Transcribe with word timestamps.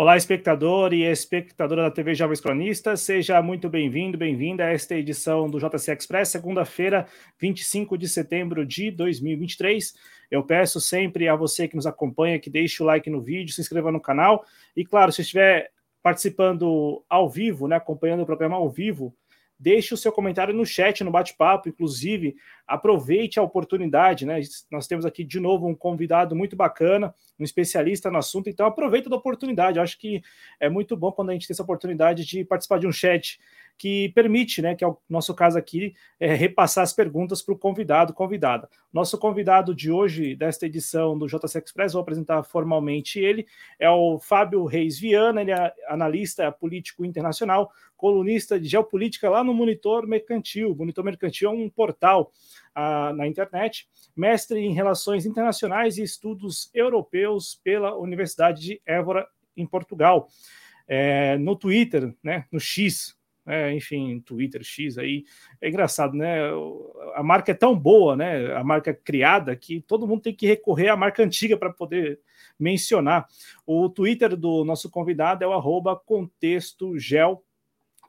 Olá, 0.00 0.16
espectador 0.16 0.94
e 0.94 1.02
espectadora 1.02 1.82
da 1.82 1.90
TV 1.90 2.14
Jovens 2.14 2.40
Cronistas, 2.40 3.00
seja 3.00 3.42
muito 3.42 3.68
bem-vindo, 3.68 4.16
bem-vinda 4.16 4.64
a 4.64 4.70
esta 4.70 4.94
edição 4.94 5.50
do 5.50 5.58
JC 5.58 5.92
Express, 5.92 6.28
segunda-feira, 6.28 7.04
25 7.36 7.98
de 7.98 8.08
setembro 8.08 8.64
de 8.64 8.92
2023. 8.92 9.92
Eu 10.30 10.44
peço 10.44 10.80
sempre 10.80 11.26
a 11.26 11.34
você 11.34 11.66
que 11.66 11.74
nos 11.74 11.84
acompanha 11.84 12.38
que 12.38 12.48
deixe 12.48 12.80
o 12.80 12.86
like 12.86 13.10
no 13.10 13.20
vídeo, 13.20 13.52
se 13.52 13.60
inscreva 13.60 13.90
no 13.90 14.00
canal 14.00 14.44
e, 14.76 14.84
claro, 14.84 15.10
se 15.10 15.22
estiver 15.22 15.72
participando 16.00 17.04
ao 17.10 17.28
vivo, 17.28 17.66
né, 17.66 17.74
acompanhando 17.74 18.22
o 18.22 18.26
programa 18.26 18.54
ao 18.54 18.70
vivo, 18.70 19.12
deixe 19.58 19.92
o 19.92 19.96
seu 19.96 20.12
comentário 20.12 20.54
no 20.54 20.64
chat, 20.64 21.02
no 21.02 21.10
bate-papo, 21.10 21.68
inclusive 21.68 22.36
aproveite 22.66 23.40
a 23.40 23.42
oportunidade, 23.42 24.24
né? 24.24 24.40
Nós 24.70 24.86
temos 24.86 25.04
aqui 25.04 25.24
de 25.24 25.40
novo 25.40 25.66
um 25.66 25.74
convidado 25.74 26.36
muito 26.36 26.54
bacana, 26.54 27.14
um 27.38 27.44
especialista 27.44 28.10
no 28.10 28.18
assunto, 28.18 28.48
então 28.48 28.66
aproveita 28.66 29.10
da 29.10 29.16
oportunidade. 29.16 29.78
Eu 29.78 29.82
acho 29.82 29.98
que 29.98 30.22
é 30.60 30.68
muito 30.68 30.96
bom 30.96 31.10
quando 31.10 31.30
a 31.30 31.32
gente 31.32 31.46
tem 31.48 31.54
essa 31.54 31.62
oportunidade 31.62 32.24
de 32.24 32.44
participar 32.44 32.78
de 32.78 32.86
um 32.86 32.92
chat 32.92 33.40
que 33.78 34.08
permite, 34.10 34.60
né, 34.60 34.74
que 34.74 34.82
é 34.82 34.88
o 34.88 34.98
nosso 35.08 35.32
caso 35.32 35.56
aqui, 35.56 35.94
é, 36.18 36.34
repassar 36.34 36.82
as 36.82 36.92
perguntas 36.92 37.40
para 37.40 37.54
o 37.54 37.58
convidado, 37.58 38.12
convidada. 38.12 38.68
Nosso 38.92 39.16
convidado 39.16 39.72
de 39.72 39.90
hoje, 39.90 40.34
desta 40.34 40.66
edição 40.66 41.16
do 41.16 41.28
JC 41.28 41.62
Express, 41.64 41.92
vou 41.92 42.02
apresentar 42.02 42.42
formalmente 42.42 43.20
ele, 43.20 43.46
é 43.78 43.88
o 43.88 44.18
Fábio 44.18 44.64
Reis 44.64 44.98
Viana, 44.98 45.42
ele 45.42 45.52
é 45.52 45.72
analista 45.88 46.50
político 46.50 47.04
internacional, 47.04 47.70
colunista 47.96 48.58
de 48.58 48.68
geopolítica 48.68 49.30
lá 49.30 49.44
no 49.44 49.54
Monitor 49.54 50.06
Mercantil. 50.06 50.72
O 50.72 50.76
Monitor 50.76 51.04
Mercantil 51.04 51.50
é 51.50 51.52
um 51.52 51.70
portal 51.70 52.32
ah, 52.74 53.12
na 53.14 53.26
internet, 53.26 53.88
mestre 54.16 54.58
em 54.60 54.72
relações 54.72 55.24
internacionais 55.24 55.98
e 55.98 56.02
estudos 56.02 56.70
europeus 56.74 57.60
pela 57.62 57.96
Universidade 57.96 58.60
de 58.60 58.82
Évora, 58.84 59.26
em 59.56 59.66
Portugal. 59.66 60.28
É, 60.86 61.36
no 61.36 61.54
Twitter, 61.54 62.14
né, 62.22 62.46
no 62.50 62.58
X, 62.58 63.17
é, 63.48 63.72
enfim, 63.72 64.20
Twitter, 64.20 64.62
X 64.62 64.98
aí. 64.98 65.24
É 65.60 65.68
engraçado, 65.68 66.14
né? 66.14 66.38
A 67.14 67.22
marca 67.22 67.52
é 67.52 67.54
tão 67.54 67.76
boa, 67.76 68.14
né? 68.14 68.54
A 68.54 68.62
marca 68.62 68.92
criada 68.92 69.56
que 69.56 69.80
todo 69.80 70.06
mundo 70.06 70.20
tem 70.20 70.34
que 70.34 70.46
recorrer 70.46 70.88
à 70.88 70.96
marca 70.96 71.22
antiga 71.22 71.56
para 71.56 71.72
poder 71.72 72.20
mencionar. 72.58 73.26
O 73.66 73.88
Twitter 73.88 74.36
do 74.36 74.64
nosso 74.64 74.90
convidado 74.90 75.42
é 75.42 75.46
o 75.46 75.54
arroba 75.54 75.96
contextogel, 75.96 77.42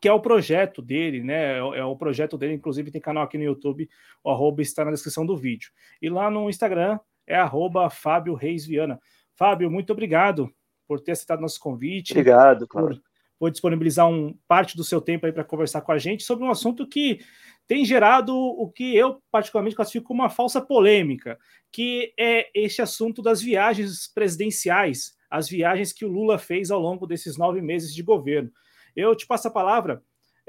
que 0.01 0.09
é 0.09 0.13
o 0.13 0.19
projeto 0.19 0.81
dele, 0.81 1.23
né? 1.23 1.57
É 1.57 1.83
o 1.85 1.95
projeto 1.95 2.37
dele, 2.37 2.53
inclusive 2.53 2.91
tem 2.91 2.99
canal 2.99 3.23
aqui 3.23 3.37
no 3.37 3.43
YouTube, 3.45 3.89
o 4.23 4.29
arroba 4.29 4.61
está 4.61 4.83
na 4.83 4.91
descrição 4.91 5.25
do 5.25 5.37
vídeo. 5.37 5.71
E 6.01 6.09
lá 6.09 6.29
no 6.29 6.49
Instagram 6.49 6.99
é 7.25 7.35
arroba 7.35 7.89
Fábio 7.89 8.33
Reis 8.33 8.65
Viana. 8.65 8.99
Fábio, 9.35 9.71
muito 9.71 9.93
obrigado 9.93 10.53
por 10.85 10.99
ter 10.99 11.13
aceitado 11.13 11.39
nosso 11.39 11.59
convite. 11.61 12.11
Obrigado, 12.11 12.67
claro 12.67 12.87
por 12.87 13.08
disponibilizar 13.47 14.09
um 14.09 14.35
parte 14.47 14.75
do 14.75 14.83
seu 14.83 14.99
tempo 14.99 15.25
aí 15.25 15.31
para 15.31 15.43
conversar 15.43 15.81
com 15.81 15.91
a 15.91 15.97
gente 15.97 16.23
sobre 16.23 16.43
um 16.43 16.49
assunto 16.49 16.87
que 16.87 17.19
tem 17.67 17.85
gerado 17.85 18.35
o 18.35 18.67
que 18.69 18.95
eu 18.95 19.21
particularmente 19.31 19.75
classifico 19.75 20.07
como 20.07 20.23
uma 20.23 20.29
falsa 20.29 20.59
polêmica, 20.59 21.37
que 21.71 22.11
é 22.19 22.49
este 22.53 22.81
assunto 22.81 23.21
das 23.21 23.41
viagens 23.41 24.11
presidenciais, 24.11 25.15
as 25.29 25.47
viagens 25.47 25.93
que 25.93 26.03
o 26.03 26.09
Lula 26.09 26.39
fez 26.39 26.71
ao 26.71 26.79
longo 26.79 27.05
desses 27.05 27.37
nove 27.37 27.61
meses 27.61 27.93
de 27.93 28.01
governo. 28.01 28.51
Eu 28.95 29.15
te 29.15 29.27
passo 29.27 29.47
a 29.47 29.51
palavra 29.51 30.01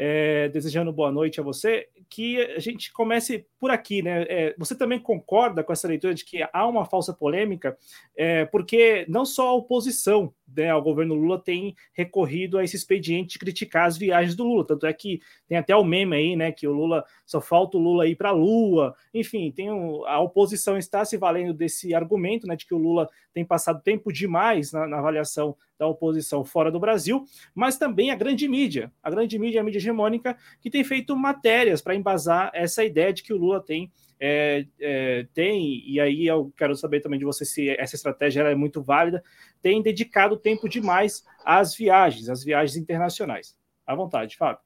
é, 0.03 0.49
desejando 0.49 0.95
boa 0.95 1.13
noite 1.13 1.39
a 1.39 1.43
você, 1.43 1.87
que 2.09 2.41
a 2.41 2.59
gente 2.59 2.91
comece 2.91 3.47
por 3.59 3.71
aqui, 3.71 4.01
né? 4.01 4.23
É, 4.31 4.55
você 4.57 4.75
também 4.75 4.99
concorda 4.99 5.63
com 5.63 5.75
essa 5.75 5.87
leitura 5.87 6.15
de 6.15 6.25
que 6.25 6.39
há 6.51 6.67
uma 6.67 6.87
falsa 6.87 7.13
polêmica, 7.13 7.77
é, 8.17 8.47
porque 8.47 9.05
não 9.11 9.27
só 9.27 9.49
a 9.49 9.55
oposição 9.55 10.33
né, 10.57 10.71
ao 10.71 10.83
governo 10.83 11.15
Lula 11.15 11.39
tem 11.39 11.75
recorrido 11.93 12.59
a 12.59 12.65
esse 12.65 12.77
expediente 12.77 13.33
de 13.33 13.39
criticar 13.39 13.87
as 13.87 13.97
viagens 13.97 14.35
do 14.35 14.45
Lula, 14.45 14.67
tanto 14.67 14.87
é 14.87 14.93
que 14.93 15.21
tem 15.47 15.59
até 15.59 15.75
o 15.75 15.85
meme 15.85 16.17
aí, 16.17 16.37
né, 16.37 16.53
que 16.53 16.67
o 16.67 16.73
Lula 16.73 17.05
só 17.27 17.41
falta 17.41 17.77
o 17.77 17.81
Lula 17.81 18.07
ir 18.07 18.17
para 18.17 18.31
a 18.31 18.33
Lua, 18.33 18.95
enfim, 19.13 19.51
tem 19.51 19.71
um, 19.71 20.05
a 20.07 20.21
oposição 20.21 20.77
está 20.77 21.05
se 21.05 21.17
valendo 21.17 21.55
desse 21.55 21.95
argumento, 21.95 22.47
né, 22.47 22.57
de 22.57 22.67
que 22.67 22.75
o 22.75 22.79
Lula 22.79 23.09
tem 23.33 23.45
passado 23.45 23.83
tempo 23.83 24.13
demais 24.13 24.73
na, 24.73 24.87
na 24.87 24.99
avaliação 24.99 25.57
da 25.79 25.87
oposição 25.87 26.45
fora 26.45 26.71
do 26.71 26.79
Brasil, 26.79 27.25
mas 27.55 27.79
também 27.79 28.11
a 28.11 28.15
grande 28.15 28.47
mídia, 28.47 28.93
a 29.03 29.11
grande 29.11 29.39
mídia, 29.39 29.61
a 29.61 29.65
mídia 29.65 29.79
hegemônica, 29.79 30.37
que 30.61 30.69
tem 30.69 30.85
feito 30.85 31.17
matérias 31.17 31.81
para 31.81 31.95
embasar 31.95 32.51
essa 32.53 32.85
ideia 32.85 33.13
de 33.13 33.23
que 33.23 33.33
o 33.33 33.39
Lula 33.39 33.61
tem 33.61 33.91
é, 34.21 34.67
é, 34.79 35.27
tem, 35.33 35.83
e 35.89 35.99
aí 35.99 36.27
eu 36.27 36.53
quero 36.57 36.77
saber 36.77 37.01
também 37.01 37.19
de 37.19 37.25
você 37.25 37.45
se 37.45 37.71
essa 37.71 37.97
estratégia 37.97 38.43
é 38.43 38.55
muito 38.55 38.83
válida, 38.83 39.25
tem 39.63 39.83
dedicado 39.83 40.37
tempo 40.37 40.69
demais 40.69 41.25
às 41.45 41.75
viagens, 41.75 42.29
às 42.29 42.45
viagens 42.45 42.77
internacionais. 42.77 43.57
À 43.87 43.95
vontade, 43.95 44.37
Fábio. 44.37 44.61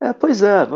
É, 0.00 0.12
pois 0.12 0.42
é, 0.42 0.66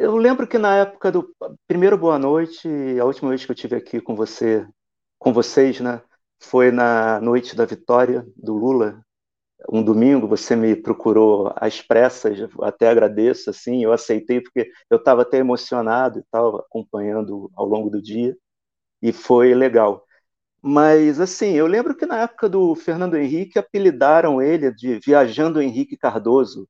eu 0.00 0.16
lembro 0.16 0.46
que 0.46 0.56
na 0.56 0.76
época 0.76 1.12
do 1.12 1.34
primeiro 1.66 1.98
Boa 1.98 2.18
Noite, 2.18 2.68
a 2.98 3.04
última 3.04 3.28
vez 3.28 3.44
que 3.44 3.50
eu 3.50 3.56
tive 3.56 3.76
aqui 3.76 4.00
com 4.00 4.14
você, 4.14 4.66
com 5.18 5.32
vocês, 5.32 5.78
né, 5.80 6.00
foi 6.40 6.70
na 6.70 7.20
noite 7.20 7.54
da 7.54 7.66
vitória 7.66 8.26
do 8.34 8.54
Lula, 8.54 9.04
um 9.72 9.82
domingo, 9.82 10.26
você 10.28 10.56
me 10.56 10.76
procurou 10.76 11.52
às 11.56 11.80
pressas, 11.82 12.38
até 12.62 12.88
agradeço, 12.88 13.50
assim, 13.50 13.82
eu 13.84 13.92
aceitei 13.92 14.40
porque 14.40 14.70
eu 14.90 14.98
estava 14.98 15.22
até 15.22 15.38
emocionado 15.38 16.18
e 16.20 16.24
tal, 16.30 16.56
acompanhando 16.58 17.50
ao 17.54 17.66
longo 17.66 17.90
do 17.90 18.00
dia, 18.02 18.36
e 19.02 19.12
foi 19.12 19.54
legal. 19.54 20.04
Mas, 20.62 21.20
assim, 21.20 21.52
eu 21.52 21.66
lembro 21.66 21.96
que 21.96 22.06
na 22.06 22.22
época 22.22 22.48
do 22.48 22.74
Fernando 22.76 23.16
Henrique 23.16 23.58
apelidaram 23.58 24.42
ele 24.42 24.72
de 24.72 24.98
Viajando 25.00 25.62
Henrique 25.62 25.96
Cardoso, 25.96 26.68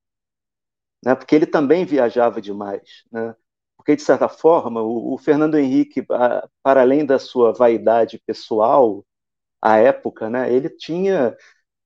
né, 1.05 1.15
porque 1.15 1.35
ele 1.35 1.47
também 1.47 1.85
viajava 1.85 2.41
demais, 2.41 3.05
né? 3.11 3.35
Porque, 3.77 3.95
de 3.97 4.03
certa 4.03 4.29
forma, 4.29 4.83
o, 4.83 5.15
o 5.15 5.19
Fernando 5.19 5.57
Henrique, 5.57 6.03
para 6.03 6.81
além 6.81 7.07
da 7.07 7.19
sua 7.19 7.53
vaidade 7.53 8.21
pessoal, 8.27 9.05
à 9.63 9.79
época, 9.79 10.31
né, 10.31 10.53
ele 10.53 10.71
tinha 10.71 11.37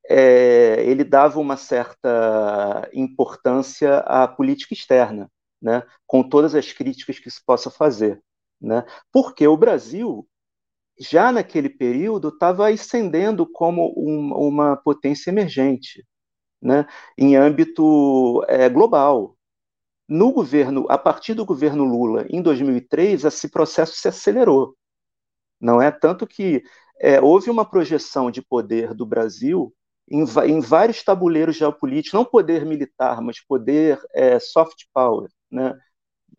é, 0.09 0.83
ele 0.85 1.05
dava 1.05 1.39
uma 1.39 1.57
certa 1.57 2.89
importância 2.93 3.99
à 3.99 4.27
política 4.27 4.75
externa, 4.75 5.31
né, 5.61 5.83
com 6.07 6.23
todas 6.23 6.55
as 6.55 6.73
críticas 6.73 7.19
que 7.19 7.31
se 7.31 7.45
possa 7.45 7.71
fazer, 7.71 8.23
né, 8.61 8.85
porque 9.13 9.47
o 9.47 9.57
Brasil 9.57 10.27
já 10.99 11.33
naquele 11.33 11.69
período 11.71 12.29
estava 12.29 12.69
ascendendo 12.69 13.47
como 13.47 13.95
um, 13.97 14.35
uma 14.35 14.77
potência 14.77 15.31
emergente, 15.31 16.07
né, 16.61 16.87
em 17.17 17.37
âmbito 17.37 18.45
é, 18.49 18.69
global. 18.69 19.37
No 20.09 20.33
governo, 20.33 20.87
a 20.91 20.99
partir 20.99 21.35
do 21.35 21.45
governo 21.45 21.85
Lula, 21.85 22.27
em 22.29 22.43
2003, 22.43 23.25
esse 23.25 23.49
processo 23.49 23.97
se 23.97 24.09
acelerou. 24.09 24.77
Não 25.61 25.81
é 25.81 25.91
tanto 25.91 26.27
que 26.27 26.63
é, 27.01 27.21
houve 27.21 27.49
uma 27.49 27.65
projeção 27.65 28.31
de 28.31 28.43
poder 28.43 28.93
do 28.93 29.07
Brasil 29.07 29.73
em, 30.11 30.25
em 30.47 30.61
vários 30.61 31.03
tabuleiros 31.03 31.57
geopolíticos, 31.57 32.19
não 32.19 32.25
poder 32.25 32.65
militar, 32.67 33.21
mas 33.21 33.41
poder 33.41 34.01
é, 34.15 34.39
soft 34.39 34.85
power, 34.93 35.29
né? 35.51 35.79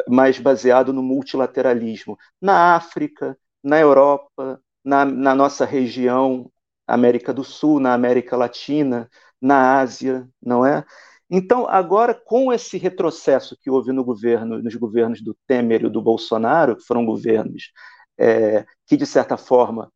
mais 0.08 0.40
baseado 0.40 0.94
no 0.94 1.04
multilateralismo, 1.04 2.18
na 2.42 2.76
África, 2.76 3.38
na 3.64 3.80
Europa, 3.80 4.62
na, 4.84 5.06
na 5.06 5.36
nossa 5.36 5.66
região, 5.66 6.52
América 6.88 7.34
do 7.34 7.44
Sul, 7.44 7.80
na 7.80 7.94
América 7.94 8.36
Latina, 8.36 9.10
na 9.40 9.80
Ásia, 9.80 10.28
não 10.42 10.66
é? 10.66 10.84
Então, 11.30 11.66
agora, 11.68 12.14
com 12.14 12.52
esse 12.52 12.78
retrocesso 12.78 13.58
que 13.62 13.70
houve 13.70 13.94
no 13.94 14.04
governo, 14.04 14.62
nos 14.62 14.76
governos 14.76 15.22
do 15.22 15.36
Temer 15.48 15.86
e 15.86 15.90
do 15.90 16.02
Bolsonaro, 16.02 16.76
que 16.76 16.84
foram 16.84 17.06
governos 17.06 17.72
é, 18.18 18.66
que, 18.86 18.98
de 18.98 19.06
certa 19.06 19.38
forma, 19.38 19.92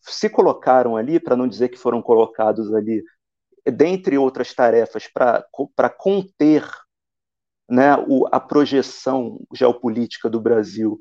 se 0.00 0.28
colocaram 0.28 0.96
ali, 0.96 1.18
para 1.18 1.36
não 1.36 1.48
dizer 1.48 1.70
que 1.70 1.78
foram 1.78 2.02
colocados 2.02 2.72
ali, 2.74 3.02
dentre 3.70 4.18
outras 4.18 4.52
tarefas, 4.52 5.08
para 5.08 5.90
conter 5.90 6.68
né, 7.68 7.96
o, 8.08 8.26
a 8.30 8.38
projeção 8.38 9.40
geopolítica 9.52 10.28
do 10.28 10.40
Brasil, 10.40 10.98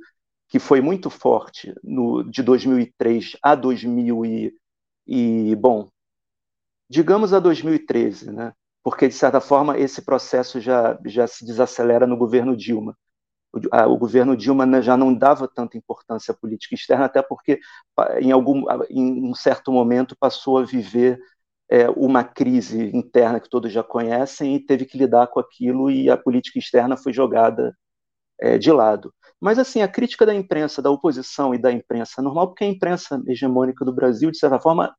que 0.47 0.59
foi 0.59 0.81
muito 0.81 1.09
forte 1.09 1.73
no, 1.83 2.23
de 2.23 2.41
2003 2.41 3.37
a 3.41 3.55
2000 3.55 4.25
e, 4.25 4.55
e, 5.07 5.55
bom, 5.55 5.89
digamos 6.89 7.33
a 7.33 7.39
2013, 7.39 8.31
né? 8.31 8.53
porque, 8.83 9.07
de 9.07 9.13
certa 9.13 9.41
forma, 9.41 9.77
esse 9.77 10.01
processo 10.01 10.59
já, 10.59 10.97
já 11.05 11.25
se 11.27 11.45
desacelera 11.45 12.05
no 12.05 12.17
governo 12.17 12.55
Dilma 12.55 12.95
o 13.87 13.97
governo 13.97 14.35
Dilma 14.35 14.81
já 14.81 14.97
não 14.97 15.13
dava 15.13 15.47
tanta 15.47 15.77
importância 15.77 16.31
à 16.31 16.35
política 16.35 16.73
externa, 16.73 17.05
até 17.05 17.21
porque 17.21 17.59
em 18.19 18.31
algum 18.31 18.63
em 18.89 19.29
um 19.29 19.35
certo 19.35 19.71
momento 19.71 20.17
passou 20.19 20.57
a 20.57 20.65
viver 20.65 21.19
é, 21.73 21.89
uma 21.89 22.23
crise 22.23 22.95
interna 22.95 23.39
que 23.39 23.49
todos 23.49 23.73
já 23.73 23.83
conhecem 23.83 24.55
e 24.55 24.59
teve 24.63 24.85
que 24.85 24.95
lidar 24.95 25.25
com 25.25 25.39
aquilo 25.39 25.89
e 25.89 26.07
a 26.07 26.15
política 26.15 26.59
externa 26.59 26.95
foi 26.95 27.11
jogada 27.11 27.75
é, 28.39 28.59
de 28.59 28.71
lado. 28.71 29.11
Mas 29.41 29.57
assim, 29.57 29.81
a 29.81 29.87
crítica 29.87 30.23
da 30.23 30.35
imprensa, 30.35 30.83
da 30.83 30.91
oposição 30.91 31.55
e 31.55 31.57
da 31.57 31.71
imprensa 31.71 32.21
normal, 32.21 32.49
porque 32.49 32.63
a 32.63 32.67
imprensa 32.67 33.19
hegemônica 33.27 33.83
do 33.83 33.91
Brasil, 33.91 34.29
de 34.29 34.37
certa 34.37 34.59
forma, 34.59 34.95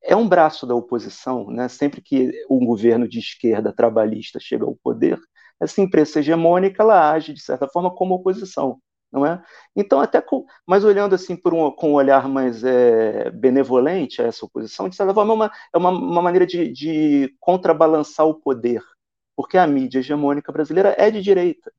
é 0.00 0.14
um 0.14 0.28
braço 0.28 0.64
da 0.64 0.76
oposição, 0.76 1.50
né? 1.50 1.68
Sempre 1.68 2.00
que 2.00 2.30
um 2.48 2.64
governo 2.64 3.08
de 3.08 3.18
esquerda 3.18 3.72
trabalhista 3.72 4.38
chega 4.40 4.64
ao 4.64 4.76
poder, 4.76 5.18
essa 5.60 5.80
imprensa 5.80 6.20
hegemônica 6.20 6.82
ela 6.82 7.10
age 7.12 7.32
de 7.32 7.40
certa 7.40 7.66
forma 7.68 7.90
como 7.92 8.14
oposição, 8.14 8.78
não 9.16 9.26
é? 9.26 9.42
Então 9.74 10.00
até 10.00 10.20
com, 10.20 10.46
mas 10.66 10.84
olhando 10.84 11.14
assim 11.14 11.34
por 11.36 11.54
um, 11.54 11.70
com 11.70 11.90
um 11.92 11.94
olhar 11.94 12.28
mais 12.28 12.62
é, 12.64 13.30
benevolente 13.30 14.20
a 14.22 14.26
essa 14.26 14.44
oposição, 14.44 14.88
de 14.88 14.96
certa 14.96 15.14
forma 15.14 15.32
é 15.32 15.36
uma, 15.36 15.52
é 15.74 15.78
uma, 15.78 15.90
uma 15.90 16.22
maneira 16.22 16.46
de, 16.46 16.68
de 16.72 17.34
contrabalançar 17.40 18.26
o 18.26 18.34
poder, 18.34 18.82
porque 19.34 19.58
a 19.58 19.66
mídia 19.66 20.00
hegemônica 20.00 20.52
brasileira 20.52 20.94
é 20.98 21.10
de 21.10 21.22
direita, 21.22 21.72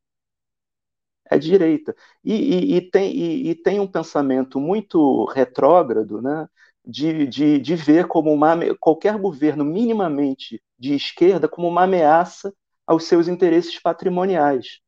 é 1.30 1.38
de 1.38 1.50
direita 1.50 1.96
e, 2.24 2.34
e, 2.34 2.78
e 2.78 2.82
tem, 2.82 3.16
e, 3.16 3.50
e 3.50 3.56
tem 3.56 3.80
um 3.80 3.88
pensamento 3.88 4.60
muito 4.60 5.26
retrógrado, 5.26 6.22
né? 6.22 6.48
de, 6.88 7.28
de, 7.28 7.60
de 7.60 7.76
ver 7.76 8.08
como 8.08 8.32
uma, 8.34 8.56
qualquer 8.80 9.18
governo 9.18 9.66
minimamente 9.66 10.62
de 10.80 10.96
esquerda 10.96 11.48
como 11.48 11.68
uma 11.68 11.84
ameaça 11.84 12.54
aos 12.86 13.04
seus 13.04 13.28
interesses 13.28 13.78
patrimoniais. 13.80 14.80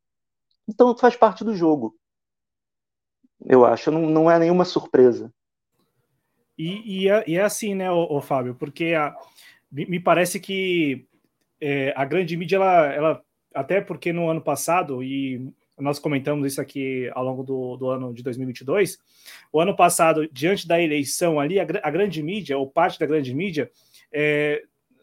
Então 0.68 0.96
faz 0.96 1.16
parte 1.16 1.44
do 1.44 1.54
jogo. 1.54 1.96
Eu 3.46 3.64
acho, 3.64 3.90
não, 3.90 4.02
não 4.02 4.30
é 4.30 4.38
nenhuma 4.38 4.64
surpresa. 4.64 5.32
E, 6.58 7.04
e, 7.04 7.08
é, 7.08 7.24
e 7.26 7.36
é 7.36 7.42
assim, 7.42 7.74
né, 7.74 7.90
o, 7.90 8.16
o 8.16 8.20
Fábio, 8.20 8.54
porque 8.54 8.92
a, 8.94 9.14
me 9.70 9.98
parece 9.98 10.38
que 10.38 11.06
é, 11.60 11.92
a 11.96 12.04
grande 12.04 12.36
mídia, 12.36 12.56
ela, 12.56 12.86
ela, 12.92 13.24
até 13.54 13.80
porque 13.80 14.12
no 14.12 14.28
ano 14.28 14.40
passado, 14.40 15.02
e 15.02 15.52
nós 15.78 15.98
comentamos 15.98 16.46
isso 16.46 16.60
aqui 16.60 17.10
ao 17.14 17.24
longo 17.24 17.42
do, 17.42 17.76
do 17.76 17.88
ano 17.88 18.12
de 18.12 18.22
2022. 18.22 18.98
O 19.52 19.60
ano 19.60 19.74
passado, 19.74 20.28
diante 20.30 20.66
da 20.66 20.80
eleição 20.80 21.40
ali, 21.40 21.58
a, 21.58 21.66
a 21.82 21.90
grande 21.90 22.22
mídia, 22.22 22.58
ou 22.58 22.70
parte 22.70 22.98
da 22.98 23.06
grande 23.06 23.34
mídia, 23.34 23.70
é, 24.12 24.62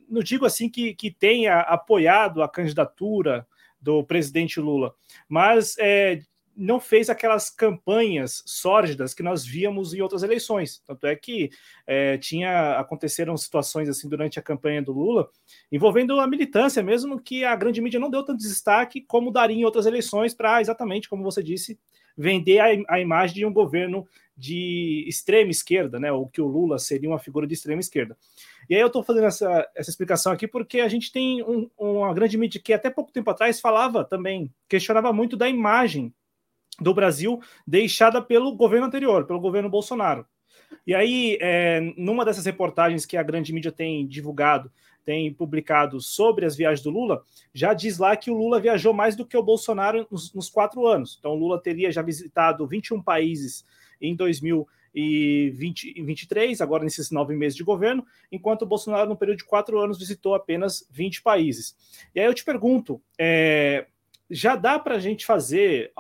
não 0.09 0.21
digo 0.21 0.45
assim 0.45 0.69
que, 0.69 0.93
que 0.93 1.11
tenha 1.11 1.59
apoiado 1.61 2.41
a 2.41 2.49
candidatura 2.49 3.47
do 3.79 4.03
presidente 4.03 4.59
Lula, 4.59 4.93
mas 5.29 5.75
é, 5.77 6.21
não 6.57 6.79
fez 6.79 7.09
aquelas 7.09 7.49
campanhas 7.51 8.41
sórdidas 8.45 9.13
que 9.13 9.21
nós 9.21 9.45
víamos 9.45 9.93
em 9.93 10.01
outras 10.01 10.23
eleições. 10.23 10.81
Tanto 10.85 11.05
é 11.05 11.15
que 11.15 11.51
é, 11.85 12.17
tinha 12.17 12.79
aconteceram 12.79 13.37
situações 13.37 13.87
assim 13.87 14.09
durante 14.09 14.39
a 14.39 14.41
campanha 14.41 14.81
do 14.81 14.91
Lula 14.91 15.29
envolvendo 15.71 16.19
a 16.19 16.27
militância 16.27 16.81
mesmo 16.81 17.21
que 17.21 17.45
a 17.45 17.55
grande 17.55 17.79
mídia 17.79 17.99
não 17.99 18.09
deu 18.09 18.23
tanto 18.23 18.39
destaque 18.39 19.01
como 19.01 19.31
daria 19.31 19.55
em 19.55 19.65
outras 19.65 19.85
eleições 19.85 20.33
para 20.33 20.59
exatamente 20.59 21.07
como 21.07 21.23
você 21.23 21.43
disse 21.43 21.79
vender 22.17 22.59
a, 22.59 22.95
a, 22.95 22.99
imagem 22.99 23.35
de 23.35 23.45
um 23.45 23.53
governo 23.53 24.07
de 24.35 25.05
extrema 25.07 25.51
esquerda, 25.51 25.99
né? 25.99 26.11
Ou 26.11 26.27
que 26.27 26.41
o 26.41 26.47
Lula 26.47 26.79
seria 26.79 27.07
uma 27.07 27.19
figura 27.19 27.45
de 27.45 27.53
extrema 27.53 27.79
esquerda. 27.79 28.17
E 28.67 28.75
aí 28.75 28.81
eu 28.81 28.87
estou 28.87 29.03
fazendo 29.03 29.25
essa, 29.25 29.69
essa 29.75 29.89
explicação 29.89 30.31
aqui 30.31 30.47
porque 30.47 30.79
a 30.79 30.87
gente 30.87 31.11
tem 31.11 31.43
um, 31.43 31.69
uma 31.77 32.13
grande 32.13 32.37
mídia 32.37 32.59
que 32.59 32.73
até 32.73 32.89
pouco 32.89 33.11
tempo 33.11 33.29
atrás 33.29 33.59
falava 33.59 34.03
também, 34.03 34.51
questionava 34.67 35.13
muito 35.13 35.37
da 35.37 35.47
imagem 35.47 36.13
do 36.79 36.93
Brasil 36.93 37.39
deixada 37.65 38.21
pelo 38.21 38.55
governo 38.55 38.87
anterior, 38.87 39.25
pelo 39.25 39.39
governo 39.39 39.69
Bolsonaro. 39.69 40.25
E 40.85 40.93
aí, 40.93 41.37
é, 41.41 41.79
numa 41.97 42.25
dessas 42.25 42.45
reportagens 42.45 43.05
que 43.05 43.17
a 43.17 43.23
grande 43.23 43.53
mídia 43.53 43.71
tem 43.71 44.05
divulgado, 44.07 44.71
tem 45.07 45.33
publicado 45.33 45.99
sobre 46.01 46.45
as 46.45 46.55
viagens 46.55 46.83
do 46.83 46.89
Lula, 46.89 47.23
já 47.53 47.73
diz 47.73 47.97
lá 47.97 48.17
que 48.17 48.29
o 48.29 48.37
Lula 48.37 48.59
viajou 48.59 48.93
mais 48.93 49.15
do 49.15 49.25
que 49.25 49.37
o 49.37 49.43
Bolsonaro 49.43 50.05
nos, 50.11 50.33
nos 50.33 50.49
quatro 50.49 50.85
anos. 50.85 51.15
Então, 51.17 51.31
o 51.31 51.35
Lula 51.35 51.61
teria 51.61 51.89
já 51.91 52.01
visitado 52.01 52.67
21 52.67 53.01
países 53.01 53.65
em 54.01 54.13
2023, 54.15 56.59
agora 56.59 56.83
nesses 56.83 57.09
nove 57.09 57.33
meses 57.35 57.55
de 57.55 57.63
governo, 57.63 58.05
enquanto 58.29 58.63
o 58.63 58.65
Bolsonaro, 58.65 59.07
no 59.07 59.15
período 59.15 59.37
de 59.37 59.45
quatro 59.45 59.79
anos, 59.79 59.97
visitou 59.97 60.35
apenas 60.35 60.85
20 60.91 61.21
países. 61.21 61.73
E 62.13 62.19
aí 62.19 62.25
eu 62.25 62.33
te 62.33 62.43
pergunto, 62.43 63.01
é, 63.17 63.87
já 64.29 64.55
dá 64.55 64.77
para 64.77 64.95
a 64.95 64.99
gente 64.99 65.25
fazer 65.25 65.91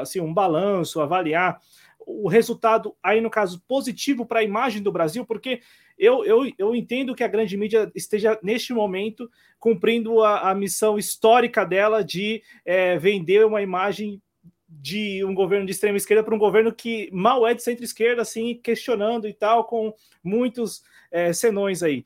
assim 0.00 0.20
um 0.20 0.32
balanço, 0.32 1.00
avaliar 1.00 1.60
o 2.06 2.28
resultado 2.28 2.94
aí 3.02 3.20
no 3.20 3.30
caso 3.30 3.62
positivo 3.66 4.26
para 4.26 4.40
a 4.40 4.44
imagem 4.44 4.82
do 4.82 4.92
Brasil, 4.92 5.24
porque 5.24 5.60
eu, 5.98 6.24
eu, 6.24 6.50
eu 6.58 6.74
entendo 6.74 7.14
que 7.14 7.24
a 7.24 7.28
grande 7.28 7.56
mídia 7.56 7.90
esteja 7.94 8.38
neste 8.42 8.72
momento 8.72 9.30
cumprindo 9.58 10.22
a, 10.22 10.50
a 10.50 10.54
missão 10.54 10.98
histórica 10.98 11.64
dela 11.64 12.04
de 12.04 12.42
é, 12.64 12.98
vender 12.98 13.46
uma 13.46 13.62
imagem 13.62 14.20
de 14.68 15.24
um 15.24 15.34
governo 15.34 15.66
de 15.66 15.72
extrema 15.72 15.96
esquerda 15.96 16.24
para 16.24 16.34
um 16.34 16.38
governo 16.38 16.72
que 16.72 17.08
mal 17.12 17.46
é 17.46 17.54
de 17.54 17.62
centro-esquerda, 17.62 18.22
assim, 18.22 18.58
questionando 18.62 19.28
e 19.28 19.32
tal, 19.32 19.64
com 19.64 19.94
muitos 20.22 20.82
é, 21.12 21.32
senões 21.32 21.82
aí. 21.82 22.04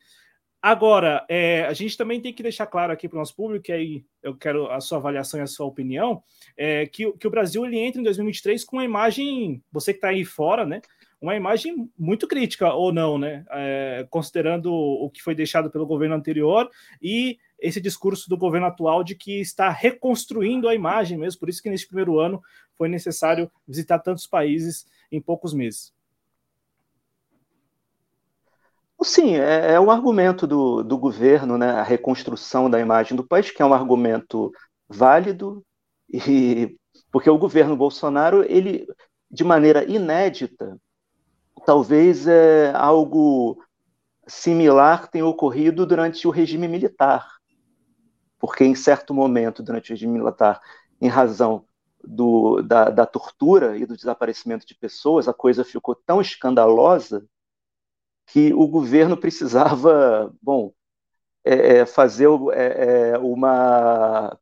Agora, 0.61 1.25
é, 1.29 1.65
a 1.67 1.73
gente 1.73 1.97
também 1.97 2.21
tem 2.21 2.33
que 2.33 2.43
deixar 2.43 2.67
claro 2.67 2.93
aqui 2.93 3.09
para 3.09 3.17
o 3.17 3.21
nosso 3.21 3.35
público, 3.35 3.65
que 3.67 3.73
aí 3.73 4.05
eu 4.21 4.35
quero 4.35 4.69
a 4.71 4.81
sua 4.81 4.99
avaliação 4.99 5.39
e 5.39 5.43
a 5.43 5.47
sua 5.47 5.67
opinião, 5.67 6.23
é, 6.57 6.85
que, 6.87 7.13
que 7.13 7.27
o 7.27 7.31
Brasil 7.31 7.65
ele 7.65 7.79
entra 7.79 8.01
em 8.01 8.05
2023 8.05 8.65
com 8.65 8.77
uma 8.77 8.85
imagem, 8.85 9.63
você 9.71 9.93
que 9.93 9.99
está 9.99 10.09
aí 10.09 10.25
fora, 10.25 10.67
né? 10.67 10.81
Uma 11.21 11.37
imagem 11.37 11.89
muito 11.97 12.27
crítica, 12.27 12.73
ou 12.73 12.93
não, 12.93 13.19
né? 13.19 13.45
É, 13.51 14.07
considerando 14.11 14.73
o 14.73 15.09
que 15.11 15.23
foi 15.23 15.35
deixado 15.35 15.71
pelo 15.71 15.87
governo 15.87 16.17
anterior 16.17 16.69
e 17.01 17.39
esse 17.61 17.81
discurso 17.81 18.29
do 18.29 18.37
governo 18.37 18.67
atual 18.67 19.05
de 19.05 19.15
que 19.15 19.41
está 19.41 19.71
reconstruindo 19.71 20.69
a 20.69 20.75
imagem 20.75 21.19
mesmo, 21.19 21.39
por 21.39 21.49
isso 21.49 21.63
que 21.63 21.71
neste 21.71 21.87
primeiro 21.87 22.19
ano 22.19 22.43
foi 22.77 22.89
necessário 22.89 23.51
visitar 23.67 24.01
tantos 24.01 24.27
países 24.27 24.87
em 25.11 25.21
poucos 25.21 25.55
meses. 25.55 25.93
Sim, 29.03 29.37
é, 29.37 29.75
é 29.75 29.81
um 29.81 29.91
argumento 29.91 30.47
do, 30.47 30.83
do 30.83 30.99
governo, 30.99 31.57
né, 31.57 31.71
a 31.71 31.83
reconstrução 31.83 32.69
da 32.69 32.81
imagem 32.81 33.17
do 33.17 33.27
país, 33.27 33.51
que 33.51 33.63
é 33.63 33.65
um 33.65 33.73
argumento 33.73 34.51
válido, 34.89 35.65
e 36.13 36.77
porque 37.13 37.31
o 37.31 37.39
governo 37.39 37.77
Bolsonaro, 37.77 38.45
ele, 38.45 38.87
de 39.31 39.45
maneira 39.45 39.85
inédita, 39.85 40.77
talvez 41.65 42.27
é, 42.27 42.73
algo 42.75 43.63
similar 44.27 45.09
tenha 45.09 45.27
ocorrido 45.27 45.87
durante 45.87 46.27
o 46.27 46.31
regime 46.31 46.67
militar, 46.67 47.27
porque 48.39 48.65
em 48.65 48.75
certo 48.75 49.15
momento, 49.15 49.63
durante 49.63 49.91
o 49.91 49.95
regime 49.95 50.19
militar, 50.19 50.61
em 51.01 51.09
razão 51.09 51.65
do, 52.03 52.63
da, 52.63 52.91
da 52.91 53.07
tortura 53.07 53.77
e 53.77 53.87
do 53.87 53.97
desaparecimento 53.97 54.67
de 54.67 54.75
pessoas, 54.75 55.29
a 55.29 55.35
coisa 55.35 55.65
ficou 55.65 55.95
tão 55.95 56.21
escandalosa 56.21 57.25
que 58.29 58.53
o 58.53 58.67
governo 58.67 59.17
precisava, 59.17 60.33
bom, 60.43 60.73
é, 61.45 61.79
é 61.79 61.87
fazer 61.87 62.29
é, 62.55 63.11
é, 63.15 63.19
uma 63.19 64.39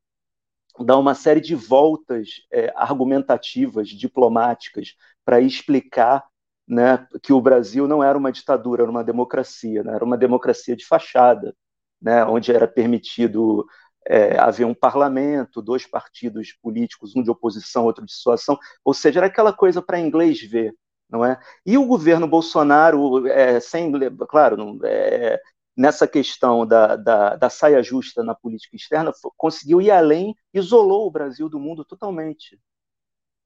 dar 0.85 0.99
uma 0.99 1.14
série 1.14 1.40
de 1.40 1.55
voltas 1.55 2.43
é, 2.52 2.73
argumentativas, 2.76 3.88
diplomáticas, 3.88 4.95
para 5.25 5.40
explicar 5.40 6.25
né, 6.69 7.07
que 7.23 7.33
o 7.33 7.40
Brasil 7.40 7.87
não 7.88 8.02
era 8.02 8.19
uma 8.19 8.33
ditadura, 8.33 8.83
era 8.83 8.90
uma 8.90 9.05
democracia, 9.05 9.83
né, 9.83 9.95
era 9.95 10.05
uma 10.05 10.19
democracia 10.19 10.76
de 10.76 10.85
fachada, 10.85 11.57
né, 12.00 12.25
onde 12.25 12.52
era 12.52 12.69
permitido 12.69 13.66
é, 14.07 14.38
haver 14.38 14.66
um 14.66 14.75
parlamento, 14.75 15.62
dois 15.62 15.87
partidos 15.87 16.52
políticos, 16.52 17.14
um 17.16 17.23
de 17.23 17.31
oposição, 17.31 17.85
outro 17.85 18.05
de 18.05 18.12
situação, 18.12 18.59
ou 18.85 18.93
seja, 18.93 19.21
era 19.21 19.26
aquela 19.26 19.52
coisa 19.52 19.81
para 19.81 20.00
inglês 20.00 20.40
ver, 20.43 20.75
não 21.09 21.25
é? 21.25 21.39
E 21.65 21.79
o 21.79 21.87
governo 21.87 22.27
Bolsonaro, 22.27 23.27
é, 23.27 23.61
sem, 23.61 23.93
claro, 24.29 24.57
não, 24.57 24.79
é, 24.85 25.41
nessa 25.77 26.09
questão 26.09 26.67
da, 26.67 26.97
da, 26.97 27.37
da, 27.37 27.51
saia 27.51 27.83
justa 27.83 28.23
na 28.25 28.35
política 28.35 28.77
externa, 28.77 29.13
conseguiu 29.37 29.81
ir 29.81 29.91
além, 29.91 30.35
isolou 30.55 31.07
o 31.07 31.11
Brasil 31.11 31.49
do 31.49 31.61
mundo 31.61 31.85
totalmente. 31.85 32.59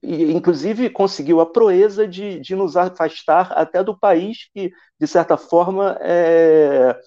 E, 0.02 0.32
inclusive, 0.32 0.88
conseguiu 0.90 1.40
a 1.40 1.46
proeza 1.46 2.06
de, 2.08 2.40
de 2.40 2.54
nos 2.56 2.76
afastar 2.76 3.52
até 3.52 3.82
do 3.82 3.98
país 3.98 4.48
que, 4.54 4.72
de 4.98 5.06
certa 5.06 5.36
forma, 5.36 5.98
é, 6.00 6.98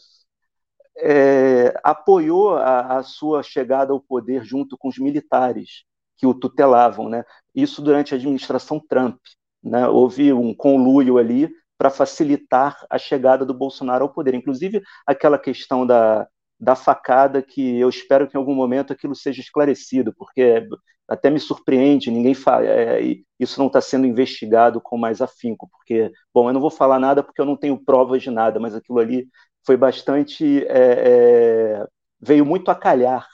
é, 0.97 1.73
apoiou 1.83 2.55
a, 2.55 2.97
a, 2.97 3.03
sua 3.03 3.41
chegada 3.41 3.93
ao 3.93 3.99
poder 3.99 4.43
junto 4.43 4.77
com 4.77 4.89
os 4.89 4.97
militares 4.97 5.85
que 6.17 6.27
o 6.27 6.33
tutelavam. 6.33 7.09
Né? 7.09 7.23
Isso 7.55 7.81
durante 7.81 8.13
a 8.13 8.17
administração 8.17 8.79
Trump. 8.79 9.19
Né? 9.63 9.87
Houve 9.87 10.33
um 10.33 10.53
conluio 10.53 11.17
ali 11.17 11.49
para 11.77 11.89
facilitar 11.89 12.85
a 12.89 12.97
chegada 12.97 13.45
do 13.45 13.53
Bolsonaro 13.53 14.03
ao 14.03 14.13
poder. 14.13 14.33
Inclusive, 14.33 14.81
aquela 15.05 15.37
questão 15.39 15.85
da, 15.85 16.27
da 16.59 16.75
facada, 16.75 17.41
que 17.41 17.79
eu 17.79 17.89
espero 17.89 18.27
que 18.27 18.37
em 18.37 18.39
algum 18.39 18.55
momento 18.55 18.93
aquilo 18.93 19.15
seja 19.15 19.41
esclarecido, 19.41 20.13
porque 20.15 20.65
até 21.07 21.29
me 21.29 21.39
surpreende, 21.39 22.09
ninguém 22.11 22.33
fala, 22.33 22.65
é, 22.65 23.01
isso 23.39 23.59
não 23.59 23.67
está 23.67 23.81
sendo 23.81 24.07
investigado 24.07 24.79
com 24.79 24.97
mais 24.97 25.21
afinco, 25.21 25.67
porque, 25.69 26.11
bom, 26.33 26.49
eu 26.49 26.53
não 26.53 26.61
vou 26.61 26.69
falar 26.69 26.99
nada 26.99 27.21
porque 27.21 27.41
eu 27.41 27.45
não 27.45 27.57
tenho 27.57 27.77
provas 27.83 28.23
de 28.23 28.31
nada, 28.31 28.59
mas 28.59 28.73
aquilo 28.73 28.99
ali 28.99 29.27
foi 29.65 29.75
bastante, 29.77 30.65
é, 30.67 31.81
é, 31.81 31.87
veio 32.19 32.45
muito 32.45 32.71
a 32.71 32.75
calhar, 32.75 33.27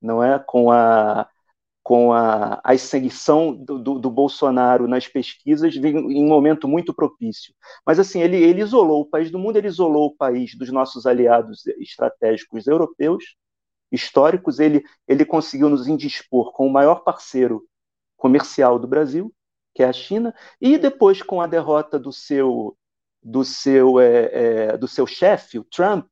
não 0.00 0.22
é, 0.22 0.38
com 0.38 0.70
a 0.70 1.28
com 1.82 2.12
a, 2.12 2.60
a 2.62 2.72
ascensão 2.72 3.54
do, 3.54 3.78
do, 3.78 3.98
do, 3.98 4.10
Bolsonaro 4.10 4.86
nas 4.86 5.08
pesquisas 5.08 5.74
em 5.74 6.22
um 6.22 6.28
momento 6.28 6.68
muito 6.68 6.92
propício. 6.94 7.54
Mas, 7.86 7.98
assim, 7.98 8.20
ele, 8.20 8.36
ele 8.36 8.60
isolou 8.60 9.02
o 9.02 9.06
país 9.06 9.30
do 9.30 9.38
mundo, 9.38 9.56
ele 9.56 9.68
isolou 9.68 10.08
o 10.08 10.16
país 10.16 10.54
dos 10.54 10.70
nossos 10.70 11.06
aliados 11.06 11.66
estratégicos 11.66 12.66
europeus, 12.66 13.36
históricos, 13.90 14.60
ele, 14.60 14.84
ele 15.08 15.24
conseguiu 15.24 15.68
nos 15.68 15.88
indispor 15.88 16.52
com 16.52 16.66
o 16.66 16.72
maior 16.72 17.02
parceiro 17.02 17.64
comercial 18.16 18.78
do 18.78 18.86
Brasil, 18.86 19.32
que 19.74 19.82
é 19.82 19.86
a 19.86 19.92
China, 19.92 20.34
e 20.60 20.76
depois, 20.76 21.22
com 21.22 21.40
a 21.40 21.46
derrota 21.46 21.98
do 21.98 22.12
seu, 22.12 22.76
do 23.22 23.44
seu, 23.44 23.98
é, 23.98 24.30
é, 24.32 24.76
do 24.76 24.86
seu 24.86 25.06
chefe, 25.06 25.58
o 25.58 25.64
Trump, 25.64 26.06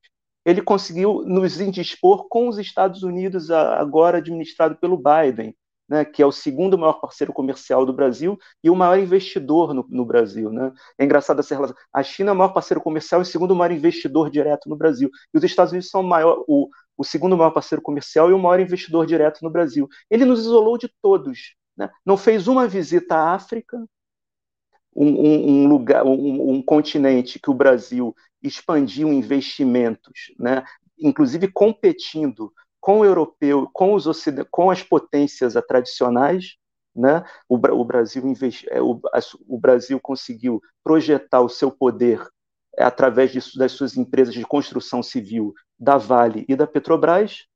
ele 0.48 0.62
conseguiu 0.62 1.22
nos 1.26 1.60
indispor 1.60 2.26
com 2.26 2.48
os 2.48 2.58
Estados 2.58 3.02
Unidos, 3.02 3.50
agora 3.50 4.16
administrado 4.16 4.76
pelo 4.76 4.96
Biden, 4.96 5.54
né, 5.86 6.06
que 6.06 6.22
é 6.22 6.26
o 6.26 6.32
segundo 6.32 6.78
maior 6.78 6.94
parceiro 6.94 7.34
comercial 7.34 7.84
do 7.84 7.92
Brasil 7.92 8.38
e 8.64 8.70
o 8.70 8.74
maior 8.74 8.98
investidor 8.98 9.74
no, 9.74 9.86
no 9.90 10.06
Brasil. 10.06 10.50
Né? 10.50 10.72
É 10.98 11.04
engraçado 11.04 11.40
essa 11.40 11.54
relação. 11.54 11.76
A 11.92 12.02
China 12.02 12.30
é 12.30 12.32
o 12.32 12.36
maior 12.36 12.54
parceiro 12.54 12.80
comercial 12.80 13.20
e 13.20 13.24
o 13.24 13.26
segundo 13.26 13.54
maior 13.54 13.72
investidor 13.72 14.30
direto 14.30 14.70
no 14.70 14.76
Brasil. 14.76 15.10
E 15.34 15.36
os 15.36 15.44
Estados 15.44 15.72
Unidos 15.72 15.90
são 15.90 16.00
o, 16.00 16.04
maior, 16.04 16.42
o, 16.48 16.70
o 16.96 17.04
segundo 17.04 17.36
maior 17.36 17.50
parceiro 17.50 17.82
comercial 17.82 18.30
e 18.30 18.32
o 18.32 18.38
maior 18.38 18.58
investidor 18.58 19.04
direto 19.04 19.40
no 19.42 19.50
Brasil. 19.50 19.86
Ele 20.10 20.24
nos 20.24 20.40
isolou 20.40 20.78
de 20.78 20.90
todos. 21.02 21.56
Né? 21.76 21.90
Não 22.06 22.16
fez 22.16 22.48
uma 22.48 22.66
visita 22.66 23.16
à 23.16 23.34
África, 23.34 23.78
um, 25.00 25.64
um, 25.64 25.68
lugar, 25.68 26.04
um, 26.04 26.50
um, 26.50 26.62
continente 26.62 27.38
que 27.38 27.50
o 27.50 27.54
Brasil 27.54 28.14
expandiu 28.42 29.12
investimentos, 29.12 30.32
né? 30.38 30.64
inclusive 30.98 31.46
competindo 31.48 32.52
com 32.80 33.00
o 33.00 33.04
europeu, 33.04 33.68
com, 33.72 33.94
os 33.94 34.06
com 34.50 34.70
as 34.70 34.82
potências 34.82 35.54
tradicionais, 35.68 36.56
né? 36.94 37.24
O, 37.48 37.54
o 37.56 37.84
Brasil 37.84 38.26
investi, 38.26 38.66
é, 38.70 38.80
o, 38.80 39.00
o, 39.46 39.58
Brasil 39.58 40.00
conseguiu 40.00 40.60
projetar 40.82 41.40
o 41.40 41.48
seu 41.48 41.70
poder 41.70 42.26
é, 42.76 42.82
através 42.82 43.30
de, 43.30 43.40
das 43.56 43.72
suas 43.72 43.96
empresas 43.96 44.34
de 44.34 44.44
construção 44.44 45.02
civil, 45.02 45.54
da 45.78 45.96
Vale 45.96 46.44
e 46.48 46.56
da 46.56 46.66
Petrobras, 46.66 47.46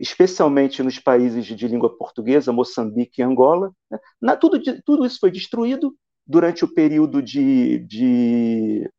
especialmente 0.00 0.82
nos 0.82 0.98
países 0.98 1.44
de 1.44 1.68
língua 1.68 1.96
portuguesa, 1.98 2.52
Moçambique 2.52 3.20
e 3.20 3.24
Angola. 3.24 3.72
Né? 3.90 3.98
Na, 4.20 4.36
tudo, 4.36 4.58
tudo 4.84 5.04
isso 5.04 5.18
foi 5.20 5.30
destruído 5.30 5.94
durante 6.28 6.64
o 6.64 6.68
período 6.68 7.22
de, 7.22 7.78
de 7.78 8.90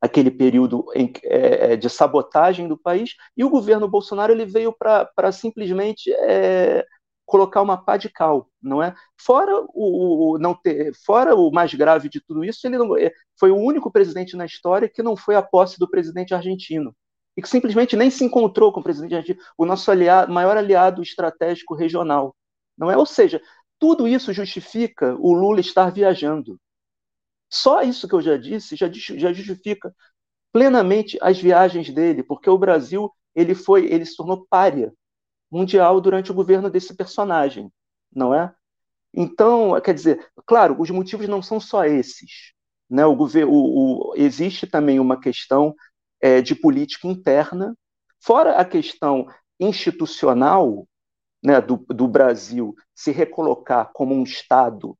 aquele 0.00 0.30
período 0.30 0.84
em, 0.94 1.10
é, 1.24 1.72
é, 1.72 1.76
de 1.76 1.88
sabotagem 1.88 2.68
do 2.68 2.76
país, 2.76 3.14
e 3.36 3.42
o 3.42 3.50
governo 3.50 3.88
Bolsonaro 3.88 4.32
ele 4.32 4.44
veio 4.44 4.72
para 4.72 5.32
simplesmente 5.32 6.12
é, 6.12 6.84
colocar 7.24 7.62
uma 7.62 7.76
pá 7.76 7.96
de 7.96 8.08
cal, 8.08 8.48
não 8.62 8.82
é? 8.82 8.94
Fora 9.18 9.52
o, 9.74 10.34
o, 10.34 10.38
não 10.38 10.54
ter, 10.54 10.92
fora 11.04 11.34
o 11.34 11.50
mais 11.50 11.72
grave 11.74 12.08
de 12.08 12.20
tudo 12.20 12.44
isso, 12.44 12.66
ele 12.66 12.78
não, 12.78 12.96
é, 12.96 13.10
foi 13.38 13.50
o 13.50 13.56
único 13.56 13.90
presidente 13.90 14.36
na 14.36 14.44
história 14.46 14.88
que 14.88 15.02
não 15.02 15.16
foi 15.16 15.34
a 15.34 15.42
posse 15.42 15.78
do 15.78 15.90
presidente 15.90 16.34
argentino 16.34 16.94
e 17.36 17.42
que 17.42 17.48
simplesmente 17.48 17.96
nem 17.96 18.10
se 18.10 18.24
encontrou 18.24 18.72
com 18.72 18.80
o 18.80 18.82
presidente 18.82 19.14
argentino, 19.14 19.44
o 19.58 19.66
nosso 19.66 19.90
aliado, 19.90 20.32
maior 20.32 20.56
aliado 20.56 21.02
estratégico 21.02 21.74
regional, 21.74 22.34
não 22.78 22.90
é? 22.90 22.96
Ou 22.96 23.06
seja, 23.06 23.40
tudo 23.78 24.08
isso 24.08 24.32
justifica 24.32 25.14
o 25.18 25.32
Lula 25.32 25.60
estar 25.60 25.90
viajando. 25.90 26.58
Só 27.50 27.82
isso 27.82 28.08
que 28.08 28.14
eu 28.14 28.20
já 28.20 28.36
disse 28.36 28.76
já, 28.76 28.88
já 28.90 29.32
justifica 29.32 29.94
plenamente 30.52 31.18
as 31.20 31.38
viagens 31.38 31.92
dele, 31.92 32.22
porque 32.22 32.48
o 32.48 32.58
Brasil 32.58 33.12
ele 33.34 33.54
foi, 33.54 33.86
ele 33.86 34.04
se 34.04 34.16
tornou 34.16 34.46
párea 34.48 34.92
mundial 35.50 36.00
durante 36.00 36.30
o 36.30 36.34
governo 36.34 36.70
desse 36.70 36.94
personagem, 36.94 37.70
não 38.12 38.34
é? 38.34 38.52
Então, 39.14 39.80
quer 39.80 39.94
dizer, 39.94 40.26
claro, 40.44 40.76
os 40.78 40.90
motivos 40.90 41.28
não 41.28 41.42
são 41.42 41.60
só 41.60 41.84
esses. 41.84 42.52
Né? 42.88 43.04
O 43.06 43.14
governo, 43.16 43.52
o, 43.52 44.10
o, 44.10 44.14
existe 44.16 44.66
também 44.66 45.00
uma 45.00 45.18
questão 45.20 45.74
é, 46.20 46.40
de 46.42 46.54
política 46.54 47.06
interna, 47.06 47.76
fora 48.20 48.56
a 48.56 48.64
questão 48.64 49.26
institucional 49.58 50.86
né, 51.42 51.60
do, 51.60 51.76
do 51.88 52.08
Brasil 52.08 52.74
se 52.94 53.12
recolocar 53.12 53.90
como 53.92 54.14
um 54.14 54.22
Estado 54.22 54.96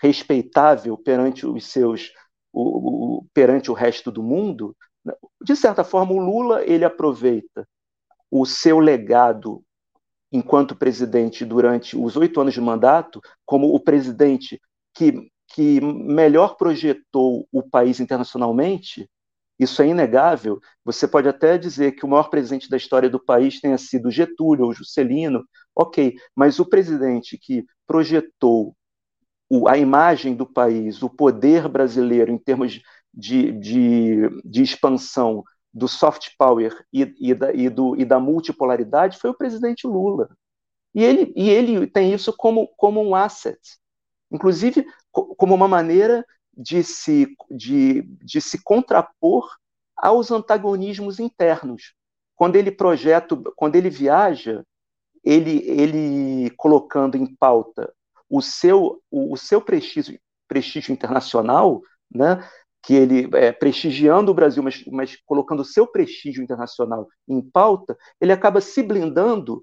respeitável 0.00 0.96
perante 0.96 1.46
os 1.46 1.66
seus 1.66 2.12
o, 2.52 3.18
o, 3.18 3.26
perante 3.32 3.70
o 3.70 3.74
resto 3.74 4.10
do 4.10 4.22
mundo, 4.22 4.76
né, 5.04 5.14
de 5.42 5.54
certa 5.54 5.84
forma 5.84 6.12
o 6.12 6.18
Lula 6.18 6.64
ele 6.64 6.84
aproveita 6.84 7.66
o 8.30 8.44
seu 8.46 8.78
legado 8.78 9.62
enquanto 10.32 10.76
presidente 10.76 11.44
durante 11.44 11.96
os 11.96 12.16
oito 12.16 12.40
anos 12.40 12.54
de 12.54 12.60
mandato 12.60 13.20
como 13.44 13.74
o 13.74 13.80
presidente 13.80 14.60
que, 14.94 15.30
que 15.48 15.80
melhor 15.80 16.56
projetou 16.56 17.46
o 17.52 17.62
país 17.62 18.00
internacionalmente 18.00 19.08
isso 19.60 19.82
é 19.82 19.88
inegável. 19.88 20.58
Você 20.84 21.06
pode 21.06 21.28
até 21.28 21.58
dizer 21.58 21.92
que 21.92 22.04
o 22.04 22.08
maior 22.08 22.30
presidente 22.30 22.68
da 22.70 22.78
história 22.78 23.10
do 23.10 23.22
país 23.22 23.60
tenha 23.60 23.76
sido 23.76 24.10
Getúlio 24.10 24.64
ou 24.64 24.72
Juscelino, 24.72 25.44
ok, 25.76 26.16
mas 26.34 26.58
o 26.58 26.64
presidente 26.64 27.36
que 27.36 27.66
projetou 27.86 28.74
a 29.68 29.76
imagem 29.76 30.34
do 30.34 30.46
país, 30.46 31.02
o 31.02 31.10
poder 31.10 31.68
brasileiro 31.68 32.32
em 32.32 32.38
termos 32.38 32.80
de, 33.12 33.52
de, 33.52 34.28
de 34.44 34.62
expansão 34.62 35.44
do 35.72 35.86
soft 35.86 36.30
power 36.38 36.74
e, 36.92 37.14
e, 37.20 37.34
da, 37.34 37.52
e, 37.52 37.68
do, 37.68 38.00
e 38.00 38.04
da 38.04 38.18
multipolaridade 38.18 39.18
foi 39.18 39.30
o 39.30 39.36
presidente 39.36 39.86
Lula. 39.86 40.30
E 40.94 41.04
ele, 41.04 41.32
e 41.36 41.50
ele 41.50 41.86
tem 41.86 42.14
isso 42.14 42.32
como, 42.36 42.68
como 42.76 43.02
um 43.02 43.14
asset, 43.14 43.58
inclusive 44.30 44.86
como 45.12 45.54
uma 45.54 45.68
maneira 45.68 46.24
de 46.60 46.84
se, 46.84 47.34
de, 47.50 48.02
de 48.22 48.38
se 48.38 48.62
contrapor 48.62 49.48
aos 49.96 50.30
antagonismos 50.30 51.18
internos. 51.18 51.94
Quando 52.36 52.56
ele 52.56 52.70
projeta, 52.70 53.34
quando 53.56 53.76
ele 53.76 53.88
viaja, 53.88 54.62
ele, 55.24 55.62
ele 55.66 56.50
colocando 56.58 57.16
em 57.16 57.34
pauta 57.34 57.90
o 58.28 58.42
seu, 58.42 59.02
o, 59.10 59.32
o 59.32 59.36
seu 59.38 59.60
prestígio, 59.62 60.20
prestígio 60.46 60.92
internacional, 60.92 61.80
né, 62.14 62.46
que 62.82 62.94
ele 62.94 63.28
é, 63.34 63.52
prestigiando 63.52 64.30
o 64.30 64.34
Brasil, 64.34 64.62
mas, 64.62 64.84
mas 64.86 65.16
colocando 65.24 65.60
o 65.60 65.64
seu 65.64 65.86
prestígio 65.86 66.42
internacional 66.42 67.08
em 67.26 67.40
pauta, 67.40 67.96
ele 68.20 68.32
acaba 68.32 68.60
se 68.60 68.82
blindando 68.82 69.62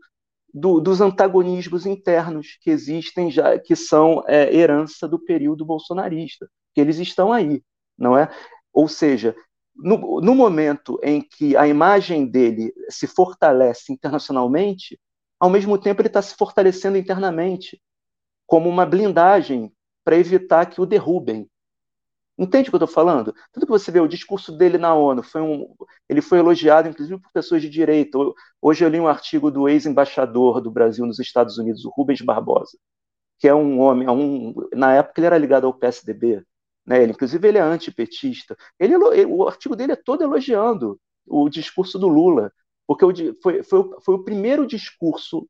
do, 0.51 0.79
dos 0.79 0.99
antagonismos 0.99 1.85
internos 1.85 2.57
que 2.59 2.71
existem 2.71 3.29
já, 3.29 3.59
que 3.59 3.75
são 3.75 4.23
é, 4.27 4.55
herança 4.55 5.07
do 5.07 5.19
período 5.19 5.63
bolsonarista 5.63 6.49
que 6.77 6.81
eles 6.81 6.99
estão 6.99 7.33
aí, 7.33 7.63
não 7.97 8.15
é? 8.15 8.29
Ou 8.71 8.87
seja, 8.87 9.35
no, 9.75 10.21
no 10.21 10.35
momento 10.35 10.99
em 11.01 11.23
que 11.23 11.57
a 11.57 11.67
imagem 11.67 12.23
dele 12.23 12.71
se 12.87 13.07
fortalece 13.07 13.91
internacionalmente, 13.91 14.99
ao 15.39 15.49
mesmo 15.49 15.75
tempo 15.79 16.01
ele 16.01 16.07
está 16.07 16.21
se 16.21 16.35
fortalecendo 16.35 16.95
internamente, 16.95 17.81
como 18.45 18.69
uma 18.69 18.85
blindagem 18.85 19.73
para 20.05 20.17
evitar 20.17 20.67
que 20.67 20.79
o 20.79 20.85
derrubem. 20.85 21.49
Entende 22.37 22.69
o 22.69 22.71
que 22.71 22.75
eu 22.75 22.85
estou 22.85 22.93
falando? 22.93 23.33
Tudo 23.51 23.65
que 23.65 23.71
você 23.71 23.89
vê, 23.89 23.99
o 23.99 24.07
discurso 24.07 24.55
dele 24.55 24.77
na 24.77 24.93
ONU, 24.93 25.23
foi 25.23 25.41
um, 25.41 25.73
ele 26.07 26.21
foi 26.21 26.37
elogiado, 26.37 26.87
inclusive, 26.87 27.19
por 27.19 27.31
pessoas 27.31 27.59
de 27.59 27.69
direita. 27.71 28.19
Hoje 28.61 28.85
eu 28.85 28.89
li 28.89 28.99
um 28.99 29.07
artigo 29.07 29.49
do 29.49 29.67
ex-embaixador 29.67 30.61
do 30.61 30.69
Brasil 30.69 31.07
nos 31.07 31.17
Estados 31.17 31.57
Unidos, 31.57 31.85
o 31.85 31.89
Rubens 31.89 32.21
Barbosa, 32.21 32.77
que 33.39 33.47
é 33.47 33.55
um 33.55 33.79
homem, 33.79 34.07
é 34.07 34.11
um, 34.11 34.53
na 34.75 34.93
época 34.93 35.19
ele 35.19 35.25
era 35.25 35.39
ligado 35.39 35.65
ao 35.65 35.73
PSDB, 35.73 36.45
né? 36.87 37.03
Ele, 37.03 37.11
inclusive, 37.11 37.45
ele 37.45 37.57
é 37.57 37.61
antipetista. 37.61 38.55
Ele, 38.79 38.95
o 38.95 39.47
artigo 39.47 39.75
dele 39.75 39.91
é 39.91 39.95
todo 39.97 40.23
elogiando 40.23 40.99
o 41.25 41.49
discurso 41.49 41.99
do 41.99 42.07
Lula, 42.07 42.51
porque 42.87 43.35
foi, 43.43 43.61
foi, 43.61 43.83
foi 44.01 44.15
o 44.15 44.23
primeiro 44.23 44.65
discurso 44.65 45.47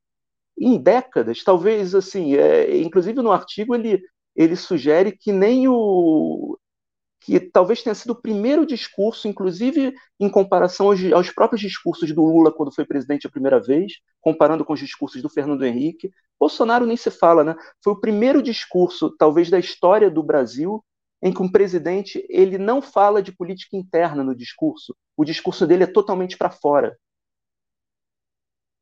em 0.59 0.75
décadas, 0.81 1.43
talvez 1.43 1.93
assim, 1.93 2.35
é, 2.35 2.77
inclusive 2.77 3.21
no 3.21 3.31
artigo 3.31 3.75
ele, 3.75 4.01
ele 4.35 4.55
sugere 4.55 5.11
que 5.11 5.31
nem 5.31 5.67
o 5.67 6.57
que 7.21 7.39
talvez 7.39 7.83
tenha 7.83 7.93
sido 7.93 8.11
o 8.11 8.21
primeiro 8.21 8.65
discurso, 8.65 9.27
inclusive 9.27 9.93
em 10.19 10.29
comparação 10.29 10.87
aos, 10.87 10.99
aos, 11.11 11.29
próprios 11.29 11.61
discursos 11.61 12.11
do 12.13 12.23
Lula 12.23 12.51
quando 12.51 12.73
foi 12.73 12.85
presidente 12.85 13.27
a 13.27 13.29
primeira 13.29 13.61
vez, 13.61 13.93
comparando 14.21 14.63
com 14.63 14.73
os 14.73 14.79
discursos 14.79 15.21
do 15.21 15.29
Fernando 15.29 15.65
Henrique. 15.65 16.09
Bolsonaro 16.39 16.85
nem 16.85 16.95
se 16.95 17.11
fala, 17.11 17.43
né? 17.43 17.55
Foi 17.83 17.93
o 17.93 17.99
primeiro 17.99 18.41
discurso, 18.41 19.13
talvez, 19.17 19.49
da 19.49 19.59
história 19.59 20.09
do 20.09 20.23
Brasil 20.23 20.81
em 21.21 21.33
que 21.33 21.41
um 21.41 21.51
presidente 21.51 22.25
ele 22.29 22.57
não 22.57 22.81
fala 22.81 23.21
de 23.21 23.31
política 23.31 23.75
interna 23.75 24.23
no 24.23 24.35
discurso. 24.35 24.95
O 25.15 25.25
discurso 25.25 25.65
dele 25.65 25.83
é 25.83 25.87
totalmente 25.87 26.37
para 26.37 26.49
fora. 26.49 26.97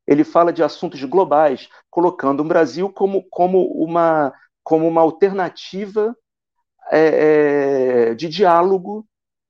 Ele 0.07 0.23
fala 0.23 0.53
de 0.53 0.61
assuntos 0.61 1.03
globais, 1.03 1.67
colocando 1.89 2.41
o 2.41 2.47
Brasil 2.47 2.91
como, 2.91 3.23
como, 3.29 3.65
uma, 3.83 4.33
como 4.63 4.87
uma 4.87 5.01
alternativa 5.01 6.15
é, 6.91 8.09
é, 8.09 8.15
de 8.15 8.29
diálogo, 8.29 9.07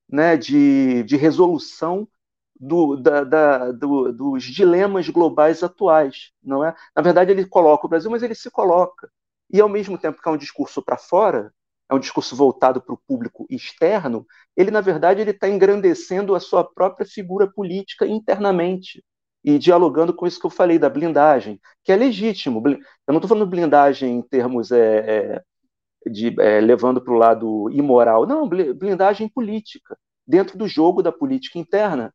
né, 0.07 0.37
de, 0.37 1.03
de 1.03 1.17
resolução 1.17 2.07
do, 2.57 2.95
da, 2.95 3.23
da, 3.23 3.71
do, 3.71 4.13
dos 4.13 4.43
dilemas 4.43 5.09
globais 5.09 5.61
atuais, 5.61 6.31
não 6.41 6.63
é? 6.63 6.73
Na 6.95 7.01
verdade, 7.01 7.31
ele 7.31 7.45
coloca 7.45 7.85
o 7.85 7.89
Brasil, 7.89 8.09
mas 8.09 8.23
ele 8.23 8.35
se 8.35 8.49
coloca. 8.49 9.11
E, 9.51 9.59
ao 9.59 9.67
mesmo 9.67 9.97
tempo 9.97 10.21
que 10.21 10.29
é 10.29 10.31
um 10.31 10.37
discurso 10.37 10.81
para 10.81 10.97
fora, 10.97 11.53
é 11.89 11.93
um 11.93 11.99
discurso 11.99 12.35
voltado 12.35 12.81
para 12.81 12.93
o 12.93 12.99
público 13.07 13.45
externo, 13.49 14.25
ele, 14.55 14.71
na 14.71 14.81
verdade, 14.81 15.21
ele 15.21 15.31
está 15.31 15.47
engrandecendo 15.47 16.35
a 16.35 16.39
sua 16.39 16.63
própria 16.63 17.05
figura 17.05 17.47
política 17.47 18.07
internamente 18.07 19.03
e 19.43 19.59
dialogando 19.59 20.13
com 20.13 20.25
isso 20.25 20.39
que 20.39 20.45
eu 20.45 20.51
falei 20.51 20.79
da 20.79 20.89
blindagem, 20.89 21.59
que 21.83 21.91
é 21.91 21.95
legítimo. 21.95 22.63
Eu 22.67 22.79
não 23.09 23.17
estou 23.17 23.29
falando 23.29 23.47
blindagem 23.47 24.17
em 24.17 24.21
termos 24.21 24.71
é, 24.71 25.35
é, 25.37 25.43
de 26.09 26.35
é, 26.41 26.59
levando 26.59 26.99
para 26.99 27.13
o 27.13 27.17
lado 27.17 27.69
imoral, 27.71 28.25
não, 28.25 28.49
blindagem 28.49 29.29
política 29.29 29.95
dentro 30.25 30.57
do 30.57 30.67
jogo 30.67 31.03
da 31.03 31.11
política 31.11 31.59
interna. 31.59 32.11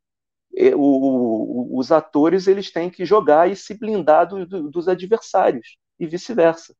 O, 0.75 1.77
o, 1.77 1.79
os 1.79 1.93
atores 1.93 2.49
eles 2.49 2.73
têm 2.73 2.91
que 2.91 3.05
jogar 3.05 3.49
e 3.49 3.55
se 3.55 3.73
blindar 3.79 4.27
do, 4.27 4.45
do, 4.45 4.69
dos 4.69 4.89
adversários 4.89 5.79
e 5.97 6.09
vice-versa. 6.09 6.75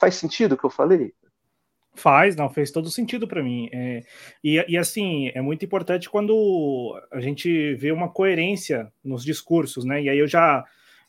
Faz 0.00 0.14
sentido 0.14 0.52
o 0.52 0.56
que 0.56 0.64
eu 0.64 0.70
falei? 0.70 1.14
Faz, 1.94 2.34
não, 2.34 2.48
fez 2.48 2.70
todo 2.70 2.90
sentido 2.90 3.28
para 3.28 3.42
mim. 3.42 3.68
É, 3.70 4.02
e, 4.42 4.64
e, 4.66 4.78
assim, 4.78 5.30
é 5.34 5.42
muito 5.42 5.64
importante 5.64 6.08
quando 6.08 6.98
a 7.10 7.20
gente 7.20 7.74
vê 7.74 7.92
uma 7.92 8.08
coerência 8.08 8.90
nos 9.04 9.22
discursos, 9.22 9.84
né? 9.84 10.02
E 10.02 10.08
aí 10.08 10.18
eu 10.18 10.26
já, 10.26 10.64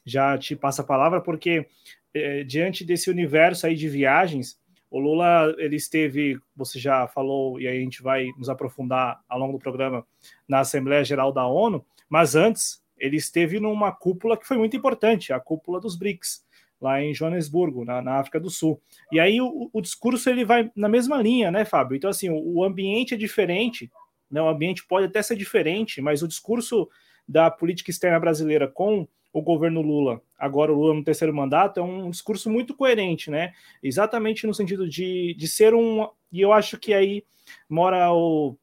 já 0.05 0.37
te 0.37 0.55
passo 0.55 0.81
a 0.81 0.85
palavra, 0.85 1.21
porque 1.21 1.65
é, 2.13 2.43
diante 2.43 2.83
desse 2.83 3.09
universo 3.09 3.65
aí 3.65 3.75
de 3.75 3.87
viagens, 3.87 4.59
o 4.91 4.99
Lula, 4.99 5.55
ele 5.57 5.77
esteve, 5.77 6.37
você 6.55 6.77
já 6.77 7.07
falou, 7.07 7.59
e 7.59 7.67
aí 7.67 7.77
a 7.77 7.81
gente 7.81 8.03
vai 8.03 8.27
nos 8.37 8.49
aprofundar 8.49 9.21
ao 9.27 9.39
longo 9.39 9.53
do 9.53 9.59
programa, 9.59 10.05
na 10.47 10.59
Assembleia 10.59 11.03
Geral 11.03 11.31
da 11.31 11.47
ONU, 11.47 11.83
mas 12.07 12.35
antes, 12.35 12.83
ele 12.95 13.17
esteve 13.17 13.59
numa 13.59 13.91
cúpula 13.91 14.37
que 14.37 14.45
foi 14.45 14.57
muito 14.57 14.77
importante, 14.77 15.33
a 15.33 15.39
cúpula 15.39 15.79
dos 15.79 15.95
BRICS 15.95 16.45
lá 16.83 17.01
em 17.01 17.13
Joanesburgo, 17.13 17.85
na, 17.85 18.01
na 18.01 18.19
África 18.19 18.41
do 18.41 18.49
Sul. 18.49 18.79
E 19.09 19.17
aí 19.17 19.39
o, 19.39 19.69
o, 19.71 19.81
discurso 19.81 20.29
ele 20.29 20.43
vai 20.43 20.69
na 20.75 20.89
mesma 20.89 21.15
linha, 21.21 21.49
né, 21.49 21.63
Fábio? 21.63 21.95
Então, 21.95 22.09
assim, 22.09 22.29
o, 22.29 22.57
o 22.57 22.63
ambiente 22.63 23.13
é 23.13 23.17
diferente, 23.17 23.89
né? 24.29 24.41
o 24.41 24.49
ambiente 24.49 24.85
pode 24.85 25.05
até 25.05 25.21
ser 25.21 25.37
diferente, 25.37 26.01
mas 26.01 26.21
o 26.21 26.27
discurso 26.27 26.89
da 27.25 27.49
política 27.49 27.89
externa 27.89 28.19
brasileira 28.19 28.67
com 28.67 29.07
o 29.31 29.41
governo 29.41 29.81
Lula, 29.81 30.21
agora 30.37 30.73
o 30.73 30.75
Lula 30.75 30.93
no 30.93 31.03
terceiro 31.05 31.33
mandato, 31.33 31.79
é 31.79 31.83
um 31.83 32.09
discurso 32.09 32.49
muito 32.49 32.75
coerente, 32.75 33.31
né? 33.31 33.53
Exatamente 33.81 34.45
no 34.45 34.53
sentido 34.53 34.87
de, 34.87 35.33
de 35.35 35.47
ser 35.47 35.73
um. 35.73 36.07
E 36.31 36.41
eu 36.41 36.51
acho 36.51 36.77
que 36.77 36.93
aí 36.93 37.23
mora 37.67 38.13
o. 38.13 38.57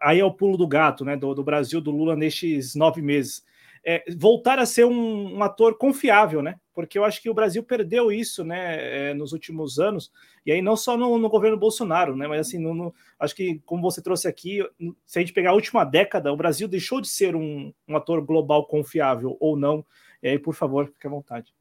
Aí 0.00 0.20
é 0.20 0.24
o 0.24 0.32
pulo 0.32 0.56
do 0.56 0.68
gato, 0.68 1.04
né? 1.04 1.16
Do, 1.16 1.34
do 1.34 1.42
Brasil, 1.42 1.80
do 1.80 1.90
Lula 1.90 2.16
nestes 2.16 2.74
nove 2.76 3.02
meses 3.02 3.44
é, 3.84 4.04
voltar 4.16 4.58
a 4.58 4.66
ser 4.66 4.84
um, 4.84 5.36
um, 5.36 5.42
ator 5.42 5.76
confiável, 5.76 6.42
né? 6.42 6.58
Porque 6.74 6.98
eu 6.98 7.04
acho 7.04 7.20
que 7.20 7.30
o 7.30 7.34
Brasil 7.34 7.62
perdeu 7.62 8.12
isso, 8.12 8.44
né, 8.44 9.10
é, 9.10 9.14
nos 9.14 9.32
últimos 9.32 9.78
anos, 9.78 10.10
e 10.44 10.52
aí 10.52 10.62
não 10.62 10.76
só 10.76 10.96
no, 10.96 11.18
no 11.18 11.28
governo 11.28 11.56
Bolsonaro, 11.56 12.16
né? 12.16 12.26
Mas 12.26 12.40
assim, 12.40 12.58
no, 12.58 12.74
no, 12.74 12.94
acho 13.18 13.34
que, 13.34 13.60
como 13.64 13.82
você 13.82 14.02
trouxe 14.02 14.28
aqui, 14.28 14.66
se 15.06 15.18
a 15.18 15.22
gente 15.22 15.32
pegar 15.32 15.50
a 15.50 15.54
última 15.54 15.84
década, 15.84 16.32
o 16.32 16.36
Brasil 16.36 16.68
deixou 16.68 17.00
de 17.00 17.08
ser 17.08 17.34
um, 17.34 17.72
um 17.88 17.96
ator 17.96 18.20
global 18.22 18.66
confiável 18.66 19.36
ou 19.40 19.56
não. 19.56 19.84
E 20.22 20.28
aí, 20.28 20.38
por 20.38 20.54
favor, 20.54 20.86
fique 20.86 21.06
à 21.06 21.10
vontade. 21.10 21.54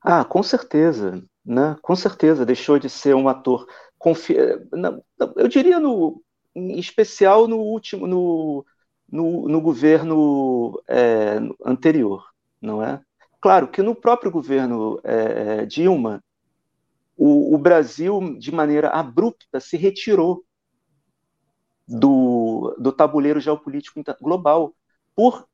Ah, 0.00 0.24
com 0.24 0.42
certeza, 0.42 1.22
né? 1.44 1.76
Com 1.80 1.94
certeza 1.94 2.46
deixou 2.46 2.78
de 2.78 2.88
ser 2.88 3.14
um 3.14 3.28
ator 3.28 3.66
confiável. 3.98 4.68
Eu 5.36 5.46
diria 5.46 5.78
no, 5.78 6.22
em 6.54 6.78
especial 6.78 7.46
no 7.46 7.58
último, 7.58 8.06
no 8.06 8.64
no, 9.12 9.46
no 9.46 9.60
governo 9.60 10.82
é, 10.88 11.38
anterior, 11.66 12.24
não 12.60 12.82
é? 12.82 12.98
Claro 13.38 13.68
que 13.68 13.82
no 13.82 13.94
próprio 13.94 14.30
governo 14.30 14.98
é, 15.04 15.60
é, 15.60 15.66
Dilma, 15.66 16.24
o, 17.14 17.54
o, 17.54 17.58
Brasil, 17.58 18.38
de 18.38 18.50
maneira 18.50 18.88
abrupta, 18.88 19.60
se 19.60 19.76
retirou 19.76 20.42
do, 21.86 22.74
do 22.78 22.90
tabuleiro 22.90 23.38
geopolítico 23.38 24.02
global 24.20 24.74
por 25.14 25.46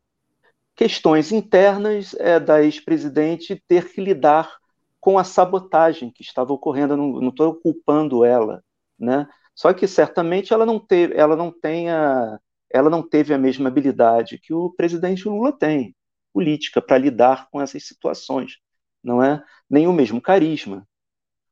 questões 0.77 1.33
internas 1.33 2.15
é, 2.21 2.39
da 2.39 2.63
ex-presidente 2.63 3.61
ter 3.67 3.93
que 3.93 4.01
lidar 4.01 4.57
com 5.01 5.19
a 5.19 5.25
sabotagem 5.25 6.13
que 6.13 6.23
estava 6.23 6.53
ocorrendo. 6.53 6.97
Não 6.97 7.31
estou 7.31 7.57
culpando 7.57 8.25
ela, 8.25 8.63
né? 8.97 9.27
Só 9.53 9.73
que 9.73 9.89
certamente 9.89 10.53
ela 10.53 10.65
não 10.65 10.79
teve, 10.79 11.15
ela 11.17 11.35
não 11.35 11.51
tenha 11.51 12.39
ela 12.71 12.91
não 12.91 13.03
teve 13.03 13.33
a 13.35 13.39
mesma 13.39 13.69
habilidade 13.69 14.39
que 14.39 14.53
o 14.53 14.71
presidente 14.71 15.29
Lula 15.29 15.53
tem, 15.53 15.95
política, 16.33 16.83
para 16.83 16.99
lidar 16.99 17.49
com 17.51 17.61
essas 17.61 17.87
situações, 17.87 18.59
não 19.03 19.23
é? 19.23 19.43
Nem 19.69 19.87
o 19.87 19.93
mesmo 19.93 20.21
carisma. 20.21 20.87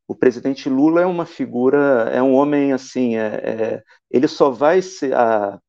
O 0.09 0.15
presidente 0.15 0.69
Lula 0.69 1.01
é 1.03 1.07
uma 1.07 1.27
figura, 1.27 2.11
é 2.13 2.23
um 2.23 2.35
homem 2.35 2.73
assim, 2.73 3.17
é, 3.17 3.27
é, 3.27 3.85
ele 4.11 4.29
só 4.29 4.51
vai 4.51 4.81
ser 4.83 5.15
a, 5.15 5.61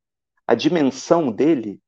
a 0.46 0.56
dimensão 0.56 1.32
dele 1.32 1.82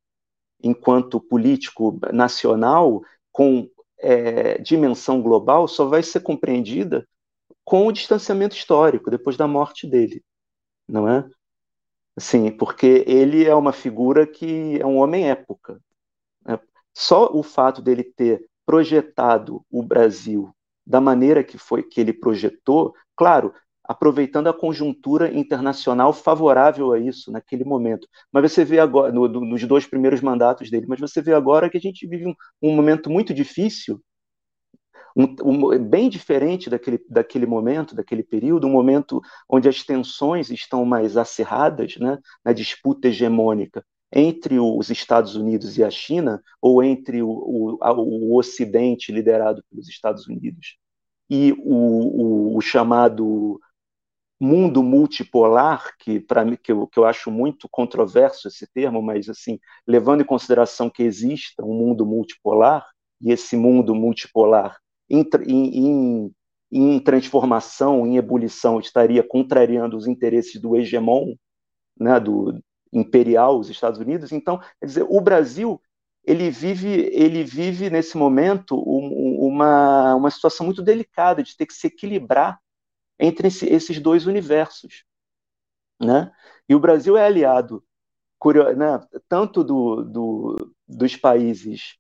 enquanto 0.62 1.22
político 1.22 2.00
nacional 2.12 3.02
com 3.32 3.70
é, 4.00 4.58
dimensão 4.60 5.22
global 5.22 5.68
só 5.68 5.86
vai 5.86 6.02
ser 6.04 6.22
compreendida 6.22 7.08
com 7.64 7.86
o 7.88 7.92
distanciamento 7.92 8.56
histórico 8.56 9.12
depois 9.12 9.38
da 9.38 9.48
morte 9.48 9.88
dele, 9.88 10.24
não 10.88 11.08
é? 11.08 11.30
Sim, 12.20 12.52
porque 12.52 13.04
ele 13.08 13.46
é 13.46 13.56
uma 13.56 13.72
figura 13.72 14.28
que 14.28 14.80
é 14.80 14.86
um 14.86 14.98
homem 14.98 15.30
época. 15.30 15.80
Né? 16.46 16.60
Só 16.96 17.32
o 17.34 17.44
fato 17.44 17.82
dele 17.82 18.04
ter 18.04 18.46
projetado 18.66 19.66
o 19.72 19.84
Brasil 19.84 20.52
da 20.86 21.02
maneira 21.02 21.44
que 21.44 21.58
foi 21.58 21.84
que 21.84 22.02
ele 22.02 22.14
projetou, 22.14 22.94
claro, 23.16 23.54
aproveitando 23.84 24.48
a 24.50 24.54
conjuntura 24.54 25.34
internacional 25.34 26.14
favorável 26.14 26.94
a 26.94 27.00
isso 27.00 27.32
naquele 27.32 27.66
momento. 27.66 28.08
Mas 28.32 28.52
você 28.54 28.66
vê 28.66 28.80
agora, 28.80 29.12
no, 29.12 29.28
no, 29.28 29.42
nos 29.42 29.64
dois 29.66 29.88
primeiros 29.88 30.22
mandatos 30.22 30.70
dele, 30.72 30.88
mas 30.88 31.00
você 31.00 31.22
vê 31.22 31.34
agora 31.34 31.70
que 31.70 31.78
a 31.78 31.82
gente 31.82 32.08
vive 32.08 32.28
um, 32.28 32.36
um 32.62 32.76
momento 32.76 33.10
muito 33.10 33.34
difícil 33.34 34.02
um, 35.16 35.36
um, 35.44 35.80
bem 35.80 36.10
diferente 36.10 36.70
daquele, 36.70 37.04
daquele 37.10 37.46
momento, 37.46 37.96
daquele 37.96 38.24
período, 38.24 38.68
um 38.68 38.72
momento 38.72 39.22
onde 39.50 39.68
as 39.68 39.84
tensões 39.84 40.50
estão 40.50 40.86
mais 40.86 41.18
acirradas 41.18 41.98
né, 41.98 42.18
na 42.44 42.54
disputa 42.54 43.08
hegemônica 43.08 43.84
entre 44.12 44.60
os 44.60 44.90
Estados 44.90 45.36
Unidos 45.36 45.78
e 45.78 45.84
a 45.84 45.92
China, 45.92 46.42
ou 46.60 46.84
entre 46.84 47.22
o, 47.22 47.30
o, 47.30 47.78
o 47.80 48.38
Ocidente 48.38 49.12
liderado 49.12 49.64
pelos 49.70 49.88
Estados 49.88 50.28
Unidos 50.28 50.78
e 51.30 51.54
o, 51.60 52.58
o 52.58 52.62
chamado 52.62 53.60
mundo 54.40 54.82
multipolar, 54.82 55.96
que 56.00 56.20
para 56.20 56.46
mim 56.46 56.58
que 56.62 56.72
eu, 56.72 56.88
que 56.88 56.98
eu 56.98 57.06
acho 57.06 57.30
muito 57.30 57.68
controverso 57.70 58.48
esse 58.48 58.66
termo, 58.68 59.02
mas 59.02 59.30
assim, 59.30 59.60
levando 59.86 60.22
em 60.22 60.26
consideração 60.26 60.90
que 60.90 61.04
exista 61.04 61.64
um 61.64 61.74
mundo 61.74 62.06
multipolar, 62.06 62.88
e 63.22 63.32
esse 63.32 63.58
mundo 63.58 63.94
multipolar 63.94 64.78
em, 65.10 65.28
em, 65.48 66.36
em 66.72 67.00
transformação, 67.00 68.06
em 68.06 68.18
ebulição, 68.18 68.80
estaria 68.80 69.24
contrariando 69.24 69.98
os 69.98 70.08
interesses 70.08 70.60
do 70.62 70.76
hegemon, 70.76 71.36
né, 71.98 72.20
do 72.20 72.62
imperial, 72.92 73.60
os 73.60 73.70
Estados 73.70 74.00
Unidos. 74.00 74.32
Então, 74.32 74.60
quer 74.80 74.86
dizer, 74.86 75.06
o 75.10 75.20
Brasil 75.22 75.82
ele 76.24 76.50
vive, 76.50 77.10
ele 77.12 77.44
vive 77.44 77.90
nesse 77.90 78.18
momento 78.18 78.76
uma, 78.78 80.16
uma 80.16 80.30
situação 80.30 80.66
muito 80.66 80.82
delicada 80.82 81.42
de 81.42 81.56
ter 81.56 81.66
que 81.66 81.74
se 81.74 81.88
equilibrar 81.88 82.60
entre 83.18 83.48
esse, 83.48 83.66
esses 83.68 84.00
dois 84.00 84.28
universos. 84.28 85.06
Né? 86.00 86.32
E 86.68 86.76
o 86.76 86.80
Brasil 86.80 87.18
é 87.18 87.26
aliado 87.26 87.84
né, 88.78 89.00
tanto 89.28 89.64
do, 89.64 90.04
do, 90.04 90.74
dos 90.88 91.16
países 91.16 91.98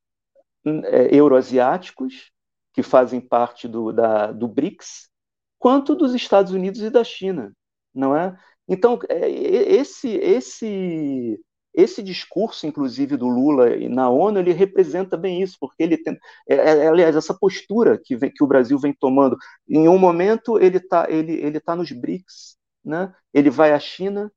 é, 0.65 1.15
euroasiáticos, 1.15 2.31
que 2.79 2.83
fazem 2.83 3.19
parte 3.19 3.67
do, 3.67 3.91
da, 3.91 4.31
do 4.31 4.47
BRICS, 4.47 5.09
quanto 5.57 5.93
dos 5.93 6.13
Estados 6.13 6.53
Unidos 6.53 6.79
e 6.79 6.89
da 6.89 7.03
China, 7.03 7.51
não 7.93 8.15
é? 8.15 8.37
Então, 8.69 8.97
é, 9.09 9.29
esse, 9.29 10.07
esse, 10.07 11.37
esse 11.73 12.01
discurso, 12.01 12.65
inclusive, 12.65 13.17
do 13.17 13.27
Lula 13.27 13.75
na 13.89 14.09
ONU, 14.09 14.39
ele 14.39 14.53
representa 14.53 15.17
bem 15.17 15.41
isso, 15.41 15.57
porque 15.59 15.83
ele 15.83 15.97
tem, 15.97 16.17
é, 16.47 16.55
é, 16.55 16.87
aliás, 16.87 17.17
essa 17.17 17.33
postura 17.33 17.99
que, 18.01 18.15
vem, 18.15 18.31
que 18.31 18.43
o 18.45 18.47
Brasil 18.47 18.79
vem 18.79 18.93
tomando, 18.93 19.35
em 19.67 19.89
um 19.89 19.97
momento 19.97 20.57
ele 20.57 20.77
está 20.77 21.05
ele, 21.09 21.33
ele 21.33 21.59
tá 21.59 21.75
nos 21.75 21.91
BRICS, 21.91 22.55
né? 22.81 23.13
ele 23.33 23.49
vai 23.49 23.73
à 23.73 23.79
China, 23.79 24.31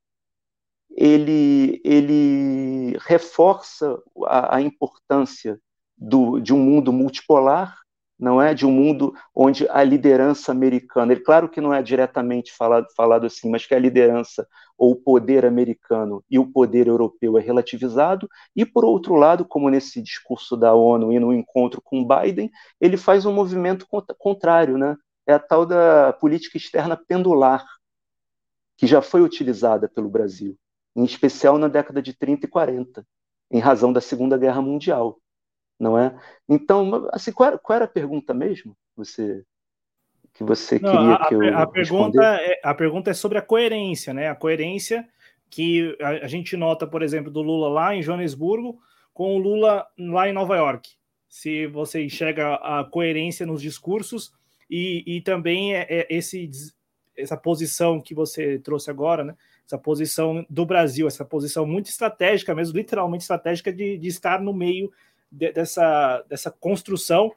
ele, 0.90 1.80
ele 1.84 2.98
reforça 3.02 4.02
a, 4.26 4.56
a 4.56 4.60
importância 4.60 5.60
do, 5.96 6.40
de 6.40 6.52
um 6.52 6.58
mundo 6.58 6.92
multipolar, 6.92 7.81
não 8.22 8.40
é 8.40 8.54
de 8.54 8.64
um 8.64 8.70
mundo 8.70 9.12
onde 9.34 9.68
a 9.68 9.82
liderança 9.82 10.52
americana, 10.52 11.12
ele 11.12 11.22
claro 11.22 11.48
que 11.48 11.60
não 11.60 11.74
é 11.74 11.82
diretamente 11.82 12.52
falado, 12.52 12.86
falado 12.96 13.26
assim, 13.26 13.50
mas 13.50 13.66
que 13.66 13.74
a 13.74 13.78
liderança 13.80 14.46
ou 14.78 14.92
o 14.92 14.96
poder 14.96 15.44
americano 15.44 16.24
e 16.30 16.38
o 16.38 16.46
poder 16.46 16.86
europeu 16.86 17.36
é 17.36 17.40
relativizado, 17.40 18.28
e 18.54 18.64
por 18.64 18.84
outro 18.84 19.16
lado, 19.16 19.44
como 19.44 19.68
nesse 19.68 20.00
discurso 20.00 20.56
da 20.56 20.72
ONU 20.72 21.12
e 21.12 21.18
no 21.18 21.32
encontro 21.32 21.82
com 21.82 22.06
Biden, 22.06 22.48
ele 22.80 22.96
faz 22.96 23.26
um 23.26 23.32
movimento 23.32 23.88
contrário, 24.16 24.78
né? 24.78 24.96
É 25.26 25.32
a 25.32 25.40
tal 25.40 25.66
da 25.66 26.12
política 26.12 26.56
externa 26.56 26.96
pendular, 26.96 27.66
que 28.76 28.86
já 28.86 29.02
foi 29.02 29.20
utilizada 29.20 29.88
pelo 29.88 30.08
Brasil, 30.08 30.56
em 30.94 31.04
especial 31.04 31.58
na 31.58 31.66
década 31.66 32.00
de 32.00 32.12
30 32.16 32.46
e 32.46 32.48
40, 32.48 33.04
em 33.50 33.58
razão 33.58 33.92
da 33.92 34.00
Segunda 34.00 34.38
Guerra 34.38 34.62
Mundial 34.62 35.18
não 35.82 35.98
é? 35.98 36.16
Então, 36.48 37.08
assim, 37.12 37.32
qual 37.32 37.48
era, 37.48 37.58
qual 37.58 37.74
era 37.74 37.84
a 37.86 37.88
pergunta 37.88 38.32
mesmo? 38.32 38.76
Você 38.96 39.44
que 40.32 40.44
você 40.44 40.78
não, 40.78 40.92
queria 40.92 41.14
a, 41.14 41.28
que 41.28 41.34
eu 41.34 41.58
a 41.58 41.66
pergunta 41.66 42.22
é, 42.22 42.60
a 42.62 42.72
pergunta 42.72 43.10
é 43.10 43.14
sobre 43.14 43.36
a 43.36 43.42
coerência, 43.42 44.14
né? 44.14 44.28
A 44.28 44.34
coerência 44.34 45.06
que 45.50 45.94
a, 46.00 46.24
a, 46.24 46.28
gente 46.28 46.56
nota, 46.56 46.86
por 46.86 47.02
exemplo, 47.02 47.30
do 47.30 47.42
Lula 47.42 47.68
lá 47.68 47.94
em 47.94 48.02
Joanesburgo 48.02 48.78
com 49.12 49.36
o 49.36 49.38
Lula 49.38 49.86
lá 49.98 50.28
em 50.28 50.32
Nova 50.32 50.56
York. 50.56 50.88
Se 51.28 51.66
você 51.66 52.02
enxerga 52.04 52.54
a 52.54 52.84
coerência 52.84 53.44
nos 53.44 53.60
discursos 53.60 54.32
e, 54.70 55.02
e 55.06 55.20
também 55.20 55.74
é, 55.74 55.86
é 55.90 56.06
esse 56.08 56.48
essa 57.14 57.36
posição 57.36 58.00
que 58.00 58.14
você 58.14 58.58
trouxe 58.58 58.88
agora, 58.88 59.24
né? 59.24 59.34
Essa 59.66 59.76
posição 59.76 60.46
do 60.48 60.64
Brasil, 60.64 61.06
essa 61.06 61.24
posição 61.24 61.66
muito 61.66 61.90
estratégica, 61.90 62.54
mesmo 62.54 62.76
literalmente 62.76 63.22
estratégica 63.22 63.72
de, 63.72 63.98
de 63.98 64.08
estar 64.08 64.40
no 64.40 64.54
meio 64.54 64.90
de, 65.32 65.50
dessa, 65.50 66.22
dessa 66.28 66.50
construção 66.50 67.32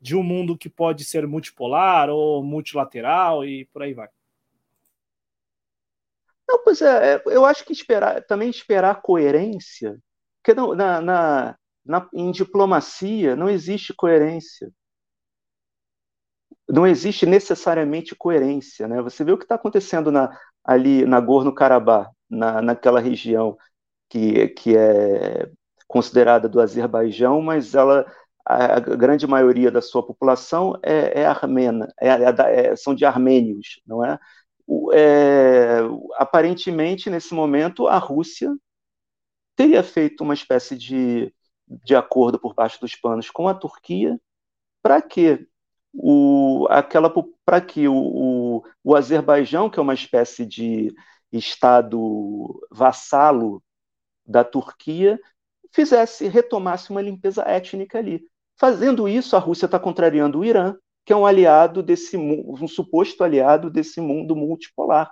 de 0.00 0.16
um 0.16 0.22
mundo 0.22 0.56
que 0.56 0.68
pode 0.68 1.04
ser 1.04 1.26
multipolar 1.26 2.08
ou 2.08 2.42
multilateral 2.42 3.44
e 3.44 3.66
por 3.66 3.82
aí 3.82 3.92
vai. 3.92 4.08
Não, 6.48 6.62
pois 6.64 6.80
é, 6.80 7.16
é 7.16 7.22
eu 7.26 7.44
acho 7.44 7.64
que 7.64 7.72
esperar, 7.72 8.22
também 8.22 8.48
esperar 8.48 9.02
coerência, 9.02 9.98
porque 10.42 10.58
na, 10.58 11.00
na, 11.00 11.58
na, 11.84 12.08
em 12.14 12.30
diplomacia 12.30 13.36
não 13.36 13.48
existe 13.48 13.92
coerência. 13.92 14.72
Não 16.68 16.86
existe 16.86 17.26
necessariamente 17.26 18.14
coerência. 18.14 18.86
Né? 18.86 19.02
Você 19.02 19.24
vê 19.24 19.32
o 19.32 19.38
que 19.38 19.44
está 19.44 19.56
acontecendo 19.56 20.10
na, 20.12 20.38
ali 20.64 21.04
na 21.04 21.20
Gorno-Karabakh, 21.20 22.10
na, 22.28 22.62
naquela 22.62 23.00
região 23.00 23.58
que, 24.08 24.48
que 24.50 24.76
é 24.76 25.50
considerada 25.90 26.48
do 26.48 26.60
Azerbaijão, 26.60 27.42
mas 27.42 27.74
ela 27.74 28.06
a, 28.46 28.78
grande 28.78 29.26
maioria 29.26 29.72
da 29.72 29.82
sua 29.82 30.06
população 30.06 30.78
é, 30.84 31.22
é 31.22 31.26
armena, 31.26 31.92
é, 32.00 32.08
é, 32.10 32.66
é, 32.66 32.76
são 32.76 32.94
de 32.94 33.04
armênios, 33.04 33.80
não 33.84 34.04
é? 34.04 34.16
é? 34.94 35.80
Aparentemente, 36.14 37.10
nesse 37.10 37.34
momento, 37.34 37.88
a 37.88 37.98
Rússia 37.98 38.54
teria 39.56 39.82
feito 39.82 40.22
uma 40.22 40.32
espécie 40.32 40.76
de, 40.78 41.34
de 41.66 41.96
acordo 41.96 42.38
por 42.38 42.54
baixo 42.54 42.80
dos 42.80 42.94
panos 42.94 43.28
com 43.28 43.48
a 43.48 43.54
Turquia, 43.54 44.16
para 44.80 45.02
que 45.02 45.44
o, 45.92 46.68
aquela 46.70 47.12
para 47.44 47.60
que 47.60 47.88
o, 47.88 47.94
o, 47.94 48.62
o 48.84 48.94
Azerbaijão, 48.94 49.68
que 49.68 49.80
é 49.80 49.82
uma 49.82 49.94
espécie 49.94 50.46
de 50.46 50.94
estado 51.32 52.64
vassalo 52.70 53.60
da 54.24 54.44
Turquia, 54.44 55.18
fizesse, 55.72 56.28
retomasse 56.28 56.90
uma 56.90 57.02
limpeza 57.02 57.42
étnica 57.42 57.98
ali. 57.98 58.22
Fazendo 58.58 59.08
isso, 59.08 59.36
a 59.36 59.38
Rússia 59.38 59.66
está 59.66 59.78
contrariando 59.78 60.40
o 60.40 60.44
Irã, 60.44 60.76
que 61.04 61.12
é 61.12 61.16
um 61.16 61.26
aliado 61.26 61.82
desse 61.82 62.16
um 62.16 62.68
suposto 62.68 63.24
aliado 63.24 63.70
desse 63.70 64.00
mundo 64.00 64.36
multipolar. 64.36 65.10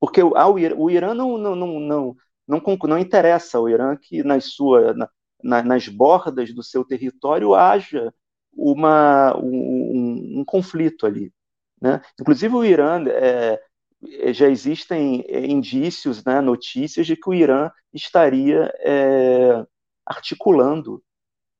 Porque 0.00 0.22
o 0.22 0.90
Irã 0.90 1.12
não, 1.14 1.36
não, 1.36 1.56
não, 1.56 1.80
não, 1.80 2.16
não, 2.46 2.62
não 2.84 2.98
interessa 2.98 3.58
ao 3.58 3.68
Irã 3.68 3.96
que 3.96 4.22
nas, 4.22 4.44
sua, 4.52 4.94
na, 5.42 5.62
nas 5.62 5.88
bordas 5.88 6.52
do 6.54 6.62
seu 6.62 6.84
território 6.84 7.54
haja 7.54 8.14
uma, 8.52 9.36
um, 9.36 10.40
um 10.40 10.44
conflito 10.44 11.06
ali. 11.06 11.32
Né? 11.80 12.00
Inclusive, 12.20 12.54
o 12.54 12.64
Irã 12.64 13.04
é, 13.08 13.60
já 14.32 14.48
existem 14.48 15.24
indícios, 15.28 16.24
né, 16.24 16.40
notícias 16.40 17.06
de 17.06 17.16
que 17.16 17.28
o 17.28 17.34
Irã 17.34 17.70
estaria 17.92 18.72
é, 18.80 19.64
articulando 20.08 21.02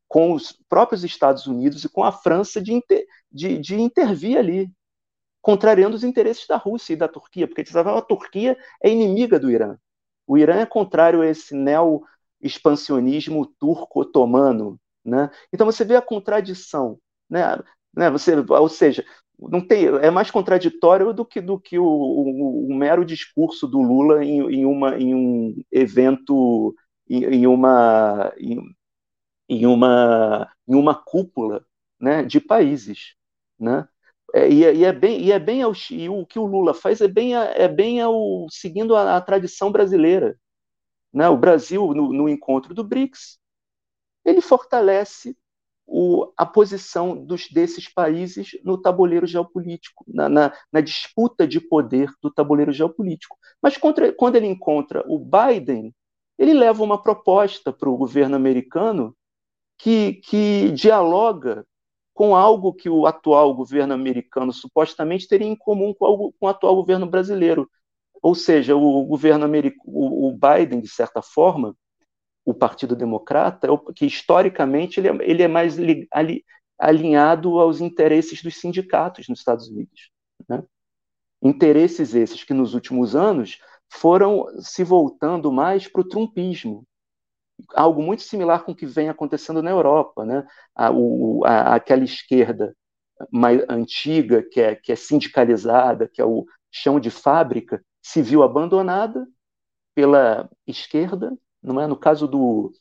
com 0.08 0.32
os 0.32 0.52
próprios 0.68 1.04
Estados 1.04 1.46
Unidos 1.46 1.84
e 1.84 1.88
com 1.88 2.02
a 2.02 2.10
França 2.10 2.62
de, 2.62 2.72
inter, 2.72 3.04
de, 3.30 3.58
de 3.58 3.78
intervir 3.78 4.38
ali, 4.38 4.72
contrariando 5.42 5.94
os 5.94 6.02
interesses 6.02 6.46
da 6.46 6.56
Rússia 6.56 6.94
e 6.94 6.96
da 6.96 7.06
Turquia, 7.06 7.46
porque 7.46 7.62
a 7.76 8.02
Turquia 8.02 8.56
é 8.82 8.90
inimiga 8.90 9.38
do 9.38 9.50
Irã. 9.50 9.76
O 10.26 10.38
Irã 10.38 10.56
é 10.60 10.66
contrário 10.66 11.20
a 11.20 11.26
esse 11.26 11.54
neo-expansionismo 11.54 13.46
turco-otomano. 13.58 14.80
Né? 15.04 15.30
Então 15.52 15.66
você 15.66 15.84
vê 15.84 15.96
a 15.96 16.02
contradição. 16.02 16.98
Né? 17.28 17.42
Né? 17.94 18.10
Você, 18.10 18.34
ou 18.36 18.68
seja, 18.68 19.04
não 19.38 19.66
tem, 19.66 19.86
é 19.86 20.10
mais 20.10 20.30
contraditório 20.30 21.12
do 21.12 21.24
que, 21.24 21.40
do 21.40 21.58
que 21.60 21.78
o, 21.78 21.84
o, 21.84 22.66
o 22.68 22.74
mero 22.74 23.04
discurso 23.04 23.66
do 23.66 23.80
Lula 23.80 24.24
em, 24.24 24.40
em, 24.52 24.64
uma, 24.64 24.98
em 24.98 25.14
um 25.14 25.62
evento 25.70 26.74
em, 27.08 27.46
uma 27.46 28.32
em, 28.38 28.74
em, 29.48 29.66
uma 29.66 30.50
em 30.66 30.74
uma 30.74 30.94
cúpula 30.94 31.64
né, 32.00 32.22
de 32.22 32.40
países, 32.40 33.14
né? 33.58 33.88
É, 34.34 34.48
e, 34.50 34.64
é, 34.64 34.74
e, 34.74 34.84
é 34.84 34.92
bem 34.92 35.22
e 35.22 35.32
é 35.32 35.38
bem 35.38 35.62
ao, 35.62 35.72
e 35.90 36.08
o 36.08 36.26
que 36.26 36.38
o 36.38 36.46
Lula 36.46 36.74
faz 36.74 37.00
é 37.00 37.08
bem 37.08 37.34
é 37.34 37.66
bem 37.66 38.00
ao, 38.00 38.46
seguindo 38.50 38.94
a, 38.94 39.16
a 39.16 39.20
tradição 39.20 39.72
brasileira, 39.72 40.38
né? 41.12 41.28
O 41.28 41.36
Brasil 41.36 41.94
no, 41.94 42.12
no 42.12 42.28
encontro 42.28 42.74
do 42.74 42.84
BRICS 42.84 43.38
ele 44.24 44.40
fortalece 44.40 45.36
o, 45.86 46.30
a 46.36 46.44
posição 46.44 47.16
dos, 47.16 47.48
desses 47.48 47.88
países 47.88 48.50
no 48.62 48.76
tabuleiro 48.76 49.26
geopolítico, 49.26 50.04
na, 50.06 50.28
na, 50.28 50.52
na, 50.70 50.80
disputa 50.82 51.48
de 51.48 51.60
poder 51.60 52.12
do 52.22 52.30
tabuleiro 52.30 52.70
geopolítico. 52.72 53.38
Mas 53.62 53.78
contra, 53.78 54.12
quando 54.12 54.36
ele 54.36 54.46
encontra 54.46 55.02
o 55.08 55.18
Biden, 55.18 55.94
ele 56.38 56.54
leva 56.54 56.82
uma 56.82 57.02
proposta 57.02 57.72
para 57.72 57.88
o 57.88 57.96
governo 57.96 58.36
americano 58.36 59.14
que, 59.76 60.14
que 60.14 60.70
dialoga 60.70 61.66
com 62.14 62.34
algo 62.34 62.72
que 62.72 62.88
o 62.88 63.06
atual 63.06 63.54
governo 63.54 63.94
americano 63.94 64.52
supostamente 64.52 65.28
teria 65.28 65.46
em 65.46 65.56
comum 65.56 65.94
com, 65.94 66.04
algo, 66.04 66.34
com 66.38 66.46
o 66.46 66.48
atual 66.48 66.74
governo 66.74 67.06
brasileiro. 67.06 67.70
Ou 68.20 68.34
seja, 68.34 68.74
o 68.74 69.04
governo 69.04 69.44
americano, 69.44 69.82
o 69.86 70.32
Biden, 70.32 70.80
de 70.80 70.88
certa 70.88 71.22
forma, 71.22 71.76
o 72.44 72.52
Partido 72.52 72.96
Democrata, 72.96 73.68
é 73.68 73.92
que 73.92 74.06
historicamente 74.06 74.98
ele 74.98 75.08
é, 75.08 75.30
ele 75.30 75.42
é 75.42 75.48
mais 75.48 75.76
li, 75.76 76.08
ali, 76.10 76.44
alinhado 76.78 77.58
aos 77.60 77.80
interesses 77.80 78.42
dos 78.42 78.56
sindicatos 78.56 79.28
nos 79.28 79.38
Estados 79.38 79.68
Unidos. 79.68 80.10
Né? 80.48 80.64
Interesses 81.42 82.14
esses 82.14 82.42
que 82.42 82.54
nos 82.54 82.74
últimos 82.74 83.14
anos 83.14 83.60
foram 83.90 84.46
se 84.60 84.84
voltando 84.84 85.52
mais 85.52 85.88
para 85.88 86.00
o 86.00 86.08
trumpismo, 86.08 86.84
algo 87.74 88.02
muito 88.02 88.22
similar 88.22 88.64
com 88.64 88.72
o 88.72 88.76
que 88.76 88.86
vem 88.86 89.08
acontecendo 89.08 89.62
na 89.62 89.70
Europa, 89.70 90.24
né? 90.24 90.46
A, 90.74 90.90
o, 90.90 91.44
a, 91.44 91.74
aquela 91.74 92.04
esquerda 92.04 92.74
mais 93.32 93.62
antiga, 93.68 94.42
que 94.42 94.60
é, 94.60 94.76
que 94.76 94.92
é 94.92 94.96
sindicalizada, 94.96 96.08
que 96.08 96.20
é 96.20 96.24
o 96.24 96.46
chão 96.70 97.00
de 97.00 97.10
fábrica, 97.10 97.82
se 98.02 98.22
viu 98.22 98.42
abandonada 98.42 99.26
pela 99.94 100.48
esquerda, 100.66 101.36
não 101.62 101.80
é? 101.80 101.86
No 101.86 101.96
caso 101.96 102.28
do, 102.28 102.72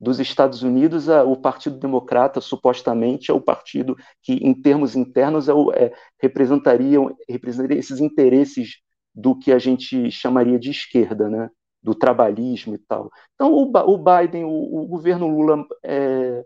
dos 0.00 0.18
Estados 0.18 0.62
Unidos, 0.62 1.08
a, 1.08 1.22
o 1.22 1.36
Partido 1.36 1.78
Democrata 1.78 2.40
supostamente 2.40 3.30
é 3.30 3.34
o 3.34 3.40
partido 3.40 3.96
que, 4.22 4.34
em 4.34 4.54
termos 4.54 4.96
internos, 4.96 5.48
é, 5.48 5.52
é 5.76 5.92
representaria, 6.20 6.98
representaria 7.28 7.78
esses 7.78 8.00
interesses 8.00 8.83
do 9.14 9.38
que 9.38 9.52
a 9.52 9.58
gente 9.58 10.10
chamaria 10.10 10.58
de 10.58 10.70
esquerda, 10.70 11.28
né? 11.28 11.50
do 11.84 11.94
trabalhismo 11.94 12.74
e 12.74 12.78
tal. 12.78 13.10
Então, 13.34 13.52
o, 13.52 13.70
o 13.70 13.98
Biden, 13.98 14.44
o, 14.44 14.48
o, 14.48 14.86
governo 14.86 15.28
Lula 15.28 15.66
é, 15.82 16.42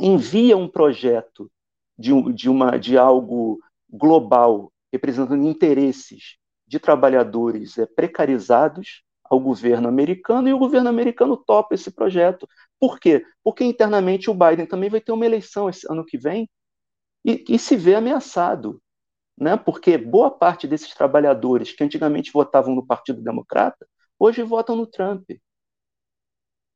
envia 0.00 0.56
um 0.56 0.68
projeto 0.68 1.50
de, 1.98 2.12
de, 2.32 2.48
uma, 2.48 2.78
de 2.78 2.96
algo 2.96 3.58
global, 3.90 4.72
representando 4.92 5.42
interesses 5.42 6.36
de 6.64 6.78
trabalhadores 6.78 7.76
é, 7.76 7.86
precarizados 7.86 9.02
ao 9.24 9.40
governo 9.40 9.88
americano, 9.88 10.48
e 10.48 10.52
o 10.52 10.58
governo 10.58 10.88
americano 10.88 11.36
topa 11.36 11.74
esse 11.74 11.90
projeto. 11.90 12.48
Por 12.78 13.00
quê? 13.00 13.26
Porque 13.42 13.64
internamente 13.64 14.30
o 14.30 14.34
Biden 14.34 14.66
também 14.66 14.88
vai 14.88 15.00
ter 15.00 15.10
uma 15.10 15.26
eleição 15.26 15.68
esse 15.68 15.90
ano 15.90 16.04
que 16.04 16.16
vem 16.16 16.48
e, 17.24 17.44
e 17.48 17.58
se 17.58 17.76
vê 17.76 17.96
ameaçado 17.96 18.80
né? 19.38 19.56
porque 19.56 19.98
boa 19.98 20.30
parte 20.30 20.66
desses 20.66 20.94
trabalhadores 20.94 21.72
que 21.72 21.84
antigamente 21.84 22.32
votavam 22.32 22.74
no 22.74 22.86
Partido 22.86 23.22
Democrata, 23.22 23.86
hoje 24.18 24.42
votam 24.42 24.76
no 24.76 24.86
Trump. 24.86 25.30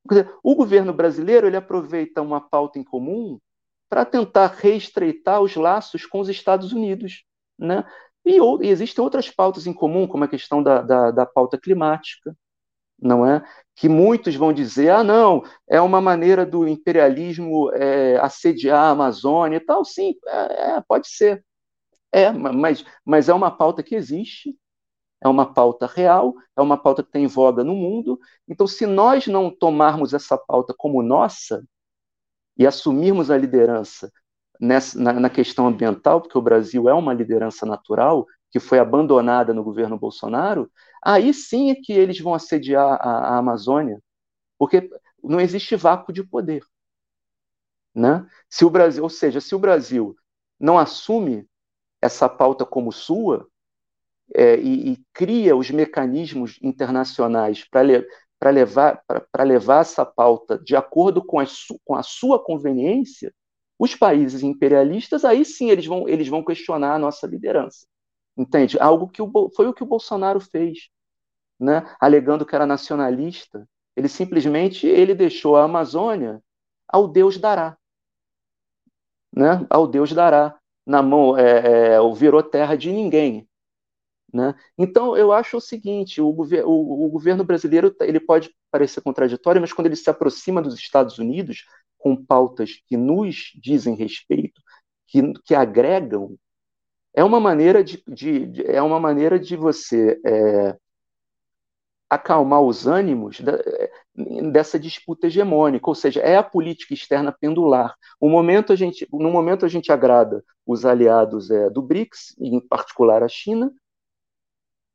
Dizer, 0.08 0.32
o 0.42 0.54
governo 0.54 0.92
brasileiro 0.92 1.46
ele 1.46 1.56
aproveita 1.56 2.22
uma 2.22 2.40
pauta 2.40 2.78
em 2.78 2.84
comum 2.84 3.38
para 3.88 4.04
tentar 4.04 4.46
reestreitar 4.46 5.40
os 5.40 5.56
laços 5.56 6.06
com 6.06 6.20
os 6.20 6.28
Estados 6.28 6.72
Unidos. 6.72 7.24
Né? 7.58 7.84
E, 8.24 8.38
e, 8.38 8.68
existem 8.68 9.02
outras 9.02 9.30
pautas 9.30 9.66
em 9.66 9.72
comum, 9.72 10.06
como 10.06 10.24
a 10.24 10.28
questão 10.28 10.62
da, 10.62 10.82
da, 10.82 11.10
da 11.10 11.26
pauta 11.26 11.58
climática, 11.58 12.34
não 13.00 13.26
é? 13.26 13.42
Que 13.74 13.88
muitos 13.88 14.34
vão 14.36 14.52
dizer, 14.52 14.90
ah, 14.90 15.02
não, 15.02 15.42
é 15.68 15.80
uma 15.80 16.00
maneira 16.00 16.44
do 16.44 16.68
imperialismo 16.68 17.70
é, 17.72 18.16
assediar 18.18 18.78
a 18.78 18.90
Amazônia 18.90 19.56
e 19.56 19.60
tal. 19.60 19.84
Sim, 19.84 20.14
é, 20.26 20.76
é, 20.76 20.80
pode 20.86 21.08
ser. 21.08 21.44
É, 22.12 22.30
mas, 22.32 22.84
mas 23.04 23.28
é 23.28 23.34
uma 23.34 23.50
pauta 23.50 23.82
que 23.82 23.94
existe, 23.94 24.56
é 25.22 25.28
uma 25.28 25.52
pauta 25.52 25.86
real, 25.86 26.34
é 26.56 26.62
uma 26.62 26.78
pauta 26.78 27.02
que 27.02 27.10
tem 27.12 27.26
voga 27.26 27.64
no 27.64 27.74
mundo. 27.74 28.18
Então, 28.48 28.66
se 28.66 28.86
nós 28.86 29.26
não 29.26 29.50
tomarmos 29.50 30.14
essa 30.14 30.38
pauta 30.38 30.74
como 30.76 31.02
nossa 31.02 31.64
e 32.56 32.66
assumirmos 32.66 33.30
a 33.30 33.36
liderança 33.38 34.12
nessa, 34.60 34.98
na, 34.98 35.12
na 35.14 35.30
questão 35.30 35.66
ambiental, 35.66 36.20
porque 36.20 36.38
o 36.38 36.42
Brasil 36.42 36.88
é 36.88 36.94
uma 36.94 37.14
liderança 37.14 37.66
natural 37.66 38.26
que 38.50 38.60
foi 38.60 38.78
abandonada 38.78 39.54
no 39.54 39.62
governo 39.64 39.98
Bolsonaro, 39.98 40.70
aí 41.04 41.32
sim 41.32 41.70
é 41.70 41.74
que 41.74 41.92
eles 41.92 42.18
vão 42.20 42.34
assediar 42.34 42.98
a, 43.00 43.34
a 43.34 43.38
Amazônia, 43.38 44.00
porque 44.58 44.90
não 45.22 45.40
existe 45.40 45.76
vácuo 45.76 46.12
de 46.12 46.24
poder. 46.24 46.62
Né? 47.94 48.26
Se 48.48 48.64
o 48.64 48.70
Brasil, 48.70 49.02
ou 49.02 49.10
seja, 49.10 49.40
se 49.40 49.54
o 49.54 49.58
Brasil 49.58 50.14
não 50.58 50.78
assume 50.78 51.46
essa 52.00 52.28
pauta 52.28 52.64
como 52.64 52.92
sua 52.92 53.46
é, 54.34 54.56
e, 54.58 54.92
e, 54.92 55.04
cria 55.12 55.56
os 55.56 55.70
mecanismos 55.70 56.58
internacionais 56.62 57.64
para 57.68 57.82
le, 57.82 58.06
levar, 58.52 59.02
levar 59.40 59.80
essa 59.80 60.06
pauta 60.06 60.58
de 60.58 60.76
acordo 60.76 61.24
com 61.24 61.38
a, 61.38 61.46
su, 61.46 61.80
com 61.84 61.94
a 61.94 62.02
sua 62.02 62.42
conveniência, 62.42 63.34
os 63.78 63.94
países 63.94 64.42
imperialistas, 64.42 65.24
aí 65.24 65.44
sim 65.44 65.70
eles 65.70 65.86
vão, 65.86 66.08
eles 66.08 66.28
vão 66.28 66.44
questionar 66.44 66.94
a 66.94 66.98
nossa 66.98 67.26
liderança. 67.26 67.86
Entende? 68.36 68.78
Algo 68.78 69.08
que 69.08 69.20
o, 69.20 69.50
foi 69.56 69.66
o 69.66 69.74
que 69.74 69.82
o 69.82 69.86
Bolsonaro 69.86 70.40
fez, 70.40 70.90
né? 71.58 71.84
alegando 71.98 72.46
que 72.46 72.54
era 72.54 72.66
nacionalista. 72.66 73.66
Ele 73.96 74.08
simplesmente 74.08 74.86
ele 74.86 75.14
deixou 75.14 75.56
a 75.56 75.64
Amazônia 75.64 76.42
ao 76.86 77.08
Deus 77.08 77.38
dará. 77.38 77.76
Né? 79.32 79.66
Ao 79.68 79.86
Deus 79.86 80.12
dará. 80.12 80.59
Na 80.86 81.02
mão, 81.02 81.36
é, 81.36 81.94
é, 81.94 82.14
virou 82.14 82.42
terra 82.42 82.76
de 82.76 82.90
ninguém. 82.92 83.46
Né? 84.32 84.54
Então, 84.78 85.16
eu 85.16 85.32
acho 85.32 85.56
o 85.56 85.60
seguinte: 85.60 86.20
o, 86.20 86.32
gover 86.32 86.64
o, 86.64 86.70
o, 86.70 87.08
governo 87.08 87.44
brasileiro 87.44 87.94
ele 88.00 88.20
pode 88.20 88.54
parecer 88.70 89.00
contraditório, 89.00 89.60
mas 89.60 89.72
quando 89.72 89.86
ele 89.86 89.96
se 89.96 90.08
aproxima 90.08 90.62
dos 90.62 90.74
Estados 90.74 91.18
Unidos 91.18 91.64
com 91.98 92.16
pautas 92.16 92.80
que 92.86 92.96
nos 92.96 93.52
dizem 93.60 93.94
respeito, 93.94 94.60
que, 95.06 95.32
que 95.44 95.54
agregam 95.54 96.36
é 97.12 97.24
uma 97.24 97.40
maneira 97.40 97.82
de, 97.82 98.02
de, 98.06 98.46
de 98.46 98.66
é 98.66 98.80
uma 98.80 99.00
maneira 99.00 99.38
de 99.38 99.56
você 99.56 100.20
é, 100.24 100.76
acalmar 102.10 102.60
os 102.60 102.88
ânimos 102.88 103.40
é, 103.40 103.90
dessa 104.50 104.78
disputa 104.78 105.28
hegemônica, 105.28 105.88
ou 105.88 105.94
seja, 105.94 106.20
é 106.20 106.36
a 106.36 106.42
política 106.42 106.92
externa 106.92 107.30
pendular. 107.30 107.94
Momento 108.20 108.72
a 108.72 108.76
gente, 108.76 109.06
no 109.12 109.30
momento 109.30 109.64
a 109.64 109.68
gente 109.68 109.92
agrada 109.92 110.44
os 110.66 110.84
aliados 110.84 111.50
é, 111.50 111.70
do 111.70 111.80
BRICS, 111.80 112.34
em 112.40 112.60
particular 112.60 113.22
a 113.22 113.28
China, 113.28 113.72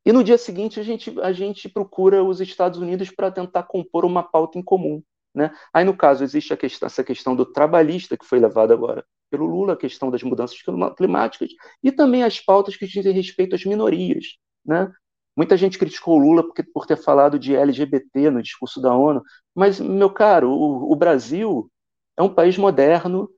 e 0.06 0.12
no 0.12 0.24
dia 0.24 0.38
seguinte 0.38 0.80
a 0.80 0.84
gente, 0.84 1.20
a 1.22 1.32
gente 1.32 1.68
procura 1.68 2.24
os 2.24 2.40
Estados 2.42 2.80
Unidos 2.80 3.10
para 3.10 3.32
tentar 3.32 3.64
compor 3.64 4.06
uma 4.06 4.22
pauta 4.22 4.60
em 4.60 4.62
comum. 4.62 5.02
Né? 5.34 5.52
Aí, 5.74 5.84
no 5.84 5.98
caso, 5.98 6.24
existe 6.24 6.56
questão, 6.56 6.86
essa 6.86 7.04
questão 7.04 7.36
do 7.36 7.46
trabalhista 7.46 8.16
que 8.16 8.26
foi 8.26 8.40
levada 8.40 8.74
agora 8.74 9.06
pelo 9.30 9.46
Lula, 9.46 9.74
a 9.74 9.78
questão 9.78 10.12
das 10.12 10.22
mudanças 10.22 10.58
climáticas 10.96 11.50
e 11.84 11.92
também 11.92 12.24
as 12.24 12.40
pautas 12.40 12.78
que 12.78 12.86
dizem 12.86 13.12
respeito 13.12 13.56
às 13.56 13.66
minorias. 13.66 14.38
Né? 14.64 14.90
Muita 15.36 15.58
gente 15.58 15.78
criticou 15.78 16.16
o 16.18 16.22
Lula 16.22 16.44
porque, 16.44 16.64
por 16.64 16.86
ter 16.86 16.96
falado 16.96 17.38
de 17.38 17.56
LGBT 17.56 18.30
no 18.30 18.42
discurso 18.42 18.82
da 18.82 18.96
ONU, 18.96 19.22
mas, 19.54 19.80
meu 19.80 20.10
caro, 20.10 20.50
o, 20.50 20.92
o 20.92 20.96
Brasil 20.96 21.70
é 22.18 22.24
um 22.24 22.34
país 22.34 22.58
moderno. 22.58 23.30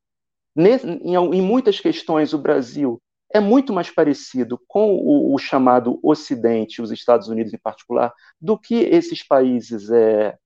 Em, 0.56 1.16
em, 1.16 1.42
muitas 1.42 1.80
questões, 1.80 2.34
o 2.34 2.38
Brasil 2.38 3.02
é 3.34 3.40
muito 3.40 3.74
mais 3.74 3.90
parecido 3.90 4.60
com 4.68 4.94
o, 4.96 5.34
o, 5.34 5.38
chamado 5.38 6.00
Ocidente, 6.04 6.82
os 6.82 6.92
Estados 6.92 7.28
Unidos 7.28 7.54
em 7.54 7.58
particular, 7.58 8.14
do 8.40 8.58
que 8.58 8.76
esses 8.76 9.24
países 9.24 9.90
é, 9.90 10.38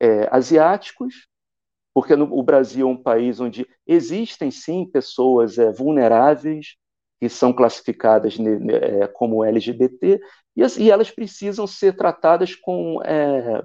é, 0.00 0.28
asiáticos, 0.30 1.26
porque 1.94 2.14
no, 2.14 2.32
o 2.32 2.42
Brasil 2.42 2.86
é 2.86 2.90
um 2.90 3.02
país 3.02 3.40
onde 3.40 3.66
existem 3.86 4.50
sim 4.50 4.86
pessoas 4.86 5.58
é, 5.58 5.72
vulneráveis 5.72 6.76
que 7.20 7.28
são 7.28 7.52
classificadas 7.52 8.36
é, 8.70 9.06
como 9.08 9.44
LGBT 9.44 10.20
e, 10.56 10.62
e, 10.78 10.90
elas 10.90 11.10
precisam 11.10 11.66
ser 11.66 11.96
tratadas 11.96 12.54
com, 12.54 13.02
é, 13.04 13.62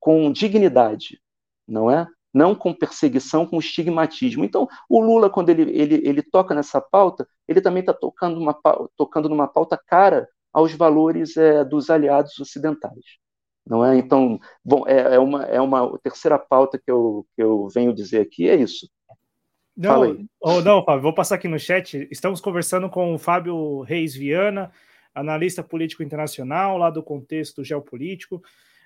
com 0.00 0.30
dignidade, 0.32 1.20
não 1.66 1.90
é? 1.90 2.06
Não 2.32 2.54
com 2.54 2.74
perseguição, 2.74 3.46
com 3.46 3.58
estigmatismo. 3.58 4.44
Então, 4.44 4.68
o 4.88 5.00
Lula, 5.00 5.30
quando 5.30 5.50
ele, 5.50 5.70
ele, 5.70 6.02
ele 6.04 6.22
toca 6.22 6.54
nessa 6.54 6.80
pauta, 6.80 7.26
ele 7.46 7.60
também 7.60 7.80
está 7.80 7.92
tocando, 7.94 8.40
uma, 8.40 8.54
tocando 8.96 9.28
numa 9.28 9.46
pauta 9.46 9.80
cara 9.86 10.28
aos 10.52 10.72
valores 10.72 11.36
é, 11.36 11.64
dos 11.64 11.90
aliados 11.90 12.38
ocidentais 12.40 13.24
não 13.66 13.84
é? 13.84 13.96
Então, 13.96 14.38
bom, 14.64 14.86
é, 14.86 15.14
é, 15.16 15.18
uma, 15.18 15.44
é 15.44 15.60
uma 15.60 15.98
terceira 16.00 16.38
pauta 16.38 16.78
que 16.78 16.90
eu, 16.90 17.26
que 17.34 17.42
eu 17.42 17.68
venho 17.68 17.94
dizer 17.94 18.20
aqui, 18.20 18.48
é 18.48 18.56
isso. 18.56 18.88
Não, 19.76 20.28
oh, 20.40 20.60
não, 20.60 20.84
Fábio, 20.84 21.02
vou 21.02 21.12
passar 21.12 21.34
aqui 21.34 21.48
no 21.48 21.58
chat. 21.58 22.06
Estamos 22.10 22.40
conversando 22.40 22.88
com 22.88 23.12
o 23.12 23.18
Fábio 23.18 23.80
Reis 23.80 24.14
Viana, 24.14 24.70
analista 25.12 25.64
político 25.64 26.02
internacional, 26.02 26.78
lá 26.78 26.90
do 26.90 27.02
contexto 27.02 27.64
geopolítico. 27.64 28.40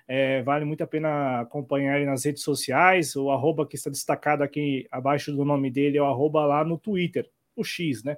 É, 0.07 0.41
vale 0.41 0.65
muito 0.65 0.83
a 0.83 0.87
pena 0.87 1.41
acompanhar 1.41 1.97
ele 1.97 2.07
nas 2.07 2.25
redes 2.25 2.41
sociais. 2.41 3.15
O 3.15 3.29
arroba 3.29 3.67
que 3.67 3.75
está 3.75 3.91
destacado 3.91 4.41
aqui 4.41 4.87
abaixo 4.89 5.31
do 5.31 5.45
nome 5.45 5.69
dele 5.69 5.99
é 5.99 6.01
o 6.01 6.05
arroba 6.05 6.43
lá 6.47 6.63
no 6.63 6.79
Twitter, 6.79 7.29
o 7.55 7.63
X, 7.63 8.03
né? 8.03 8.17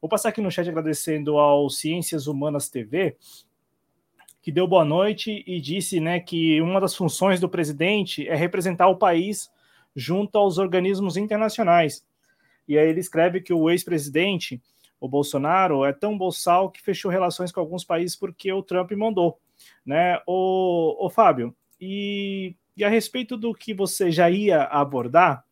Vou 0.00 0.08
passar 0.08 0.28
aqui 0.28 0.40
no 0.40 0.50
chat 0.52 0.68
agradecendo 0.68 1.36
ao 1.38 1.68
Ciências 1.68 2.28
Humanas 2.28 2.68
TV, 2.68 3.16
que 4.40 4.52
deu 4.52 4.68
boa 4.68 4.84
noite 4.84 5.42
e 5.46 5.60
disse 5.60 5.98
né, 5.98 6.20
que 6.20 6.60
uma 6.60 6.80
das 6.80 6.94
funções 6.94 7.40
do 7.40 7.48
presidente 7.48 8.28
é 8.28 8.36
representar 8.36 8.86
o 8.86 8.96
país 8.96 9.50
junto 9.94 10.38
aos 10.38 10.58
organismos 10.58 11.16
internacionais. 11.16 12.04
E 12.66 12.78
aí 12.78 12.88
ele 12.88 13.00
escreve 13.00 13.40
que 13.40 13.52
o 13.52 13.70
ex-presidente, 13.70 14.60
o 15.00 15.08
Bolsonaro, 15.08 15.84
é 15.84 15.92
tão 15.92 16.16
boçal 16.16 16.70
que 16.70 16.82
fechou 16.82 17.10
relações 17.10 17.52
com 17.52 17.60
alguns 17.60 17.84
países 17.84 18.16
porque 18.16 18.52
o 18.52 18.62
Trump 18.62 18.90
mandou. 18.92 19.38
Né? 19.84 20.20
O, 20.26 21.06
o 21.06 21.10
Fábio, 21.10 21.54
e, 21.80 22.54
e 22.76 22.84
a 22.84 22.88
respeito 22.88 23.36
do 23.36 23.54
que 23.54 23.74
você 23.74 24.10
já 24.10 24.30
ia 24.30 24.62
abordar, 24.64 25.44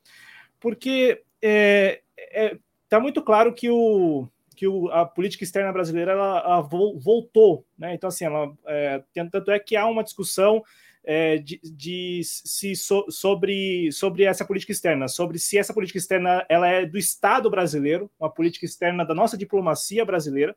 porque 0.59 1.23
é, 1.41 2.01
é, 2.17 2.59
tá 2.89 2.99
muito 2.99 3.23
claro 3.23 3.53
que 3.53 3.69
o, 3.69 4.29
que 4.57 4.67
o, 4.67 4.89
a 4.91 5.05
política 5.05 5.45
externa 5.45 5.73
brasileira 5.73 6.13
ela, 6.13 6.39
ela 6.39 6.61
voltou, 6.61 7.67
né? 7.77 7.95
Então 7.95 8.09
assim, 8.09 8.25
ela, 8.25 8.53
é, 8.67 9.03
tanto 9.31 9.51
é 9.51 9.59
que 9.59 9.77
há 9.77 9.87
uma 9.87 10.05
discussão 10.05 10.63
é, 11.05 11.39
de, 11.39 11.61
de, 11.65 12.21
se 12.25 12.77
so, 12.77 13.05
sobre, 13.11 13.91
sobre 13.93 14.25
essa 14.25 14.45
política 14.45 14.73
externa, 14.73 15.09
sobre 15.09 15.39
se 15.39 15.59
essa 15.59 15.75
política 15.75 15.99
externa 15.99 16.45
ela 16.49 16.69
é 16.69 16.87
do 16.87 16.99
Estado 16.99 17.51
brasileiro, 17.51 18.11
uma 18.19 18.31
política 18.31 18.65
externa 18.65 19.05
da 19.05 19.15
nossa 19.15 19.37
diplomacia 19.37 20.05
brasileira 20.05 20.57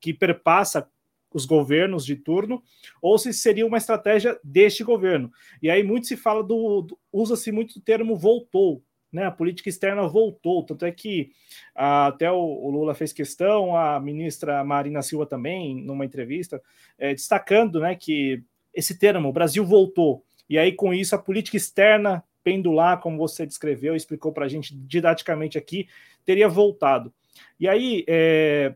que 0.00 0.14
perpassa 0.14 0.88
os 1.32 1.44
governos 1.44 2.04
de 2.04 2.16
turno, 2.16 2.62
ou 3.00 3.16
se 3.16 3.32
seria 3.32 3.66
uma 3.66 3.78
estratégia 3.78 4.38
deste 4.42 4.82
governo. 4.82 5.30
E 5.62 5.70
aí 5.70 5.82
muito 5.82 6.06
se 6.06 6.16
fala 6.16 6.42
do, 6.42 6.82
do 6.82 6.98
usa-se 7.12 7.52
muito 7.52 7.76
o 7.76 7.80
termo 7.80 8.16
voltou, 8.16 8.82
né, 9.12 9.26
a 9.26 9.30
política 9.30 9.68
externa 9.68 10.06
voltou, 10.06 10.64
tanto 10.64 10.84
é 10.84 10.92
que 10.92 11.30
ah, 11.74 12.06
até 12.06 12.30
o, 12.30 12.36
o, 12.36 12.70
Lula 12.70 12.94
fez 12.94 13.12
questão, 13.12 13.76
a 13.76 13.98
ministra 13.98 14.62
Marina 14.62 15.02
Silva 15.02 15.26
também, 15.26 15.74
numa 15.84 16.04
entrevista, 16.04 16.62
é, 16.96 17.12
destacando 17.12 17.80
né, 17.80 17.96
que 17.96 18.44
esse 18.74 18.98
termo, 18.98 19.28
o 19.28 19.32
Brasil 19.32 19.64
voltou, 19.64 20.24
e 20.48 20.58
aí 20.58 20.72
com 20.72 20.92
isso 20.92 21.14
a 21.14 21.18
política 21.18 21.56
externa 21.56 22.24
pendular, 22.42 23.00
como 23.00 23.18
você 23.18 23.46
descreveu, 23.46 23.94
explicou 23.94 24.32
para 24.32 24.46
a 24.46 24.48
gente 24.48 24.74
didaticamente 24.74 25.58
aqui, 25.58 25.88
teria 26.24 26.48
voltado. 26.48 27.12
E 27.58 27.68
aí, 27.68 28.04
é, 28.08 28.74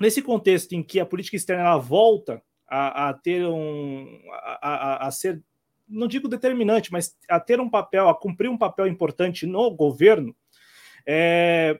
nesse 0.00 0.22
contexto 0.22 0.72
em 0.72 0.82
que 0.82 1.00
a 1.00 1.06
política 1.06 1.36
externa 1.36 1.64
ela 1.64 1.78
volta 1.78 2.42
a, 2.66 3.08
a 3.08 3.14
ter 3.14 3.44
um. 3.46 4.20
A, 4.30 4.68
a, 4.68 5.06
a 5.08 5.10
ser 5.10 5.42
não 5.86 6.06
digo 6.08 6.28
determinante, 6.28 6.90
mas 6.90 7.16
a 7.28 7.38
ter 7.38 7.60
um 7.60 7.68
papel, 7.68 8.08
a 8.08 8.14
cumprir 8.14 8.48
um 8.48 8.56
papel 8.56 8.86
importante 8.86 9.46
no 9.46 9.70
governo, 9.70 10.34
é, 11.06 11.78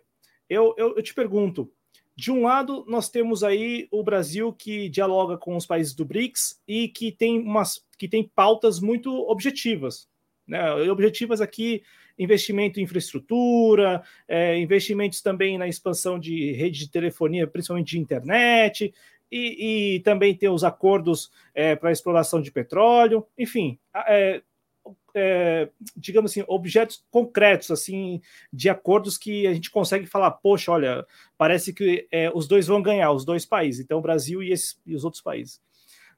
eu, 0.48 0.74
eu, 0.76 0.96
eu 0.96 1.02
te 1.02 1.14
pergunto: 1.14 1.72
de 2.16 2.30
um 2.30 2.42
lado, 2.42 2.84
nós 2.88 3.08
temos 3.08 3.42
aí 3.42 3.88
o 3.90 4.02
Brasil 4.02 4.52
que 4.52 4.88
dialoga 4.88 5.36
com 5.36 5.56
os 5.56 5.66
países 5.66 5.94
do 5.94 6.04
BRICS 6.04 6.60
e 6.66 6.88
que 6.88 7.10
tem, 7.10 7.40
umas, 7.40 7.84
que 7.98 8.08
tem 8.08 8.22
pautas 8.22 8.78
muito 8.78 9.10
objetivas. 9.28 10.08
Né? 10.46 10.72
Objetivas 10.90 11.40
aqui 11.40 11.82
investimento 12.16 12.78
em 12.78 12.84
infraestrutura, 12.84 14.02
é, 14.28 14.56
investimentos 14.58 15.20
também 15.20 15.58
na 15.58 15.66
expansão 15.66 16.18
de 16.18 16.52
rede 16.52 16.80
de 16.80 16.90
telefonia, 16.90 17.46
principalmente 17.46 17.90
de 17.90 17.98
internet, 17.98 18.94
e, 19.30 19.96
e 19.96 20.00
também 20.00 20.34
ter 20.34 20.48
os 20.48 20.62
acordos 20.62 21.32
é, 21.52 21.74
para 21.74 21.90
exploração 21.90 22.40
de 22.40 22.52
petróleo, 22.52 23.26
enfim, 23.36 23.78
é, 24.06 24.40
é, 25.14 25.70
digamos 25.96 26.30
assim, 26.30 26.44
objetos 26.48 27.04
concretos, 27.10 27.70
assim, 27.70 28.20
de 28.52 28.68
acordos 28.68 29.16
que 29.16 29.46
a 29.46 29.54
gente 29.54 29.70
consegue 29.70 30.06
falar, 30.06 30.32
poxa, 30.32 30.72
olha, 30.72 31.06
parece 31.38 31.72
que 31.72 32.08
é, 32.10 32.30
os 32.34 32.48
dois 32.48 32.66
vão 32.66 32.82
ganhar, 32.82 33.12
os 33.12 33.24
dois 33.24 33.46
países, 33.46 33.84
então 33.84 33.98
o 33.98 34.02
Brasil 34.02 34.42
e, 34.42 34.52
e 34.84 34.94
os 34.94 35.04
outros 35.04 35.22
países. 35.22 35.60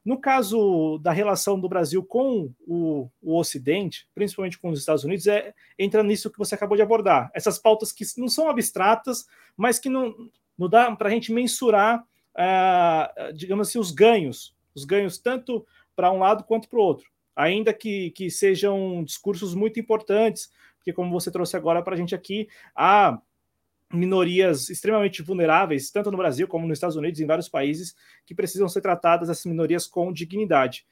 No 0.03 0.19
caso 0.19 0.97
da 0.99 1.11
relação 1.11 1.59
do 1.59 1.67
Brasil 1.67 2.03
com 2.03 2.51
o, 2.65 3.09
o, 3.21 3.37
Ocidente, 3.37 4.07
principalmente 4.15 4.57
com 4.57 4.69
os 4.69 4.79
Estados 4.79 5.03
Unidos, 5.03 5.27
é, 5.27 5.53
entra 5.77 6.01
nisso 6.01 6.31
que 6.31 6.37
você 6.37 6.55
acabou 6.55 6.77
de 6.77 6.81
abordar. 6.81 7.29
Essas 7.33 7.59
pautas 7.59 7.91
que 7.91 8.05
não 8.17 8.29
são 8.29 8.49
abstratas, 8.49 9.27
mas 9.55 9.77
que 9.79 9.89
não, 9.89 10.15
não 10.57 10.69
dá 10.69 10.95
para 10.95 11.09
a 11.09 11.11
gente 11.11 11.33
mensurar, 11.33 11.99
uh, 11.99 13.33
digamos 13.33 13.67
assim, 13.67 13.79
os 13.79 13.91
ganhos, 13.91 14.55
os 14.73 14.85
ganhos 14.85 15.17
tanto 15.17 15.67
para 15.93 16.09
um 16.09 16.19
lado 16.19 16.45
quanto 16.45 16.69
para 16.69 16.79
o 16.79 16.83
outro 16.83 17.11
ainda 17.37 17.71
que, 17.71 18.09
que 18.11 18.31
sejam 18.31 19.03
discursos 19.03 19.53
muito 19.53 19.79
importantes, 19.79 20.51
porque, 20.77 20.91
como 20.91 21.11
você 21.11 21.29
trouxe 21.29 21.55
agora 21.55 21.83
para 21.83 21.93
a 21.93 21.97
gente 21.97 22.15
aqui, 22.15 22.49
há 22.75 23.21
minorias 23.93 24.69
extremamente 24.69 25.21
vulneráveis, 25.21 25.91
tanto 25.91 26.11
no 26.11 26.17
Brasil 26.17 26.47
como 26.47 26.67
nos 26.67 26.77
Estados 26.77 26.95
Unidos, 26.95 27.19
em 27.19 27.25
vários 27.25 27.47
países, 27.47 27.95
que 28.25 28.33
precisam 28.33 28.67
ser 28.67 28.81
tratadas, 28.81 29.29
essas 29.29 29.45
minorias, 29.45 29.85
com 29.85 30.11
dignidade. 30.11 30.85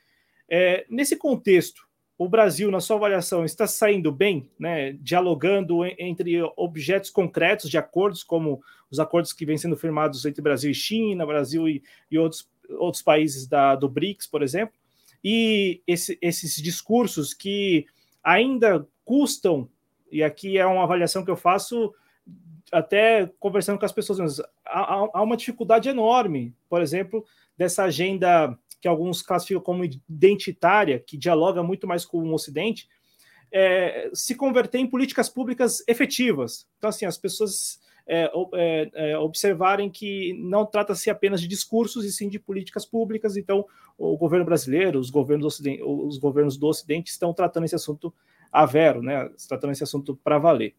É, 0.48 0.86
nesse 0.90 1.18
contexto, 1.18 1.86
o 2.18 2.30
Brasil, 2.30 2.70
na 2.72 2.80
sua 2.80 2.96
avaliação, 2.96 3.44
está 3.44 3.68
saindo 3.68 4.12
bem, 4.12 4.50
né, 4.58 4.94
dialogando 4.94 5.84
entre 5.98 6.42
objetos 6.56 7.10
concretos 7.10 7.70
de 7.70 7.78
acordos, 7.78 8.24
como 8.24 8.62
os 8.90 9.00
acordos 9.00 9.34
que 9.34 9.46
vêm 9.46 9.58
sendo 9.58 9.76
firmados 9.76 10.26
entre 10.26 10.42
Brasil 10.42 10.72
e 10.72 10.76
China, 10.76 11.26
Brasil 11.26 11.68
e, 11.68 11.84
e 12.10 12.18
outros, 12.18 12.50
outros 12.78 13.02
países 13.02 13.48
da, 13.48 13.76
do 13.76 13.90
BRICS, 13.90 14.28
por 14.28 14.42
exemplo, 14.42 14.76
e 15.28 15.82
esse, 15.88 16.20
esses 16.22 16.56
discursos 16.58 17.34
que 17.34 17.88
ainda 18.24 18.88
custam, 19.04 19.68
e 20.12 20.22
aqui 20.22 20.56
é 20.56 20.66
uma 20.68 20.84
avaliação 20.84 21.26
que 21.26 21.32
eu 21.32 21.36
faço 21.36 21.92
até 22.72 23.32
conversando 23.40 23.80
com 23.80 23.86
as 23.86 23.92
pessoas, 23.92 24.40
há, 24.64 25.10
há 25.12 25.24
uma 25.24 25.36
dificuldade 25.36 25.90
enorme, 25.90 26.54
por 26.70 26.80
exemplo, 26.80 27.26
dessa 27.58 27.86
agenda 27.86 28.56
que 28.80 28.88
alguns 28.88 29.24
classificam 29.24 29.64
como 29.64 29.84
identitária, 29.84 31.00
que 31.00 31.18
dialoga 31.18 31.64
muito 31.64 31.88
mais 31.88 32.06
com 32.06 32.20
o 32.20 32.34
Ocidente, 32.34 32.88
é, 33.52 34.12
se 34.14 34.36
converter 34.36 34.78
em 34.78 34.88
políticas 34.88 35.28
públicas 35.28 35.84
efetivas. 35.88 36.68
Então, 36.78 36.92
assim, 36.92 37.06
as 37.06 37.18
pessoas 37.18 37.80
é, 38.08 38.32
é, 38.54 38.92
é, 38.94 39.18
observarem 39.18 39.90
que 39.90 40.34
não 40.40 40.66
trata-se 40.66 41.10
apenas 41.10 41.42
de 41.42 41.48
discursos 41.48 42.06
e 42.06 42.12
sim 42.12 42.30
de 42.30 42.40
políticas 42.40 42.86
públicas. 42.86 43.36
Então, 43.36 43.66
o 43.98 44.16
governo 44.18 44.46
brasileiro, 44.46 45.00
os 45.00 45.10
governos, 45.10 45.60
os 45.84 46.18
governos 46.18 46.58
do 46.58 46.68
Ocidente 46.68 47.10
estão 47.10 47.34
tratando 47.34 47.66
esse 47.66 47.76
assunto 47.76 48.14
a 48.52 48.66
vero, 48.66 49.02
né? 49.02 49.30
tratando 49.48 49.72
esse 49.72 49.84
assunto 49.84 50.16
para 50.24 50.38
valer. 50.38 50.76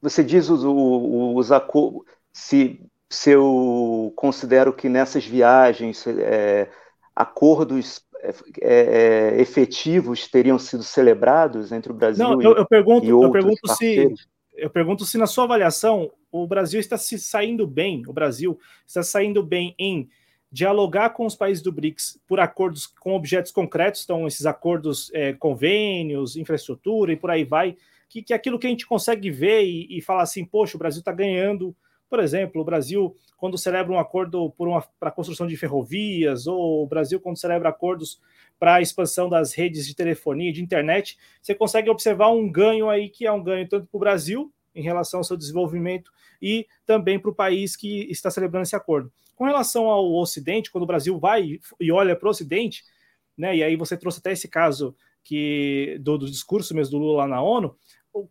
Você 0.00 0.22
diz 0.22 0.48
os, 0.48 0.62
os, 0.64 1.50
os 1.50 2.04
se, 2.32 2.80
se 3.08 3.30
eu 3.30 4.12
considero 4.16 4.72
que 4.72 4.88
nessas 4.88 5.24
viagens 5.26 6.06
é, 6.06 6.70
acordos 7.14 8.05
é, 8.60 9.34
é, 9.36 9.40
efetivos 9.40 10.28
teriam 10.28 10.58
sido 10.58 10.82
celebrados 10.82 11.72
entre 11.72 11.92
o 11.92 11.94
Brasil 11.94 12.24
Não, 12.24 12.40
eu, 12.42 12.56
eu 12.56 12.66
pergunto, 12.66 13.06
e 13.06 13.12
outros 13.12 13.34
eu 13.34 13.42
pergunto 13.42 13.68
se 13.76 14.14
eu 14.56 14.70
pergunto 14.70 15.04
se 15.04 15.18
na 15.18 15.26
sua 15.26 15.44
avaliação 15.44 16.10
o 16.32 16.46
Brasil 16.46 16.80
está 16.80 16.96
se 16.96 17.18
saindo 17.18 17.66
bem, 17.66 18.02
o 18.06 18.12
Brasil 18.12 18.58
está 18.86 19.02
saindo 19.02 19.42
bem 19.42 19.74
em 19.78 20.08
dialogar 20.50 21.10
com 21.10 21.26
os 21.26 21.34
países 21.34 21.62
do 21.62 21.72
BRICS 21.72 22.18
por 22.26 22.40
acordos 22.40 22.86
com 22.86 23.14
objetos 23.14 23.52
concretos, 23.52 24.02
então 24.04 24.26
esses 24.26 24.46
acordos, 24.46 25.10
é, 25.12 25.32
convênios, 25.34 26.36
infraestrutura 26.36 27.12
e 27.12 27.16
por 27.16 27.30
aí 27.30 27.44
vai, 27.44 27.76
que, 28.08 28.22
que 28.22 28.32
é 28.32 28.36
aquilo 28.36 28.58
que 28.58 28.66
a 28.66 28.70
gente 28.70 28.86
consegue 28.86 29.30
ver 29.30 29.64
e, 29.64 29.98
e 29.98 30.00
falar 30.00 30.22
assim, 30.22 30.44
poxa, 30.44 30.76
o 30.76 30.78
Brasil 30.78 31.00
está 31.00 31.12
ganhando 31.12 31.76
por 32.08 32.20
exemplo, 32.20 32.62
o 32.62 32.64
Brasil, 32.64 33.16
quando 33.36 33.58
celebra 33.58 33.92
um 33.92 33.98
acordo 33.98 34.52
para 34.98 35.10
a 35.10 35.12
construção 35.12 35.46
de 35.46 35.56
ferrovias, 35.56 36.46
ou 36.46 36.84
o 36.84 36.86
Brasil, 36.86 37.20
quando 37.20 37.36
celebra 37.36 37.68
acordos 37.68 38.20
para 38.58 38.76
a 38.76 38.80
expansão 38.80 39.28
das 39.28 39.52
redes 39.52 39.86
de 39.86 39.94
telefonia, 39.94 40.52
de 40.52 40.62
internet, 40.62 41.18
você 41.42 41.54
consegue 41.54 41.90
observar 41.90 42.30
um 42.30 42.50
ganho 42.50 42.88
aí 42.88 43.08
que 43.08 43.26
é 43.26 43.32
um 43.32 43.42
ganho 43.42 43.68
tanto 43.68 43.86
para 43.86 43.96
o 43.96 44.00
Brasil, 44.00 44.52
em 44.74 44.82
relação 44.82 45.20
ao 45.20 45.24
seu 45.24 45.36
desenvolvimento, 45.36 46.12
e 46.40 46.66
também 46.84 47.18
para 47.18 47.30
o 47.30 47.34
país 47.34 47.76
que 47.76 48.10
está 48.10 48.30
celebrando 48.30 48.64
esse 48.64 48.76
acordo. 48.76 49.10
Com 49.34 49.44
relação 49.44 49.88
ao 49.88 50.14
Ocidente, 50.14 50.70
quando 50.70 50.84
o 50.84 50.86
Brasil 50.86 51.18
vai 51.18 51.58
e 51.80 51.92
olha 51.92 52.14
para 52.16 52.26
o 52.26 52.30
Ocidente, 52.30 52.84
né, 53.36 53.56
e 53.56 53.62
aí 53.62 53.76
você 53.76 53.96
trouxe 53.96 54.18
até 54.18 54.32
esse 54.32 54.48
caso 54.48 54.94
que 55.22 55.98
do, 56.00 56.16
do 56.16 56.26
discurso 56.26 56.74
mesmo 56.74 56.92
do 56.92 57.04
Lula 57.04 57.18
lá 57.18 57.28
na 57.28 57.42
ONU, 57.42 57.76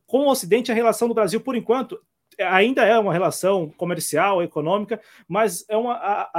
com 0.07 0.21
o 0.21 0.29
Ocidente, 0.31 0.71
a 0.71 0.75
relação 0.75 1.07
do 1.07 1.13
Brasil, 1.13 1.41
por 1.41 1.55
enquanto, 1.55 1.99
ainda 2.39 2.83
é 2.83 2.97
uma 2.97 3.13
relação 3.13 3.69
comercial, 3.69 4.41
econômica, 4.41 4.99
mas 5.27 5.65
é 5.69 5.77
uma 5.77 5.93
a, 5.93 6.29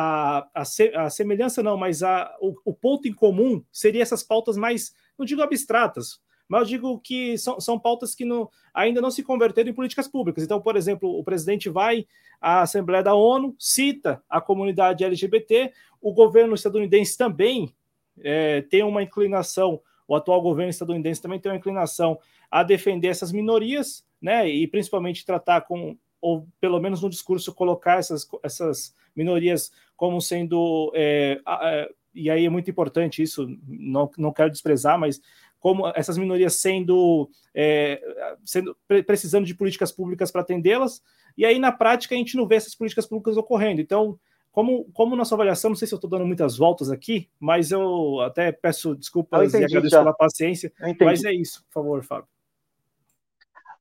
a, 0.55 0.63
a, 1.05 1.11
semelhança 1.11 1.63
não, 1.63 1.77
mas 1.77 2.03
a, 2.03 2.35
o, 2.41 2.55
o, 2.65 2.75
ponto 2.75 3.09
em 3.09 3.13
comum 3.13 3.63
seria 3.71 4.03
essas 4.03 4.23
pautas 4.23 4.57
mais, 4.57 4.95
não 5.19 5.25
digo 5.25 5.43
abstratas, 5.43 6.21
mas 6.49 6.63
eu 6.63 6.67
digo 6.67 7.01
que 7.01 7.37
são, 7.39 7.61
são 7.61 7.79
pautas 7.79 8.15
que 8.15 8.25
não, 8.25 8.49
ainda 8.73 9.01
não 9.01 9.11
se 9.11 9.23
converteram 9.23 9.71
em 9.71 9.75
políticas 9.75 10.07
públicas. 10.07 10.45
Então, 10.45 10.61
por 10.61 10.77
exemplo, 10.77 11.19
o 11.19 11.25
presidente 11.25 11.69
vai 11.69 12.07
à 12.41 12.63
Assembleia 12.63 13.03
da 13.03 13.15
ONU, 13.15 13.55
cita 13.59 14.23
a 14.29 14.41
comunidade 14.41 15.05
LGBT, 15.05 15.73
o 16.01 16.13
governo 16.13 16.55
estadunidense 16.55 17.17
também 17.17 17.75
é, 18.23 18.63
tem 18.63 18.83
uma 18.83 19.03
inclinação, 19.03 19.81
o 20.07 20.15
atual 20.15 20.41
governo 20.41 20.71
estadunidense 20.71 21.21
também 21.21 21.41
tem 21.41 21.51
uma 21.51 21.59
inclinação 21.59 22.19
a 22.51 22.63
defender 22.63 23.09
essas 23.09 23.33
minorias, 23.33 24.05
né? 24.21 24.49
E 24.49 24.67
principalmente 24.67 25.25
tratar 25.25 25.63
com, 25.63 25.97
ou 26.21 26.47
pelo 26.61 26.81
menos 26.81 27.03
no 27.03 27.11
discurso, 27.11 27.55
colocar 27.55 27.99
essas, 27.99 28.29
essas 28.43 28.95
minorias 29.15 29.73
como 29.97 30.21
sendo. 30.21 30.93
É, 30.95 31.41
é, 31.63 31.91
e 32.15 32.31
aí 32.31 32.47
é 32.47 32.51
muito 32.51 32.71
importante 32.71 33.23
isso, 33.23 33.47
não, 33.67 34.11
não 34.17 34.33
quero 34.33 34.51
desprezar, 34.51 34.99
mas 34.99 35.21
como 35.61 35.87
essas 35.95 36.17
minorias 36.17 36.55
sendo, 36.55 37.29
é, 37.55 38.01
sendo 38.45 38.77
precisando 39.07 39.45
de 39.45 39.55
políticas 39.55 39.93
públicas 39.93 40.31
para 40.31 40.41
atendê-las, 40.41 41.03
e 41.37 41.45
aí 41.45 41.59
na 41.59 41.73
prática 41.73 42.15
a 42.15 42.19
gente 42.19 42.37
não 42.37 42.47
vê 42.47 42.57
essas 42.57 42.75
políticas 42.75 43.07
públicas 43.07 43.37
ocorrendo. 43.37 43.81
Então, 43.81 44.19
como, 44.51 44.85
como 44.95 45.17
nossa 45.17 45.35
avaliação, 45.35 45.71
não 45.71 45.77
sei 45.77 45.87
se 45.87 45.93
eu 45.93 45.99
estou 45.99 46.09
dando 46.09 46.25
muitas 46.25 46.57
voltas 46.57 46.91
aqui, 46.91 47.29
mas 47.39 47.71
eu 47.71 48.21
até 48.21 48.51
peço 48.53 48.95
desculpas 48.95 49.53
e 49.53 49.57
agradeço 49.59 49.91
já. 49.91 49.99
pela 49.99 50.15
paciência, 50.15 50.73
mas 51.01 51.25
é 51.25 51.35
isso, 51.35 51.63
por 51.65 51.75
favor, 51.75 52.03
Fábio. 52.03 52.29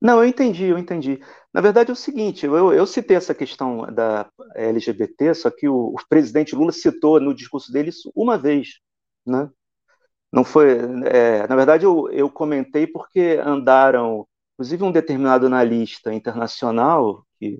Não, 0.06 0.20
eu 0.22 0.30
entendi, 0.30 0.65
eu 0.65 0.78
entendi. 0.78 1.20
Na 1.52 1.62
verdade 1.62 1.89
é 1.89 1.94
o 1.94 1.96
seguinte, 1.96 2.46
eu, 2.46 2.72
eu 2.72 2.86
citei 2.86 3.18
essa 3.18 3.34
questão 3.34 3.91
da 3.91 4.30
LGBT, 4.56 5.34
só 5.34 5.50
que 5.50 5.68
o, 5.68 5.96
o, 5.96 5.96
presidente 6.08 6.56
Lula 6.56 6.72
citou 6.72 7.20
no 7.20 7.34
discurso 7.34 7.72
dele 7.72 7.89
isso 7.89 8.12
uma 8.15 8.38
vez, 8.38 8.80
né? 9.26 9.50
Não 10.32 10.44
foi, 10.44 10.78
é, 11.06 11.48
na 11.48 11.56
verdade 11.56 11.86
eu, 11.86 12.08
eu 12.12 12.30
comentei 12.30 12.86
porque 12.86 13.39
andaram, 13.44 14.28
inclusive 14.54 14.84
um 14.84 14.91
determinado 14.91 15.48
analista 15.48 16.13
internacional 16.13 17.26
que 17.39 17.60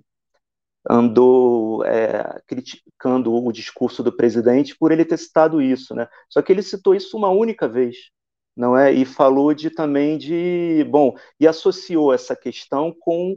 andou 0.88 1.84
é, 1.86 2.42
criticando 2.48 3.34
o 3.34 3.52
discurso 3.52 4.04
do 4.04 4.16
presidente 4.16 4.78
por 4.78 4.92
ele 4.92 5.06
ter 5.06 5.18
citado 5.18 5.62
isso, 5.64 5.96
né? 5.96 6.08
Só 6.30 6.44
que 6.44 6.52
ele 6.52 6.62
citou 6.62 6.94
isso 6.94 7.18
uma 7.18 7.30
única 7.30 7.68
vez 7.68 8.12
não 8.56 8.78
é? 8.78 8.92
E 8.94 9.06
falou 9.06 9.54
de 9.54 9.70
também 9.70 10.18
de, 10.18 10.84
bom, 10.90 11.16
e 11.40 11.48
associou 11.48 12.14
essa 12.14 12.36
questão 12.36 12.94
com 13.00 13.36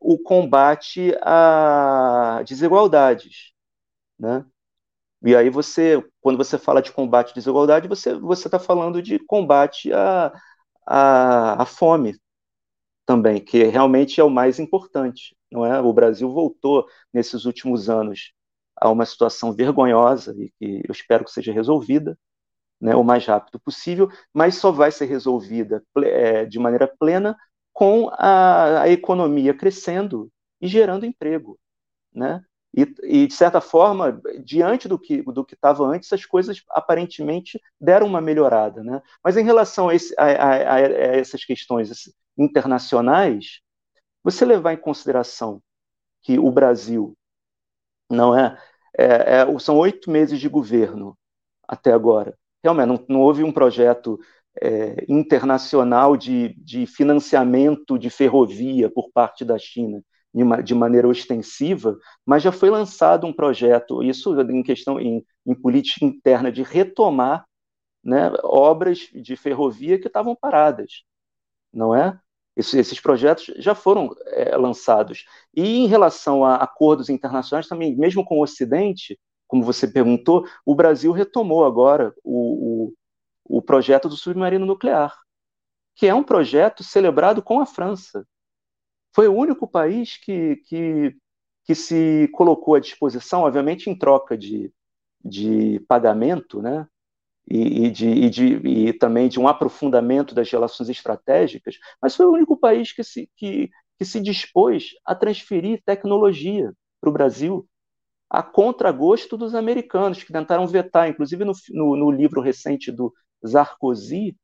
o 0.00 0.18
combate 0.18 1.14
a 1.22 2.42
desigualdades, 2.46 3.52
né? 4.18 4.44
E 5.24 5.36
aí 5.36 5.50
você, 5.50 6.02
quando 6.20 6.38
você 6.38 6.58
fala 6.58 6.80
de 6.82 6.92
combate 6.92 7.32
à 7.32 7.34
desigualdade, 7.34 7.88
você 7.88 8.14
você 8.14 8.48
está 8.48 8.58
falando 8.58 9.02
de 9.02 9.18
combate 9.18 9.92
à, 9.92 10.32
à, 10.86 11.62
à 11.62 11.66
fome 11.66 12.18
também, 13.06 13.40
que 13.44 13.64
realmente 13.64 14.20
é 14.20 14.24
o 14.24 14.30
mais 14.30 14.58
importante, 14.58 15.36
não 15.50 15.66
é? 15.66 15.80
O 15.80 15.92
Brasil 15.92 16.30
voltou 16.30 16.86
nesses 17.12 17.44
últimos 17.44 17.90
anos 17.90 18.32
a 18.76 18.88
uma 18.90 19.04
situação 19.06 19.52
vergonhosa 19.54 20.34
e 20.38 20.50
que 20.58 20.82
eu 20.88 20.92
espero 20.92 21.24
que 21.24 21.32
seja 21.32 21.52
resolvida, 21.52 22.18
né, 22.80 22.94
o 22.96 23.04
mais 23.04 23.26
rápido 23.26 23.60
possível, 23.60 24.08
mas 24.32 24.56
só 24.56 24.72
vai 24.72 24.90
ser 24.90 25.06
resolvida 25.06 25.82
é, 25.98 26.46
de 26.46 26.58
maneira 26.58 26.88
plena 26.88 27.36
com 27.72 28.08
a, 28.12 28.82
a, 28.82 28.88
economia 28.88 29.54
crescendo 29.54 30.30
e 30.60 30.66
gerando 30.66 31.06
emprego, 31.06 31.58
né? 32.12 32.44
E, 32.76 32.82
e, 33.02 33.26
de 33.26 33.34
certa 33.34 33.60
forma, 33.60 34.20
diante 34.44 34.86
do 34.88 34.98
que 34.98 35.22
do 35.22 35.44
que 35.44 35.54
estava 35.54 35.84
antes, 35.84 36.12
as 36.12 36.24
coisas 36.24 36.62
aparentemente 36.70 37.60
deram 37.80 38.06
uma 38.06 38.20
melhorada, 38.20 38.82
né? 38.82 39.02
Mas 39.24 39.36
em 39.36 39.44
relação 39.44 39.88
a, 39.88 39.94
esse, 39.94 40.14
a, 40.18 40.74
a, 40.74 40.80
essas 40.80 41.44
questões 41.44 41.90
internacionais, 42.38 43.60
você 44.22 44.44
levar 44.44 44.72
em 44.72 44.76
consideração 44.76 45.62
que 46.22 46.38
o 46.38 46.50
Brasil 46.50 47.16
não 48.10 48.36
é, 48.36 48.58
é, 48.96 49.42
é 49.42 49.58
são 49.58 49.76
oito 49.78 50.10
meses 50.10 50.38
de 50.40 50.48
governo 50.48 51.16
até 51.66 51.92
agora. 51.92 52.36
Realmente 52.62 52.88
não, 52.88 53.04
não 53.08 53.20
houve 53.20 53.42
um 53.44 53.52
projeto 53.52 54.18
é, 54.60 55.04
internacional 55.08 56.16
de, 56.16 56.54
de 56.58 56.86
financiamento 56.86 57.98
de 57.98 58.10
ferrovia 58.10 58.90
por 58.90 59.10
parte 59.12 59.44
da 59.44 59.58
China 59.58 60.02
de 60.62 60.74
maneira 60.74 61.08
ostensiva, 61.08 61.98
mas 62.24 62.42
já 62.42 62.52
foi 62.52 62.70
lançado 62.70 63.26
um 63.26 63.32
projeto, 63.32 64.00
isso 64.00 64.40
em 64.42 64.62
questão 64.62 65.00
em, 65.00 65.24
em 65.44 65.54
política 65.54 66.04
interna, 66.04 66.52
de 66.52 66.62
retomar 66.62 67.44
né, 68.02 68.30
obras 68.44 69.08
de 69.12 69.36
ferrovia 69.36 69.98
que 69.98 70.06
estavam 70.06 70.36
paradas, 70.36 71.02
não 71.72 71.94
é? 71.94 72.18
Esses 72.56 73.00
projetos 73.00 73.46
já 73.58 73.74
foram 73.74 74.14
é, 74.26 74.56
lançados. 74.56 75.24
E 75.54 75.78
em 75.78 75.86
relação 75.86 76.44
a 76.44 76.56
acordos 76.56 77.08
internacionais, 77.08 77.68
também, 77.68 77.96
mesmo 77.96 78.24
com 78.24 78.38
o 78.38 78.42
Ocidente, 78.42 79.18
como 79.50 79.64
você 79.64 79.88
perguntou, 79.88 80.46
o 80.64 80.76
Brasil 80.76 81.10
retomou 81.10 81.64
agora 81.64 82.14
o, 82.22 82.92
o, 83.48 83.58
o 83.58 83.60
projeto 83.60 84.08
do 84.08 84.16
submarino 84.16 84.64
nuclear, 84.64 85.12
que 85.96 86.06
é 86.06 86.14
um 86.14 86.22
projeto 86.22 86.84
celebrado 86.84 87.42
com 87.42 87.58
a 87.60 87.66
França. 87.66 88.24
Foi 89.12 89.26
o 89.26 89.34
único 89.34 89.66
país 89.66 90.16
que, 90.18 90.54
que, 90.68 91.16
que 91.64 91.74
se 91.74 92.28
colocou 92.32 92.76
à 92.76 92.80
disposição, 92.80 93.42
obviamente 93.42 93.90
em 93.90 93.98
troca 93.98 94.38
de, 94.38 94.72
de 95.24 95.80
pagamento, 95.88 96.62
né? 96.62 96.86
E, 97.50 97.86
e, 97.86 97.90
de, 97.90 98.08
e, 98.08 98.30
de, 98.30 98.44
e 98.68 98.92
também 98.92 99.28
de 99.28 99.40
um 99.40 99.48
aprofundamento 99.48 100.32
das 100.32 100.48
relações 100.48 100.88
estratégicas, 100.88 101.76
mas 102.00 102.14
foi 102.14 102.24
o 102.26 102.32
único 102.32 102.56
país 102.56 102.92
que 102.92 103.02
se, 103.02 103.28
que, 103.34 103.68
que 103.98 104.04
se 104.04 104.20
dispôs 104.20 104.90
a 105.04 105.12
transferir 105.12 105.82
tecnologia 105.84 106.72
para 107.00 107.10
o 107.10 107.12
Brasil, 107.12 107.66
a 108.30 108.42
contragosto 108.42 109.36
dos 109.36 109.54
americanos, 109.54 110.22
que 110.22 110.32
tentaram 110.32 110.66
vetar, 110.66 111.08
inclusive 111.08 111.44
no, 111.44 111.52
no, 111.70 111.96
no 111.96 112.10
livro 112.10 112.40
recente 112.40 112.92
do 112.92 113.12
Sarkozy, 113.44 114.36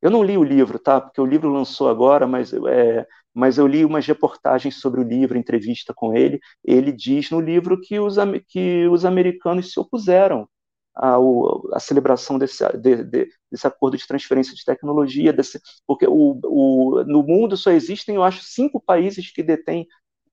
eu 0.00 0.10
não 0.10 0.22
li 0.22 0.36
o 0.38 0.44
livro, 0.44 0.78
tá? 0.78 1.00
Porque 1.00 1.20
o 1.20 1.26
livro 1.26 1.50
lançou 1.50 1.88
agora, 1.88 2.26
mas, 2.26 2.52
é, 2.52 3.06
mas 3.34 3.58
eu 3.58 3.66
li 3.66 3.84
umas 3.84 4.06
reportagens 4.06 4.76
sobre 4.80 5.00
o 5.00 5.04
livro, 5.04 5.38
entrevista 5.38 5.92
com 5.94 6.14
ele. 6.14 6.38
Ele 6.64 6.92
diz 6.92 7.30
no 7.30 7.40
livro 7.40 7.80
que 7.80 7.98
os, 7.98 8.16
que 8.48 8.86
os 8.88 9.04
americanos 9.04 9.72
se 9.72 9.80
opuseram 9.80 10.48
à 10.94 11.78
celebração 11.78 12.38
desse, 12.38 12.64
de, 12.78 13.04
de, 13.04 13.28
desse 13.50 13.66
acordo 13.66 13.98
de 13.98 14.06
transferência 14.06 14.54
de 14.54 14.64
tecnologia, 14.64 15.32
desse, 15.32 15.60
porque 15.86 16.06
o, 16.06 16.40
o, 16.44 17.04
no 17.04 17.22
mundo 17.22 17.54
só 17.56 17.70
existem, 17.70 18.14
eu 18.14 18.22
acho, 18.22 18.42
cinco 18.42 18.80
países 18.80 19.30
que 19.30 19.42
detêm 19.42 19.86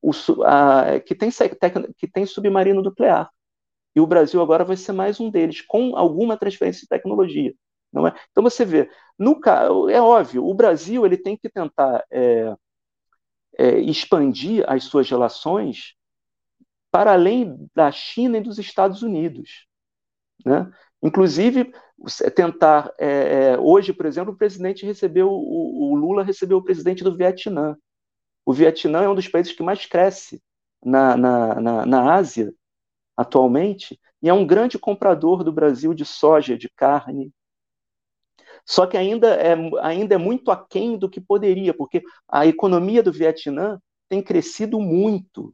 o, 0.04 0.12
a, 0.43 0.99
que, 0.99 1.16
tem, 1.16 1.30
que 1.97 2.08
tem 2.08 2.26
submarino 2.26 2.82
nuclear. 2.82 3.30
E 3.95 4.01
o 4.01 4.08
Brasil 4.08 4.41
agora 4.41 4.66
vai 4.66 4.76
ser 4.76 4.91
mais 4.91 5.20
um 5.20 5.30
deles, 5.30 5.62
com 5.62 5.95
alguma 5.95 6.36
transferência 6.36 6.82
de 6.82 6.88
tecnologia. 6.88 7.54
Não 7.91 8.08
é? 8.08 8.14
Então 8.32 8.43
você 8.43 8.66
vê, 8.66 8.89
no, 9.18 9.39
é 9.89 10.01
óbvio, 10.01 10.45
o 10.45 10.54
Brasil 10.54 11.06
ele 11.06 11.18
tem 11.18 11.38
que 11.38 11.47
tentar 11.47 12.04
é, 12.12 12.54
é, 13.58 13.80
expandir 13.80 14.66
as 14.68 14.86
suas 14.86 15.10
relações 15.10 15.95
para 16.91 17.14
além 17.14 17.70
da 17.76 17.91
China 17.91 18.38
e 18.38 18.41
dos 18.41 18.60
Estados 18.60 19.04
Unidos. 19.04 19.68
Né? 20.45 20.72
Inclusive, 21.01 21.72
tentar. 22.36 22.93
É, 22.99 23.08
é, 23.54 23.60
hoje, 23.60 23.93
por 23.93 24.06
exemplo, 24.06 24.34
o 24.34 24.38
presidente 24.38 24.86
recebeu, 24.86 25.30
o, 25.30 25.91
o, 25.91 25.95
Lula 25.95 26.24
recebeu 26.24 26.58
o 26.58 26.64
presidente 26.64 27.04
do 27.04 27.16
Vietnã. 27.16 27.76
O 28.46 28.54
Vietnã 28.54 29.04
é 29.04 29.10
um 29.10 29.16
dos 29.16 29.28
países 29.28 29.54
que 29.54 29.64
mais 29.64 29.86
cresce 29.86 30.41
na, 30.84 31.16
na, 31.16 31.62
na, 31.62 31.86
na 31.86 32.14
Ásia 32.14 32.54
atualmente 33.16 34.00
e 34.22 34.30
é 34.30 34.34
um 34.34 34.46
grande 34.46 34.80
comprador 34.80 35.44
do 35.44 35.52
Brasil 35.52 35.94
de 35.94 36.06
soja, 36.06 36.58
de 36.58 36.70
carne, 36.70 37.32
só 38.66 38.86
que 38.86 38.98
ainda 38.98 39.36
é, 39.36 39.56
ainda 39.82 40.16
é 40.16 40.18
muito 40.18 40.52
aquém 40.52 40.98
do 40.98 41.10
que 41.10 41.20
poderia, 41.20 41.74
porque 41.74 42.02
a 42.28 42.46
economia 42.46 43.04
do 43.04 43.12
Vietnã 43.12 43.80
tem 44.08 44.22
crescido 44.22 44.80
muito. 44.80 45.54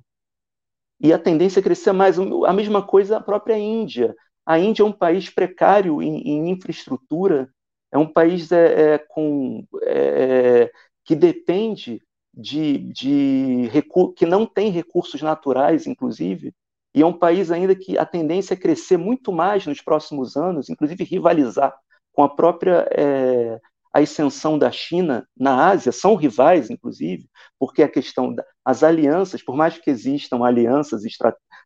E 1.00 1.14
a 1.14 1.20
tendência 1.20 1.60
é 1.60 1.64
crescer 1.64 1.92
mais. 1.92 2.18
A 2.20 2.54
mesma 2.54 2.86
coisa 2.86 3.18
a 3.18 3.22
própria 3.22 3.58
Índia. 3.58 4.16
A 4.46 4.60
Índia 4.60 4.84
é 4.84 4.86
um 4.86 4.92
país 4.92 5.30
precário 5.30 6.02
em, 6.02 6.22
em 6.28 6.50
infraestrutura, 6.50 7.50
é 7.92 7.98
um 7.98 8.08
país 8.08 8.52
é, 8.52 8.94
é 8.94 8.98
com, 8.98 9.66
é, 9.84 10.72
que 11.04 11.16
depende 11.16 12.02
de, 12.40 12.78
de 12.94 13.70
que 14.16 14.26
não 14.26 14.46
tem 14.46 14.72
recursos 14.72 15.22
naturais, 15.22 15.86
inclusive, 15.86 16.54
e 16.96 17.02
é 17.02 17.06
um 17.06 17.14
país 17.14 17.52
ainda 17.52 17.76
que 17.76 17.98
a 17.98 18.06
tendência 18.06 18.54
é 18.54 18.58
crescer 18.58 18.98
muito 18.98 19.32
mais 19.32 19.66
nos 19.68 19.82
próximos 19.82 20.38
anos, 20.38 20.70
inclusive 20.70 21.04
rivalizar 21.04 21.76
com 22.14 22.24
a 22.24 22.30
própria 22.30 22.88
é, 22.92 23.60
a 23.94 24.00
ascensão 24.00 24.58
da 24.58 24.72
China 24.72 25.28
na 25.38 25.68
Ásia, 25.68 25.92
são 25.92 26.16
rivais, 26.16 26.70
inclusive, 26.70 27.28
porque 27.60 27.84
a 27.84 27.90
questão 27.90 28.34
das 28.34 28.84
alianças, 28.84 29.44
por 29.44 29.56
mais 29.56 29.78
que 29.78 29.90
existam 29.90 30.44
alianças, 30.44 31.04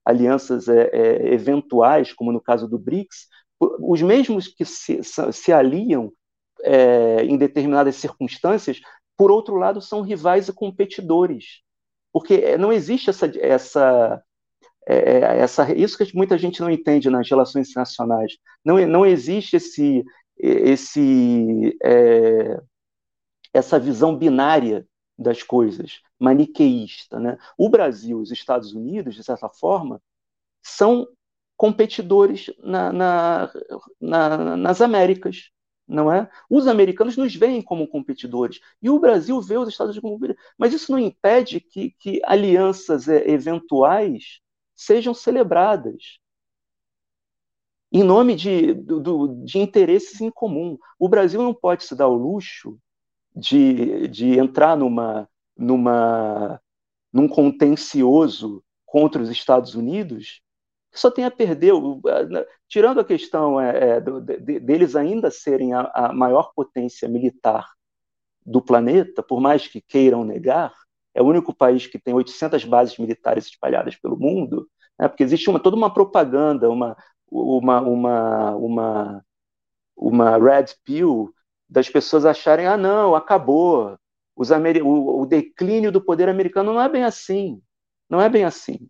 alianças 0.04 0.68
é, 0.68 0.90
é, 0.92 1.34
eventuais, 1.34 2.14
como 2.14 2.32
no 2.32 2.42
caso 2.42 2.68
do 2.68 2.80
BRICS, 2.80 3.28
os 3.60 4.02
mesmos 4.02 4.48
que 4.48 4.66
se, 4.66 5.02
se 5.04 5.54
aliam 5.54 6.12
é, 6.64 7.24
em 7.24 7.38
determinadas 7.38 7.96
circunstâncias, 7.96 8.80
por 9.18 9.32
outro 9.32 9.56
lado, 9.56 9.82
são 9.82 10.02
rivais 10.02 10.48
e 10.48 10.54
competidores, 10.54 11.62
porque 12.12 12.36
é, 12.36 12.58
não 12.58 12.72
existe 12.72 13.10
essa, 13.10 13.32
essa 13.40 14.24
é, 14.88 15.40
essa, 15.40 15.74
isso 15.74 15.98
que 15.98 16.16
muita 16.16 16.38
gente 16.38 16.62
não 16.62 16.70
entende 16.70 17.10
nas 17.10 17.30
relações 17.30 17.70
internacionais. 17.70 18.38
Não, 18.64 18.86
não 18.88 19.06
existe 19.06 19.56
esse, 19.56 20.04
esse, 20.38 21.78
é, 21.84 22.60
essa 23.54 23.80
visão 23.80 24.16
binária 24.16 24.86
das 25.18 25.44
coisas, 25.44 26.02
maniqueísta. 26.20 27.20
Né? 27.20 27.38
O 27.58 27.70
Brasil 27.70 28.20
e 28.20 28.22
os 28.22 28.32
Estados 28.32 28.74
Unidos, 28.74 29.16
de 29.16 29.24
certa 29.24 29.50
forma, 29.50 30.02
são 30.62 31.08
competidores 31.56 32.52
na, 32.60 32.92
na, 32.92 33.54
na, 34.02 34.58
nas 34.58 34.82
Américas, 34.82 35.52
não 35.88 36.12
é? 36.12 36.30
Os 36.50 36.68
americanos 36.68 37.18
nos 37.18 37.36
veem 37.36 37.62
como 37.62 37.88
competidores 37.88 38.60
e 38.82 38.90
o 38.90 39.00
Brasil 39.00 39.42
vê 39.42 39.58
os 39.58 39.68
Estados 39.70 39.92
Unidos 39.92 40.02
como 40.02 40.16
competidores. 40.16 40.54
Mas 40.58 40.74
isso 40.74 40.92
não 40.92 41.00
impede 41.00 41.60
que, 41.60 41.92
que 42.00 42.22
alianças 42.26 43.08
é, 43.08 43.30
eventuais 43.30 44.40
sejam 44.76 45.14
celebradas 45.14 46.20
em 47.92 48.04
nome 48.04 48.36
de, 48.36 48.74
do, 48.74 49.28
de 49.46 49.60
interesses 49.60 50.20
em 50.20 50.32
comum. 50.32 50.78
O 50.98 51.08
Brasil 51.08 51.42
não 51.44 51.54
pode 51.54 51.84
se 51.84 51.96
dar 51.96 52.08
o 52.08 52.16
luxo 52.16 52.80
de, 53.36 54.08
de 54.08 54.38
entrar 54.40 54.76
numa, 54.76 55.30
numa, 55.56 56.60
num 57.12 57.28
contencioso 57.28 58.64
contra 58.86 59.22
os 59.22 59.30
Estados 59.30 59.76
Unidos 59.76 60.42
só 60.94 61.10
tem 61.12 61.26
a 61.26 61.32
perder. 61.32 61.74
Tirando 62.68 63.00
a 63.00 63.06
questão 63.06 63.60
é, 63.60 63.98
é, 63.98 64.02
de, 64.02 64.60
deles 64.60 64.96
ainda 64.96 65.32
serem 65.32 65.74
a, 65.74 65.92
a 65.94 66.14
maior 66.14 66.52
potência 66.56 67.08
militar 67.08 67.68
do 68.46 68.62
planeta, 68.62 69.24
por 69.24 69.40
mais 69.40 69.68
que 69.68 69.82
queiram 69.82 70.24
negar, 70.24 70.74
é 71.14 71.22
o 71.22 71.26
único 71.26 71.54
país 71.54 71.88
que 71.88 72.00
tem 72.00 72.14
800 72.14 72.66
bases 72.66 72.98
militares 72.98 73.46
espalhadas 73.46 73.96
pelo 73.96 74.18
mundo, 74.18 74.68
né, 75.00 75.08
porque 75.08 75.24
existe 75.24 75.50
uma, 75.50 75.60
toda 75.60 75.76
uma 75.76 75.94
propaganda, 75.94 76.70
uma, 76.70 76.98
uma, 77.30 77.82
uma, 77.82 78.56
uma, 78.56 79.26
uma 79.96 80.38
red 80.38 80.66
pill 80.84 81.34
das 81.70 81.90
pessoas 81.90 82.26
acharem, 82.26 82.68
ah, 82.68 82.78
não, 82.78 83.16
acabou. 83.16 83.98
O, 84.36 85.22
o 85.22 85.26
declínio 85.26 85.92
do 85.92 86.04
poder 86.04 86.28
americano 86.28 86.74
não 86.74 86.82
é 86.82 86.90
bem 86.90 87.04
assim. 87.04 87.62
Não 88.10 88.20
é 88.22 88.30
bem 88.30 88.44
assim. 88.44 88.88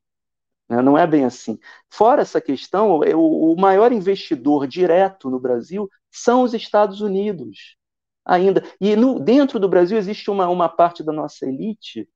Né? 0.76 0.82
Não 0.82 0.97
é 0.97 1.05
bem 1.05 1.26
assim. 1.26 1.59
Fora 1.89 2.21
essa 2.21 2.41
questão, 2.41 2.99
o, 2.99 3.53
o 3.53 3.59
maior 3.59 3.91
investidor 3.91 4.67
direto 4.67 5.30
no 5.30 5.39
Brasil 5.39 5.89
são 6.11 6.43
os 6.43 6.53
Estados 6.53 7.01
Unidos. 7.01 7.78
Ainda. 8.26 8.63
E 8.80 8.95
no, 8.95 9.19
dentro 9.19 9.59
do 9.59 9.69
Brasil 9.69 9.97
existe 9.97 10.32
uma, 10.32 10.47
uma 10.47 10.69
parte 10.69 11.03
da 11.03 11.11
nossa 11.11 11.45
elite 11.45 12.07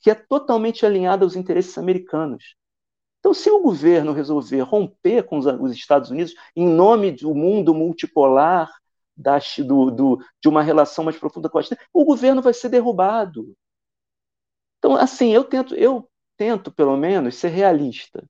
que 0.00 0.10
é 0.10 0.14
totalmente 0.14 0.86
alinhada 0.86 1.24
aos 1.24 1.36
interesses 1.36 1.76
americanos. 1.76 2.56
Então, 3.18 3.34
se 3.34 3.50
o 3.50 3.60
governo 3.60 4.12
resolver 4.12 4.60
romper 4.60 5.24
com 5.24 5.38
os, 5.38 5.72
Estados 5.72 6.10
Unidos 6.10 6.34
em 6.56 6.66
nome 6.66 7.12
do 7.12 7.34
mundo 7.34 7.74
multipolar, 7.74 8.70
da, 9.14 9.38
do, 9.58 9.90
do, 9.90 10.18
de 10.40 10.48
uma 10.48 10.62
relação 10.62 11.04
mais 11.04 11.18
profunda 11.18 11.50
com 11.50 11.58
a 11.58 11.62
China, 11.62 11.78
o 11.92 12.04
governo 12.04 12.40
vai 12.40 12.54
ser 12.54 12.70
derrubado. 12.70 13.54
Então, 14.78 14.96
assim, 14.96 15.30
eu 15.30 15.44
tento, 15.44 15.74
eu 15.74 16.09
tento 16.40 16.72
pelo 16.72 16.96
menos 16.96 17.34
ser 17.34 17.48
realista. 17.48 18.24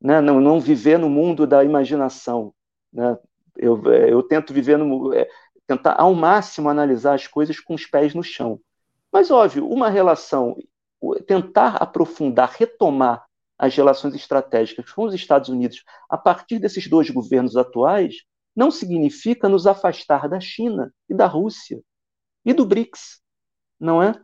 né? 0.00 0.18
não, 0.18 0.40
não 0.40 0.58
viver 0.58 0.98
no 0.98 1.10
mundo 1.10 1.46
da 1.46 1.62
imaginação. 1.62 2.54
Né? 2.90 3.18
Eu, 3.54 3.84
eu 3.84 4.22
tento 4.22 4.54
viver 4.54 4.78
no. 4.78 5.12
É, 5.12 5.28
tentar 5.66 6.00
ao 6.00 6.14
máximo 6.14 6.70
analisar 6.70 7.14
as 7.14 7.26
coisas 7.26 7.60
com 7.60 7.74
os 7.74 7.84
pés 7.84 8.14
no 8.14 8.22
chão. 8.22 8.58
Mas, 9.12 9.30
óbvio, 9.30 9.68
uma 9.68 9.90
relação, 9.90 10.56
tentar 11.26 11.76
aprofundar, 11.76 12.50
retomar 12.50 13.26
as 13.58 13.76
relações 13.76 14.14
estratégicas 14.14 14.90
com 14.90 15.04
os 15.04 15.12
Estados 15.12 15.50
Unidos 15.50 15.84
a 16.08 16.16
partir 16.16 16.58
desses 16.58 16.88
dois 16.88 17.10
governos 17.10 17.58
atuais 17.58 18.24
não 18.56 18.70
significa 18.70 19.50
nos 19.50 19.66
afastar 19.66 20.30
da 20.30 20.40
China 20.40 20.90
e 21.10 21.14
da 21.14 21.26
Rússia 21.26 21.82
e 22.42 22.54
do 22.54 22.64
BRICS, 22.64 23.20
não 23.78 24.02
é? 24.02 24.18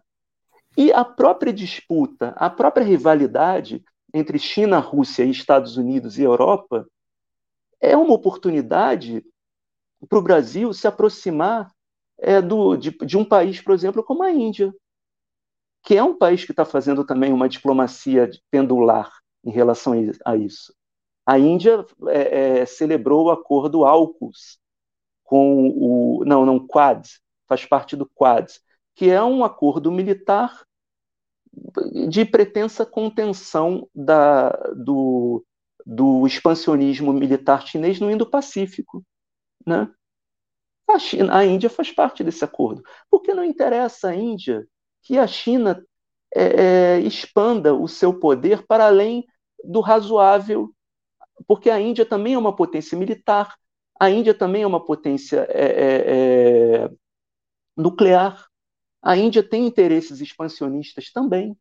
E 0.77 0.93
a 0.93 1.05
própria 1.05 1.53
disputa, 1.53 2.35
a 2.37 2.49
própria 2.49 2.85
rivalidade 2.85 3.85
entre 4.13 4.39
China, 4.39 4.79
Rússia 4.79 5.25
Estados 5.25 5.77
Unidos 5.77 6.19
e 6.19 6.23
Europa 6.23 6.87
é 7.81 7.97
uma 7.97 8.15
oportunidade 8.15 9.25
para 10.09 10.19
o 10.19 10.23
Brasil 10.23 10.73
se 10.73 10.87
aproximar 10.87 11.71
é, 12.19 12.41
do, 12.41 12.77
de, 12.77 12.91
de 12.91 13.17
um 13.17 13.25
país, 13.25 13.61
por 13.61 13.75
exemplo, 13.75 14.03
como 14.03 14.23
a 14.23 14.31
Índia, 14.31 14.75
que 15.83 15.97
é 15.97 16.03
um 16.03 16.17
país 16.17 16.45
que 16.45 16.53
está 16.53 16.65
fazendo 16.65 17.05
também 17.05 17.33
uma 17.33 17.49
diplomacia 17.49 18.31
pendular 18.51 19.11
em 19.45 19.51
relação 19.51 19.95
a 20.25 20.37
isso. 20.37 20.75
A 21.25 21.39
Índia 21.39 21.85
é, 22.09 22.61
é, 22.61 22.67
celebrou 22.67 23.27
o 23.27 23.31
acordo 23.31 23.85
AUKUS 23.85 24.59
com 25.25 25.69
o. 25.69 26.25
Não, 26.27 26.45
não, 26.45 26.67
Quad, 26.67 27.07
faz 27.49 27.65
parte 27.65 27.97
do 27.97 28.07
Quad, 28.07 28.51
que 29.01 29.09
é 29.09 29.23
um 29.23 29.43
acordo 29.43 29.91
militar 29.91 30.63
de 32.07 32.23
pretensa 32.23 32.85
contenção 32.85 33.89
da, 33.95 34.51
do, 34.77 35.43
do 35.87 36.27
expansionismo 36.27 37.11
militar 37.11 37.67
chinês 37.67 37.99
no 37.99 38.11
Indo-Pacífico. 38.11 39.03
Né? 39.67 39.91
A, 40.87 40.99
China, 40.99 41.35
a 41.35 41.47
Índia 41.47 41.71
faz 41.71 41.91
parte 41.91 42.23
desse 42.23 42.45
acordo. 42.45 42.83
Por 43.11 43.23
que 43.23 43.33
não 43.33 43.43
interessa 43.43 44.11
à 44.11 44.15
Índia 44.15 44.69
que 45.03 45.17
a 45.17 45.27
China 45.27 45.83
é, 46.37 46.97
é, 46.97 47.01
expanda 47.01 47.75
o 47.75 47.89
seu 47.89 48.21
poder 48.21 48.67
para 48.67 48.85
além 48.85 49.25
do 49.65 49.81
razoável? 49.81 50.75
Porque 51.49 51.71
a 51.71 51.81
Índia 51.81 52.05
também 52.05 52.35
é 52.35 52.39
uma 52.39 52.55
potência 52.55 52.99
militar, 52.99 53.57
a 53.99 54.11
Índia 54.11 54.35
também 54.35 54.61
é 54.61 54.67
uma 54.67 54.85
potência 54.85 55.47
é, 55.49 55.65
é, 55.65 56.85
é 56.85 56.91
nuclear, 57.75 58.50
a 59.03 59.17
Índia 59.17 59.43
tem 59.43 59.67
interesses 59.67 60.21
expansionistas 60.21 61.11
também, 61.13 61.57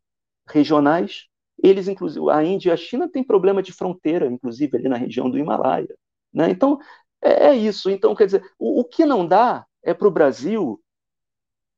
regionais. 0.46 1.26
Eles, 1.62 1.88
inclusive, 1.88 2.30
a 2.30 2.42
Índia 2.42 2.70
e 2.70 2.72
a 2.72 2.76
China 2.76 3.08
têm 3.08 3.22
problema 3.22 3.62
de 3.62 3.72
fronteira, 3.72 4.26
inclusive 4.26 4.76
ali 4.76 4.88
na 4.88 4.96
região 4.96 5.30
do 5.30 5.38
Himalaia. 5.38 5.94
Né? 6.32 6.50
Então, 6.50 6.78
é, 7.22 7.48
é 7.48 7.54
isso. 7.54 7.90
Então, 7.90 8.14
quer 8.14 8.26
dizer, 8.26 8.52
o, 8.58 8.80
o 8.80 8.84
que 8.84 9.04
não 9.04 9.26
dá 9.26 9.66
é 9.82 9.94
para 9.94 10.08
o 10.08 10.10
Brasil, 10.10 10.80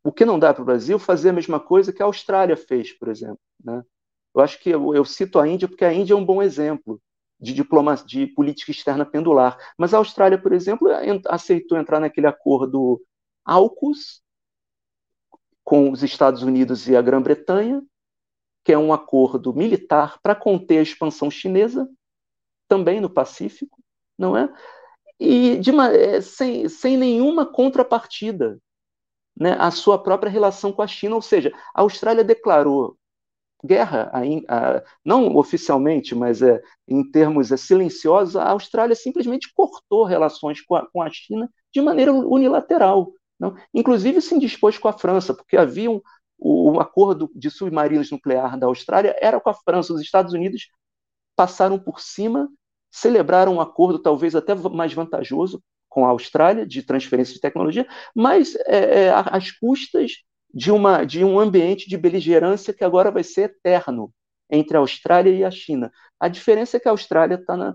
o 0.02 0.12
que 0.12 0.24
não 0.24 0.38
dá 0.38 0.52
para 0.52 0.62
o 0.62 0.66
Brasil 0.66 0.98
fazer 0.98 1.30
a 1.30 1.32
mesma 1.32 1.60
coisa 1.60 1.92
que 1.92 2.02
a 2.02 2.06
Austrália 2.06 2.56
fez, 2.56 2.92
por 2.92 3.08
exemplo. 3.08 3.40
Né? 3.62 3.82
Eu 4.34 4.40
acho 4.40 4.58
que 4.60 4.70
eu, 4.70 4.94
eu, 4.94 5.04
cito 5.04 5.38
a 5.38 5.46
Índia 5.46 5.68
porque 5.68 5.84
a 5.84 5.92
Índia 5.92 6.14
é 6.14 6.16
um 6.16 6.24
bom 6.24 6.42
exemplo 6.42 7.00
de 7.38 7.52
diplomacia, 7.52 8.06
de 8.06 8.26
política 8.26 8.70
externa 8.70 9.04
pendular. 9.04 9.58
Mas 9.76 9.92
a 9.92 9.98
Austrália, 9.98 10.38
por 10.38 10.52
exemplo, 10.52 10.88
aceitou 11.28 11.78
entrar 11.78 12.00
naquele 12.00 12.26
acordo 12.26 13.00
AUKUS 13.44 14.21
com 15.64 15.90
os 15.90 16.02
Estados 16.02 16.42
Unidos 16.42 16.88
e 16.88 16.96
a 16.96 17.02
Grã-Bretanha, 17.02 17.82
que 18.64 18.72
é 18.72 18.78
um 18.78 18.92
acordo 18.92 19.52
militar 19.54 20.18
para 20.22 20.34
conter 20.34 20.78
a 20.78 20.82
expansão 20.82 21.30
chinesa, 21.30 21.88
também 22.68 23.00
no 23.00 23.10
Pacífico, 23.10 23.78
não 24.18 24.36
é? 24.36 24.52
e 25.22 25.70
uma, 25.70 25.88
é, 25.88 26.20
sem, 26.20 26.68
sem 26.68 26.96
nenhuma 26.96 27.46
contrapartida 27.46 28.58
né, 29.38 29.56
a 29.58 29.70
sua 29.70 30.02
própria 30.02 30.30
relação 30.30 30.72
com 30.72 30.82
a 30.82 30.86
China. 30.86 31.14
Ou 31.14 31.22
seja, 31.22 31.52
a 31.72 31.82
Austrália 31.82 32.24
declarou 32.24 32.96
guerra, 33.64 34.10
a, 34.12 34.20
a, 34.48 34.82
não 35.04 35.36
oficialmente, 35.36 36.14
mas 36.14 36.42
é, 36.42 36.60
em 36.88 37.08
termos 37.08 37.52
é, 37.52 37.56
silenciosos, 37.56 38.34
a 38.34 38.50
Austrália 38.50 38.96
simplesmente 38.96 39.52
cortou 39.54 40.04
relações 40.04 40.60
com 40.60 40.74
a, 40.74 40.90
com 40.90 41.00
a 41.00 41.08
China 41.08 41.48
de 41.72 41.80
maneira 41.80 42.12
unilateral. 42.12 43.12
Não? 43.42 43.56
Inclusive 43.74 44.22
se 44.22 44.34
indispôs 44.34 44.78
com 44.78 44.88
a 44.88 44.92
França, 44.92 45.34
porque 45.34 45.56
havia 45.56 45.90
um, 45.90 46.00
o, 46.38 46.72
o 46.72 46.80
acordo 46.80 47.30
de 47.34 47.50
submarinos 47.50 48.10
nuclear 48.10 48.58
da 48.58 48.66
Austrália 48.66 49.16
era 49.20 49.40
com 49.40 49.50
a 49.50 49.54
França. 49.54 49.92
Os 49.92 50.00
Estados 50.00 50.32
Unidos 50.32 50.68
passaram 51.36 51.78
por 51.78 52.00
cima 52.00 52.48
celebraram 52.92 53.54
um 53.54 53.60
acordo 53.60 53.98
talvez 53.98 54.36
até 54.36 54.54
mais 54.54 54.92
vantajoso 54.92 55.62
com 55.88 56.04
a 56.04 56.10
Austrália 56.10 56.66
de 56.66 56.82
transferência 56.82 57.34
de 57.34 57.40
tecnologia, 57.40 57.88
mas 58.14 58.54
é, 58.66 59.04
é, 59.04 59.10
às 59.10 59.50
custas 59.50 60.12
de, 60.52 60.70
uma, 60.70 61.04
de 61.04 61.24
um 61.24 61.40
ambiente 61.40 61.88
de 61.88 61.96
beligerância 61.96 62.74
que 62.74 62.84
agora 62.84 63.10
vai 63.10 63.24
ser 63.24 63.42
eterno 63.42 64.12
entre 64.50 64.76
a 64.76 64.80
Austrália 64.80 65.30
e 65.30 65.42
a 65.42 65.50
China. 65.50 65.90
A 66.20 66.28
diferença 66.28 66.76
é 66.76 66.80
que 66.80 66.88
a 66.88 66.92
Austrália 66.92 67.36
está 67.36 67.74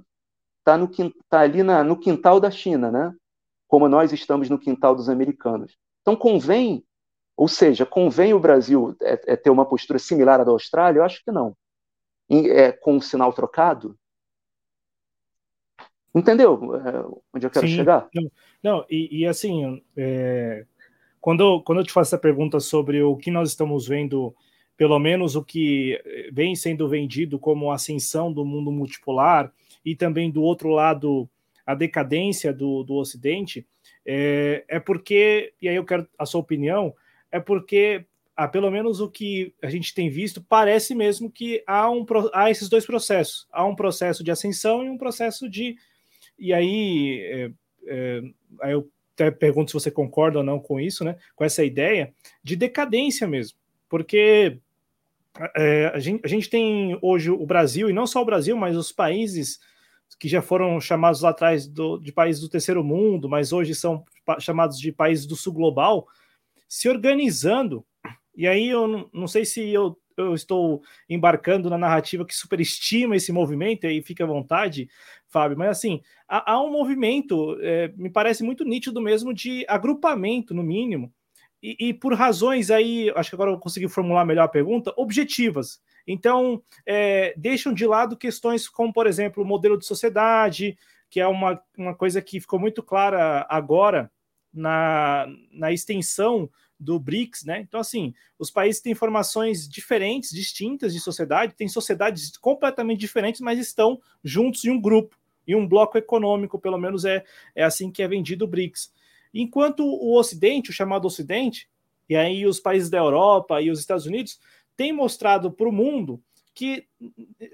tá 0.63 0.77
no, 0.77 0.87
tá 1.27 1.39
ali 1.39 1.63
na, 1.63 1.83
no 1.83 1.99
quintal 1.99 2.39
da 2.39 2.51
China, 2.51 2.91
né? 2.91 3.11
Como 3.67 3.89
nós 3.89 4.13
estamos 4.13 4.49
no 4.49 4.57
quintal 4.57 4.95
dos 4.95 5.09
americanos. 5.09 5.77
Então 6.01 6.15
convém, 6.15 6.83
ou 7.35 7.47
seja, 7.47 7.85
convém 7.85 8.33
o 8.33 8.39
Brasil 8.39 8.95
é, 9.01 9.33
é 9.33 9.35
ter 9.35 9.49
uma 9.49 9.65
postura 9.65 9.99
similar 9.99 10.39
à 10.39 10.43
da 10.43 10.51
Austrália? 10.51 10.99
Eu 10.99 11.03
acho 11.03 11.23
que 11.23 11.31
não. 11.31 11.55
E, 12.29 12.49
é, 12.49 12.71
com 12.71 12.93
o 12.93 12.97
um 12.97 13.01
sinal 13.01 13.33
trocado? 13.33 13.97
Entendeu 16.15 16.75
é, 16.75 17.05
onde 17.33 17.45
eu 17.45 17.51
quero 17.51 17.67
Sim, 17.67 17.75
chegar? 17.75 18.09
Não, 18.13 18.31
não 18.63 18.85
e, 18.89 19.19
e 19.19 19.25
assim, 19.25 19.83
é, 19.95 20.65
quando, 21.19 21.61
quando 21.63 21.79
eu 21.79 21.85
te 21.85 21.91
faço 21.91 22.15
essa 22.15 22.21
pergunta 22.21 22.59
sobre 22.59 23.03
o 23.03 23.17
que 23.17 23.29
nós 23.29 23.49
estamos 23.49 23.87
vendo, 23.87 24.33
pelo 24.75 24.97
menos 24.97 25.35
o 25.35 25.43
que 25.43 26.01
vem 26.31 26.55
sendo 26.55 26.87
vendido 26.87 27.37
como 27.37 27.71
ascensão 27.71 28.31
do 28.31 28.45
mundo 28.45 28.71
multipolar, 28.71 29.51
e 29.85 29.95
também 29.95 30.31
do 30.31 30.41
outro 30.41 30.69
lado, 30.69 31.29
a 31.67 31.75
decadência 31.75 32.53
do, 32.53 32.81
do 32.83 32.95
Ocidente, 32.95 33.67
é, 34.05 34.63
é 34.69 34.79
porque, 34.79 35.53
e 35.61 35.67
aí 35.67 35.75
eu 35.75 35.85
quero 35.85 36.07
a 36.17 36.25
sua 36.25 36.41
opinião, 36.41 36.95
é 37.29 37.39
porque 37.39 38.05
ah, 38.35 38.47
pelo 38.47 38.71
menos 38.71 39.01
o 39.01 39.09
que 39.09 39.53
a 39.61 39.69
gente 39.69 39.93
tem 39.93 40.09
visto, 40.09 40.41
parece 40.41 40.95
mesmo 40.95 41.29
que 41.29 41.61
há, 41.67 41.89
um, 41.91 42.05
há 42.33 42.49
esses 42.49 42.69
dois 42.69 42.85
processos. 42.85 43.47
Há 43.51 43.65
um 43.65 43.75
processo 43.75 44.23
de 44.23 44.31
ascensão 44.31 44.85
e 44.85 44.89
um 44.89 44.97
processo 44.97 45.49
de 45.49 45.75
e 46.39 46.53
aí, 46.53 47.19
é, 47.23 47.51
é, 47.87 48.21
aí 48.61 48.71
eu 48.73 48.89
até 49.13 49.31
pergunto 49.31 49.71
se 49.71 49.73
você 49.73 49.89
concorda 49.89 50.37
ou 50.37 50.43
não 50.43 50.59
com 50.59 50.79
isso, 50.79 51.03
né? 51.03 51.17
Com 51.35 51.43
essa 51.43 51.63
ideia 51.63 52.13
de 52.43 52.55
decadência 52.55 53.27
mesmo, 53.27 53.57
porque 53.89 54.59
é, 55.55 55.91
a, 55.93 55.99
gente, 55.99 56.21
a 56.23 56.27
gente 56.27 56.49
tem 56.49 56.97
hoje 57.01 57.31
o 57.31 57.45
Brasil, 57.45 57.89
e 57.89 57.93
não 57.93 58.05
só 58.05 58.21
o 58.21 58.25
Brasil, 58.25 58.55
mas 58.55 58.77
os 58.77 58.91
países 58.91 59.59
que 60.19 60.27
já 60.27 60.41
foram 60.41 60.79
chamados 60.79 61.21
lá 61.21 61.29
atrás 61.29 61.67
do, 61.67 61.97
de 61.97 62.11
países 62.11 62.41
do 62.41 62.49
terceiro 62.49 62.83
mundo, 62.83 63.29
mas 63.29 63.51
hoje 63.51 63.75
são 63.75 64.03
chamados 64.39 64.79
de 64.79 64.91
países 64.91 65.25
do 65.25 65.35
sul 65.35 65.53
global, 65.53 66.07
se 66.67 66.89
organizando. 66.89 67.85
E 68.35 68.47
aí 68.47 68.67
eu 68.67 69.09
não, 69.13 69.27
sei 69.27 69.45
se 69.45 69.67
eu 69.69 69.97
eu 70.17 70.33
estou 70.33 70.81
embarcando 71.07 71.69
na 71.69 71.77
narrativa 71.77 72.25
que 72.25 72.35
superestima 72.35 73.15
esse 73.15 73.31
movimento, 73.31 73.85
aí 73.85 74.01
fica 74.01 74.23
à 74.23 74.27
vontade, 74.27 74.89
Fábio, 75.27 75.55
mas 75.55 75.69
assim, 75.69 76.01
há, 76.27 76.53
há 76.53 76.63
um 76.63 76.71
movimento, 76.71 77.55
é, 77.61 77.89
me 77.95 78.09
parece 78.09 78.43
muito 78.43 78.65
nítido 78.65 78.99
mesmo, 78.99 79.31
de 79.31 79.63
agrupamento, 79.69 80.55
no 80.55 80.63
mínimo, 80.63 81.13
e, 81.61 81.89
e, 81.89 81.93
por 81.93 82.13
razões 82.13 82.69
aí, 82.69 83.11
acho 83.15 83.29
que 83.29 83.35
agora 83.35 83.51
eu 83.51 83.59
consegui 83.59 83.87
formular 83.87 84.25
melhor 84.25 84.43
a 84.43 84.47
pergunta, 84.47 84.93
objetivas. 84.95 85.81
Então, 86.07 86.63
é, 86.85 87.33
deixam 87.35 87.73
de 87.73 87.85
lado 87.85 88.15
questões 88.15 88.69
como, 88.69 88.93
por 88.93 89.05
exemplo, 89.05 89.43
o 89.43 89.45
modelo 89.45 89.77
de 89.77 89.85
sociedade, 89.85 90.77
que 91.09 91.19
é 91.19 91.27
uma, 91.27 91.61
uma 91.77 91.93
coisa 91.93 92.21
que 92.21 92.39
ficou 92.39 92.57
muito 92.57 92.81
clara 92.81 93.45
agora 93.49 94.09
na, 94.53 95.27
na 95.51 95.71
extensão 95.71 96.49
do 96.79 96.99
BRICS, 96.99 97.43
né? 97.43 97.59
Então, 97.59 97.79
assim, 97.79 98.13
os 98.37 98.51
países 98.51 98.81
têm 98.81 98.93
formações 98.93 99.67
diferentes, 99.67 100.29
distintas 100.29 100.93
de 100.93 100.99
sociedade, 100.99 101.55
têm 101.55 101.67
sociedades 101.67 102.37
completamente 102.37 102.99
diferentes, 102.99 103.41
mas 103.41 103.59
estão 103.59 103.99
juntos 104.23 104.63
em 104.63 104.69
um 104.69 104.79
grupo, 104.79 105.17
em 105.47 105.55
um 105.55 105.67
bloco 105.67 105.97
econômico, 105.97 106.59
pelo 106.59 106.77
menos 106.77 107.03
é, 107.03 107.23
é 107.55 107.63
assim 107.63 107.91
que 107.91 108.03
é 108.03 108.07
vendido 108.07 108.45
o 108.45 108.47
BRICS. 108.47 108.93
Enquanto 109.33 109.83
o 109.85 110.15
Ocidente, 110.17 110.69
o 110.69 110.73
chamado 110.73 111.05
Ocidente, 111.05 111.67
e 112.09 112.15
aí 112.15 112.45
os 112.45 112.59
países 112.59 112.89
da 112.89 112.97
Europa 112.97 113.61
e 113.61 113.69
os 113.69 113.79
Estados 113.79 114.05
Unidos, 114.05 114.39
têm 114.77 114.93
mostrado 114.93 115.51
para 115.51 115.67
o 115.67 115.71
mundo 115.71 116.23
que, 116.53 116.87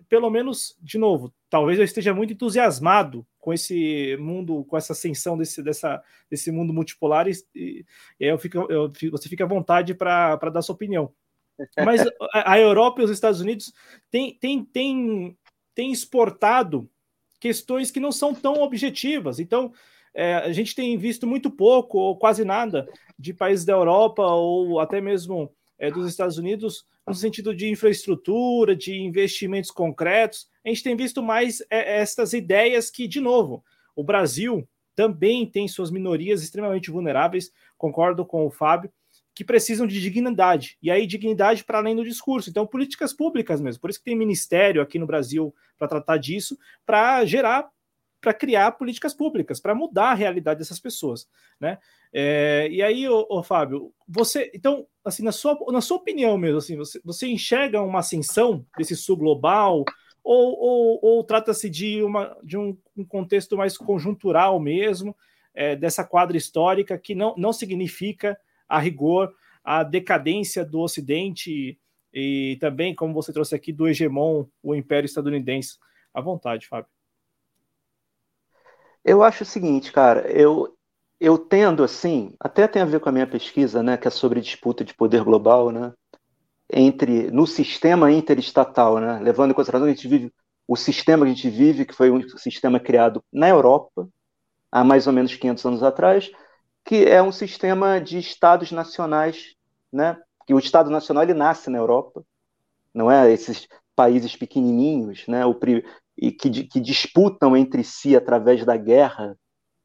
pelo 0.08 0.30
menos, 0.30 0.78
de 0.82 0.98
novo, 0.98 1.34
talvez 1.50 1.78
eu 1.78 1.84
esteja 1.84 2.14
muito 2.14 2.32
entusiasmado 2.32 3.28
com 3.38 3.52
esse 3.52 4.16
mundo, 4.18 4.64
com 4.64 4.78
essa 4.78 4.94
ascensão 4.94 5.38
desse, 5.38 5.62
dessa, 5.62 6.02
desse 6.30 6.50
mundo 6.52 6.72
multipolar, 6.72 7.28
e, 7.28 7.34
e 7.54 7.86
eu 8.20 8.38
fico, 8.38 8.60
eu, 8.72 8.90
você 9.12 9.28
fica 9.28 9.44
à 9.44 9.48
vontade 9.48 9.94
para 9.94 10.38
dar 10.38 10.62
sua 10.62 10.76
opinião. 10.76 11.12
Mas 11.84 12.02
a, 12.34 12.54
a, 12.54 12.60
Europa 12.60 13.02
e 13.02 13.04
os 13.04 13.12
Estados 13.12 13.42
Unidos 13.42 13.74
têm, 14.10 14.38
têm, 14.40 14.64
têm, 14.64 15.38
têm 15.76 15.92
exportado 15.92 16.90
questões 17.42 17.92
que 17.92 18.00
não 18.00 18.12
são 18.12 18.34
tão 18.34 18.62
objetivas. 18.62 19.38
Então, 19.38 19.74
é, 20.14 20.36
a 20.36 20.54
gente 20.54 20.74
tem 20.74 20.98
visto 20.98 21.28
muito 21.28 21.52
pouco 21.52 21.98
ou 21.98 22.18
quase 22.18 22.46
nada 22.46 22.88
de 23.20 23.34
países 23.34 23.66
da 23.66 23.74
Europa 23.74 24.26
ou 24.26 24.80
até 24.80 25.02
mesmo 25.02 25.54
é, 25.78 25.92
dos 25.92 26.08
Estados 26.08 26.38
Unidos 26.38 26.86
no 27.08 27.14
sentido 27.14 27.56
de 27.56 27.70
infraestrutura, 27.70 28.76
de 28.76 28.96
investimentos 28.96 29.72
concretos. 29.72 30.48
A 30.66 30.70
gente 30.70 30.84
tem 30.84 30.96
visto 30.96 31.22
mais 31.22 31.62
é, 31.70 32.00
estas 32.00 32.34
ideias 32.34 32.90
que, 32.90 33.08
de 33.08 33.20
novo, 33.20 33.64
o 33.96 34.04
Brasil 34.04 34.68
também 34.96 35.46
tem 35.46 35.68
suas 35.68 35.92
minorias 35.92 36.42
extremamente 36.42 36.92
vulneráveis, 36.92 37.52
concordo 37.78 38.26
com 38.26 38.46
o 38.46 38.52
Fábio, 38.52 38.92
que 39.36 39.44
precisam 39.44 39.88
de 39.88 40.00
dignidade. 40.00 40.78
E 40.82 40.92
aí, 40.92 41.08
dignidade 41.08 41.64
para 41.64 41.80
além 41.80 41.96
do 41.96 42.04
discurso. 42.04 42.50
Então, 42.50 42.68
políticas 42.68 43.12
públicas 43.12 43.60
mesmo. 43.60 43.82
Por 43.82 43.90
isso 43.90 44.00
que 44.00 44.06
tem 44.06 44.16
ministério 44.16 44.82
aqui 44.82 45.00
no 45.00 45.08
Brasil 45.08 45.54
para 45.78 45.88
tratar 45.88 46.18
disso, 46.18 46.58
para 46.86 47.26
gerar, 47.26 47.68
para 48.24 48.34
criar 48.34 48.72
políticas 48.72 49.14
públicas, 49.14 49.60
para 49.60 49.76
mudar 49.76 50.12
a 50.12 50.14
realidade 50.14 50.60
dessas 50.60 50.80
pessoas. 50.80 51.28
Né? 51.60 51.78
É, 52.14 52.70
e 52.72 52.82
aí, 52.82 53.08
ô, 53.10 53.28
ô, 53.30 53.44
Fábio, 53.44 53.94
você, 54.08 54.50
então, 54.56 54.88
assim, 55.04 55.22
na 55.22 55.34
sua, 55.34 55.60
na 55.74 55.82
sua 55.82 55.98
opinião 55.98 56.38
mesmo, 56.38 56.60
assim, 56.60 56.78
você, 56.78 57.02
você 57.04 57.28
enxerga 57.28 57.82
uma 57.82 58.00
ascensão 58.00 58.66
desse 58.78 58.96
sul 58.96 59.18
global 59.18 59.84
ou, 60.24 60.58
ou, 60.58 61.00
ou 61.02 61.24
trata-se 61.26 61.70
de, 61.70 62.02
uma, 62.02 62.38
de 62.42 62.58
um, 62.58 62.78
um, 62.96 63.04
contexto 63.04 63.58
mais 63.58 63.78
conjuntural 63.78 64.58
mesmo, 64.58 65.14
é, 65.54 65.76
dessa 65.76 66.06
quadra 66.06 66.38
histórica 66.38 66.98
que 66.98 67.14
não, 67.14 67.36
não 67.38 67.52
significa, 67.52 68.40
a 68.70 68.80
rigor, 68.80 69.36
a 69.66 69.84
decadência 69.84 70.64
do 70.64 70.80
Ocidente 70.80 71.78
e 72.14 72.58
também, 72.62 72.96
como 72.96 73.14
você 73.14 73.34
trouxe 73.34 73.54
aqui, 73.54 73.74
do 73.74 73.86
hegemon, 73.86 74.46
o 74.62 74.74
Império 74.74 75.08
Estadunidense. 75.08 75.78
À 76.14 76.22
vontade, 76.22 76.68
Fábio. 76.68 76.93
Eu 79.04 79.24
acho 79.24 79.44
o 79.44 79.46
seguinte, 79.46 79.92
cara, 79.92 80.32
eu, 80.32 80.76
eu 81.20 81.38
tendo 81.38 81.84
assim, 81.84 82.34
até 82.40 82.68
tem 82.68 82.82
a 82.82 82.86
ver 82.86 83.00
com 83.00 83.10
a 83.10 83.12
minha 83.12 83.28
pesquisa, 83.28 83.84
né, 83.84 83.98
que 83.98 84.08
é 84.08 84.12
sobre 84.12 84.42
disputa 84.42 84.84
de 84.84 84.94
poder 84.94 85.24
global, 85.24 85.72
né, 85.72 85.94
entre 86.72 87.30
no 87.32 87.46
sistema 87.46 88.12
interestatal, 88.12 89.00
né, 89.00 89.20
levando 89.20 89.52
em 89.52 89.54
consideração 89.54 89.88
que 89.88 89.92
a 89.92 89.96
gente 89.96 90.08
vive 90.08 90.34
o 90.68 90.76
sistema 90.76 91.26
que 91.26 91.32
a 91.32 91.36
gente 91.36 91.50
vive, 91.50 91.86
que 91.86 91.94
foi 91.94 92.10
um 92.10 92.22
sistema 92.38 92.80
criado 92.80 93.24
na 93.32 93.50
Europa 93.50 94.08
há 94.72 94.84
mais 94.84 95.06
ou 95.06 95.14
menos 95.14 95.36
500 95.36 95.66
anos 95.66 95.84
atrás, 95.84 96.32
que 96.86 97.06
é 97.06 97.22
um 97.22 97.32
sistema 97.32 98.00
de 98.00 98.18
estados 98.18 98.72
nacionais, 98.72 99.56
né, 99.92 100.18
que 100.46 100.54
o 100.54 100.60
Estado 100.60 100.90
Nacional 100.90 101.24
ele 101.24 101.34
nasce 101.34 101.70
na 101.70 101.78
Europa, 101.78 102.24
não 102.94 103.10
é? 103.10 103.32
Esses 103.32 103.68
países 103.96 104.36
pequenininhos, 104.36 105.26
né, 105.28 105.46
o, 105.46 105.56
e 106.18 106.32
que, 106.32 106.66
que 106.66 106.80
disputam 106.80 107.56
entre 107.56 107.84
si 107.84 108.16
através 108.16 108.66
da 108.66 108.78
guerra 108.78 109.38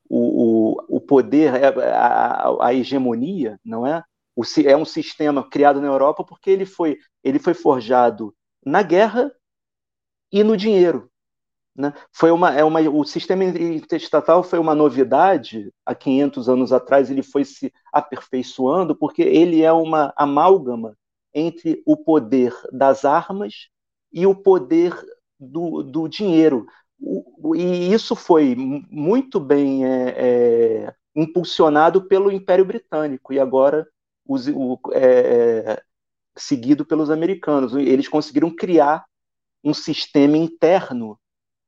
o, 0.08 0.76
o, 0.88 0.96
o 0.96 1.00
poder, 1.00 1.54
é, 1.54 1.66
a, 1.92 2.66
a, 2.66 2.74
hegemonia, 2.74 3.58
não 3.64 3.86
é? 3.86 4.02
O, 4.34 4.42
é 4.64 4.76
um 4.76 4.84
sistema 4.84 5.46
criado 5.48 5.80
na 5.80 5.86
Europa 5.86 6.24
porque 6.24 6.50
ele 6.50 6.64
foi, 6.64 6.98
ele 7.22 7.38
foi 7.38 7.54
forjado 7.54 8.34
na 8.64 8.82
guerra 8.82 9.30
e 10.32 10.42
no 10.42 10.56
dinheiro. 10.56 11.10
Né? 11.76 11.92
Foi 12.12 12.30
uma, 12.30 12.52
é 12.52 12.64
uma, 12.64 12.80
o 12.80 13.04
sistema 13.04 13.44
interestatal 13.44 14.42
foi 14.42 14.58
uma 14.58 14.74
novidade 14.74 15.72
há 15.86 15.94
500 15.94 16.48
anos 16.48 16.72
atrás, 16.72 17.10
ele 17.10 17.22
foi 17.22 17.44
se 17.44 17.72
aperfeiçoando 17.92 18.96
porque 18.96 19.22
ele 19.22 19.62
é 19.62 19.72
uma 19.72 20.12
amálgama 20.16 20.96
entre 21.32 21.82
o 21.86 21.96
poder 21.96 22.52
das 22.72 23.04
armas 23.04 23.68
e 24.12 24.26
o 24.26 24.34
poder 24.34 24.92
do, 25.38 25.82
do 25.82 26.08
dinheiro 26.08 26.66
e 27.54 27.92
isso 27.92 28.16
foi 28.16 28.54
muito 28.56 29.38
bem 29.38 29.84
é, 29.86 30.86
é, 30.86 30.94
impulsionado 31.14 32.06
pelo 32.06 32.30
Império 32.30 32.64
Britânico 32.64 33.32
e 33.32 33.38
agora 33.38 33.86
o, 34.26 34.78
é, 34.92 35.82
seguido 36.36 36.84
pelos 36.84 37.10
americanos. 37.10 37.74
Eles 37.74 38.08
conseguiram 38.08 38.54
criar 38.54 39.04
um 39.62 39.72
sistema 39.72 40.36
interno 40.36 41.18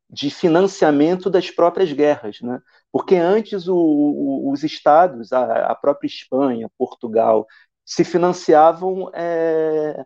de 0.08 0.30
financiamento 0.30 1.30
das 1.30 1.50
próprias 1.50 1.92
guerras, 1.92 2.40
né? 2.42 2.60
Porque 2.92 3.14
antes 3.14 3.68
o, 3.68 3.76
o, 3.76 4.50
os 4.52 4.64
estados, 4.64 5.32
a, 5.32 5.66
a, 5.66 5.74
própria 5.76 6.08
Espanha, 6.08 6.68
Portugal, 6.76 7.46
se 7.84 8.02
financiavam 8.04 9.10
é, 9.14 10.04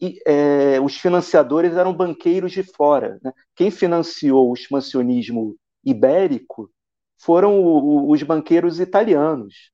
e, 0.00 0.20
é, 0.26 0.80
os 0.80 0.96
financiadores 0.96 1.74
eram 1.74 1.92
banqueiros 1.92 2.52
de 2.52 2.62
fora. 2.62 3.18
Né? 3.22 3.32
Quem 3.54 3.70
financiou 3.70 4.50
o 4.50 4.54
expansionismo 4.54 5.56
ibérico 5.84 6.70
foram 7.18 7.60
o, 7.60 7.78
o, 7.78 8.12
os 8.12 8.22
banqueiros 8.22 8.78
italianos, 8.80 9.70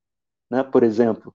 né? 0.49 0.63
por 0.63 0.83
exemplo. 0.83 1.33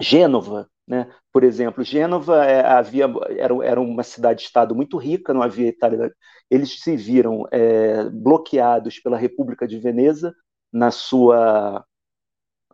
Gênova, 0.00 0.68
né? 0.86 1.12
por 1.32 1.42
exemplo. 1.44 1.82
Gênova 1.82 2.44
é, 2.44 2.64
havia, 2.64 3.06
era, 3.36 3.54
era 3.64 3.80
uma 3.80 4.02
cidade-estado 4.02 4.74
muito 4.74 4.96
rica, 4.96 5.34
não 5.34 5.42
havia 5.42 5.68
Itália. 5.68 6.14
Eles 6.48 6.80
se 6.80 6.96
viram 6.96 7.46
é, 7.50 8.08
bloqueados 8.10 8.98
pela 9.00 9.18
República 9.18 9.66
de 9.66 9.78
Veneza 9.78 10.34
na 10.72 10.90
sua 10.90 11.84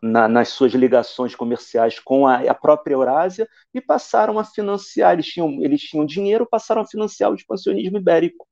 na, 0.03 0.29
nas 0.29 0.49
suas 0.51 0.73
ligações 0.73 1.35
comerciais 1.35 1.99
com 1.99 2.27
a, 2.27 2.37
a, 2.41 2.55
própria 2.55 2.95
Eurásia 2.95 3.49
e 3.73 3.81
passaram 3.81 4.39
a 4.39 4.45
financiar, 4.45 5.15
eles 5.15 5.27
tinham, 5.27 5.63
eles 5.63 5.81
tinham 5.81 6.05
dinheiro, 6.05 6.47
passaram 6.47 6.83
a 6.83 6.87
financiar 6.87 7.31
o 7.31 7.35
expansionismo 7.35 7.99
ibérico 7.99 8.47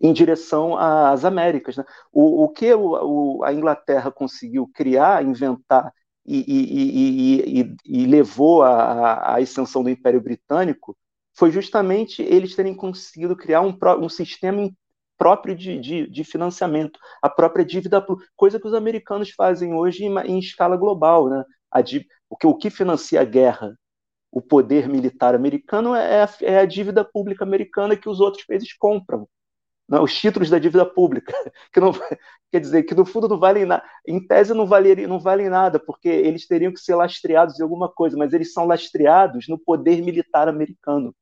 em 0.00 0.12
direção 0.12 0.76
às 0.76 1.24
Américas. 1.24 1.76
Né? 1.76 1.84
O, 2.12 2.44
o 2.44 2.48
que 2.48 2.72
o, 2.74 3.38
o, 3.38 3.44
a 3.44 3.52
Inglaterra 3.52 4.10
conseguiu 4.10 4.68
criar, 4.74 5.24
inventar 5.24 5.92
e, 6.26 6.44
e, 6.46 7.60
e, 7.60 7.76
e 7.84 8.06
levou 8.06 8.62
à 8.62 9.36
extensão 9.40 9.82
do 9.82 9.90
Império 9.90 10.20
Britânico 10.20 10.96
foi 11.36 11.50
justamente 11.50 12.22
eles 12.22 12.54
terem 12.54 12.74
conseguido 12.74 13.36
criar 13.36 13.60
um, 13.60 13.76
um 14.00 14.08
sistema 14.08 14.70
próprio 15.24 15.56
de, 15.56 15.80
de, 15.80 16.06
de, 16.06 16.22
financiamento, 16.22 17.00
a 17.22 17.30
própria 17.30 17.64
dívida, 17.64 18.06
coisa 18.36 18.60
que 18.60 18.66
os 18.66 18.74
americanos 18.74 19.30
fazem 19.30 19.72
hoje 19.72 20.04
em, 20.04 20.14
em 20.18 20.38
escala 20.38 20.76
global. 20.76 21.30
Né? 21.30 21.42
A, 21.72 21.80
o, 22.28 22.36
que, 22.36 22.46
o 22.46 22.54
que 22.54 22.68
financia 22.68 23.22
a 23.22 23.24
guerra, 23.24 23.74
o 24.30 24.42
poder 24.42 24.86
militar 24.86 25.34
americano, 25.34 25.94
é, 25.94 26.24
a, 26.24 26.28
é 26.42 26.58
a 26.58 26.66
dívida 26.66 27.02
pública 27.02 27.42
americana 27.42 27.96
que 27.96 28.06
os 28.06 28.20
outros 28.20 28.44
países 28.44 28.74
compram. 28.74 29.26
Né? 29.88 29.98
Os 29.98 30.14
títulos 30.14 30.50
da 30.50 30.58
dívida 30.58 30.84
pública, 30.84 31.32
que 31.72 31.80
não 31.80 31.92
quer 32.52 32.60
dizer 32.60 32.82
que 32.82 32.94
no 32.94 33.06
fundo 33.06 33.26
não 33.26 33.38
valem 33.40 33.64
nada, 33.64 33.82
em 34.06 34.20
tese 34.26 34.52
não, 34.52 34.66
valeria, 34.66 35.08
não 35.08 35.18
valem 35.18 35.48
nada, 35.48 35.80
porque 35.80 36.08
eles 36.10 36.46
teriam 36.46 36.70
que 36.70 36.80
ser 36.80 36.96
lastreados 36.96 37.58
em 37.58 37.62
alguma 37.62 37.90
coisa, 37.90 38.14
mas 38.14 38.34
eles 38.34 38.52
são 38.52 38.66
lastreados 38.66 39.48
no 39.48 39.58
poder 39.58 40.02
militar 40.02 40.48
americano. 40.48 41.16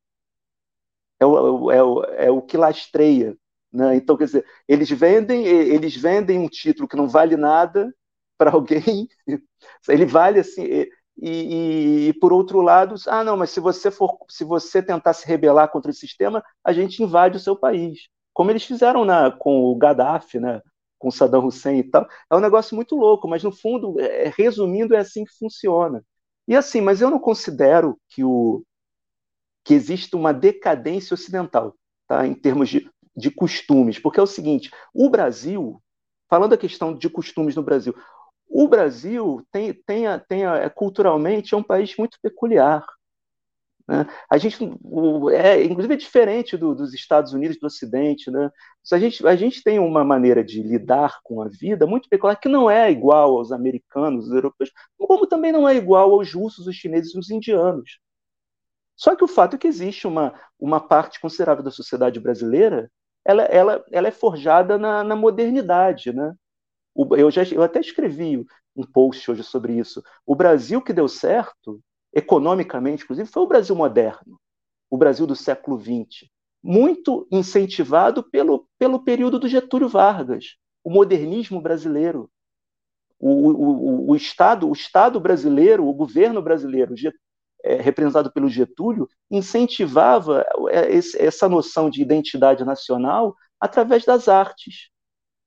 É 1.21 1.25
o, 1.25 1.71
é 1.71 1.83
o, 1.85 2.03
é 2.03 2.31
o 2.33 2.43
que 2.43 2.57
lastreia 2.57 3.39
né? 3.73 3.97
Então, 3.97 4.17
quer 4.17 4.27
dizer, 4.27 4.47
eles 4.69 4.91
vendem, 4.91 5.47
eles 5.47 5.97
vendem 5.97 6.39
um 6.39 6.49
título 6.49 6.89
que 6.89 6.97
não 6.97 7.09
vale 7.09 7.37
nada 7.37 7.95
para 8.39 8.53
alguém, 8.53 9.09
ele 9.89 10.07
vale 10.07 10.41
assim, 10.41 10.65
e, 10.65 10.91
e, 11.19 12.09
e, 12.09 12.13
por 12.15 12.33
outro 12.33 12.61
lado, 12.61 12.95
ah, 13.07 13.25
não, 13.25 13.37
mas 13.37 13.51
se 13.51 13.61
você 13.61 13.91
for, 13.91 14.19
se 14.29 14.45
você 14.45 14.83
tentar 14.83 15.13
se 15.13 15.27
rebelar 15.27 15.69
contra 15.71 15.91
o 15.91 15.95
sistema, 15.95 16.43
a 16.65 16.73
gente 16.73 17.03
invade 17.03 17.37
o 17.37 17.41
seu 17.41 17.57
país, 17.57 18.09
como 18.33 18.51
eles 18.51 18.65
fizeram 18.65 19.05
na, 19.05 19.31
com 19.31 19.65
o 19.65 19.77
Gaddafi, 19.77 20.41
né? 20.41 20.61
com 21.03 21.11
Saddam 21.11 21.45
Hussein 21.45 21.79
e 21.81 21.83
tal. 21.83 22.07
É 22.31 22.37
um 22.37 22.41
negócio 22.41 22.77
muito 22.77 22.95
louco, 22.95 23.27
mas 23.27 23.43
no 23.43 23.51
fundo, 23.51 23.99
é, 24.01 24.33
resumindo, 24.37 24.95
é 24.95 24.99
assim 24.99 25.25
que 25.25 25.37
funciona. 25.37 26.05
E 26.47 26.55
assim, 26.55 26.81
mas 26.81 27.01
eu 27.01 27.11
não 27.11 27.19
considero 27.19 27.99
que 28.09 28.23
o 28.23 28.65
que 29.65 29.75
existe 29.75 30.15
uma 30.15 30.33
decadência 30.33 31.15
ocidental, 31.15 31.75
tá? 32.07 32.27
Em 32.27 32.35
termos 32.35 32.69
de 32.69 32.89
de 33.17 33.31
costumes, 33.31 33.99
porque 33.99 34.21
é 34.21 34.23
o 34.23 34.27
seguinte: 34.27 34.71
o 34.95 35.09
Brasil, 35.11 35.83
falando 36.29 36.51
da 36.51 36.57
questão 36.57 36.95
de 36.95 37.09
costumes 37.09 37.55
no 37.55 37.63
Brasil, 37.63 37.95
o 38.49 38.69
Brasil 38.69 39.47
tem, 39.51 39.73
tem, 39.73 40.05
tem 40.29 40.47
é, 40.47 40.69
culturalmente 40.69 41.55
é 41.55 41.57
um 41.57 41.63
país 41.63 41.97
muito 41.97 42.19
peculiar. 42.23 42.85
Né? 43.89 44.07
A 44.31 44.39
gente, 44.39 44.57
o, 44.83 45.31
é, 45.31 45.65
inclusive, 45.65 45.95
é 45.95 45.97
diferente 45.97 46.57
do, 46.57 46.75
dos 46.75 46.95
Estados 46.95 47.33
Unidos 47.33 47.59
do 47.59 47.67
Ocidente. 47.67 48.31
Né? 48.31 48.51
A, 48.93 48.99
gente, 48.99 49.27
a 49.27 49.35
gente 49.35 49.63
tem 49.63 49.79
uma 49.79 50.05
maneira 50.05 50.45
de 50.45 50.63
lidar 50.63 51.19
com 51.23 51.43
a 51.43 51.49
vida 51.49 51.87
muito 51.87 52.09
peculiar, 52.09 52.37
que 52.37 52.49
não 52.49 52.71
é 52.71 52.91
igual 52.91 53.39
aos 53.39 53.53
americanos, 53.53 54.27
aos 54.27 54.35
europeus, 54.35 54.71
como 54.99 55.27
também 55.27 55.51
não 55.51 55.69
é 55.69 55.75
igual 55.75 56.13
aos 56.13 56.33
russos, 56.33 56.67
os 56.67 56.77
chineses 56.77 57.15
e 57.15 57.19
os 57.19 57.31
indianos. 57.31 57.99
Só 58.95 59.17
que 59.17 59.25
o 59.25 59.29
fato 59.29 59.57
é 59.57 59.59
que 59.59 59.67
existe 59.67 60.07
uma, 60.07 60.35
uma 60.59 60.81
parte 60.81 61.21
considerável 61.21 61.65
da 61.65 61.71
sociedade 61.71 62.21
brasileira 62.21 62.91
ela, 63.25 63.43
ela, 63.45 63.85
ela 63.91 64.09
é 64.09 64.11
forjada 64.11 64.79
na, 64.79 65.05
na 65.05 65.17
modernidade, 65.17 66.13
né? 66.13 66.35
O, 66.95 67.17
eu, 67.17 67.31
já, 67.31 67.43
eu 67.45 67.63
até 67.63 67.81
escrevi 67.81 68.45
um 68.77 68.85
post 68.85 69.31
hoje 69.31 69.43
sobre 69.43 69.75
isso. 69.79 70.03
O 70.27 70.35
Brasil 70.35 70.83
que 70.83 70.93
deu 70.93 71.09
certo, 71.09 71.81
economicamente, 72.13 73.05
inclusive, 73.05 73.29
foi 73.29 73.43
o 73.43 73.49
Brasil 73.49 73.75
moderno, 73.75 74.39
o 74.91 74.97
Brasil 74.97 75.27
do 75.27 75.37
século 75.37 75.79
XX, 75.79 76.29
muito 76.63 77.27
incentivado 77.31 78.23
pelo, 78.23 78.69
pelo 78.79 79.03
período 79.03 79.39
do 79.39 79.49
Getúlio 79.49 79.89
Vargas, 79.89 80.57
o 80.85 80.91
modernismo 80.91 81.61
brasileiro. 81.61 82.31
O, 83.19 83.53
o, 83.53 84.11
o, 84.11 84.17
Estado, 84.17 84.69
o 84.69 84.73
Estado 84.73 85.21
brasileiro, 85.21 85.87
o 85.87 85.95
governo 85.95 86.43
brasileiro, 86.43 86.95
é, 87.65 87.77
representado 87.77 88.33
pelo 88.33 88.49
Getúlio, 88.49 89.09
incentivava 89.31 90.45
é, 90.71 90.89
essa 91.25 91.49
noção 91.49 91.89
de 91.89 92.03
identidade 92.03 92.65
nacional 92.65 93.35
através 93.61 94.05
das 94.05 94.29
artes. 94.29 94.91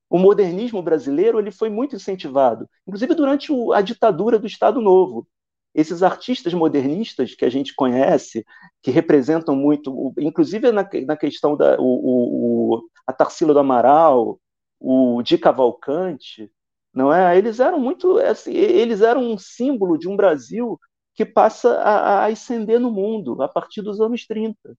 O 0.09 0.17
modernismo 0.17 0.81
brasileiro 0.81 1.39
ele 1.39 1.51
foi 1.51 1.69
muito 1.69 1.95
incentivado, 1.95 2.69
inclusive 2.87 3.13
durante 3.15 3.51
a 3.73 3.81
ditadura 3.81 4.39
do 4.39 4.47
Estado 4.47 4.79
Novo 4.81 5.27
esses 5.75 6.01
artistas 6.01 6.53
modernistas 6.53 7.35
que 7.35 7.43
a 7.43 7.49
gente 7.49 7.75
conhece, 7.75 8.45
que 8.81 8.89
representam 8.91 9.55
muito, 9.57 10.13
inclusive 10.17 10.71
na, 10.71 10.87
na 11.05 11.17
questão 11.17 11.57
da 11.57 11.75
o, 11.77 12.77
o, 12.77 12.89
a 13.05 13.11
Tarsila 13.11 13.53
do 13.53 13.59
Amaral, 13.59 14.39
o 14.79 15.21
Di 15.21 15.37
Cavalcante, 15.37 16.49
não 16.93 17.13
é? 17.13 17.37
Eles 17.37 17.59
eram 17.59 17.77
muito, 17.77 18.17
assim, 18.19 18.53
eles 18.53 19.01
eram 19.01 19.21
um 19.21 19.37
símbolo 19.37 19.97
de 19.97 20.07
um 20.07 20.15
Brasil 20.15 20.79
que 21.15 21.25
passa 21.25 21.75
a, 21.79 22.19
a 22.19 22.25
ascender 22.25 22.79
no 22.79 22.91
mundo 22.91 23.41
a 23.41 23.47
partir 23.47 23.81
dos 23.81 24.01
anos 24.01 24.27
30. 24.27 24.77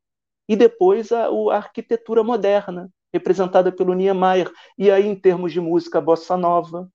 E 0.48 0.54
depois 0.54 1.10
a, 1.10 1.26
a 1.26 1.56
arquitetura 1.56 2.22
moderna, 2.22 2.90
representada 3.12 3.72
pelo 3.72 3.94
Niemeyer. 3.94 4.52
E 4.78 4.90
aí, 4.90 5.06
em 5.06 5.16
termos 5.16 5.52
de 5.52 5.60
música 5.60 6.00
bossa 6.00 6.36
nova, 6.36 6.88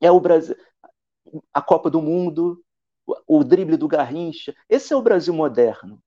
é 0.00 0.10
o 0.10 0.20
Brasil, 0.20 0.56
a 1.54 1.62
Copa 1.62 1.88
do 1.88 2.02
Mundo, 2.02 2.60
o 3.26 3.44
drible 3.44 3.76
do 3.76 3.88
Garrincha. 3.88 4.54
Esse 4.68 4.92
é 4.92 4.96
o 4.96 5.02
Brasil 5.02 5.32
moderno. 5.32 6.02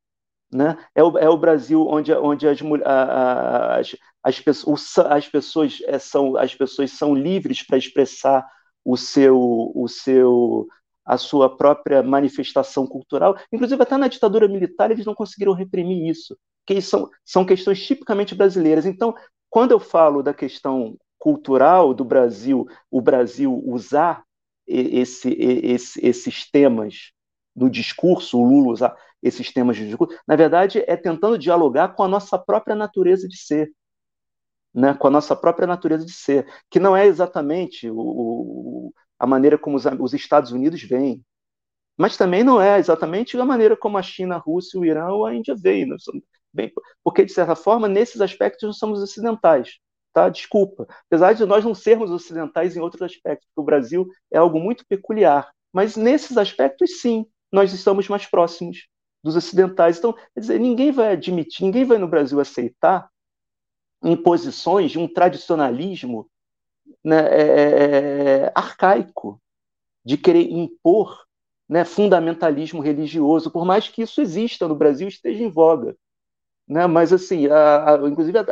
Né? 0.52 0.78
É, 0.94 1.04
o, 1.04 1.18
é 1.18 1.30
o 1.30 1.38
Brasil 1.38 1.88
onde, 1.88 2.12
onde 2.14 2.48
as, 2.48 2.60
as, 2.86 3.96
as, 4.24 4.40
pessoas, 4.40 4.98
as, 4.98 5.28
pessoas 5.28 5.78
é, 5.86 6.00
são, 6.00 6.36
as 6.36 6.54
pessoas 6.54 6.92
são 6.92 7.16
livres 7.16 7.64
para 7.64 7.78
expressar 7.78 8.46
o 8.84 8.98
seu, 8.98 9.72
o 9.76 9.88
seu, 9.88 10.68
a 11.10 11.18
sua 11.18 11.58
própria 11.58 12.04
manifestação 12.04 12.86
cultural. 12.86 13.36
Inclusive, 13.52 13.82
até 13.82 13.98
na 13.98 14.08
ditadura 14.08 14.48
militar, 14.48 14.92
eles 14.92 15.08
não 15.08 15.16
conseguiram 15.16 15.54
reprimir 15.54 16.08
isso, 16.08 16.38
que 16.68 16.80
são, 16.84 17.10
são 17.26 17.44
questões 17.44 17.84
tipicamente 17.84 18.36
brasileiras. 18.36 18.86
Então, 18.86 19.16
quando 19.50 19.72
eu 19.72 19.80
falo 19.80 20.22
da 20.22 20.36
questão 20.36 20.96
cultural 21.18 21.96
do 21.96 22.06
Brasil, 22.06 22.68
o 22.92 23.02
Brasil 23.02 23.60
usar 23.66 24.24
esse, 24.68 25.34
esse, 25.34 26.00
esses 26.06 26.48
temas 26.52 27.12
no 27.56 27.72
discurso, 27.72 28.38
o 28.38 28.48
Lula 28.48 28.72
usar 28.72 28.96
esses 29.20 29.52
temas 29.52 29.78
de 29.78 29.88
discurso, 29.88 30.16
na 30.28 30.36
verdade 30.36 30.84
é 30.86 30.96
tentando 30.96 31.40
dialogar 31.40 31.96
com 31.96 32.04
a 32.04 32.08
nossa 32.08 32.38
própria 32.38 32.76
natureza 32.76 33.28
de 33.28 33.36
ser, 33.36 33.72
né? 34.72 34.94
com 34.94 35.08
a 35.08 35.12
nossa 35.12 35.36
própria 35.36 35.66
natureza 35.66 36.06
de 36.06 36.14
ser, 36.14 36.48
que 36.70 36.80
não 36.80 36.96
é 36.96 37.08
exatamente 37.08 37.90
o, 37.90 37.98
o, 37.98 38.94
a 39.20 39.28
maneira 39.28 39.58
como 39.58 39.78
os, 39.78 39.86
os 40.00 40.14
Estados 40.14 40.52
Unidos 40.52 40.82
veem, 40.82 41.24
mas 41.98 42.18
também 42.18 42.44
não 42.44 42.62
é 42.62 42.80
exatamente 42.80 43.38
a 43.38 43.46
maneira 43.46 43.76
como 43.76 43.98
a 43.98 44.02
China, 44.02 44.36
a 44.36 44.40
Rússia, 44.40 44.80
o 44.80 44.86
Irã 44.86 45.10
ou 45.10 45.26
a 45.26 45.36
Índia 45.36 45.56
veem, 45.56 45.88
bem, 46.54 46.72
porque 47.04 47.26
de 47.26 47.34
certa 47.34 47.56
forma 47.56 47.88
nesses 47.88 48.22
aspectos 48.22 48.64
nós 48.64 48.78
somos 48.78 49.02
ocidentais 49.02 49.80
tá? 50.14 50.30
Desculpa. 50.30 50.88
Apesar 51.08 51.34
de 51.34 51.46
nós 51.46 51.64
não 51.64 51.74
sermos 51.76 52.12
ocidentais 52.12 52.76
em 52.76 52.80
outros 52.80 53.02
aspectos, 53.02 53.48
o 53.56 53.64
Brasil 53.64 54.08
é 54.32 54.38
algo 54.38 54.60
muito 54.60 54.86
peculiar, 54.88 55.50
mas 55.72 55.96
nesses 55.96 56.38
aspectos, 56.38 57.00
sim, 57.02 57.26
nós 57.52 57.74
estamos 57.74 58.08
mais 58.08 58.26
próximos 58.26 58.88
dos 59.24 59.36
ocidentais. 59.36 59.98
Então, 59.98 60.14
quer 60.14 60.40
dizer, 60.40 60.60
ninguém 60.60 60.92
vai 60.92 61.14
admitir, 61.14 61.64
ninguém 61.64 61.86
vai 61.86 61.98
no 61.98 62.08
Brasil 62.08 62.40
aceitar 62.40 63.10
imposições 64.04 64.92
de 64.92 65.00
um 65.00 65.08
tradicionalismo 65.12 66.30
né, 67.04 67.18
é, 67.30 67.42
é, 67.42 68.46
é 68.46 68.52
arcaico, 68.56 69.42
de 70.04 70.18
querer 70.18 70.50
impor 70.52 71.26
né, 71.68 71.86
fundamentalismo 71.86 72.82
religioso, 72.82 73.52
por 73.52 73.64
mais 73.64 73.88
que 73.88 74.02
isso 74.02 74.22
exista 74.22 74.68
no 74.68 74.76
Brasil, 74.76 75.08
esteja 75.08 75.44
em 75.44 75.52
voga. 75.52 75.96
Né? 76.68 76.88
Mas, 76.88 77.14
assim, 77.14 77.48
a, 77.48 77.96
a, 77.96 78.08
inclusive 78.08 78.38
a, 78.40 78.44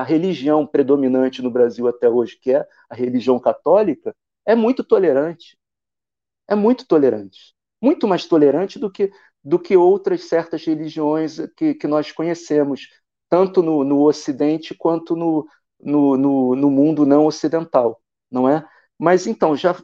a, 0.00 0.02
religião 0.02 0.66
predominante 0.66 1.42
no 1.42 1.50
Brasil 1.50 1.88
até 1.88 2.08
hoje, 2.08 2.38
que 2.40 2.52
é 2.52 2.66
a 2.88 2.94
religião 2.94 3.38
católica, 3.38 4.14
é 4.44 4.54
muito 4.54 4.84
tolerante. 4.84 5.58
É 6.48 6.54
muito 6.54 6.86
tolerante. 6.86 7.54
Muito 7.80 8.06
mais 8.06 8.26
tolerante 8.26 8.78
do 8.78 8.90
que, 8.90 9.10
do 9.44 9.58
que 9.58 9.76
outras 9.76 10.24
certas 10.24 10.64
religiões 10.64 11.38
que, 11.56 11.74
que 11.74 11.86
nós 11.86 12.12
conhecemos, 12.12 12.88
tanto 13.28 13.62
no, 13.62 13.84
no 13.84 14.02
Ocidente 14.02 14.74
quanto 14.74 15.16
no, 15.16 15.46
no, 15.80 16.16
no, 16.16 16.56
no 16.56 16.70
mundo 16.70 17.06
não 17.06 17.26
ocidental, 17.26 18.00
não 18.30 18.48
é? 18.48 18.66
Mas 18.98 19.26
então, 19.26 19.54
já 19.54 19.74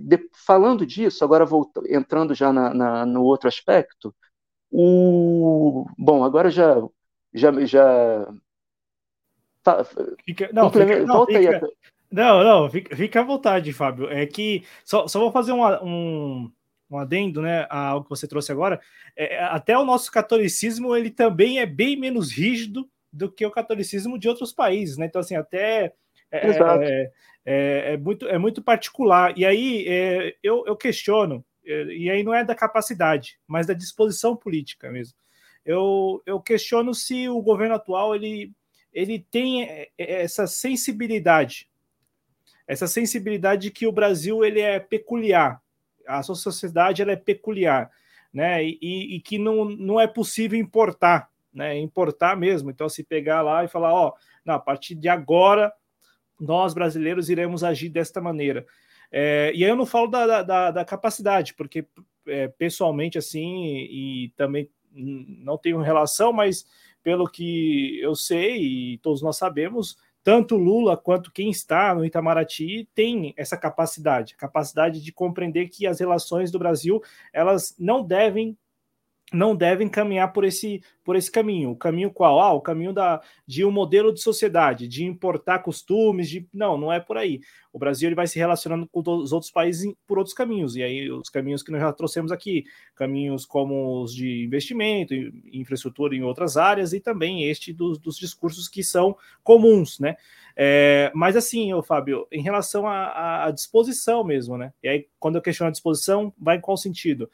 de, 0.00 0.28
falando 0.34 0.84
disso, 0.84 1.24
agora 1.24 1.46
voltando, 1.46 1.86
entrando 1.92 2.34
já 2.34 2.52
na, 2.52 2.74
na, 2.74 3.06
no 3.06 3.22
outro 3.22 3.48
aspecto, 3.48 4.14
o 4.70 5.86
bom, 5.96 6.24
agora 6.24 6.50
já 6.50 6.76
já 7.32 7.52
já 7.64 8.28
tá, 9.62 9.84
fica, 10.24 10.50
não, 10.52 10.70
fica, 10.70 11.04
não, 11.06 11.26
fica, 11.26 11.60
não, 12.10 12.44
não, 12.44 12.70
fica, 12.70 12.96
fica 12.96 13.20
à 13.20 13.24
vontade, 13.24 13.72
Fábio. 13.72 14.10
É 14.10 14.26
que 14.26 14.64
só, 14.84 15.06
só 15.06 15.20
vou 15.20 15.30
fazer 15.30 15.52
uma, 15.52 15.82
um, 15.82 16.50
um 16.90 16.98
adendo, 16.98 17.40
né, 17.40 17.66
ao 17.70 18.02
que 18.02 18.10
você 18.10 18.26
trouxe 18.26 18.50
agora. 18.50 18.80
É, 19.16 19.44
até 19.44 19.78
o 19.78 19.84
nosso 19.84 20.10
catolicismo 20.10 20.96
ele 20.96 21.10
também 21.10 21.60
é 21.60 21.66
bem 21.66 21.96
menos 21.96 22.32
rígido 22.32 22.88
do 23.12 23.30
que 23.30 23.44
o 23.44 23.50
catolicismo 23.50 24.18
de 24.18 24.28
outros 24.28 24.52
países, 24.52 24.96
né? 24.96 25.06
Então 25.06 25.20
assim, 25.20 25.36
até 25.36 25.92
é, 26.30 26.48
é, 26.48 27.12
é, 27.44 27.92
é 27.94 27.96
muito 27.96 28.28
é 28.28 28.38
muito 28.38 28.62
particular. 28.62 29.36
E 29.36 29.44
aí 29.44 29.86
é, 29.88 30.36
eu, 30.42 30.64
eu 30.66 30.76
questiono 30.76 31.44
e 31.64 32.10
aí 32.10 32.22
não 32.22 32.34
é 32.34 32.44
da 32.44 32.54
capacidade, 32.54 33.38
mas 33.46 33.66
da 33.66 33.74
disposição 33.74 34.34
política 34.34 34.90
mesmo. 34.90 35.16
Eu, 35.64 36.22
eu 36.26 36.40
questiono 36.40 36.94
se 36.94 37.28
o 37.28 37.40
governo 37.42 37.74
atual 37.74 38.14
ele, 38.14 38.52
ele 38.92 39.24
tem 39.30 39.64
é, 39.64 39.88
é, 39.96 40.22
essa 40.22 40.46
sensibilidade, 40.46 41.68
essa 42.66 42.86
sensibilidade 42.86 43.62
de 43.62 43.70
que 43.70 43.86
o 43.86 43.92
Brasil 43.92 44.44
ele 44.44 44.60
é 44.60 44.80
peculiar, 44.80 45.62
a 46.06 46.22
sua 46.22 46.34
sociedade 46.34 47.02
ela 47.02 47.12
é 47.12 47.16
peculiar, 47.16 47.90
né? 48.32 48.64
E, 48.64 49.16
e 49.16 49.20
que 49.20 49.38
não, 49.38 49.64
não 49.64 50.00
é 50.00 50.06
possível 50.06 50.58
importar, 50.58 51.30
né? 51.52 51.78
Importar 51.78 52.36
mesmo. 52.36 52.70
Então, 52.70 52.88
se 52.88 53.02
pegar 53.02 53.42
lá 53.42 53.64
e 53.64 53.68
falar, 53.68 53.92
ó, 53.92 54.14
não, 54.44 54.54
a 54.54 54.60
partir 54.60 54.94
de 54.94 55.08
agora 55.08 55.72
nós 56.40 56.72
brasileiros 56.72 57.28
iremos 57.28 57.62
agir 57.62 57.90
desta 57.90 58.20
maneira. 58.20 58.66
É, 59.12 59.52
e 59.54 59.64
aí 59.64 59.70
eu 59.70 59.76
não 59.76 59.84
falo 59.84 60.06
da, 60.06 60.42
da, 60.42 60.70
da 60.70 60.84
capacidade, 60.84 61.54
porque 61.54 61.86
é, 62.26 62.48
pessoalmente, 62.48 63.18
assim, 63.18 63.66
e 63.90 64.32
também 64.36 64.70
não 64.92 65.58
tenho 65.58 65.80
relação, 65.80 66.32
mas 66.32 66.66
pelo 67.02 67.28
que 67.28 68.00
eu 68.00 68.14
sei 68.14 68.92
e 68.94 68.98
todos 68.98 69.22
nós 69.22 69.36
sabemos, 69.36 69.96
tanto 70.22 70.56
Lula 70.56 70.96
quanto 70.96 71.32
quem 71.32 71.50
está 71.50 71.94
no 71.94 72.04
Itamaraty 72.04 72.88
tem 72.94 73.32
essa 73.36 73.56
capacidade, 73.56 74.36
capacidade 74.36 75.02
de 75.02 75.12
compreender 75.12 75.68
que 75.68 75.86
as 75.86 75.98
relações 75.98 76.50
do 76.50 76.58
Brasil 76.58 77.00
elas 77.32 77.74
não 77.78 78.02
devem 78.02 78.56
não 79.32 79.54
devem 79.54 79.88
caminhar 79.88 80.32
por 80.32 80.44
esse, 80.44 80.82
por 81.04 81.14
esse 81.14 81.30
caminho. 81.30 81.70
O 81.70 81.76
caminho 81.76 82.10
qual? 82.10 82.40
Ah, 82.40 82.52
o 82.52 82.60
caminho 82.60 82.92
da, 82.92 83.20
de 83.46 83.64
um 83.64 83.70
modelo 83.70 84.12
de 84.12 84.20
sociedade, 84.20 84.88
de 84.88 85.04
importar 85.04 85.60
costumes, 85.60 86.28
de 86.28 86.46
não, 86.52 86.76
não 86.76 86.92
é 86.92 86.98
por 86.98 87.16
aí. 87.16 87.40
O 87.72 87.78
Brasil 87.78 88.08
ele 88.08 88.16
vai 88.16 88.26
se 88.26 88.38
relacionando 88.38 88.88
com 88.88 89.00
os 89.00 89.32
outros 89.32 89.50
países 89.52 89.94
por 90.06 90.18
outros 90.18 90.34
caminhos, 90.34 90.74
e 90.74 90.82
aí 90.82 91.10
os 91.10 91.28
caminhos 91.28 91.62
que 91.62 91.70
nós 91.70 91.80
já 91.80 91.92
trouxemos 91.92 92.32
aqui, 92.32 92.64
caminhos 92.96 93.46
como 93.46 94.02
os 94.02 94.12
de 94.12 94.44
investimento, 94.44 95.14
infraestrutura 95.52 96.16
em 96.16 96.22
outras 96.22 96.56
áreas, 96.56 96.92
e 96.92 96.98
também 96.98 97.44
este 97.44 97.72
dos, 97.72 97.98
dos 97.98 98.16
discursos 98.16 98.68
que 98.68 98.82
são 98.82 99.16
comuns, 99.44 100.00
né? 100.00 100.16
É, 100.56 101.12
mas 101.14 101.36
assim, 101.36 101.72
ô 101.72 101.82
Fábio, 101.82 102.26
em 102.32 102.42
relação 102.42 102.88
à 102.88 103.50
disposição 103.54 104.24
mesmo, 104.24 104.58
né? 104.58 104.72
E 104.82 104.88
aí, 104.88 105.06
quando 105.20 105.36
eu 105.36 105.42
questiono 105.42 105.68
a 105.68 105.72
disposição, 105.72 106.34
vai 106.36 106.56
em 106.56 106.60
qual 106.60 106.76
sentido? 106.76 107.30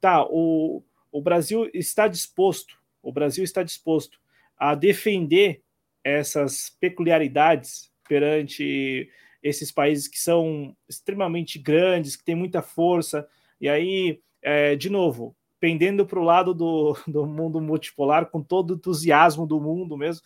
Tá, 0.00 0.24
o, 0.24 0.82
o 1.12 1.20
Brasil 1.20 1.70
está 1.74 2.08
disposto, 2.08 2.78
o 3.02 3.12
Brasil 3.12 3.44
está 3.44 3.62
disposto 3.62 4.18
a 4.56 4.74
defender 4.74 5.62
essas 6.04 6.70
peculiaridades 6.80 7.90
perante 8.08 9.10
esses 9.42 9.72
países 9.72 10.06
que 10.06 10.18
são 10.18 10.76
extremamente 10.88 11.58
grandes, 11.58 12.16
que 12.16 12.24
têm 12.24 12.34
muita 12.34 12.60
força, 12.60 13.26
e 13.60 13.68
aí, 13.68 14.20
é, 14.42 14.76
de 14.76 14.90
novo, 14.90 15.34
pendendo 15.58 16.06
para 16.06 16.18
o 16.18 16.24
lado 16.24 16.54
do, 16.54 16.96
do 17.06 17.26
mundo 17.26 17.60
multipolar, 17.60 18.26
com 18.26 18.42
todo 18.42 18.72
o 18.72 18.74
entusiasmo 18.74 19.46
do 19.46 19.60
mundo 19.60 19.96
mesmo, 19.96 20.22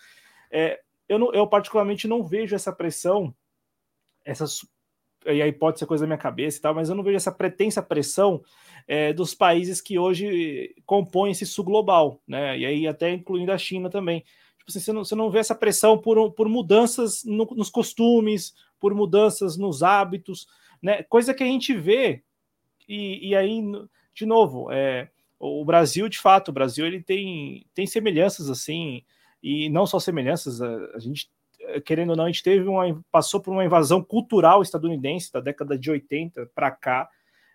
é, 0.51 0.80
eu, 1.09 1.18
não, 1.18 1.32
eu 1.32 1.47
particularmente 1.47 2.09
não 2.09 2.24
vejo 2.24 2.55
essa 2.55 2.72
pressão, 2.72 3.35
essa, 4.24 4.47
e 5.26 5.42
aí 5.42 5.52
pode 5.52 5.78
ser 5.78 5.86
coisa 5.86 6.02
da 6.02 6.06
minha 6.06 6.18
cabeça 6.18 6.58
e 6.58 6.60
tal, 6.60 6.74
mas 6.74 6.88
eu 6.88 6.94
não 6.94 7.02
vejo 7.02 7.16
essa 7.16 7.32
pretensa 7.32 7.82
pressão 7.82 8.42
é, 8.86 9.12
dos 9.12 9.34
países 9.34 9.80
que 9.80 9.98
hoje 9.98 10.74
compõem 10.84 11.32
esse 11.32 11.46
sul 11.46 11.64
global, 11.64 12.20
né? 12.26 12.58
E 12.58 12.66
aí 12.66 12.86
até 12.86 13.12
incluindo 13.12 13.52
a 13.52 13.58
China 13.58 13.88
também. 13.88 14.20
tipo 14.58 14.70
assim, 14.70 14.80
você, 14.80 14.92
não, 14.92 15.04
você 15.04 15.14
não 15.14 15.30
vê 15.30 15.38
essa 15.38 15.54
pressão 15.54 15.98
por, 15.98 16.32
por 16.32 16.48
mudanças 16.48 17.24
no, 17.24 17.44
nos 17.56 17.70
costumes, 17.70 18.54
por 18.78 18.94
mudanças 18.94 19.56
nos 19.56 19.82
hábitos, 19.82 20.46
né? 20.82 21.02
Coisa 21.04 21.32
que 21.32 21.42
a 21.42 21.46
gente 21.46 21.74
vê, 21.74 22.22
e, 22.88 23.30
e 23.30 23.36
aí, 23.36 23.62
de 24.14 24.26
novo, 24.26 24.70
é, 24.70 25.08
o 25.38 25.64
Brasil, 25.64 26.08
de 26.08 26.18
fato, 26.18 26.48
o 26.48 26.52
Brasil 26.52 26.86
ele 26.86 27.02
tem, 27.02 27.66
tem 27.74 27.86
semelhanças 27.86 28.50
assim, 28.50 29.02
e 29.42 29.68
não 29.68 29.86
só 29.86 29.98
semelhanças, 29.98 30.60
a, 30.60 30.68
a 30.94 30.98
gente 30.98 31.30
querendo 31.84 32.10
ou 32.10 32.16
não, 32.16 32.24
a 32.24 32.28
gente 32.28 32.42
teve 32.42 32.68
uma, 32.68 33.02
passou 33.10 33.40
por 33.40 33.52
uma 33.52 33.64
invasão 33.64 34.02
cultural 34.02 34.62
estadunidense 34.62 35.32
da 35.32 35.40
década 35.40 35.78
de 35.78 35.90
80 35.90 36.50
para 36.54 36.70
cá. 36.70 37.08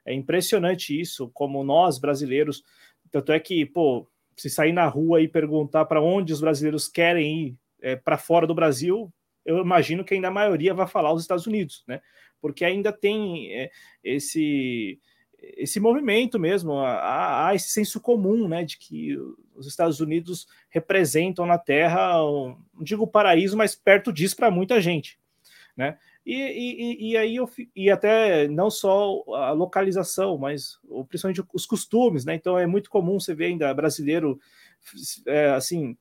É 0.06 0.14
impressionante 0.14 1.00
isso, 1.00 1.30
como 1.34 1.64
nós 1.64 2.00
brasileiros, 2.00 2.64
tanto 3.12 3.32
é 3.32 3.40
que, 3.40 3.66
pô, 3.66 4.08
se 4.36 4.50
sair 4.50 4.72
na 4.72 4.88
rua 4.88 5.22
e 5.22 5.28
perguntar 5.28 5.86
para 5.86 6.02
onde 6.02 6.32
os 6.32 6.42
brasileiros 6.42 6.88
querem 6.88 7.48
ir 7.48 7.58
é, 7.82 7.96
para 7.96 8.18
fora 8.18 8.48
do 8.48 8.56
Brasil, 8.56 9.12
eu 9.46 9.60
imagino 9.60 10.04
que 10.04 10.14
ainda 10.14 10.28
a 10.28 10.32
maioria 10.32 10.74
vai 10.74 10.88
falar 10.88 11.14
os 11.14 11.22
Estados 11.22 11.48
Unidos, 11.48 11.84
né? 11.88 12.02
Porque 12.42 12.64
ainda 12.64 12.92
tem 12.94 13.52
é, 13.54 13.72
esse 14.04 15.00
esse 15.42 15.80
movimento 15.80 16.40
mesmo, 16.40 16.74
há, 16.80 17.48
há, 17.48 17.56
esse 17.56 17.70
senso 17.70 18.00
comum, 18.00 18.48
né, 18.48 18.64
de 18.64 18.78
que 18.78 19.18
os 19.56 19.68
Estados 19.68 20.00
Unidos 20.00 20.48
representam 20.70 21.46
na 21.46 21.58
Terra, 21.58 22.18
não 22.18 22.84
digo 22.84 23.08
paraíso, 23.08 23.58
mas 23.58 23.76
perto 23.76 24.12
disso 24.12 24.36
para 24.36 24.52
muita 24.52 24.80
gente, 24.80 25.20
né? 25.76 25.98
E, 26.26 26.36
e, 26.36 27.12
e, 27.12 27.18
aí 27.18 27.38
eu 27.38 27.50
e 27.76 27.90
até 27.90 28.48
não 28.48 28.70
só 28.70 29.24
a 29.34 29.52
localização, 29.52 30.38
mas 30.38 30.78
principalmente 31.08 31.44
os 31.54 31.66
costumes, 31.66 32.24
né? 32.24 32.36
Então 32.36 32.58
é 32.58 32.68
muito 32.68 32.90
comum 32.90 33.20
você 33.20 33.34
ver 33.34 33.46
ainda 33.46 33.74
brasileiro 33.74 34.40
é, 35.26 35.50
assim 35.52 35.98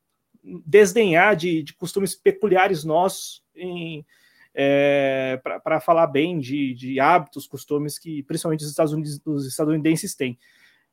desdenhar 0.65 1.35
de, 1.35 1.63
de 1.63 1.73
costumes 1.73 2.15
peculiares 2.15 2.83
nossos 2.83 3.43
em 3.55 4.05
é, 4.53 5.39
para 5.63 5.79
falar 5.79 6.07
bem 6.07 6.39
de, 6.39 6.73
de, 6.73 6.99
hábitos, 6.99 7.47
costumes 7.47 7.97
que 7.97 8.23
principalmente 8.23 8.63
os, 8.63 8.69
Estados 8.69 8.93
Unidos, 8.93 9.21
os 9.25 9.47
estadunidenses 9.47 10.15
têm. 10.15 10.37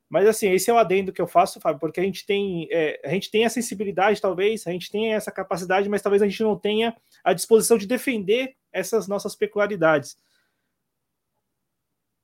Mas 0.09 0.29
assim, 0.29 0.49
esse 0.51 0.71
é 0.71 0.73
o 0.73 0.79
adendo 0.79 1.13
que 1.13 1.21
eu 1.21 1.27
faço, 1.27 1.61
Fábio, 1.61 1.81
porque 1.81 1.99
a 2.01 2.03
gente 2.03 2.25
tem 2.25 2.69
é, 2.71 3.01
a 3.05 3.11
gente 3.11 3.31
tem 3.31 3.45
a 3.45 3.51
sensibilidade, 3.51 4.21
talvez, 4.21 4.67
a 4.67 4.71
gente 4.71 4.91
tem 4.91 5.15
essa 5.15 5.33
capacidade, 5.33 5.89
mas 5.89 6.03
talvez 6.03 6.23
a 6.23 6.29
gente 6.29 6.43
não 6.43 6.57
tenha 6.57 6.97
a 7.25 7.33
disposição 7.33 7.77
de 7.77 7.87
defender 7.87 8.55
essas 8.73 9.09
nossas 9.09 9.35
peculiaridades. 9.35 10.17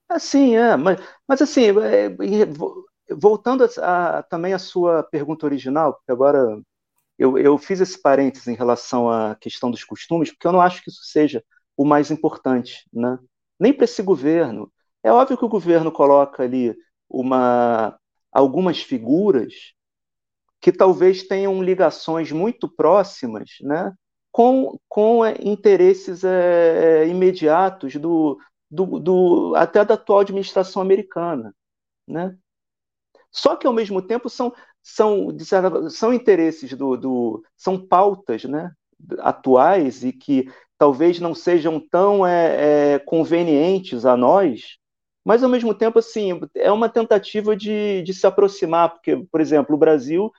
Assim, 0.08 0.56
é, 0.56 0.76
mas, 0.76 1.00
mas 1.26 1.42
assim, 1.42 1.68
é, 1.70 2.10
voltando 3.14 3.64
a, 3.64 4.18
a, 4.18 4.22
também 4.22 4.52
à 4.52 4.58
sua 4.58 5.02
pergunta 5.02 5.46
original, 5.46 5.94
porque 5.94 6.12
agora 6.12 6.60
eu, 7.22 7.38
eu 7.38 7.56
fiz 7.56 7.80
esse 7.80 8.00
parênteses 8.00 8.48
em 8.48 8.56
relação 8.56 9.08
à 9.08 9.36
questão 9.36 9.70
dos 9.70 9.84
costumes, 9.84 10.32
porque 10.32 10.44
eu 10.44 10.50
não 10.50 10.60
acho 10.60 10.82
que 10.82 10.90
isso 10.90 11.04
seja 11.04 11.44
o 11.76 11.84
mais 11.84 12.10
importante, 12.10 12.84
né? 12.92 13.16
Nem 13.60 13.72
para 13.72 13.84
esse 13.84 14.02
governo. 14.02 14.72
É 15.04 15.12
óbvio 15.12 15.38
que 15.38 15.44
o 15.44 15.48
governo 15.48 15.92
coloca 15.92 16.42
ali 16.42 16.76
uma, 17.08 17.96
algumas 18.32 18.82
figuras 18.82 19.72
que 20.60 20.72
talvez 20.72 21.22
tenham 21.22 21.62
ligações 21.62 22.32
muito 22.32 22.68
próximas, 22.68 23.50
né? 23.60 23.94
Com, 24.32 24.76
com 24.88 25.24
é, 25.24 25.36
interesses 25.40 26.24
é, 26.24 27.06
imediatos 27.06 27.94
do, 27.96 28.36
do, 28.68 28.98
do, 28.98 29.54
até 29.54 29.84
da 29.84 29.94
atual 29.94 30.20
administração 30.20 30.82
americana, 30.82 31.54
né? 32.06 32.36
Só 33.30 33.54
que 33.54 33.66
ao 33.66 33.72
mesmo 33.72 34.02
tempo 34.02 34.28
são 34.28 34.52
são, 34.82 35.28
são 35.90 36.12
interesses 36.12 36.72
do, 36.74 36.96
do, 36.96 37.44
são 37.56 37.78
pautas 37.78 38.44
né, 38.44 38.72
atuais 39.18 40.04
e 40.04 40.12
que 40.12 40.50
talvez 40.78 41.20
não 41.20 41.34
sejam 41.34 41.78
tão 41.80 42.26
é, 42.26 42.94
é, 42.94 42.98
convenientes 42.98 44.04
a 44.04 44.16
nós, 44.16 44.78
mas 45.24 45.42
ao 45.42 45.48
mesmo 45.48 45.74
tempo 45.74 45.98
assim 45.98 46.40
é 46.56 46.72
uma 46.72 46.88
tentativa 46.88 47.56
de, 47.56 48.02
de 48.02 48.12
se 48.12 48.26
aproximar, 48.26 48.90
porque, 48.90 49.16
por 49.30 49.40
exemplo, 49.40 49.76
o 49.76 49.78
Brasil, 49.78 50.32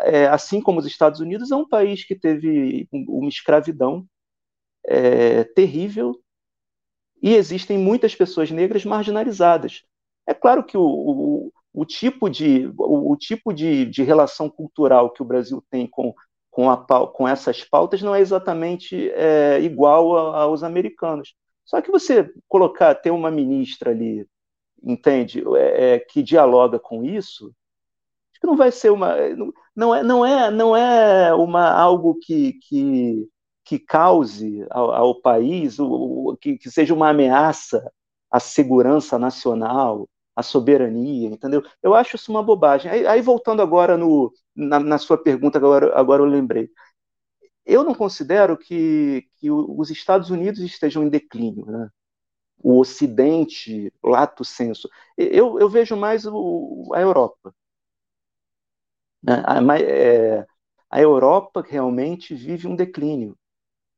é, 0.00 0.26
assim 0.26 0.60
como 0.60 0.80
os 0.80 0.86
Estados 0.86 1.20
Unidos, 1.20 1.52
é 1.52 1.56
um 1.56 1.68
país 1.68 2.04
que 2.04 2.16
teve 2.16 2.88
uma 2.92 3.28
escravidão 3.28 4.04
é, 4.86 5.44
terrível 5.44 6.20
e 7.22 7.34
existem 7.34 7.78
muitas 7.78 8.14
pessoas 8.14 8.50
negras 8.50 8.84
marginalizadas. 8.84 9.82
É 10.26 10.34
claro 10.34 10.64
que 10.64 10.76
o, 10.76 10.82
o, 10.84 11.52
o 11.74 11.84
tipo 11.84 12.30
de, 12.30 12.72
o, 12.78 13.12
o 13.12 13.16
tipo 13.16 13.52
de, 13.52 13.84
de 13.84 14.04
relação 14.04 14.48
cultural 14.48 15.10
que 15.10 15.20
o 15.20 15.24
Brasil 15.24 15.62
tem 15.68 15.88
com, 15.88 16.14
com, 16.48 16.70
a, 16.70 16.76
com 17.08 17.26
essas 17.26 17.64
pautas 17.64 18.00
não 18.00 18.14
é 18.14 18.20
exatamente 18.20 19.10
é, 19.10 19.60
igual 19.60 20.16
a, 20.16 20.42
aos 20.42 20.62
americanos. 20.62 21.34
Só 21.64 21.82
que 21.82 21.90
você 21.90 22.32
colocar, 22.48 22.94
ter 22.94 23.10
uma 23.10 23.30
ministra 23.30 23.90
ali, 23.90 24.24
entende, 24.84 25.42
é, 25.56 25.94
é, 25.94 25.98
que 25.98 26.22
dialoga 26.22 26.78
com 26.78 27.04
isso, 27.04 27.46
acho 28.30 28.40
que 28.40 28.46
não 28.46 28.56
vai 28.56 28.70
ser 28.70 28.90
uma. 28.90 29.16
Não 29.74 29.92
é, 29.92 30.02
não 30.04 30.24
é, 30.24 30.50
não 30.52 30.76
é 30.76 31.34
uma, 31.34 31.72
algo 31.72 32.14
que, 32.22 32.52
que, 32.68 33.28
que 33.64 33.78
cause 33.80 34.64
ao, 34.70 34.92
ao 34.92 35.20
país, 35.20 35.80
o, 35.80 36.36
que, 36.40 36.56
que 36.56 36.70
seja 36.70 36.94
uma 36.94 37.08
ameaça 37.08 37.90
à 38.30 38.38
segurança 38.38 39.18
nacional 39.18 40.08
a 40.36 40.42
soberania, 40.42 41.28
entendeu? 41.28 41.62
Eu 41.82 41.94
acho 41.94 42.16
isso 42.16 42.30
uma 42.30 42.42
bobagem. 42.42 42.90
Aí, 42.90 43.06
aí 43.06 43.20
voltando 43.20 43.62
agora 43.62 43.96
no, 43.96 44.32
na, 44.54 44.80
na, 44.80 44.98
sua 44.98 45.16
pergunta, 45.16 45.58
agora, 45.58 45.98
agora 45.98 46.22
eu 46.22 46.26
lembrei. 46.26 46.70
Eu 47.64 47.84
não 47.84 47.94
considero 47.94 48.56
que, 48.58 49.26
que 49.36 49.50
os 49.50 49.90
Estados 49.90 50.30
Unidos 50.30 50.60
estejam 50.60 51.02
em 51.04 51.08
declínio, 51.08 51.66
né? 51.66 51.88
o 52.58 52.78
Ocidente, 52.80 53.92
lato 54.02 54.44
senso. 54.44 54.88
Eu, 55.16 55.58
eu 55.60 55.68
vejo 55.68 55.96
mais 55.96 56.26
o, 56.26 56.90
a 56.94 57.00
Europa. 57.00 57.54
Né? 59.22 59.42
A, 59.46 59.78
é, 59.80 60.46
a 60.90 61.00
Europa 61.00 61.62
realmente 61.66 62.34
vive 62.34 62.66
um 62.66 62.76
declínio, 62.76 63.36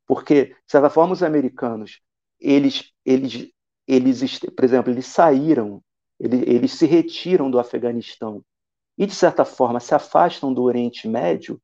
porque, 0.06 0.46
de 0.46 0.56
certa 0.66 0.90
forma, 0.90 1.12
os 1.12 1.22
americanos, 1.22 2.00
eles, 2.40 2.92
eles, 3.04 3.50
eles 3.86 4.40
por 4.40 4.64
exemplo, 4.64 4.90
eles 4.92 5.06
saíram 5.06 5.82
eles 6.18 6.72
se 6.72 6.86
retiram 6.86 7.50
do 7.50 7.58
Afeganistão 7.58 8.42
e, 8.96 9.06
de 9.06 9.14
certa 9.14 9.44
forma, 9.44 9.80
se 9.80 9.94
afastam 9.94 10.52
do 10.52 10.62
Oriente 10.62 11.06
Médio, 11.06 11.60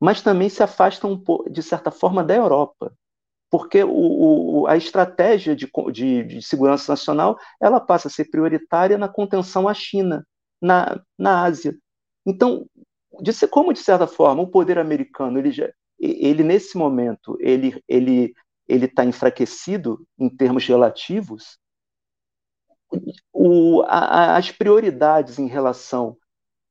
mas 0.00 0.22
também 0.22 0.48
se 0.48 0.62
afastam, 0.62 1.20
de 1.50 1.62
certa 1.62 1.90
forma, 1.90 2.22
da 2.22 2.36
Europa. 2.36 2.92
Porque 3.50 3.82
o, 3.82 4.60
o, 4.60 4.66
a 4.66 4.76
estratégia 4.76 5.56
de, 5.56 5.68
de, 5.90 6.22
de, 6.22 6.42
segurança 6.42 6.92
nacional 6.92 7.36
ela 7.60 7.80
passa 7.80 8.08
a 8.08 8.10
ser 8.10 8.26
prioritária 8.26 8.98
na 8.98 9.08
contenção 9.08 9.66
à 9.66 9.74
China, 9.74 10.24
na, 10.60 11.00
na 11.18 11.42
Ásia. 11.44 11.76
Então, 12.26 12.66
de 13.20 13.32
como, 13.48 13.72
de 13.72 13.80
certa 13.80 14.06
forma, 14.06 14.42
o 14.42 14.50
poder 14.50 14.78
americano, 14.78 15.38
ele, 15.38 15.50
já, 15.50 15.68
ele 15.98 16.44
nesse 16.44 16.76
momento, 16.76 17.36
ele 17.40 17.82
ele 17.88 18.34
ele 18.68 18.84
está 18.84 19.02
enfraquecido 19.02 20.06
em 20.18 20.28
termos 20.28 20.66
relativos, 20.66 21.58
o, 23.32 23.82
a, 23.86 24.36
as 24.36 24.50
prioridades 24.50 25.38
em 25.38 25.46
relação 25.46 26.16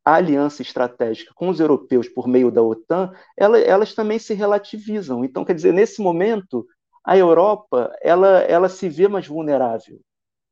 à 0.04 0.16
aliança 0.16 0.62
estratégica 0.62 1.34
com 1.36 1.50
os 1.50 1.60
europeus 1.60 2.08
por 2.08 2.28
meio 2.28 2.52
da 2.52 2.62
OTAN, 2.62 3.12
ela, 3.36 3.60
elas 3.60 3.94
também 3.94 4.20
se 4.20 4.34
relativizam. 4.34 5.24
Então, 5.24 5.46
quer 5.46 5.54
dizer, 5.54 5.74
nesse 5.74 6.02
momento, 6.02 6.66
a 7.04 7.18
Europa 7.18 7.96
ela, 8.02 8.40
ela 8.42 8.70
se 8.70 8.90
vê 8.90 9.08
mais 9.08 9.28
vulnerável, 9.28 10.00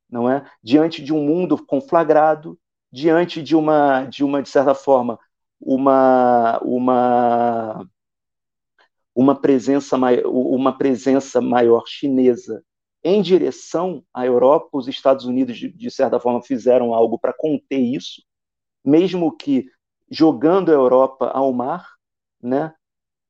não 0.09 0.29
é? 0.29 0.45
Diante 0.63 1.03
de 1.03 1.13
um 1.13 1.23
mundo 1.23 1.57
conflagrado, 1.65 2.57
diante 2.91 3.41
de 3.41 3.55
uma, 3.55 4.05
de 4.05 4.23
uma 4.23 4.41
de 4.41 4.49
certa 4.49 4.73
forma, 4.73 5.19
uma, 5.59 6.59
uma, 6.63 7.85
uma 9.13 9.35
presença, 9.35 9.97
uma 10.25 10.77
presença 10.77 11.41
maior 11.41 11.83
chinesa 11.87 12.63
em 13.05 13.21
direção 13.21 14.03
à 14.11 14.25
Europa. 14.25 14.69
Os 14.73 14.87
Estados 14.87 15.25
Unidos, 15.25 15.55
de, 15.57 15.71
de 15.71 15.91
certa 15.91 16.19
forma, 16.19 16.41
fizeram 16.41 16.93
algo 16.93 17.19
para 17.19 17.31
conter 17.31 17.79
isso, 17.79 18.23
mesmo 18.83 19.31
que 19.31 19.69
jogando 20.09 20.69
a 20.69 20.73
Europa 20.73 21.27
ao 21.27 21.53
mar, 21.53 21.87
né? 22.41 22.73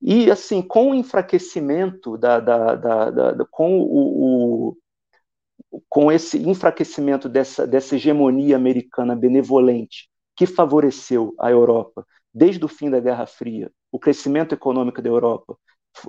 E 0.02 0.32
assim, 0.32 0.62
com 0.62 0.92
o 0.92 0.96
enfraquecimento 0.96 2.18
da, 2.18 2.40
da, 2.40 2.76
da, 2.76 3.10
da 3.32 3.46
com 3.50 3.80
o, 3.80 4.72
o, 4.72 5.82
com 5.90 6.12
esse 6.12 6.38
enfraquecimento 6.38 7.28
dessa, 7.28 7.68
dessa 7.68 7.96
hegemonia 7.96 8.56
americana 8.56 9.16
benevolente 9.16 10.10
que 10.36 10.46
favoreceu 10.46 11.34
a 11.40 11.50
Europa 11.50 12.06
desde 12.34 12.64
o 12.64 12.68
fim 12.68 12.90
da 12.90 13.00
Guerra 13.00 13.26
Fria, 13.26 13.72
o 13.92 13.98
crescimento 13.98 14.54
econômico 14.54 15.02
da 15.02 15.10
Europa 15.10 15.58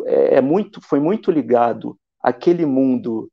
é, 0.04 0.36
é 0.36 0.40
muito, 0.40 0.80
foi 0.80 0.98
muito 0.98 1.30
ligado 1.30 1.96
àquele 2.20 2.66
mundo 2.66 3.30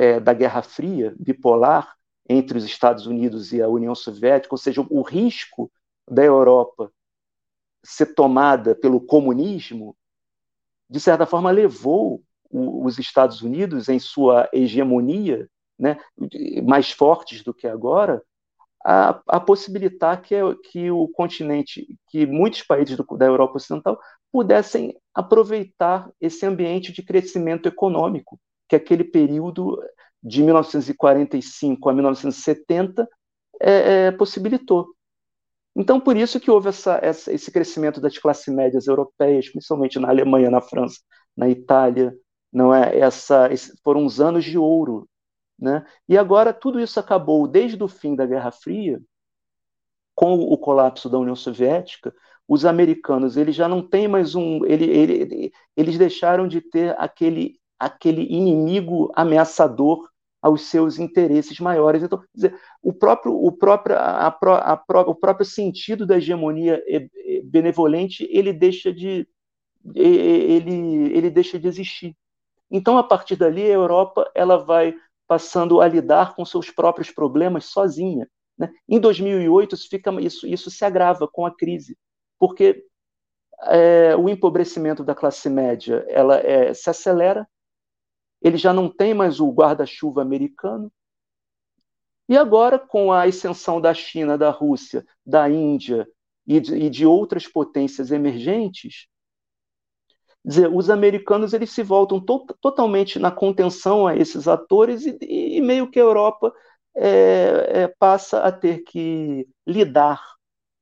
é, 0.00 0.18
da 0.18 0.32
Guerra 0.32 0.62
Fria, 0.62 1.14
bipolar, 1.18 1.94
entre 2.26 2.56
os 2.56 2.64
Estados 2.64 3.06
Unidos 3.06 3.52
e 3.52 3.60
a 3.60 3.68
União 3.68 3.94
Soviética, 3.94 4.54
ou 4.54 4.58
seja, 4.58 4.80
o 4.88 5.02
risco 5.02 5.70
da 6.10 6.24
Europa 6.24 6.90
ser 7.84 8.14
tomada 8.14 8.74
pelo 8.74 8.98
comunismo, 8.98 9.94
de 10.88 10.98
certa 10.98 11.26
forma 11.26 11.50
levou 11.50 12.22
os 12.50 12.98
Estados 12.98 13.42
Unidos 13.42 13.90
em 13.90 13.98
sua 13.98 14.48
hegemonia, 14.54 15.46
né, 15.78 15.98
mais 16.64 16.90
fortes 16.90 17.44
do 17.44 17.52
que 17.52 17.66
agora, 17.66 18.22
a, 18.82 19.20
a 19.28 19.38
possibilitar 19.38 20.22
que, 20.22 20.34
que 20.70 20.90
o 20.90 21.08
continente, 21.08 21.86
que 22.08 22.24
muitos 22.24 22.62
países 22.62 22.96
do, 22.96 23.04
da 23.18 23.26
Europa 23.26 23.56
Ocidental 23.56 24.00
pudessem 24.32 24.96
aproveitar 25.14 26.10
esse 26.18 26.46
ambiente 26.46 26.90
de 26.90 27.02
crescimento 27.02 27.68
econômico 27.68 28.40
que 28.70 28.76
aquele 28.76 29.02
período 29.02 29.82
de 30.22 30.44
1945 30.44 31.88
a 31.88 31.92
1970 31.92 33.08
é, 33.60 34.06
é, 34.06 34.10
possibilitou. 34.12 34.94
Então, 35.74 35.98
por 36.00 36.16
isso 36.16 36.38
que 36.38 36.50
houve 36.50 36.68
essa, 36.68 37.00
essa, 37.02 37.32
esse 37.32 37.50
crescimento 37.50 38.00
das 38.00 38.16
classes 38.16 38.52
médias 38.54 38.86
europeias, 38.86 39.48
principalmente 39.50 39.98
na 39.98 40.08
Alemanha, 40.08 40.50
na 40.50 40.60
França, 40.60 41.00
na 41.36 41.48
Itália, 41.48 42.14
não 42.52 42.72
é? 42.72 42.96
Essa, 42.96 43.50
foram 43.82 44.04
uns 44.04 44.20
anos 44.20 44.44
de 44.44 44.56
ouro, 44.56 45.08
né? 45.58 45.84
E 46.08 46.16
agora 46.16 46.52
tudo 46.54 46.78
isso 46.78 47.00
acabou 47.00 47.48
desde 47.48 47.82
o 47.82 47.88
fim 47.88 48.14
da 48.14 48.24
Guerra 48.24 48.52
Fria, 48.52 49.00
com 50.14 50.34
o 50.34 50.56
colapso 50.56 51.10
da 51.10 51.18
União 51.18 51.36
Soviética. 51.36 52.14
Os 52.46 52.64
americanos, 52.64 53.36
eles 53.36 53.56
já 53.56 53.68
não 53.68 53.82
têm 53.86 54.06
mais 54.06 54.36
um, 54.36 54.64
ele, 54.64 54.84
ele, 54.84 55.52
eles 55.76 55.98
deixaram 55.98 56.46
de 56.46 56.60
ter 56.60 56.94
aquele 57.00 57.59
aquele 57.80 58.22
inimigo 58.22 59.10
ameaçador 59.14 60.08
aos 60.42 60.62
seus 60.62 60.98
interesses 60.98 61.58
maiores. 61.58 62.02
Então, 62.02 62.22
dizer, 62.34 62.54
o 62.82 62.92
próprio, 62.92 63.34
o 63.34 63.52
próprio, 63.52 63.96
a, 63.96 64.28
a, 64.28 64.72
a, 64.72 65.00
o 65.06 65.14
próprio 65.14 65.46
sentido 65.46 66.06
da 66.06 66.16
hegemonia 66.16 66.82
benevolente 67.44 68.26
ele 68.30 68.52
deixa 68.52 68.92
de 68.92 69.26
ele, 69.94 71.12
ele 71.16 71.30
deixa 71.30 71.58
de 71.58 71.66
existir. 71.66 72.14
Então, 72.70 72.98
a 72.98 73.02
partir 73.02 73.36
dali, 73.36 73.62
a 73.62 73.74
Europa 73.74 74.30
ela 74.34 74.56
vai 74.58 74.94
passando 75.26 75.80
a 75.80 75.88
lidar 75.88 76.34
com 76.34 76.44
seus 76.44 76.70
próprios 76.70 77.10
problemas 77.10 77.66
sozinha. 77.66 78.28
Né? 78.58 78.70
Em 78.88 79.00
2008, 79.00 79.74
isso, 79.74 79.88
fica, 79.88 80.10
isso, 80.20 80.46
isso 80.46 80.70
se 80.70 80.84
agrava 80.84 81.26
com 81.26 81.46
a 81.46 81.54
crise, 81.54 81.96
porque 82.38 82.84
é, 83.62 84.14
o 84.16 84.28
empobrecimento 84.28 85.02
da 85.02 85.14
classe 85.14 85.48
média 85.48 86.04
ela 86.08 86.36
é, 86.38 86.74
se 86.74 86.90
acelera, 86.90 87.48
ele 88.40 88.56
já 88.56 88.72
não 88.72 88.88
tem 88.88 89.14
mais 89.14 89.40
o 89.40 89.50
guarda-chuva 89.50 90.22
americano. 90.22 90.90
E 92.28 92.36
agora, 92.36 92.78
com 92.78 93.12
a 93.12 93.24
ascensão 93.24 93.80
da 93.80 93.92
China, 93.92 94.38
da 94.38 94.50
Rússia, 94.50 95.04
da 95.26 95.50
Índia 95.50 96.08
e 96.46 96.60
de, 96.60 96.74
e 96.76 96.90
de 96.90 97.04
outras 97.04 97.46
potências 97.46 98.10
emergentes, 98.10 99.08
dizer, 100.44 100.68
os 100.72 100.88
americanos 100.88 101.52
eles 101.52 101.70
se 101.70 101.82
voltam 101.82 102.20
to 102.20 102.46
totalmente 102.60 103.18
na 103.18 103.30
contenção 103.30 104.06
a 104.06 104.16
esses 104.16 104.48
atores 104.48 105.04
e, 105.06 105.18
e 105.20 105.60
meio 105.60 105.90
que 105.90 105.98
a 105.98 106.02
Europa 106.02 106.52
é, 106.94 107.82
é, 107.82 107.88
passa 107.98 108.40
a 108.42 108.52
ter 108.52 108.80
que 108.84 109.46
lidar 109.66 110.22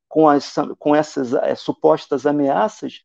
com, 0.09 0.29
as, 0.29 0.55
com 0.79 0.95
essas 0.95 1.35
é, 1.35 1.55
supostas 1.55 2.27
ameaças 2.27 3.03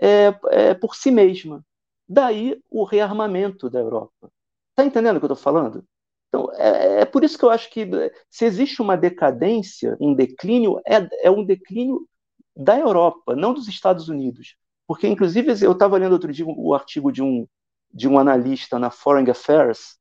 é, 0.00 0.34
é, 0.50 0.74
por 0.74 0.94
si 0.94 1.10
mesma. 1.10 1.64
Daí 2.08 2.60
o 2.70 2.84
rearmamento 2.84 3.70
da 3.70 3.78
Europa. 3.78 4.30
Está 4.70 4.84
entendendo 4.84 5.16
o 5.16 5.20
que 5.20 5.24
eu 5.26 5.32
estou 5.32 5.42
falando? 5.42 5.84
Então, 6.28 6.50
é, 6.54 7.02
é, 7.02 7.04
por 7.04 7.22
isso 7.22 7.38
que 7.38 7.44
eu 7.44 7.50
acho 7.50 7.70
que 7.70 7.86
se 8.30 8.44
existe 8.46 8.80
uma 8.80 8.96
decadência, 8.96 9.96
um 10.00 10.14
declínio, 10.14 10.80
é, 10.86 11.26
é 11.26 11.30
um 11.30 11.44
declínio 11.44 12.08
da 12.56 12.78
Europa, 12.78 13.36
não 13.36 13.52
dos 13.52 13.68
Estados 13.68 14.08
Unidos. 14.08 14.56
Porque, 14.86 15.06
inclusive, 15.06 15.52
eu 15.62 15.72
estava 15.72 15.98
lendo 15.98 16.12
outro 16.12 16.32
dia 16.32 16.46
o 16.46 16.74
artigo 16.74 17.12
de 17.12 17.22
um, 17.22 17.46
de 17.92 18.08
um 18.08 18.18
analista 18.18 18.78
na 18.78 18.90
Foreign 18.90 19.30
Affairs, 19.30 19.98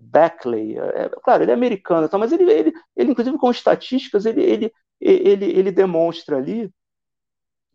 Beckley, 0.00 0.78
é, 0.78 1.08
claro, 1.22 1.42
ele 1.42 1.50
é 1.50 1.54
americano, 1.54 2.08
tá, 2.08 2.18
mas 2.18 2.32
ele, 2.32 2.50
ele, 2.50 2.72
ele, 2.94 3.10
inclusive, 3.10 3.38
com 3.38 3.50
estatísticas, 3.50 4.26
ele, 4.26 4.42
ele, 4.42 4.72
ele, 5.00 5.44
ele 5.46 5.72
demonstra 5.72 6.36
ali 6.36 6.70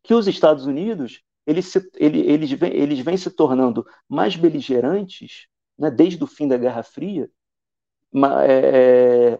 que 0.03 0.13
os 0.13 0.27
Estados 0.27 0.65
Unidos 0.65 1.21
eles, 1.45 1.65
se, 1.67 1.89
ele, 1.95 2.19
eles, 2.19 2.51
vêm, 2.51 2.73
eles 2.73 2.99
vêm 2.99 3.17
se 3.17 3.29
tornando 3.29 3.85
mais 4.07 4.35
beligerantes 4.35 5.47
né, 5.77 5.89
desde 5.89 6.23
o 6.23 6.27
fim 6.27 6.47
da 6.47 6.57
Guerra 6.57 6.83
Fria, 6.83 7.29
é, 8.47 9.39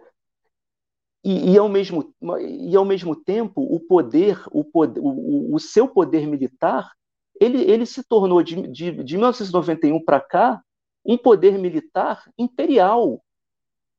e, 1.24 1.52
e, 1.52 1.58
ao 1.58 1.70
mesmo, 1.70 2.14
e 2.40 2.76
ao 2.76 2.86
mesmo 2.86 3.16
tempo 3.16 3.62
o 3.62 3.80
poder, 3.80 4.42
o, 4.52 4.64
poder, 4.64 5.00
o, 5.00 5.54
o 5.54 5.60
seu 5.60 5.88
poder 5.88 6.26
militar, 6.26 6.92
ele, 7.40 7.62
ele 7.62 7.86
se 7.86 8.04
tornou 8.04 8.42
de, 8.42 8.68
de, 8.68 9.04
de 9.04 9.16
1991 9.16 10.04
para 10.04 10.20
cá 10.20 10.62
um 11.06 11.18
poder 11.18 11.58
militar 11.58 12.24
imperial, 12.38 13.24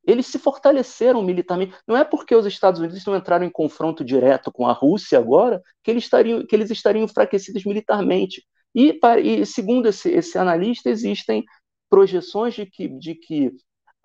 eles 0.04 0.26
se 0.26 0.38
fortaleceram 0.38 1.22
militarmente. 1.22 1.74
Não 1.86 1.96
é 1.96 2.04
porque 2.04 2.34
os 2.34 2.46
Estados 2.46 2.80
Unidos 2.80 3.04
não 3.04 3.16
entraram 3.16 3.46
em 3.46 3.50
confronto 3.50 4.04
direto 4.04 4.50
com 4.50 4.66
a 4.66 4.72
Rússia 4.72 5.18
agora 5.18 5.62
que 5.82 5.90
eles 5.90 6.04
estariam, 6.04 6.44
que 6.44 6.54
eles 6.54 6.70
estariam 6.70 7.04
enfraquecidos 7.04 7.64
militarmente. 7.64 8.44
E, 8.74 8.98
e 9.22 9.46
segundo 9.46 9.86
esse, 9.86 10.10
esse, 10.10 10.38
analista, 10.38 10.88
existem 10.90 11.44
projeções 11.88 12.54
de 12.54 12.66
que, 12.66 12.88
de 12.88 13.14
que 13.14 13.52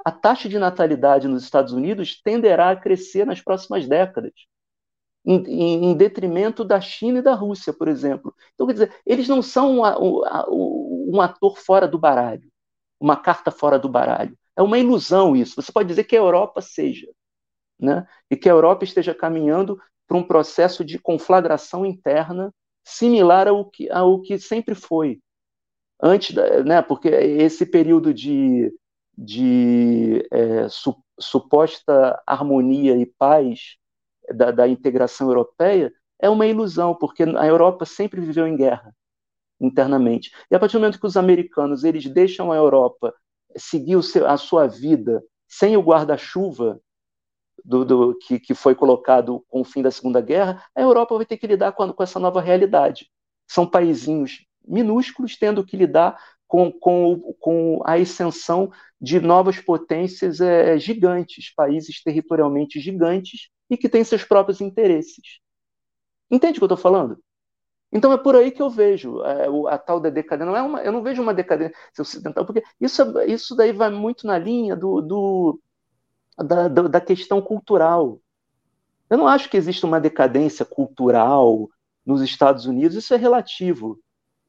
a 0.06 0.12
taxa 0.12 0.48
de 0.48 0.60
natalidade 0.60 1.28
nos 1.28 1.44
Estados 1.44 1.74
Unidos 1.74 2.22
tenderá 2.22 2.72
a 2.72 2.76
crescer 2.76 3.26
nas 3.26 3.42
próximas 3.42 3.88
décadas, 3.88 4.34
em, 5.26 5.44
em, 5.48 5.86
em 5.86 5.98
detrimento 5.98 6.64
da 6.64 6.80
China 6.80 7.20
e 7.20 7.22
da 7.22 7.34
Rússia, 7.34 7.74
por 7.74 7.88
exemplo. 7.88 8.34
Então, 8.54 8.68
quer 8.68 8.74
dizer, 8.74 8.96
eles 9.06 9.28
não 9.28 9.42
são 9.42 9.80
um, 9.80 9.84
um, 9.84 11.16
um 11.16 11.22
ator 11.22 11.58
fora 11.58 11.88
do 11.88 11.98
baralho, 11.98 12.50
uma 13.00 13.16
carta 13.16 13.52
fora 13.52 13.80
do 13.80 13.90
baralho 13.90 14.38
é 14.58 14.62
uma 14.62 14.80
ilusão 14.80 15.36
isso. 15.36 15.62
Você 15.62 15.72
pode 15.72 15.88
dizer 15.88 16.04
que 16.06 16.16
a 16.16 16.20
Europa 16.20 16.62
seja, 16.62 17.08
né? 17.80 18.08
e 18.30 18.36
que 18.36 18.50
a 18.50 18.52
Europa 18.52 18.84
esteja 18.84 19.14
caminhando 19.14 19.80
para 20.08 20.18
um 20.18 20.24
processo 20.24 20.84
de 20.84 20.98
conflagração 20.98 21.86
interna 21.86 22.54
similar 22.84 23.48
ao 23.48 23.70
que, 23.70 23.90
ao 23.92 24.22
que 24.22 24.40
sempre 24.40 24.74
foi. 24.74 25.22
Antes, 26.02 26.36
da, 26.36 26.64
né? 26.64 26.82
porque 26.82 27.08
esse 27.08 27.66
período 27.66 28.14
de, 28.14 28.74
de 29.16 30.28
é, 30.32 30.68
su, 30.70 30.96
suposta 31.20 32.22
harmonia 32.26 32.98
e 32.98 33.06
paz 33.06 33.76
da, 34.34 34.52
da 34.52 34.68
integração 34.68 35.28
europeia 35.28 35.94
é 36.20 36.30
uma 36.30 36.48
ilusão, 36.48 36.96
porque 36.96 37.24
a 37.24 37.46
Europa 37.46 37.86
sempre 37.86 38.20
viveu 38.20 38.48
em 38.48 38.56
guerra 38.56 38.96
internamente. 39.60 40.32
E 40.50 40.56
a 40.56 40.60
partir 40.60 40.74
do 40.74 40.80
momento 40.80 41.00
que 41.00 41.06
os 41.06 41.18
americanos 41.18 41.84
eles 41.84 42.06
deixam 42.10 42.52
a 42.52 42.56
Europa 42.56 43.14
seguir 43.56 44.02
seu, 44.04 44.28
a 44.28 44.38
sua 44.38 44.68
vida 44.68 45.24
sem 45.48 45.78
o 45.78 45.82
guarda-chuva 45.82 46.82
do, 47.64 47.86
do, 47.86 48.18
que, 48.18 48.40
que, 48.40 48.54
foi 48.54 48.76
colocado 48.76 49.44
com 49.48 49.62
o 49.62 49.66
fim 49.66 49.82
da 49.82 49.92
Segunda 49.92 50.22
Guerra, 50.22 50.64
a 50.76 50.82
Europa 50.82 51.16
vai 51.16 51.26
ter 51.26 51.38
que 51.38 51.48
lidar 51.48 51.72
com, 51.72 51.92
com 51.92 52.04
essa 52.04 52.20
nova 52.20 52.42
realidade. 52.42 53.10
São 53.48 53.66
paizinhos 53.66 54.46
minúsculos 54.66 55.38
tendo 55.38 55.66
que 55.66 55.78
lidar 55.78 56.20
com, 56.48 56.72
com, 56.72 57.34
com 57.40 57.82
a 57.86 57.94
ascensão 57.94 58.72
de 59.00 59.20
novas 59.20 59.60
potências 59.60 60.40
é, 60.40 60.78
gigantes, 60.78 61.54
países 61.54 62.02
territorialmente 62.02 62.80
gigantes 62.80 63.50
e 63.70 63.78
que 63.78 63.90
têm 63.90 64.04
seus 64.04 64.24
próprios 64.24 64.62
interesses. 64.62 65.40
Entende 66.32 66.58
o 66.58 66.62
que 66.62 66.64
eu 66.64 66.68
estou 66.68 66.78
falando? 66.78 67.20
Então 67.92 68.12
é 68.12 68.18
por 68.18 68.36
aí 68.36 68.52
que 68.52 68.62
eu 68.62 68.70
vejo 68.70 69.22
é, 69.24 69.48
a 69.70 69.78
tal 69.78 70.00
da 70.00 70.10
decadência. 70.10 70.46
Não 70.46 70.58
é 70.58 70.62
uma, 70.62 70.82
eu 70.82 70.92
não 70.92 71.02
vejo 71.02 71.22
uma 71.22 71.34
decadência 71.34 71.76
ocidental, 72.00 72.46
porque 72.46 72.64
isso, 72.80 73.02
isso 73.22 73.56
daí 73.56 73.72
vai 73.72 73.90
muito 73.90 74.28
na 74.28 74.38
linha 74.38 74.76
do, 74.76 75.02
do 75.02 75.60
da, 76.38 76.68
da 76.68 77.02
questão 77.02 77.42
cultural. 77.42 78.20
Eu 79.10 79.18
não 79.18 79.28
acho 79.28 79.50
que 79.50 79.58
exista 79.58 79.88
uma 79.88 80.02
decadência 80.02 80.66
cultural 80.66 81.70
nos 82.06 82.22
Estados 82.22 82.66
Unidos, 82.66 82.98
isso 82.98 83.14
é 83.14 83.18
relativo. 83.18 84.00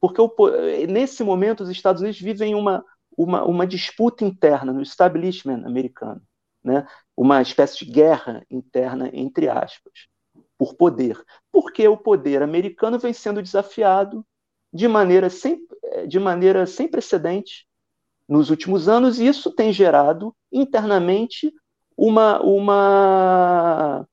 Porque 0.01 0.21
o, 0.21 0.31
nesse 0.87 1.23
momento 1.23 1.63
os 1.63 1.69
Estados 1.69 2.01
Unidos 2.01 2.19
vivem 2.19 2.55
uma, 2.55 2.83
uma, 3.17 3.43
uma 3.45 3.67
disputa 3.67 4.25
interna 4.25 4.73
no 4.73 4.81
establishment 4.81 5.65
americano, 5.65 6.21
né? 6.63 6.85
uma 7.15 7.41
espécie 7.41 7.85
de 7.85 7.91
guerra 7.91 8.45
interna, 8.49 9.09
entre 9.13 9.47
aspas 9.47 10.08
por 10.59 10.75
poder, 10.75 11.17
porque 11.53 11.87
o 11.87 11.95
poder 11.95 12.43
americano 12.43 12.99
vem 12.99 13.13
sendo 13.13 13.41
desafiado 13.41 14.25
de 14.73 14.89
maneira 14.89 15.29
sem, 15.29 15.65
de 16.05 16.19
maneira 16.19 16.67
sem 16.67 16.85
precedente 16.85 17.65
nos 18.27 18.49
últimos 18.49 18.89
anos, 18.89 19.19
e 19.19 19.25
isso 19.25 19.55
tem 19.55 19.71
gerado 19.71 20.35
internamente 20.51 21.51
uma, 21.97 22.41
uma, 22.41 24.07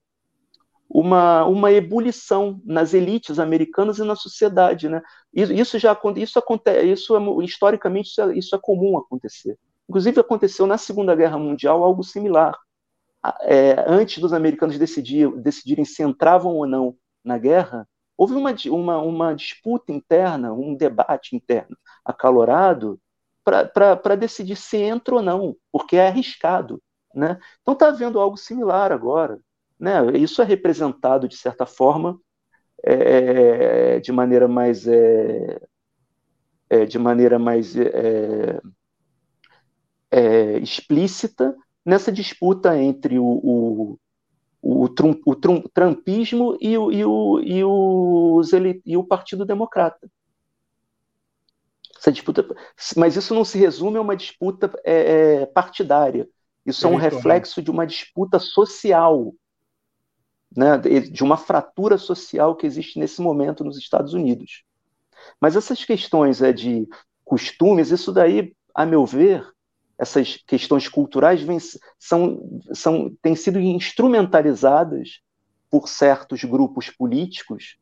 uma, 0.89 1.45
uma 1.47 1.73
ebulição 1.73 2.61
nas 2.65 2.95
elites 2.95 3.41
americanas 3.41 3.99
e 3.99 4.05
na 4.05 4.15
sociedade. 4.15 4.89
Né? 4.89 5.03
Isso 5.35 5.81
já 5.81 5.99
isso 6.17 6.39
acontece, 6.39 6.87
isso 6.87 7.17
é, 7.17 7.45
historicamente 7.45 8.09
isso 8.09 8.23
é, 8.23 8.39
isso 8.39 8.55
é 8.55 8.59
comum 8.63 8.97
acontecer. 8.97 9.59
Inclusive 9.89 10.21
aconteceu 10.21 10.67
na 10.67 10.79
Segunda 10.79 11.15
Guerra 11.15 11.39
Mundial 11.39 11.83
algo 11.83 12.05
similar 12.05 12.57
é, 13.43 13.85
antes 13.87 14.19
dos 14.19 14.33
americanos 14.33 14.79
decidir, 14.79 15.31
decidirem 15.37 15.85
se 15.85 16.03
entravam 16.03 16.55
ou 16.55 16.67
não 16.67 16.97
na 17.25 17.39
guerra, 17.39 17.89
houve 18.17 18.35
uma, 18.35 18.55
uma, 18.71 18.99
uma 18.99 19.35
disputa 19.35 19.93
interna, 19.93 20.53
um 20.53 20.75
debate 20.75 21.35
interno 21.37 21.77
acalorado 22.05 23.01
para 23.45 24.17
decidir 24.17 24.57
se 24.57 24.77
entra 24.79 25.17
ou 25.17 25.23
não, 25.23 25.57
porque 25.71 25.97
é 25.97 26.09
arriscado. 26.09 26.83
Né? 27.15 27.39
Então 27.63 27.75
está 27.75 27.89
havendo 27.89 28.21
algo 28.21 28.37
similar 28.37 28.93
agora. 28.93 29.39
Né? 29.79 30.17
Isso 30.19 30.43
é 30.43 30.45
representado, 30.45 31.29
de 31.29 31.37
certa 31.37 31.65
forma, 31.65 32.19
é, 32.83 34.01
de 34.01 34.13
maneira 34.13 34.49
mais. 34.49 34.87
É, 34.87 35.61
é, 36.69 36.85
de 36.85 36.99
maneira 36.99 37.39
mais 37.39 37.77
é, 37.77 38.61
é, 40.11 40.59
explícita 40.59 41.57
nessa 41.87 42.11
disputa 42.11 42.77
entre 42.77 43.17
o, 43.17 43.25
o, 43.25 43.99
o, 44.61 44.89
trum, 44.89 45.19
o 45.25 45.37
trum, 45.37 45.63
trumpismo 45.73 46.59
e 46.61 46.77
o, 46.77 46.91
e, 46.91 47.05
o, 47.05 47.41
e, 47.41 47.65
o, 47.65 48.43
e 48.85 48.97
o 48.97 49.05
Partido 49.05 49.45
Democrata. 49.45 50.11
Essa 51.97 52.11
disputa, 52.11 52.45
mas 52.97 53.17
isso 53.17 53.33
não 53.33 53.45
se 53.45 53.57
resume 53.57 53.99
a 53.99 54.03
uma 54.03 54.17
disputa 54.17 54.71
é, 54.85 55.43
é 55.43 55.47
partidária. 55.47 56.29
Isso 56.67 56.85
é 56.85 56.91
um 56.91 56.97
reflexo 56.97 57.63
de 57.63 57.71
uma 57.71 57.87
disputa 57.87 58.41
social, 58.41 59.33
né, 60.55 60.77
de 60.79 61.23
uma 61.23 61.37
fratura 61.37 61.97
social 61.97 62.57
que 62.57 62.67
existe 62.67 62.99
nesse 62.99 63.23
momento 63.23 63.63
nos 63.63 63.79
Estados 63.79 64.13
Unidos. 64.13 64.65
Mas 65.41 65.55
essas 65.55 65.85
questões 65.85 66.43
é, 66.43 66.53
de 66.53 66.89
costumes, 67.25 67.93
isso 67.93 68.13
daí, 68.13 68.53
a 68.75 68.85
meu 68.85 69.07
ver, 69.07 69.47
essas 69.99 70.37
questões 70.47 70.89
culturais 70.89 71.43
vem, 71.43 71.59
são, 71.99 72.61
são, 72.73 73.15
têm 73.23 73.35
sido 73.35 73.59
instrumentalizadas 73.59 75.21
por 75.71 75.89
certos 75.89 76.45
grupos 76.45 76.91
políticos 76.91 77.79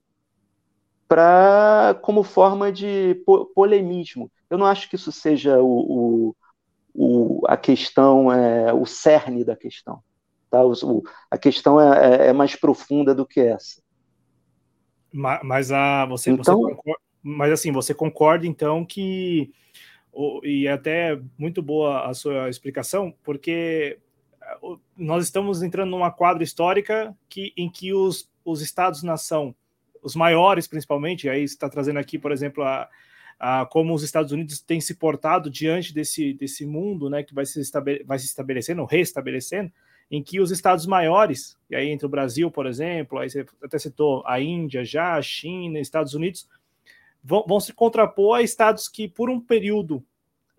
para 1.09 1.99
como 2.03 2.23
forma 2.23 2.73
de 2.73 3.23
po 3.27 3.47
polemismo. 3.47 4.31
Eu 4.49 4.59
não 4.59 4.67
acho 4.67 4.89
que 4.89 4.97
isso 4.97 5.13
seja 5.13 5.61
o, 5.61 6.35
o, 6.35 6.37
o, 6.95 7.41
a 7.47 7.57
questão, 7.57 8.33
é, 8.33 8.73
o 8.73 8.87
cerne 8.87 9.45
da 9.45 9.57
questão. 9.57 10.03
Tá? 10.51 10.65
O, 10.65 11.03
a 11.31 11.37
questão 11.37 11.81
é, 11.81 12.27
é, 12.27 12.27
é, 12.29 12.33
mais 12.33 12.57
profunda 12.57 13.15
do 13.15 13.27
que 13.27 13.41
essa. 13.41 13.83
Mas, 15.13 15.41
mas 15.43 15.73
a, 15.73 16.07
você, 16.07 16.31
então, 16.31 16.45
você 16.45 16.75
concorda, 16.75 17.01
mas 17.23 17.53
assim, 17.53 17.73
você 17.73 17.95
concorda 17.95 18.47
então 18.47 18.85
que 18.85 19.53
e 20.43 20.67
é 20.67 20.73
até 20.73 21.19
muito 21.37 21.63
boa 21.63 22.07
a 22.07 22.15
sua 22.15 22.49
explicação, 22.49 23.15
porque 23.23 23.99
nós 24.97 25.25
estamos 25.25 25.63
entrando 25.63 25.91
numa 25.91 26.11
quadra 26.11 26.43
histórica 26.43 27.17
que, 27.29 27.53
em 27.57 27.69
que 27.69 27.93
os, 27.93 28.31
os 28.45 28.61
estados-nação, 28.61 29.55
os 30.03 30.15
maiores 30.15 30.67
principalmente, 30.67 31.29
aí 31.29 31.43
está 31.43 31.69
trazendo 31.69 31.99
aqui, 31.99 32.19
por 32.19 32.31
exemplo, 32.31 32.63
a, 32.63 32.89
a, 33.39 33.67
como 33.67 33.95
os 33.95 34.03
Estados 34.03 34.33
Unidos 34.33 34.61
têm 34.61 34.81
se 34.81 34.95
portado 34.95 35.51
diante 35.51 35.93
desse, 35.93 36.35
desse 36.35 36.67
mundo 36.67 37.09
né, 37.09 37.23
que 37.23 37.35
vai 37.35 37.47
se, 37.47 37.61
estabele, 37.61 38.05
vai 38.05 38.19
se 38.19 38.27
estabelecendo, 38.27 38.85
restabelecendo, 38.85 39.73
em 40.11 40.23
que 40.23 40.41
os 40.41 40.51
estados 40.51 40.87
maiores, 40.87 41.59
e 41.69 41.75
aí 41.75 41.89
entre 41.89 42.07
o 42.07 42.11
Brasil, 42.11 42.51
por 42.51 42.67
exemplo, 42.67 43.19
aí 43.19 43.31
você 43.31 43.47
até 43.63 43.79
citou 43.79 44.23
a 44.27 44.39
Índia 44.41 44.85
já, 44.85 45.15
a 45.15 45.23
China, 45.23 45.81
Estados 45.81 46.15
Unidos, 46.15 46.49
vão, 47.25 47.45
vão 47.49 47.59
se 47.59 47.73
contrapor 47.73 48.37
a 48.37 48.43
estados 48.43 48.87
que, 48.87 49.09
por 49.09 49.31
um 49.31 49.41
período 49.41 50.05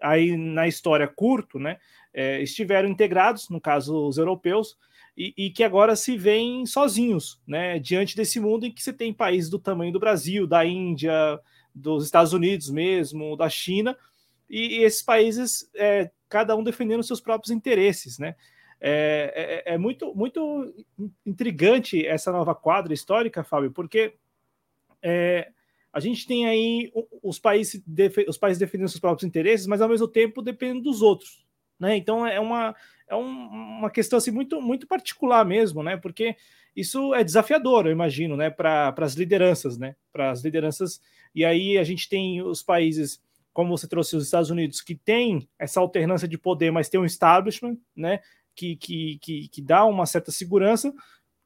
aí 0.02 0.36
na 0.36 0.68
história 0.68 1.08
curto, 1.08 1.60
né, 1.60 1.78
é, 2.14 2.42
estiveram 2.42 2.90
integrados, 2.90 3.50
no 3.50 3.62
caso 3.62 4.08
os 4.08 4.18
europeus, 4.18 4.78
e, 5.16 5.34
e, 5.38 5.50
que 5.50 5.64
agora 5.64 5.96
se 5.96 6.18
veem 6.18 6.66
sozinhos, 6.66 7.42
né, 7.48 7.80
diante 7.80 8.18
desse 8.18 8.40
mundo 8.40 8.66
em 8.66 8.72
que 8.72 8.84
você 8.84 8.92
tem 8.92 9.14
países 9.14 9.50
do 9.50 9.60
tamanho 9.60 9.94
do 9.94 10.00
Brasil, 10.00 10.46
da 10.46 10.66
Índia, 10.66 11.40
dos 11.74 12.04
Estados 12.04 12.34
Unidos 12.34 12.70
mesmo, 12.70 13.38
da 13.38 13.50
China, 13.50 13.98
e, 14.50 14.80
e 14.80 14.84
esses 14.84 15.02
países, 15.02 15.70
é, 15.76 16.12
cada 16.28 16.56
um 16.56 16.64
defendendo 16.64 17.04
seus 17.04 17.22
próprios 17.22 17.52
interesses, 17.52 18.20
né. 18.20 18.36
É, 18.82 19.64
é, 19.66 19.74
é 19.76 19.78
muito, 19.78 20.14
muito 20.14 20.74
intrigante 21.26 22.06
essa 22.06 22.32
nova 22.32 22.54
quadra 22.54 22.94
histórica, 22.94 23.44
Fábio, 23.44 23.72
porque 23.72 24.16
é, 25.02 25.52
a 25.96 26.02
gente 26.02 26.28
tem 26.28 26.46
aí 26.46 26.92
os 27.24 27.40
países, 27.40 27.82
os 28.28 28.38
países 28.38 28.60
defendendo 28.60 28.90
seus 28.90 29.00
próprios 29.00 29.26
interesses, 29.26 29.66
mas 29.66 29.80
ao 29.80 29.88
mesmo 29.88 30.10
tempo 30.10 30.42
dependendo 30.42 30.82
dos 30.82 31.02
outros. 31.02 31.46
Né? 31.80 31.96
Então 31.96 32.28
é 32.28 32.38
uma, 32.38 32.76
é 33.08 33.16
um, 33.16 33.48
uma 33.80 33.90
questão 33.90 34.18
assim, 34.18 34.30
muito, 34.30 34.62
muito 34.62 34.86
particular 34.88 35.46
mesmo, 35.46 35.82
né? 35.82 35.96
Porque 35.96 36.36
isso 36.76 37.16
é 37.16 37.24
desafiador, 37.24 37.86
eu 37.86 37.94
imagino, 37.94 38.36
né? 38.36 38.50
Para 38.50 38.94
as 38.98 39.14
lideranças, 39.14 39.78
né? 39.78 39.96
Para 40.12 40.32
as 40.32 40.44
lideranças. 40.44 41.00
E 41.34 41.46
aí 41.46 41.78
a 41.78 41.84
gente 41.86 42.10
tem 42.10 42.42
os 42.42 42.62
países, 42.62 43.22
como 43.54 43.78
você 43.78 43.88
trouxe, 43.88 44.18
os 44.18 44.26
Estados 44.26 44.50
Unidos, 44.50 44.82
que 44.82 44.96
tem 44.96 45.48
essa 45.58 45.80
alternância 45.80 46.28
de 46.28 46.38
poder, 46.38 46.72
mas 46.72 46.90
tem 46.90 47.00
um 47.00 47.06
establishment, 47.06 47.78
né? 47.96 48.20
Que, 48.54 48.76
que, 48.76 49.18
que, 49.22 49.48
que 49.48 49.62
dá 49.62 49.86
uma 49.86 50.06
certa 50.06 50.30
segurança. 50.30 50.94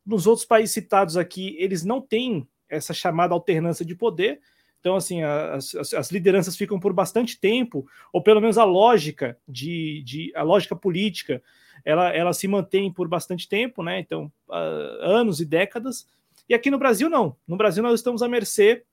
Nos 0.03 0.25
outros 0.25 0.47
países 0.47 0.73
citados 0.73 1.17
aqui, 1.17 1.55
eles 1.59 1.85
não 1.85 2.01
têm 2.01 2.47
essa 2.69 2.93
chamada 2.93 3.33
alternância 3.33 3.85
de 3.85 3.95
poder. 3.95 4.39
Então, 4.79 4.95
assim, 4.95 5.23
as, 5.23 5.75
as, 5.75 5.93
as, 5.93 6.11
lideranças 6.11 6.55
ficam 6.55 6.79
por 6.79 6.93
bastante 6.93 7.37
tempo, 7.37 7.85
ou 8.13 8.23
pelo 8.23 8.39
menos 8.39 8.57
a 8.57 8.63
lógica 8.63 9.37
de, 9.47 10.01
de 10.03 10.31
a 10.35 10.41
lógica 10.41 10.75
política, 10.75 11.43
ela, 11.83 12.09
ela 12.13 12.33
se 12.33 12.47
mantém 12.47 12.91
por 12.91 13.07
bastante 13.07 13.47
tempo, 13.47 13.83
né? 13.83 13.99
Então, 13.99 14.31
uh, 14.47 15.01
anos 15.01 15.41
e 15.41 15.45
décadas. 15.45 16.07
E 16.47 16.53
aqui 16.53 16.71
no 16.71 16.79
Brasil, 16.79 17.09
não. 17.09 17.35
No 17.47 17.57
Brasil, 17.57 17.83
nós 17.83 17.99
estamos 17.99 18.21
à 18.21 18.27
mercê 18.27 18.83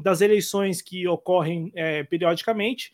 das 0.00 0.20
eleições 0.20 0.82
que 0.82 1.06
ocorrem 1.06 1.70
é, 1.74 2.02
periodicamente. 2.02 2.92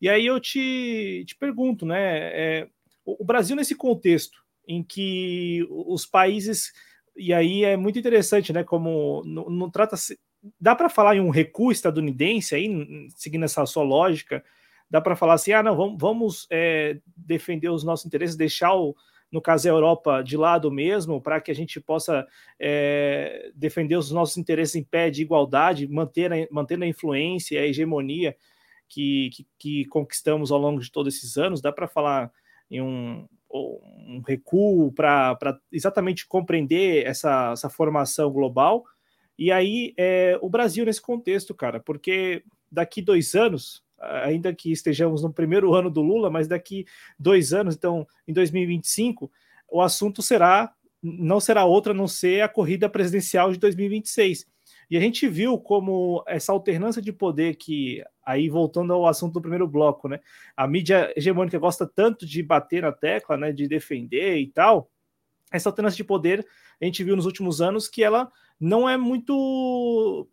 E 0.00 0.08
aí 0.08 0.26
eu 0.26 0.38
te, 0.40 1.24
te 1.26 1.36
pergunto, 1.36 1.86
né? 1.86 2.00
É, 2.02 2.68
o 3.04 3.24
Brasil, 3.24 3.56
nesse 3.56 3.74
contexto 3.74 4.42
em 4.66 4.82
que 4.82 5.66
os 5.70 6.06
países 6.06 6.72
e 7.16 7.32
aí 7.32 7.64
é 7.64 7.76
muito 7.76 7.98
interessante, 7.98 8.52
né? 8.52 8.64
Como 8.64 9.22
não, 9.24 9.48
não 9.50 9.70
trata 9.70 9.96
-se, 9.96 10.18
dá 10.60 10.74
para 10.74 10.88
falar 10.88 11.16
em 11.16 11.20
um 11.20 11.30
recuo 11.30 11.70
estadunidense 11.70 12.54
aí, 12.54 12.68
seguindo 13.16 13.44
essa 13.44 13.64
sua 13.66 13.82
lógica, 13.82 14.42
dá 14.90 15.00
para 15.00 15.16
falar 15.16 15.34
assim, 15.34 15.52
ah, 15.52 15.62
não, 15.62 15.76
vamos, 15.76 15.96
vamos 15.98 16.46
é, 16.50 16.98
defender 17.16 17.70
os 17.70 17.84
nossos 17.84 18.06
interesses, 18.06 18.36
deixar 18.36 18.74
o, 18.74 18.94
no 19.30 19.40
caso 19.40 19.66
a 19.66 19.70
Europa 19.70 20.22
de 20.22 20.36
lado 20.36 20.70
mesmo, 20.70 21.20
para 21.20 21.40
que 21.40 21.50
a 21.50 21.54
gente 21.54 21.80
possa 21.80 22.26
é, 22.60 23.50
defender 23.54 23.96
os 23.96 24.10
nossos 24.10 24.36
interesses 24.36 24.76
em 24.76 24.84
pé 24.84 25.08
de 25.08 25.22
igualdade, 25.22 25.88
manter 25.88 26.32
a, 26.32 26.36
manter 26.50 26.80
a 26.82 26.86
influência, 26.86 27.60
a 27.60 27.66
hegemonia 27.66 28.36
que, 28.86 29.30
que, 29.32 29.46
que 29.58 29.84
conquistamos 29.86 30.52
ao 30.52 30.58
longo 30.58 30.80
de 30.80 30.92
todos 30.92 31.16
esses 31.16 31.38
anos. 31.38 31.62
Dá 31.62 31.72
para 31.72 31.88
falar 31.88 32.30
em 32.70 32.82
um, 32.82 33.26
um 33.52 34.22
recuo 34.26 34.92
para 34.92 35.36
exatamente 35.70 36.26
compreender 36.26 37.06
essa, 37.06 37.52
essa 37.52 37.68
formação 37.68 38.30
global. 38.30 38.84
E 39.38 39.50
aí, 39.50 39.92
é, 39.98 40.38
o 40.40 40.48
Brasil 40.48 40.84
nesse 40.84 41.00
contexto, 41.00 41.54
cara, 41.54 41.80
porque 41.80 42.42
daqui 42.70 43.02
dois 43.02 43.34
anos, 43.34 43.82
ainda 43.98 44.54
que 44.54 44.72
estejamos 44.72 45.22
no 45.22 45.32
primeiro 45.32 45.74
ano 45.74 45.90
do 45.90 46.00
Lula, 46.00 46.30
mas 46.30 46.48
daqui 46.48 46.86
dois 47.18 47.52
anos, 47.52 47.74
então 47.74 48.06
em 48.26 48.32
2025, 48.32 49.30
o 49.70 49.80
assunto 49.80 50.22
será 50.22 50.72
não 51.02 51.40
será 51.40 51.64
outra 51.64 51.92
a 51.92 51.96
não 51.96 52.06
ser 52.06 52.42
a 52.42 52.48
corrida 52.48 52.88
presidencial 52.88 53.50
de 53.50 53.58
2026. 53.58 54.46
E 54.92 54.96
a 54.98 55.00
gente 55.00 55.26
viu 55.26 55.58
como 55.58 56.22
essa 56.26 56.52
alternância 56.52 57.00
de 57.00 57.14
poder 57.14 57.56
que, 57.56 58.04
aí 58.22 58.50
voltando 58.50 58.92
ao 58.92 59.06
assunto 59.06 59.32
do 59.32 59.40
primeiro 59.40 59.66
bloco, 59.66 60.06
né? 60.06 60.20
A 60.54 60.68
mídia 60.68 61.10
hegemônica 61.16 61.58
gosta 61.58 61.86
tanto 61.86 62.26
de 62.26 62.42
bater 62.42 62.82
na 62.82 62.92
tecla, 62.92 63.38
né? 63.38 63.52
De 63.52 63.66
defender 63.66 64.36
e 64.36 64.48
tal. 64.48 64.90
Essa 65.50 65.70
alternância 65.70 65.96
de 65.96 66.04
poder, 66.04 66.46
a 66.78 66.84
gente 66.84 67.02
viu 67.02 67.16
nos 67.16 67.24
últimos 67.24 67.62
anos 67.62 67.88
que 67.88 68.04
ela 68.04 68.30
não 68.60 68.86
é 68.86 68.98
muito 68.98 70.28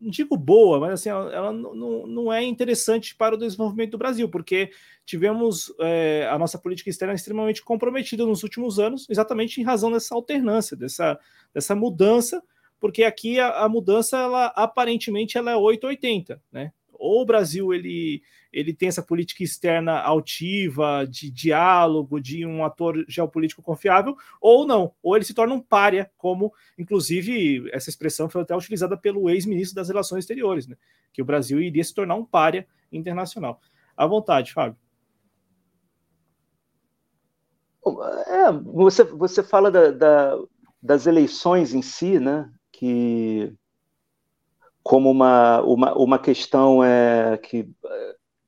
não 0.00 0.10
digo 0.10 0.36
boa, 0.36 0.80
mas 0.80 0.94
assim, 0.94 1.08
ela 1.08 1.52
não, 1.52 2.04
não 2.04 2.32
é 2.32 2.42
interessante 2.42 3.14
para 3.14 3.36
o 3.36 3.38
desenvolvimento 3.38 3.92
do 3.92 3.98
Brasil, 3.98 4.28
porque 4.28 4.72
tivemos 5.06 5.72
é, 5.78 6.28
a 6.28 6.36
nossa 6.36 6.58
política 6.58 6.90
externa 6.90 7.14
extremamente 7.14 7.62
comprometida 7.62 8.26
nos 8.26 8.42
últimos 8.42 8.80
anos, 8.80 9.08
exatamente 9.08 9.60
em 9.60 9.64
razão 9.64 9.92
dessa 9.92 10.12
alternância, 10.12 10.76
dessa, 10.76 11.16
dessa 11.54 11.76
mudança 11.76 12.42
porque 12.82 13.04
aqui 13.04 13.38
a, 13.38 13.60
a, 13.60 13.68
mudança, 13.68 14.18
ela 14.18 14.46
aparentemente 14.46 15.38
ela 15.38 15.52
é 15.52 15.56
880, 15.56 16.42
né? 16.50 16.72
Ou 16.92 17.22
o 17.22 17.24
Brasil 17.24 17.72
ele, 17.72 18.24
ele 18.52 18.74
tem 18.74 18.88
essa 18.88 19.00
política 19.00 19.44
externa 19.44 20.00
altiva, 20.00 21.06
de 21.08 21.30
diálogo, 21.30 22.20
de 22.20 22.44
um 22.44 22.64
ator 22.64 23.04
geopolítico 23.06 23.62
confiável, 23.62 24.16
ou 24.40 24.66
não, 24.66 24.92
ou 25.00 25.14
ele 25.14 25.24
se 25.24 25.32
torna 25.32 25.54
um 25.54 25.60
párea, 25.60 26.10
como 26.18 26.52
inclusive 26.76 27.70
essa 27.70 27.88
expressão 27.88 28.28
foi 28.28 28.42
até 28.42 28.56
utilizada 28.56 28.96
pelo 28.96 29.30
ex-ministro 29.30 29.76
das 29.76 29.86
Relações 29.86 30.24
Exteriores, 30.24 30.66
né? 30.66 30.76
Que 31.12 31.22
o 31.22 31.24
Brasil 31.24 31.62
iria 31.62 31.84
se 31.84 31.94
tornar 31.94 32.16
um 32.16 32.24
párea 32.24 32.66
internacional. 32.90 33.60
À 33.96 34.08
vontade, 34.08 34.52
Fábio. 34.52 34.76
É, 38.26 38.50
você, 38.50 39.04
você 39.04 39.40
fala 39.40 39.70
da, 39.70 39.92
da, 39.92 40.36
das 40.82 41.06
eleições 41.06 41.72
em 41.74 41.80
si, 41.80 42.18
né? 42.18 42.50
Que 42.82 43.54
como 44.82 45.08
uma, 45.08 45.60
uma, 45.60 45.94
uma 45.94 46.18
questão 46.18 46.82
é, 46.82 47.38
que, 47.38 47.68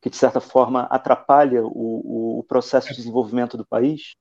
que, 0.02 0.10
de 0.10 0.16
certa 0.16 0.40
forma, 0.40 0.88
atrapalha 0.90 1.62
o, 1.64 2.40
o 2.40 2.42
processo 2.42 2.88
de 2.88 2.96
desenvolvimento 2.96 3.56
do 3.56 3.64
país? 3.64 4.16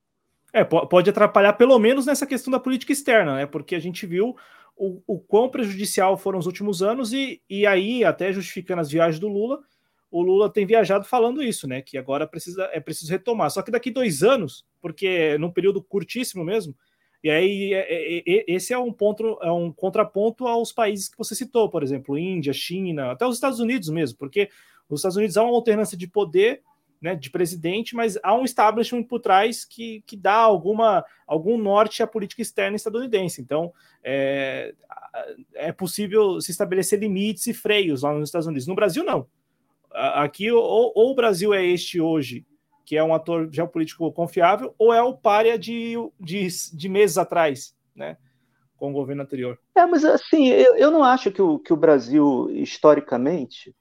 É, 0.52 0.62
pode 0.62 1.10
atrapalhar 1.10 1.54
pelo 1.54 1.76
menos 1.80 2.06
nessa 2.06 2.28
questão 2.28 2.52
da 2.52 2.60
política 2.60 2.92
externa, 2.92 3.34
né? 3.34 3.46
Porque 3.46 3.74
a 3.74 3.80
gente 3.80 4.06
viu 4.06 4.36
o, 4.76 5.02
o 5.04 5.18
quão 5.18 5.48
prejudicial 5.48 6.16
foram 6.16 6.38
os 6.38 6.46
últimos 6.46 6.80
anos 6.80 7.12
e, 7.12 7.42
e 7.50 7.66
aí, 7.66 8.04
até 8.04 8.32
justificando 8.32 8.82
as 8.82 8.90
viagens 8.92 9.18
do 9.18 9.26
Lula, 9.26 9.58
o 10.12 10.22
Lula 10.22 10.48
tem 10.48 10.64
viajado 10.64 11.04
falando 11.06 11.42
isso, 11.42 11.66
né? 11.66 11.82
Que 11.82 11.98
agora 11.98 12.24
precisa, 12.24 12.70
é 12.72 12.78
preciso 12.78 13.10
retomar. 13.10 13.50
Só 13.50 13.62
que 13.62 13.72
daqui 13.72 13.90
dois 13.90 14.22
anos, 14.22 14.64
porque 14.80 15.36
num 15.38 15.50
período 15.50 15.82
curtíssimo 15.82 16.44
mesmo, 16.44 16.72
e 17.24 17.30
aí 17.30 17.72
é, 17.72 17.78
é, 17.78 18.18
é, 18.18 18.44
esse 18.46 18.74
é 18.74 18.78
um 18.78 18.92
ponto, 18.92 19.38
é 19.40 19.50
um 19.50 19.72
contraponto 19.72 20.46
aos 20.46 20.70
países 20.70 21.08
que 21.08 21.16
você 21.16 21.34
citou, 21.34 21.70
por 21.70 21.82
exemplo, 21.82 22.18
Índia, 22.18 22.52
China, 22.52 23.12
até 23.12 23.26
os 23.26 23.36
Estados 23.36 23.60
Unidos 23.60 23.88
mesmo, 23.88 24.18
porque 24.18 24.50
os 24.90 25.00
Estados 25.00 25.16
Unidos 25.16 25.38
há 25.38 25.42
uma 25.42 25.54
alternância 25.54 25.96
de 25.96 26.06
poder, 26.06 26.60
né, 27.00 27.14
de 27.14 27.30
presidente, 27.30 27.96
mas 27.96 28.18
há 28.22 28.34
um 28.34 28.44
establishment 28.44 29.04
por 29.04 29.20
trás 29.20 29.64
que, 29.64 30.04
que 30.06 30.18
dá 30.18 30.34
alguma, 30.34 31.02
algum 31.26 31.56
norte 31.56 32.02
à 32.02 32.06
política 32.06 32.42
externa 32.42 32.76
estadunidense. 32.76 33.40
Então, 33.40 33.72
é, 34.02 34.74
é 35.54 35.72
possível 35.72 36.38
se 36.42 36.50
estabelecer 36.50 36.98
limites 36.98 37.46
e 37.46 37.54
freios 37.54 38.02
lá 38.02 38.12
nos 38.12 38.28
Estados 38.28 38.46
Unidos. 38.46 38.66
No 38.66 38.74
Brasil, 38.74 39.02
não. 39.02 39.26
Aqui, 39.90 40.50
ou, 40.50 40.92
ou, 40.94 41.12
o 41.12 41.14
Brasil 41.14 41.54
é 41.54 41.64
este 41.64 42.02
hoje, 42.02 42.44
que 42.84 42.96
é 42.96 43.02
um 43.02 43.14
ator 43.14 43.48
geopolítico 43.50 44.10
confiável, 44.12 44.74
ou 44.78 44.92
é 44.92 45.02
o 45.02 45.16
párea 45.16 45.58
de, 45.58 45.94
de, 46.20 46.46
de 46.72 46.88
meses 46.88 47.16
atrás, 47.16 47.74
né? 47.94 48.16
Com 48.76 48.90
o 48.90 48.92
governo 48.92 49.22
anterior. 49.22 49.58
É, 49.74 49.86
mas 49.86 50.04
assim, 50.04 50.48
eu, 50.48 50.76
eu 50.76 50.90
não 50.90 51.02
acho 51.02 51.30
que 51.30 51.40
o, 51.40 51.58
que 51.58 51.72
o 51.72 51.76
Brasil, 51.76 52.50
historicamente, 52.50 53.74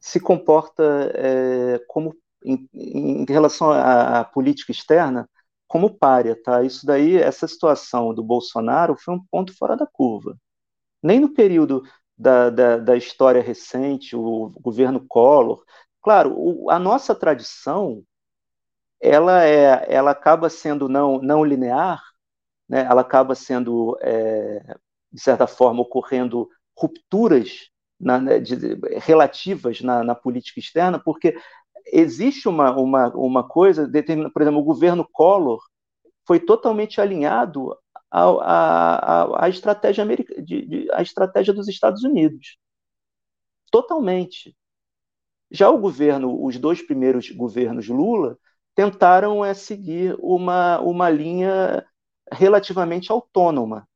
se 0.00 0.18
comporta 0.18 1.12
é, 1.14 1.80
como 1.86 2.14
em, 2.44 2.68
em, 2.74 3.24
relação 3.28 3.70
à, 3.70 4.20
à, 4.20 4.24
política 4.24 4.72
externa 4.72 5.28
como 5.68 5.96
párea, 5.96 6.36
tá? 6.42 6.62
Isso 6.62 6.84
daí, 6.84 7.16
essa 7.16 7.46
situação 7.46 8.12
do 8.12 8.22
Bolsonaro 8.22 8.96
foi 8.96 9.14
um 9.14 9.24
ponto 9.30 9.56
fora 9.56 9.76
da 9.76 9.86
curva. 9.86 10.36
Nem 11.02 11.20
no 11.20 11.32
período 11.32 11.82
da, 12.16 12.50
da, 12.50 12.76
da 12.78 12.96
história 12.96 13.40
recente, 13.40 14.14
o 14.14 14.50
governo 14.60 15.04
Collor. 15.08 15.64
Claro, 16.02 16.34
o, 16.36 16.70
a 16.70 16.78
nossa 16.78 17.14
tradição 17.14 18.02
ela 19.02 19.44
é, 19.44 19.86
ela 19.92 20.12
acaba 20.12 20.48
sendo 20.48 20.88
não, 20.88 21.20
não 21.20 21.44
linear, 21.44 22.00
né? 22.68 22.86
Ela 22.88 23.00
acaba 23.00 23.34
sendo 23.34 23.98
é, 24.00 24.76
de 25.12 25.20
certa 25.20 25.46
forma 25.46 25.82
ocorrendo 25.82 26.48
rupturas 26.78 27.68
na, 28.00 28.20
né, 28.20 28.38
de, 28.38 28.56
relativas 28.98 29.80
na, 29.80 30.04
na, 30.04 30.14
política 30.14 30.60
externa, 30.60 30.98
porque 30.98 31.36
existe 31.86 32.48
uma, 32.48 32.74
uma, 32.76 33.08
uma 33.14 33.46
coisa, 33.46 33.88
por 34.32 34.42
exemplo, 34.42 34.60
o 34.60 34.64
governo 34.64 35.06
Collor 35.12 35.60
foi 36.26 36.40
totalmente 36.40 37.00
alinhado 37.00 37.76
a, 38.10 39.44
a, 39.44 39.48
estratégia, 39.48 40.02
america, 40.02 40.40
de, 40.42 40.66
de, 40.66 40.88
estratégia 41.00 41.52
dos 41.52 41.68
Estados 41.68 42.04
Unidos. 42.04 42.56
Totalmente. 43.70 44.56
Já 45.50 45.70
o 45.70 45.78
governo, 45.78 46.44
os 46.44 46.58
dois 46.58 46.82
primeiros 46.82 47.30
governos 47.30 47.88
Lula, 47.88 48.38
tentaram 48.74 49.44
é, 49.44 49.54
seguir 49.54 50.16
uma, 50.20 50.80
uma 50.80 51.10
linha 51.10 51.86
relativamente 52.30 53.12
autônoma 53.12 53.88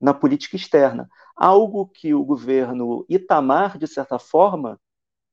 na 0.00 0.14
política 0.14 0.56
externa. 0.56 1.08
Algo 1.36 1.86
que 1.88 2.14
o 2.14 2.24
governo 2.24 3.04
Itamar, 3.08 3.78
de 3.78 3.86
certa 3.86 4.18
forma, 4.18 4.80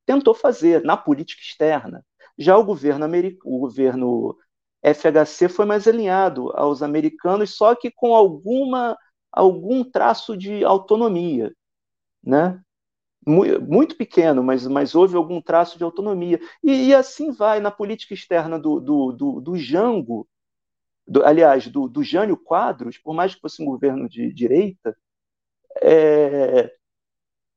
tentou 0.06 0.34
fazer 0.34 0.84
na 0.84 0.98
política 0.98 1.41
externa. 1.41 2.06
Já 2.38 2.57
o 2.57 2.64
governo, 2.64 3.06
o 3.44 3.60
governo 3.60 4.38
FHC 4.84 5.49
foi 5.49 5.65
mais 5.65 5.88
alinhado 5.88 6.52
aos 6.56 6.81
americanos, 6.84 7.56
só 7.56 7.76
que 7.76 7.91
com 7.91 8.15
alguma 8.15 8.98
algum 9.31 9.84
traço 9.84 10.35
de 10.35 10.64
autonomia, 10.64 11.53
né? 12.23 12.61
Muito 13.26 13.98
pequeno, 13.98 14.41
mas, 14.41 14.65
mas 14.68 14.95
houve 14.95 15.18
algum 15.18 15.41
traço 15.41 15.77
de 15.77 15.84
autonomia. 15.84 16.39
E, 16.64 16.88
e 16.88 16.95
assim 16.95 17.31
vai 17.31 17.60
na 17.60 17.72
política 17.72 18.14
externa 18.14 18.57
do, 18.57 18.80
do, 18.80 19.11
do, 19.11 19.41
do 19.41 19.57
Jango, 19.57 20.27
do, 21.06 21.26
aliás, 21.26 21.68
do, 21.68 21.88
do 21.88 22.03
Jânio 22.03 22.38
Quadros, 22.38 22.98
por 22.98 23.14
mais 23.14 23.35
que 23.35 23.41
fosse 23.41 23.61
um 23.61 23.65
governo 23.65 24.07
de 24.07 24.31
direita, 24.34 24.95
é, 25.81 26.73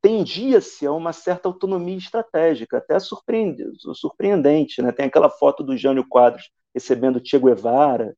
tendia-se 0.01 0.87
a 0.87 0.93
uma 0.93 1.13
certa 1.13 1.49
autonomia 1.49 1.97
estratégica, 1.97 2.79
até 2.79 2.99
surpreendente. 2.99 4.83
Né? 4.83 4.93
Tem 4.93 5.07
aquela 5.07 5.31
foto 5.31 5.63
do 5.63 5.77
Jânio 5.77 6.07
Quadros 6.09 6.51
recebendo 6.75 7.21
Che 7.25 7.39
Guevara, 7.39 8.17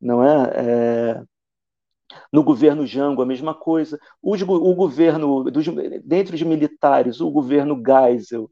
não 0.00 0.24
é? 0.24 0.52
é... 0.56 1.22
No 2.32 2.42
governo 2.42 2.86
Jango, 2.86 3.22
a 3.22 3.26
mesma 3.26 3.54
coisa. 3.54 3.98
Os, 4.22 4.40
o 4.42 4.74
governo, 4.74 5.44
dos, 5.44 5.66
militares, 6.42 7.20
o 7.20 7.30
governo 7.30 7.80
Geisel 7.84 8.50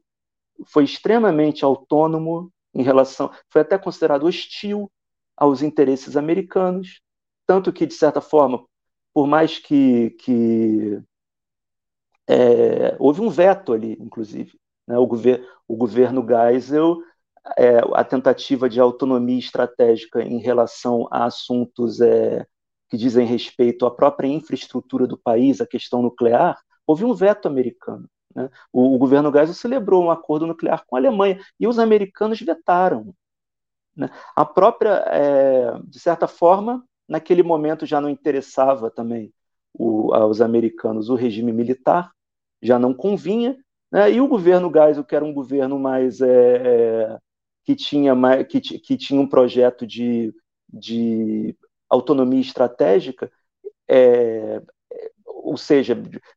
foi 0.67 0.83
extremamente 0.83 1.63
autônomo 1.63 2.51
em 2.73 2.83
relação, 2.83 3.31
foi 3.49 3.61
até 3.61 3.77
considerado 3.77 4.25
hostil 4.25 4.91
aos 5.35 5.61
interesses 5.61 6.15
americanos, 6.17 7.01
tanto 7.47 7.73
que, 7.73 7.85
de 7.85 7.93
certa 7.93 8.21
forma, 8.21 8.63
por 9.13 9.25
mais 9.25 9.57
que, 9.57 10.11
que 10.11 11.01
é, 12.27 12.95
houve 12.99 13.21
um 13.21 13.29
veto 13.29 13.73
ali, 13.73 13.97
inclusive. 13.99 14.59
Né? 14.87 14.97
O, 14.97 15.07
gover 15.07 15.47
o 15.67 15.75
governo 15.75 16.25
Geisel 16.27 16.97
é, 17.57 17.79
a 17.93 18.03
tentativa 18.03 18.69
de 18.69 18.79
autonomia 18.79 19.39
estratégica 19.39 20.21
em 20.21 20.39
relação 20.39 21.07
a 21.11 21.25
assuntos 21.25 22.01
é, 22.01 22.45
que 22.89 22.97
dizem 22.97 23.25
respeito 23.25 23.85
à 23.85 23.91
própria 23.91 24.27
infraestrutura 24.27 25.05
do 25.05 25.17
país, 25.17 25.61
a 25.61 25.67
questão 25.67 26.01
nuclear, 26.01 26.59
houve 26.85 27.05
um 27.05 27.13
veto 27.13 27.47
americano. 27.47 28.09
Né? 28.35 28.49
O, 28.73 28.95
o, 28.95 28.97
governo 28.97 29.31
Geisel 29.31 29.53
celebrou 29.53 30.03
um 30.03 30.11
acordo 30.11 30.47
nuclear 30.47 30.83
com 30.85 30.95
a 30.95 30.99
Alemanha 30.99 31.39
e 31.59 31.67
os 31.67 31.77
americanos 31.77 32.39
vetaram. 32.41 33.13
Né? 33.95 34.09
A 34.35 34.43
própria, 34.43 35.03
é, 35.07 35.79
de 35.83 35.99
certa 35.99 36.27
forma, 36.27 36.83
naquele 37.07 37.43
momento 37.43 37.85
já 37.85 38.01
não 38.01 38.09
interessava 38.09 38.89
também 38.89 39.31
o, 39.73 40.13
aos 40.13 40.41
americanos 40.41 41.09
o 41.09 41.15
regime 41.15 41.51
militar, 41.51 42.11
já 42.61 42.79
não 42.79 42.93
convinha, 42.93 43.55
né? 43.91 44.11
e 44.11 44.19
o 44.19 44.27
governo 44.27 44.71
Geisel, 44.73 45.03
que 45.03 45.15
era 45.15 45.25
um 45.25 45.33
governo 45.33 45.77
mais 45.77 46.21
é, 46.21 46.27
é 46.27 47.17
que 47.63 47.75
tinha, 47.75 48.15
que, 48.45 48.59
que 48.59 48.97
tinha 48.97 49.21
um 49.21 49.27
projeto 49.27 49.85
de, 49.85 50.33
de 50.67 51.55
autonomia 51.89 52.41
estratégica, 52.41 53.31
é, 53.89 54.61
ou 55.25 55.57
seja, 55.57 55.95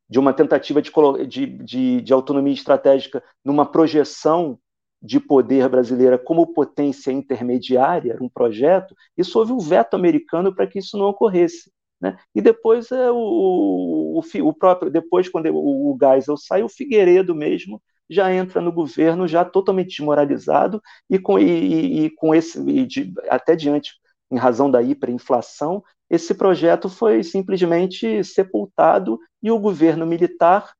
de 0.09 0.19
uma 0.19 0.33
tentativa 0.33 0.81
de, 0.81 0.91
de, 1.27 2.01
de, 2.01 2.13
autonomia 2.13 2.53
estratégica 2.53 3.23
numa 3.43 3.65
projeção 3.65 4.57
de 5.01 5.19
poder 5.19 5.67
brasileira 5.67 6.17
como 6.17 6.53
potência 6.53 7.11
intermediária, 7.11 8.17
um 8.21 8.29
projeto, 8.29 8.95
isso 9.17 9.37
houve 9.37 9.51
um 9.51 9.59
veto 9.59 9.95
americano 9.95 10.55
para 10.55 10.65
que 10.65 10.79
isso 10.79 10.97
não 10.97 11.07
ocorresse. 11.07 11.71
Né? 11.99 12.17
E 12.33 12.41
depois 12.41 12.91
é 12.91 13.11
o, 13.11 13.15
o, 13.15 14.19
o, 14.19 14.53
próprio, 14.53 14.89
depois 14.89 15.29
quando 15.29 15.47
o, 15.47 15.93
o 15.93 15.97
Geisel 15.99 16.37
sai, 16.37 16.63
o 16.63 16.69
Figueiredo 16.69 17.35
mesmo 17.35 17.81
já 18.09 18.33
entra 18.33 18.61
no 18.61 18.71
governo 18.71 19.27
já 19.27 19.45
totalmente 19.45 19.89
desmoralizado 19.89 20.81
e 21.09 21.19
com, 21.19 21.37
e, 21.37 22.05
e 22.05 22.09
com 22.11 22.33
esse, 22.33 22.59
e 22.69 22.85
de, 22.85 23.13
até 23.29 23.55
diante, 23.55 23.93
em 24.33 24.37
razão 24.37 24.69
da 24.69 24.81
hiperinflação, 24.81 25.83
esse 26.09 26.33
projeto 26.33 26.89
foi 26.89 27.23
simplesmente 27.23 28.23
sepultado 28.23 29.19
e 29.41 29.51
o 29.51 29.59
governo 29.59 30.05
militar 30.05 30.73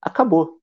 acabou, 0.00 0.60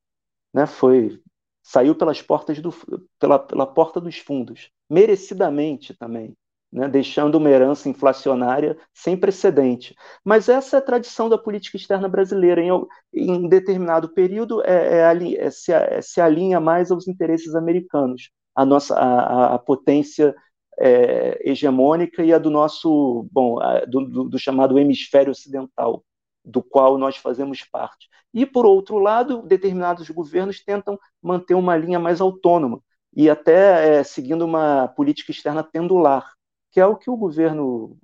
né? 0.54 0.66
Foi 0.66 1.22
saiu 1.66 1.96
pelas 1.96 2.22
portas 2.22 2.60
do, 2.60 2.74
pela, 3.18 3.40
pela 3.40 3.66
porta 3.66 4.02
dos 4.02 4.18
fundos, 4.18 4.70
merecidamente 4.90 5.94
também 5.94 6.36
né, 6.74 6.88
deixando 6.88 7.36
uma 7.36 7.50
herança 7.50 7.88
inflacionária 7.88 8.76
sem 8.92 9.16
precedente. 9.16 9.96
Mas 10.26 10.50
essa 10.50 10.78
é 10.78 10.80
a 10.80 10.82
tradição 10.82 11.30
da 11.30 11.38
política 11.38 11.78
externa 11.78 12.10
brasileira. 12.10 12.62
Em, 12.62 12.72
em 13.14 13.48
determinado 13.48 14.10
período, 14.10 14.64
é, 14.64 15.02
é, 15.02 15.36
é, 15.38 15.52
se, 15.52 15.72
é, 15.72 16.02
se, 16.02 16.20
alinha 16.20 16.60
mais 16.60 16.90
aos 16.90 17.08
interesses 17.08 17.54
americanos, 17.54 18.32
a 18.56 18.66
nossa 18.66 18.96
a, 18.96 19.54
a 19.54 19.60
potência 19.60 20.36
é, 20.80 21.40
hegemônica 21.50 22.24
e 22.24 22.34
a 22.34 22.38
do 22.38 22.50
nosso, 22.50 23.28
bom, 23.32 23.58
do, 23.88 24.06
do, 24.06 24.24
do 24.30 24.40
chamado 24.40 24.78
hemisfério 24.80 25.32
ocidental, 25.32 26.04
do 26.44 26.62
qual 26.62 26.98
nós 26.98 27.18
fazemos 27.18 27.64
parte. 27.64 28.10
E, 28.34 28.46
por 28.46 28.66
outro 28.66 28.98
lado, 28.98 29.42
determinados 29.44 30.10
governos 30.10 30.64
tentam 30.64 31.00
manter 31.22 31.54
uma 31.54 31.78
linha 31.78 32.00
mais 32.00 32.20
autônoma 32.20 32.82
e 33.16 33.30
até 33.30 34.00
é, 34.00 34.04
seguindo 34.04 34.44
uma 34.44 34.88
política 34.88 35.32
externa 35.32 35.64
pendular, 35.64 36.34
que 36.72 36.80
é 36.80 36.86
o 36.86 36.98
que 36.98 37.10
o 37.10 37.18
governo 37.18 37.96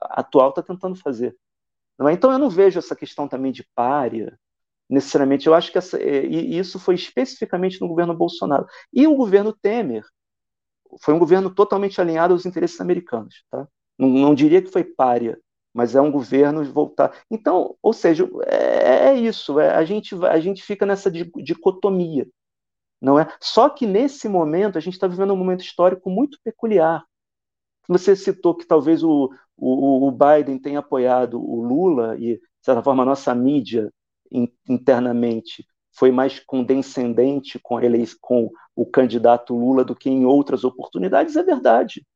atual 0.00 0.50
está 0.50 0.62
tentando 0.62 0.96
fazer. 0.96 1.34
É? 2.06 2.12
Então 2.12 2.30
eu 2.30 2.38
não 2.38 2.50
vejo 2.50 2.78
essa 2.78 2.94
questão 2.94 3.26
também 3.26 3.50
de 3.50 3.66
párea, 3.74 4.38
necessariamente. 4.88 5.46
Eu 5.46 5.54
acho 5.54 5.72
que 5.72 5.78
essa, 5.78 5.98
é, 6.00 6.26
isso 6.26 6.78
foi 6.78 6.94
especificamente 6.94 7.80
no 7.80 7.88
governo 7.88 8.14
Bolsonaro. 8.14 8.66
E 8.92 9.06
o 9.06 9.16
governo 9.16 9.52
Temer 9.52 10.04
foi 11.00 11.14
um 11.14 11.18
governo 11.18 11.50
totalmente 11.54 12.00
alinhado 12.00 12.32
aos 12.32 12.46
interesses 12.46 12.80
americanos. 12.80 13.44
Tá? 13.50 13.66
Não, 13.98 14.08
não 14.08 14.34
diria 14.34 14.62
que 14.62 14.70
foi 14.70 14.84
párea, 14.84 15.38
mas 15.72 15.94
é 15.94 16.00
um 16.00 16.10
governo 16.10 16.64
voltar. 16.64 17.12
Então, 17.30 17.76
ou 17.82 17.92
seja, 17.92 18.28
é, 18.46 19.10
é 19.10 19.14
isso. 19.14 19.60
É, 19.60 19.74
a, 19.74 19.84
gente, 19.84 20.14
a 20.24 20.40
gente 20.40 20.62
fica 20.62 20.86
nessa 20.86 21.10
dicotomia. 21.10 22.26
Não 23.00 23.18
é? 23.18 23.28
Só 23.40 23.68
que 23.68 23.86
nesse 23.86 24.28
momento 24.28 24.76
a 24.76 24.80
gente 24.80 24.94
está 24.94 25.06
vivendo 25.06 25.32
um 25.32 25.36
momento 25.36 25.60
histórico 25.60 26.10
muito 26.10 26.38
peculiar. 26.42 27.04
Você 27.88 28.16
citou 28.16 28.54
que 28.54 28.66
talvez 28.66 29.02
o, 29.02 29.30
o, 29.56 30.08
o 30.08 30.12
Biden 30.12 30.58
tenha 30.58 30.80
apoiado 30.80 31.40
o 31.40 31.62
Lula 31.62 32.16
e, 32.18 32.36
de 32.36 32.42
certa 32.62 32.82
forma, 32.82 33.02
a 33.02 33.06
nossa 33.06 33.34
mídia 33.34 33.92
internamente 34.68 35.66
foi 35.98 36.12
mais 36.12 36.38
condescendente 36.40 37.58
com, 37.58 37.80
com 38.20 38.50
o 38.76 38.86
candidato 38.86 39.56
Lula 39.56 39.84
do 39.84 39.96
que 39.96 40.08
em 40.08 40.24
outras 40.24 40.62
oportunidades, 40.62 41.36
é 41.36 41.42
verdade. 41.42 42.06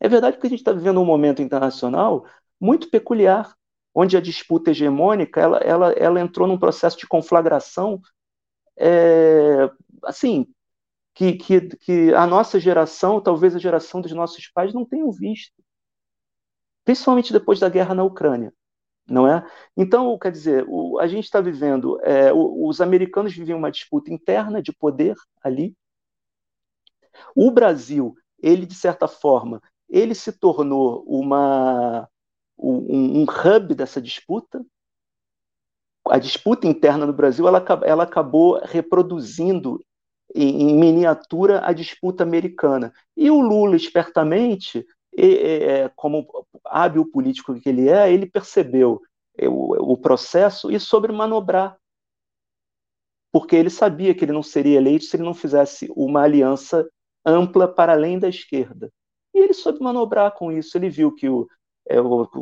É 0.00 0.08
verdade 0.08 0.36
porque 0.36 0.46
a 0.46 0.50
gente 0.50 0.60
está 0.60 0.72
vivendo 0.72 1.00
um 1.00 1.04
momento 1.04 1.42
internacional 1.42 2.24
muito 2.58 2.90
peculiar, 2.90 3.54
onde 3.94 4.16
a 4.16 4.20
disputa 4.20 4.70
hegemônica 4.70 5.40
ela, 5.40 5.58
ela, 5.58 5.92
ela 5.92 6.20
entrou 6.20 6.48
num 6.48 6.58
processo 6.58 6.96
de 6.96 7.06
conflagração 7.06 8.00
é, 8.78 9.70
assim 10.04 10.46
que, 11.14 11.34
que, 11.34 11.60
que 11.76 12.14
a 12.14 12.26
nossa 12.26 12.58
geração, 12.58 13.20
talvez 13.20 13.54
a 13.54 13.58
geração 13.58 14.00
dos 14.00 14.12
nossos 14.12 14.48
pais, 14.48 14.72
não 14.72 14.84
tenham 14.86 15.12
visto. 15.12 15.62
Principalmente 16.84 17.32
depois 17.32 17.60
da 17.60 17.68
guerra 17.68 17.94
na 17.94 18.02
Ucrânia. 18.02 18.52
Não 19.08 19.26
é? 19.26 19.44
Então, 19.76 20.18
quer 20.18 20.30
dizer, 20.30 20.64
o, 20.68 20.98
a 20.98 21.06
gente 21.06 21.24
está 21.24 21.40
vivendo. 21.40 22.00
É, 22.02 22.32
o, 22.32 22.66
os 22.66 22.80
americanos 22.80 23.34
viviam 23.34 23.58
uma 23.58 23.70
disputa 23.70 24.12
interna 24.12 24.62
de 24.62 24.72
poder 24.72 25.14
ali. 25.42 25.76
O 27.34 27.50
Brasil, 27.50 28.14
ele, 28.38 28.66
de 28.66 28.74
certa 28.74 29.08
forma, 29.08 29.60
ele 29.88 30.14
se 30.14 30.32
tornou 30.32 31.04
uma, 31.06 32.08
um, 32.58 33.20
um 33.20 33.22
hub 33.24 33.74
dessa 33.74 34.00
disputa, 34.00 34.64
a 36.06 36.18
disputa 36.18 36.66
interna 36.66 37.06
no 37.06 37.12
Brasil 37.12 37.46
ela, 37.46 37.64
ela 37.84 38.04
acabou 38.04 38.60
reproduzindo 38.64 39.84
em, 40.34 40.70
em, 40.70 40.76
miniatura 40.76 41.60
a 41.64 41.72
disputa 41.72 42.22
americana. 42.22 42.92
E 43.16 43.30
o 43.30 43.40
Lula, 43.40 43.76
espertamente, 43.76 44.84
e, 45.16 45.90
como 45.96 46.26
hábil 46.64 47.10
político 47.10 47.58
que 47.60 47.68
ele 47.68 47.88
é, 47.88 48.12
ele 48.12 48.26
percebeu 48.26 49.00
o, 49.42 49.92
o 49.92 49.96
processo 49.96 50.70
e 50.70 50.78
soube 50.80 51.12
manobrar. 51.12 51.76
Porque 53.30 53.56
ele 53.56 53.70
sabia 53.70 54.14
que 54.14 54.24
ele 54.24 54.32
não 54.32 54.42
seria 54.42 54.76
eleito 54.76 55.04
se 55.04 55.16
ele 55.16 55.24
não 55.24 55.34
fizesse 55.34 55.90
uma 55.96 56.22
aliança 56.22 56.86
ampla 57.24 57.66
para 57.66 57.92
além 57.92 58.18
da 58.18 58.28
esquerda. 58.28 58.92
E 59.34 59.38
ele 59.38 59.54
soube 59.54 59.80
manobrar 59.80 60.32
com 60.32 60.52
isso. 60.52 60.76
Ele 60.76 60.90
viu 60.90 61.14
que 61.14 61.28
o, 61.28 61.48
é, 61.88 61.96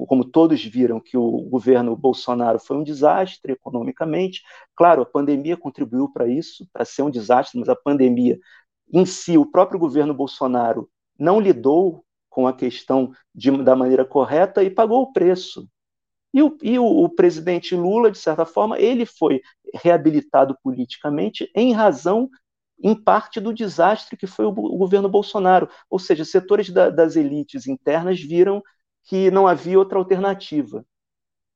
como 0.08 0.24
todos 0.24 0.62
viram, 0.64 1.00
que 1.00 1.16
o 1.16 1.42
governo 1.42 1.96
Bolsonaro 1.96 2.58
foi 2.58 2.76
um 2.76 2.82
desastre 2.82 3.52
economicamente. 3.52 4.42
Claro, 4.74 5.02
a 5.02 5.06
pandemia 5.06 5.56
contribuiu 5.56 6.10
para 6.12 6.26
isso, 6.26 6.66
para 6.72 6.84
ser 6.84 7.02
um 7.02 7.10
desastre, 7.10 7.58
mas 7.58 7.68
a 7.68 7.76
pandemia 7.76 8.38
em 8.92 9.06
si, 9.06 9.38
o 9.38 9.46
próprio 9.46 9.78
governo 9.78 10.12
Bolsonaro 10.12 10.90
não 11.18 11.40
lidou 11.40 12.04
com 12.30 12.46
a 12.46 12.52
questão 12.52 13.12
de, 13.34 13.50
da 13.62 13.76
maneira 13.76 14.04
correta 14.04 14.62
e 14.62 14.70
pagou 14.70 15.02
o 15.02 15.12
preço. 15.12 15.68
E, 16.32 16.42
o, 16.42 16.56
e 16.62 16.78
o, 16.78 16.84
o 16.84 17.08
presidente 17.08 17.74
Lula, 17.74 18.10
de 18.10 18.18
certa 18.18 18.46
forma, 18.46 18.78
ele 18.78 19.04
foi 19.04 19.42
reabilitado 19.74 20.56
politicamente 20.62 21.50
em 21.54 21.72
razão 21.72 22.30
em 22.82 22.94
parte 22.94 23.40
do 23.40 23.52
desastre 23.52 24.16
que 24.16 24.26
foi 24.26 24.46
o, 24.46 24.50
o 24.50 24.78
governo 24.78 25.08
Bolsonaro. 25.08 25.68
Ou 25.90 25.98
seja, 25.98 26.24
setores 26.24 26.70
da, 26.70 26.88
das 26.88 27.16
elites 27.16 27.66
internas 27.66 28.20
viram 28.20 28.62
que 29.04 29.30
não 29.30 29.46
havia 29.46 29.78
outra 29.78 29.98
alternativa 29.98 30.84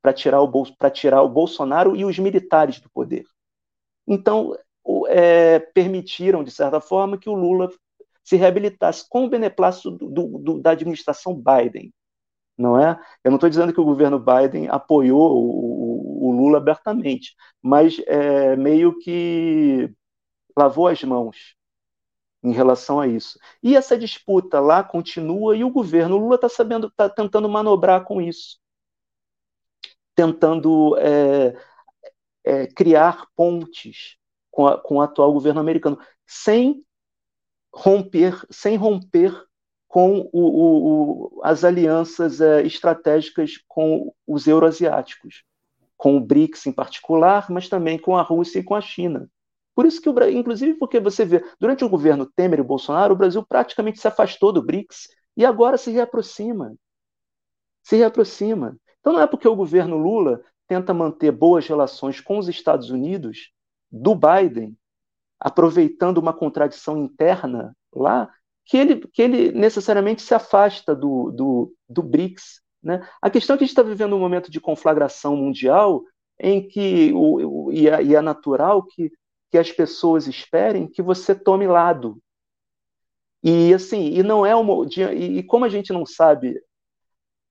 para 0.03 0.13
tirar, 0.13 0.43
o, 0.43 0.51
tirar 0.93 1.23
o 1.23 1.29
Bolsonaro 1.29 1.97
e 1.97 2.05
os 2.05 2.19
militares 2.19 2.81
do 2.81 2.91
poder. 2.91 3.25
Então, 4.07 4.55
é, 5.09 5.59
permitiram, 5.59 6.45
de 6.45 6.51
certa 6.51 6.81
forma, 6.81 7.17
que 7.17 7.29
o 7.29 7.35
Lula 7.35 7.71
se 8.25 8.37
reabilitasse 8.37 9.07
com 9.09 9.25
o 9.25 9.29
beneplácito 9.29 9.91
do, 9.91 10.39
do, 10.39 10.61
da 10.61 10.71
administração 10.71 11.35
Biden. 11.35 11.93
Não 12.57 12.79
é? 12.81 12.99
Eu 13.23 13.31
não 13.31 13.37
estou 13.37 13.51
dizendo 13.51 13.73
que 13.73 13.81
o 13.81 13.85
governo 13.85 14.19
Biden 14.19 14.69
apoiou 14.69 15.37
o, 15.37 16.29
o 16.29 16.33
Lula 16.33 16.59
abertamente, 16.59 17.35
mas 17.61 18.01
é, 18.07 18.57
meio 18.57 18.99
que 18.99 19.93
lavou 20.57 20.87
as 20.89 21.03
mãos 21.03 21.57
em 22.43 22.53
relação 22.53 23.01
a 23.01 23.09
isso. 23.09 23.39
E 23.63 23.77
essa 23.77 23.99
disputa 23.99 24.61
lá 24.61 24.85
continua 24.85 25.57
e 25.57 25.65
o 25.65 25.71
governo 25.71 26.17
Lula 26.17 26.37
está 26.37 26.49
sabendo, 26.49 26.87
está 26.87 27.09
tentando 27.09 27.49
manobrar 27.49 28.05
com 28.05 28.21
isso, 28.21 28.59
tentando 30.15 30.97
é, 30.99 31.57
é, 32.45 32.67
criar 32.69 33.27
pontes 33.35 34.17
com, 34.51 34.67
a, 34.67 34.79
com 34.79 34.97
o 34.97 35.01
atual 35.01 35.33
governo 35.33 35.61
americano, 35.61 35.99
sem 36.27 36.85
romper, 37.75 38.41
sem 38.51 38.77
romper 38.77 39.35
com 39.89 40.29
o, 40.33 41.37
o, 41.37 41.41
as 41.43 41.65
alianças 41.65 42.41
é, 42.41 42.63
estratégicas 42.63 43.59
com 43.69 44.13
os 44.27 44.47
euroasiáticos, 44.47 45.45
com 45.97 46.17
o 46.17 46.21
BRICS 46.21 46.67
em 46.67 46.73
particular, 46.73 47.51
mas 47.51 47.69
também 47.69 47.99
com 47.99 48.17
a 48.17 48.23
Rússia 48.23 48.61
e 48.61 48.65
com 48.65 48.75
a 48.75 48.81
China. 48.81 49.29
Por 49.75 49.87
isso 49.87 50.01
que, 50.01 50.09
o, 50.09 50.29
inclusive, 50.31 50.75
porque 50.75 51.01
você 51.01 51.25
vê, 51.25 51.45
durante 51.61 51.85
o 51.85 51.89
governo 51.89 52.27
Temer 52.27 52.61
e 52.61 52.63
Bolsonaro, 52.63 53.15
o 53.15 53.17
Brasil 53.17 53.45
praticamente 53.45 54.01
se 54.01 54.09
afastou 54.09 54.53
do 54.53 54.63
BRICS 54.63 55.09
e 55.37 55.45
agora 55.45 55.77
se 55.77 55.91
reaproxima. 55.91 56.75
Se 57.83 57.97
reaproxima. 57.97 58.77
Então 59.01 59.13
não 59.13 59.21
é 59.21 59.27
porque 59.27 59.49
o 59.49 59.57
governo 59.57 59.97
Lula 59.97 60.41
tenta 60.67 60.95
manter 60.95 61.31
boas 61.33 61.67
relações 61.67 62.21
com 62.21 62.39
os 62.39 62.49
Estados 62.49 62.91
Unidos, 62.91 63.53
do 63.91 64.15
Biden, 64.15 64.77
aproveitando 65.45 66.19
uma 66.19 66.33
contradição 66.33 66.97
interna 66.97 67.77
lá, 67.95 68.29
que 68.65 68.77
ele, 68.77 68.97
que 69.09 69.23
ele 69.23 69.53
necessariamente 69.53 70.23
se 70.23 70.35
afasta 70.35 70.97
do, 70.97 71.31
do, 71.31 71.75
do 71.89 72.03
BRICS. 72.03 72.63
Né? 72.83 73.07
A 73.21 73.31
questão 73.31 73.55
é 73.55 73.59
que 73.59 73.65
a 73.65 73.67
gente 73.67 73.77
está 73.77 73.83
vivendo 73.83 74.17
um 74.17 74.21
momento 74.21 74.51
de 74.51 74.61
conflagração 74.61 75.37
mundial 75.37 76.03
em 76.41 76.67
que, 76.67 77.13
o, 77.15 77.71
e, 77.71 77.89
é, 77.89 78.03
e 78.03 78.17
é 78.17 78.21
natural 78.21 78.83
que 78.83 79.13
que 79.55 79.59
as 79.59 79.71
pessoas 79.71 80.27
esperem 80.27 80.89
que 80.89 81.01
você 81.01 81.33
tome 81.33 81.65
lado. 81.65 82.21
E 83.41 83.73
assim, 83.73 84.07
e 84.09 84.21
não 84.21 84.45
é 84.45 84.53
uma. 84.53 84.85
E, 85.13 85.45
como 85.45 85.65
a 85.65 85.69
gente 85.69 85.93
não 85.93 86.05
sabe 86.05 86.61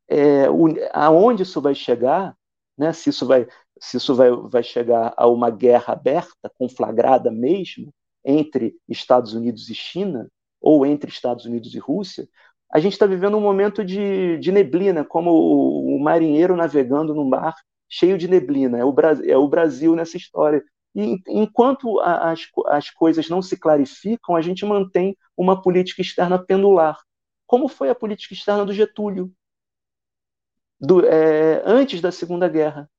é, 0.10 0.50
o, 0.50 0.66
aonde 0.92 1.44
isso 1.44 1.62
vai 1.62 1.74
chegar, 1.74 2.36
né, 2.78 2.92
se 2.92 3.10
isso 3.10 3.26
vai, 3.26 3.48
se 3.84 3.98
isso 3.98 4.16
vai, 4.16 4.32
vai 4.32 4.64
chegar 4.64 5.14
a 5.18 5.28
uma 5.28 5.50
guerra 5.50 5.92
aberta, 5.92 6.50
conflagrada 6.58 7.30
mesmo, 7.30 7.94
entre 8.24 8.78
Estados 8.88 9.34
Unidos 9.34 9.70
e 9.70 9.76
China, 9.76 10.30
ou 10.62 10.86
entre 10.86 11.10
Estados 11.10 11.46
Unidos 11.46 11.76
e 11.76 11.80
Rússia, 11.80 12.26
a 12.72 12.80
gente 12.80 12.94
está 12.94 13.06
vivendo 13.06 13.36
um 13.36 13.42
momento 13.42 13.84
de, 13.84 14.38
de 14.38 14.54
neblina, 14.54 15.04
como 15.04 15.32
o, 15.32 15.98
o, 15.98 16.00
marinheiro 16.00 16.56
navegando 16.56 17.14
num 17.14 17.28
mar 17.28 17.54
cheio 17.90 18.18
de 18.18 18.26
neblina. 18.26 18.80
É 18.80 18.86
o, 18.86 18.96
é 19.28 19.38
o 19.38 19.50
Brasil 19.50 19.96
nessa 19.98 20.16
história. 20.16 20.64
E 20.96 21.20
enquanto 21.28 22.00
as, 22.00 22.48
as 22.68 22.90
coisas 22.90 23.28
não 23.28 23.42
se 23.42 23.58
clarificam, 23.58 24.34
a 24.34 24.42
gente 24.42 24.66
mantém 24.66 25.18
uma 25.36 25.62
política 25.62 26.02
externa 26.02 26.40
pendular, 26.40 26.98
como 27.46 27.68
foi 27.68 27.90
a 27.90 27.96
política 27.96 28.34
externa 28.34 28.66
do 28.66 28.74
Getúlio, 28.74 29.30
do, 30.80 31.06
é, 31.06 31.62
antes 31.66 32.00
da 32.00 32.14
Segunda 32.14 32.48
Guerra. 32.48 32.90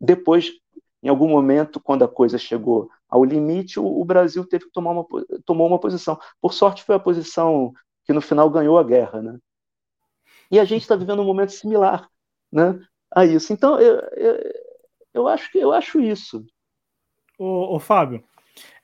Depois, 0.00 0.52
em 1.02 1.08
algum 1.08 1.28
momento, 1.28 1.80
quando 1.80 2.04
a 2.04 2.08
coisa 2.08 2.38
chegou 2.38 2.90
ao 3.08 3.24
limite, 3.24 3.78
o, 3.78 3.86
o 3.86 4.04
Brasil 4.04 4.46
teve 4.46 4.66
que 4.66 4.72
tomar 4.72 4.90
uma, 4.92 5.06
tomou 5.44 5.66
uma 5.66 5.78
posição. 5.78 6.18
Por 6.40 6.52
sorte, 6.52 6.82
foi 6.82 6.94
a 6.94 7.00
posição 7.00 7.72
que 8.04 8.12
no 8.12 8.20
final 8.20 8.50
ganhou 8.50 8.78
a 8.78 8.84
guerra. 8.84 9.22
Né? 9.22 9.38
E 10.50 10.58
a 10.58 10.64
gente 10.64 10.82
está 10.82 10.96
vivendo 10.96 11.22
um 11.22 11.26
momento 11.26 11.52
similar 11.52 12.08
né, 12.52 12.78
a 13.14 13.24
isso. 13.24 13.52
Então, 13.52 13.80
eu, 13.80 14.00
eu 14.16 14.64
eu 15.14 15.28
acho 15.28 15.50
que 15.50 15.58
eu 15.58 15.72
acho 15.72 16.00
isso. 16.00 16.44
Ô, 17.38 17.76
ô 17.76 17.78
Fábio, 17.78 18.22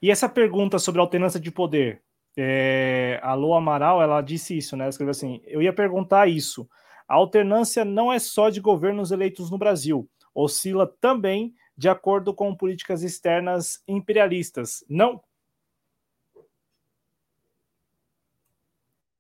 e 0.01 0.11
essa 0.11 0.29
pergunta 0.29 0.79
sobre 0.79 1.01
alternância 1.01 1.41
de 1.41 1.51
poder? 1.51 2.01
É, 2.39 3.19
a 3.23 3.35
Lô 3.35 3.53
Amaral, 3.55 4.01
ela 4.01 4.23
disse 4.23 4.57
isso, 4.57 4.77
né? 4.77 4.85
Ela 4.85 4.91
escreveu 4.91 5.11
assim: 5.11 5.43
eu 5.45 5.61
ia 5.61 5.73
perguntar 5.73 6.29
isso. 6.29 6.69
A 7.09 7.17
alternância 7.17 7.85
não 7.85 8.13
é 8.13 8.21
só 8.21 8.49
de 8.49 8.61
governos 8.61 9.11
eleitos 9.11 9.51
no 9.51 9.59
Brasil, 9.59 10.09
oscila 10.43 10.87
também 11.01 11.55
de 11.77 11.89
acordo 11.89 12.35
com 12.35 12.55
políticas 12.55 13.03
externas 13.03 13.83
imperialistas, 13.89 14.85
não? 14.89 15.23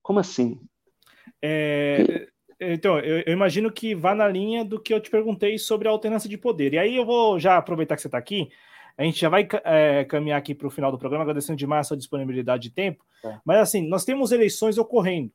Como 0.02 0.18
assim? 0.18 0.60
É, 1.42 2.28
Então, 2.60 2.98
eu, 2.98 3.20
eu, 3.26 3.32
imagino 3.32 3.72
que 3.72 3.94
vá 3.94 4.14
na 4.14 4.28
linha 4.28 4.62
do 4.62 4.78
que 4.78 4.92
eu 4.92 5.00
te 5.00 5.10
perguntei 5.10 5.56
sobre 5.58 5.88
a 5.88 5.90
alternância 5.90 6.28
de 6.28 6.36
poder. 6.36 6.74
E 6.74 6.78
aí 6.78 6.96
eu 6.96 7.06
vou 7.06 7.38
já 7.38 7.56
aproveitar 7.56 7.96
que 7.96 8.02
você 8.02 8.08
está 8.08 8.18
aqui, 8.18 8.50
a 8.98 9.02
gente 9.02 9.18
já 9.18 9.30
vai 9.30 9.48
é, 9.64 10.04
caminhar 10.04 10.38
aqui 10.38 10.54
para 10.54 10.66
o 10.66 10.70
final 10.70 10.92
do 10.92 10.98
programa, 10.98 11.24
agradecendo 11.24 11.56
demais 11.56 11.86
a 11.86 11.88
sua 11.88 11.96
disponibilidade 11.96 12.64
de 12.64 12.70
tempo. 12.70 13.02
É. 13.24 13.38
Mas 13.42 13.58
assim, 13.58 13.88
nós 13.88 14.04
temos 14.04 14.30
eleições 14.30 14.76
ocorrendo. 14.76 15.32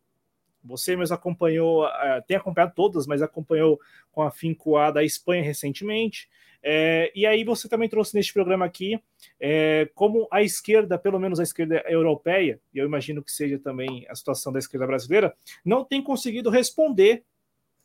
Você 0.66 0.96
mesmo 0.96 1.16
acompanhou, 1.16 1.88
é, 1.88 2.22
tem 2.22 2.38
acompanhado 2.38 2.74
todas, 2.76 3.06
mas 3.08 3.22
acompanhou 3.22 3.80
com 4.12 4.22
afinco 4.22 4.78
a 4.78 4.92
da 4.92 5.04
Espanha 5.04 5.44
recentemente. 5.44 6.28
É, 6.68 7.12
e 7.14 7.28
aí 7.28 7.44
você 7.44 7.70
também 7.70 7.88
trouxe 7.88 8.16
neste 8.16 8.34
programa 8.34 8.66
aqui 8.66 9.00
é, 9.40 9.88
como 9.94 10.28
a 10.32 10.42
esquerda, 10.42 10.98
pelo 10.98 11.20
menos 11.20 11.40
a 11.40 11.44
esquerda 11.44 11.84
europeia, 11.88 12.60
e 12.74 12.80
eu 12.80 12.86
imagino 12.88 13.22
que 13.22 13.32
seja 13.32 13.60
também 13.60 14.04
a 14.10 14.16
situação 14.16 14.52
da 14.52 14.58
esquerda 14.58 14.88
brasileira, 14.88 15.36
não 15.64 15.86
tem 15.86 16.02
conseguido 16.02 16.50
responder, 16.50 17.24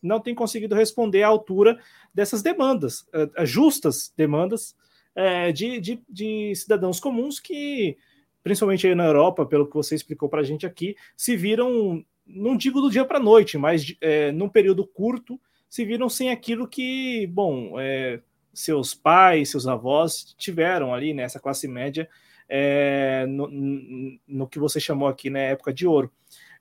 não 0.02 0.18
tem 0.18 0.34
conseguido 0.34 0.74
responder 0.74 1.22
à 1.22 1.28
altura 1.28 1.78
dessas 2.14 2.40
demandas, 2.40 3.06
justas 3.44 4.14
demandas 4.16 4.74
de, 5.52 5.78
de, 5.78 6.02
de 6.08 6.54
cidadãos 6.54 6.98
comuns 6.98 7.38
que, 7.38 7.98
principalmente 8.42 8.86
aí 8.86 8.94
na 8.94 9.04
Europa, 9.04 9.44
pelo 9.44 9.66
que 9.66 9.74
você 9.74 9.94
explicou 9.94 10.26
para 10.26 10.40
a 10.40 10.44
gente 10.44 10.64
aqui, 10.64 10.96
se 11.14 11.36
viram, 11.36 12.02
não 12.34 12.56
digo 12.56 12.80
do 12.80 12.90
dia 12.90 13.04
para 13.04 13.18
a 13.18 13.22
noite, 13.22 13.58
mas 13.58 13.94
é, 14.00 14.32
num 14.32 14.48
período 14.48 14.86
curto, 14.86 15.40
se 15.68 15.84
viram 15.84 16.08
sem 16.08 16.30
aquilo 16.30 16.66
que, 16.66 17.26
bom, 17.28 17.78
é, 17.78 18.20
seus 18.52 18.94
pais, 18.94 19.50
seus 19.50 19.66
avós 19.66 20.34
tiveram 20.36 20.92
ali 20.92 21.14
nessa 21.14 21.38
né, 21.38 21.42
classe 21.42 21.68
média 21.68 22.08
é, 22.48 23.24
no, 23.26 23.48
no, 24.26 24.48
que 24.48 24.58
você 24.58 24.80
chamou 24.80 25.08
aqui 25.08 25.30
né, 25.30 25.52
época 25.52 25.72
de 25.72 25.86
ouro. 25.86 26.10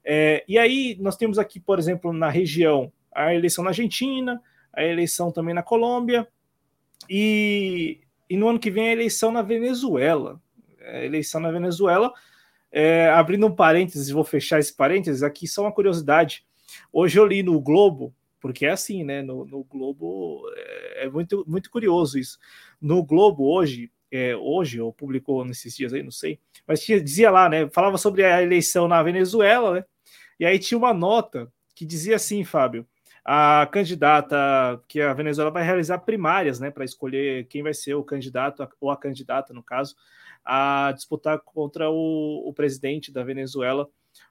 É, 0.05 0.43
e 0.47 0.57
aí 0.57 0.95
nós 0.99 1.17
temos 1.17 1.39
aqui, 1.39 1.59
por 1.59 1.79
exemplo, 1.79 2.13
na 2.13 2.29
região 2.29 2.91
a 3.11 3.33
eleição 3.33 3.63
na 3.63 3.71
Argentina, 3.71 4.41
a 4.71 4.83
eleição 4.83 5.31
também 5.31 5.53
na 5.53 5.63
Colômbia 5.63 6.27
e, 7.09 7.99
e 8.29 8.37
no 8.37 8.47
ano 8.47 8.59
que 8.59 8.71
vem 8.71 8.89
a 8.89 8.93
eleição 8.93 9.31
na 9.31 9.41
Venezuela. 9.41 10.39
A 10.79 11.03
eleição 11.03 11.41
na 11.41 11.51
Venezuela, 11.51 12.13
é, 12.71 13.09
abrindo 13.09 13.47
um 13.47 13.55
parênteses, 13.55 14.09
vou 14.09 14.23
fechar 14.23 14.59
esse 14.59 14.75
parênteses 14.75 15.23
aqui, 15.23 15.47
só 15.47 15.63
uma 15.63 15.71
curiosidade. 15.71 16.45
Hoje 16.91 17.19
eu 17.19 17.25
li 17.25 17.41
no 17.41 17.59
Globo 17.59 18.13
porque 18.39 18.65
é 18.65 18.71
assim, 18.71 19.03
né? 19.03 19.21
No, 19.21 19.45
no 19.45 19.63
Globo 19.63 20.41
é, 20.55 21.05
é, 21.05 21.09
muito, 21.09 21.43
muito 21.47 21.69
curioso 21.69 22.17
isso. 22.17 22.39
No 22.81 23.03
Globo 23.03 23.51
hoje, 23.51 23.91
é, 24.11 24.35
hoje, 24.35 24.79
ou 24.79 24.93
publicou 24.93 25.43
nesses 25.43 25.75
dias 25.75 25.93
aí, 25.93 26.01
não 26.01 26.11
sei, 26.11 26.39
mas 26.65 26.81
tinha, 26.81 27.01
dizia 27.01 27.29
lá, 27.29 27.49
né? 27.49 27.69
Falava 27.69 27.97
sobre 27.97 28.23
a 28.23 28.41
eleição 28.41 28.87
na 28.87 29.03
Venezuela, 29.03 29.73
né? 29.73 29.85
E 30.39 30.45
aí 30.45 30.57
tinha 30.57 30.77
uma 30.77 30.93
nota 30.93 31.51
que 31.75 31.85
dizia 31.85 32.15
assim, 32.15 32.43
Fábio, 32.43 32.87
a 33.23 33.67
candidata 33.71 34.81
que 34.87 35.01
a 35.01 35.13
Venezuela 35.13 35.51
vai 35.51 35.63
realizar 35.63 35.99
primárias, 35.99 36.59
né, 36.59 36.71
para 36.71 36.85
escolher 36.85 37.45
quem 37.47 37.61
vai 37.61 37.73
ser 37.73 37.93
o 37.93 38.03
candidato 38.03 38.67
ou 38.79 38.89
a 38.89 38.97
candidata, 38.97 39.53
no 39.53 39.61
caso, 39.61 39.95
a 40.45 40.91
disputar 40.95 41.39
contra 41.39 41.89
o, 41.89 42.47
o 42.47 42.53
presidente 42.53 43.11
da 43.11 43.23
Venezuela, 43.23 43.87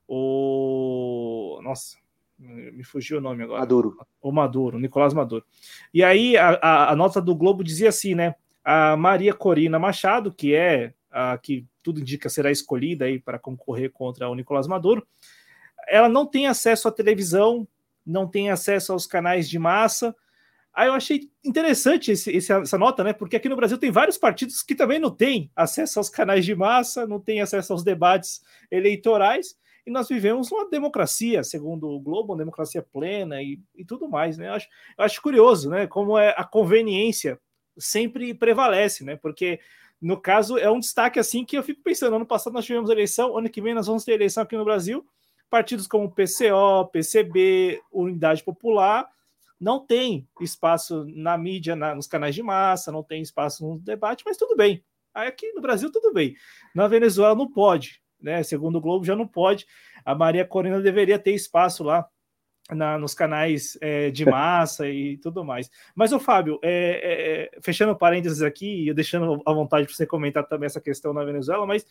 o 0.07 1.61
nossa, 1.63 1.97
me 2.39 2.85
fugiu 2.85 3.19
o 3.19 3.21
nome 3.21 3.43
agora. 3.43 3.61
Maduro. 3.61 3.97
O 4.23 4.33
Maduro, 4.33 4.79
Nicolás 4.79 5.13
Maduro. 5.13 5.45
E 5.93 6.05
aí 6.05 6.37
a, 6.37 6.51
a, 6.63 6.93
a, 6.93 6.97
nota 6.97 7.21
do 7.21 7.35
Globo 7.35 7.65
dizia 7.65 7.89
assim, 7.89 8.15
né? 8.15 8.35
A 8.65 8.97
Maria 8.97 9.35
Corina 9.35 9.79
Machado, 9.79 10.33
que 10.33 10.55
é 10.55 10.95
a 11.11 11.37
que 11.39 11.67
tudo 11.83 12.01
indica 12.01 12.29
será 12.29 12.51
escolhida 12.51 13.07
aí 13.07 13.19
para 13.19 13.39
concorrer 13.39 13.91
contra 13.91 14.29
o 14.29 14.35
Nicolás 14.35 14.67
Maduro, 14.67 15.07
ela 15.89 16.09
não 16.09 16.27
tem 16.27 16.47
acesso 16.47 16.87
à 16.87 16.93
televisão, 16.93 17.67
não 18.05 18.27
tem 18.27 18.51
acesso 18.51 18.93
aos 18.93 19.07
canais 19.07 19.49
de 19.49 19.59
massa. 19.59 20.15
Aí 20.75 20.89
eu 20.89 20.95
achei 20.95 21.29
interessante 21.45 22.13
esse, 22.13 22.37
essa 22.37 22.79
nota, 22.79 23.03
né? 23.03 23.13
Porque 23.13 23.37
aqui 23.37 23.49
no 23.49 23.57
Brasil 23.57 23.79
tem 23.79 23.91
vários 23.91 24.17
partidos 24.17 24.63
que 24.63 24.75
também 24.75 24.99
não 24.99 25.11
têm 25.11 25.51
acesso 25.57 25.99
aos 25.99 26.09
canais 26.09 26.45
de 26.45 26.55
massa, 26.55 27.07
não 27.07 27.21
têm 27.21 27.41
acesso 27.41 27.73
aos 27.73 27.83
debates 27.83 28.41
eleitorais 28.71 29.57
e 29.89 29.91
nós 29.91 30.07
vivemos 30.07 30.53
uma 30.53 30.69
democracia, 30.69 31.43
segundo 31.43 31.89
o 31.89 31.99
Globo, 31.99 32.33
uma 32.33 32.39
democracia 32.39 32.83
plena 32.83 33.43
e, 33.43 33.59
e 33.75 33.85
tudo 33.87 34.07
mais, 34.07 34.37
né? 34.37 34.49
Eu 34.49 34.53
acho, 34.53 34.69
eu 34.99 35.05
acho 35.05 35.23
curioso, 35.23 35.71
né? 35.71 35.87
Como 35.87 36.19
é 36.19 36.35
a 36.37 36.45
conveniência 36.45 37.41
sempre 37.77 38.35
prevalece, 38.35 39.03
né? 39.03 39.17
Porque 39.17 39.59
no 39.99 40.21
caso 40.21 40.59
é 40.59 40.71
um 40.71 40.79
destaque 40.79 41.19
assim 41.19 41.43
que 41.43 41.57
eu 41.57 41.63
fico 41.63 41.83
pensando. 41.83 42.15
Ano 42.15 42.27
passado 42.27 42.53
nós 42.53 42.67
tivemos 42.67 42.91
eleição, 42.91 43.37
ano 43.37 43.49
que 43.49 43.63
vem 43.63 43.73
nós 43.73 43.87
vamos 43.87 44.05
ter 44.05 44.13
eleição 44.13 44.43
aqui 44.43 44.59
no 44.59 44.65
Brasil. 44.65 45.07
Partidos 45.49 45.87
como 45.87 46.15
PCO, 46.15 46.87
PCB, 46.93 47.81
Unidade 47.91 48.45
Popular 48.45 49.09
não 49.61 49.85
tem 49.85 50.29
espaço 50.41 51.05
na 51.09 51.37
mídia, 51.37 51.75
na, 51.75 51.95
nos 51.95 52.07
canais 52.07 52.35
de 52.35 52.43
massa, 52.43 52.93
não 52.93 53.03
tem 53.03 53.23
espaço 53.23 53.67
no 53.67 53.79
debate, 53.79 54.23
mas 54.25 54.37
tudo 54.37 54.57
bem. 54.57 54.85
Aqui 55.15 55.53
no 55.53 55.61
Brasil 55.61 55.91
tudo 55.91 56.13
bem. 56.13 56.37
Na 56.75 56.87
Venezuela 56.87 57.35
não 57.35 57.51
pode 57.51 58.01
né? 58.21 58.43
Segundo 58.43 58.77
o 58.77 58.81
Globo, 58.81 59.05
já 59.05 59.15
não 59.15 59.27
pode. 59.27 59.67
A 60.05 60.15
Maria 60.15 60.45
Corina 60.45 60.81
deveria 60.81 61.19
ter 61.19 61.33
espaço 61.33 61.85
lá 61.85 62.07
na, 62.71 62.99
nos 62.99 63.15
canais 63.15 63.79
é, 63.81 64.11
de 64.11 64.27
massa 64.27 64.89
e 64.89 65.17
tudo 65.19 65.45
mais. 65.45 65.71
Mas, 65.95 66.13
o 66.13 66.21
Fábio, 66.21 66.59
é, 66.63 67.51
é, 67.55 67.61
fechando 67.61 67.97
parênteses 67.97 68.43
aqui 68.43 68.89
e 68.89 68.95
deixando 68.95 69.41
à 69.47 69.53
vontade 69.53 69.87
para 69.87 69.95
você 69.95 70.07
comentar 70.07 70.47
também 70.47 70.67
essa 70.67 70.81
questão 70.81 71.13
na 71.13 71.25
Venezuela, 71.25 71.67
mas 71.67 71.87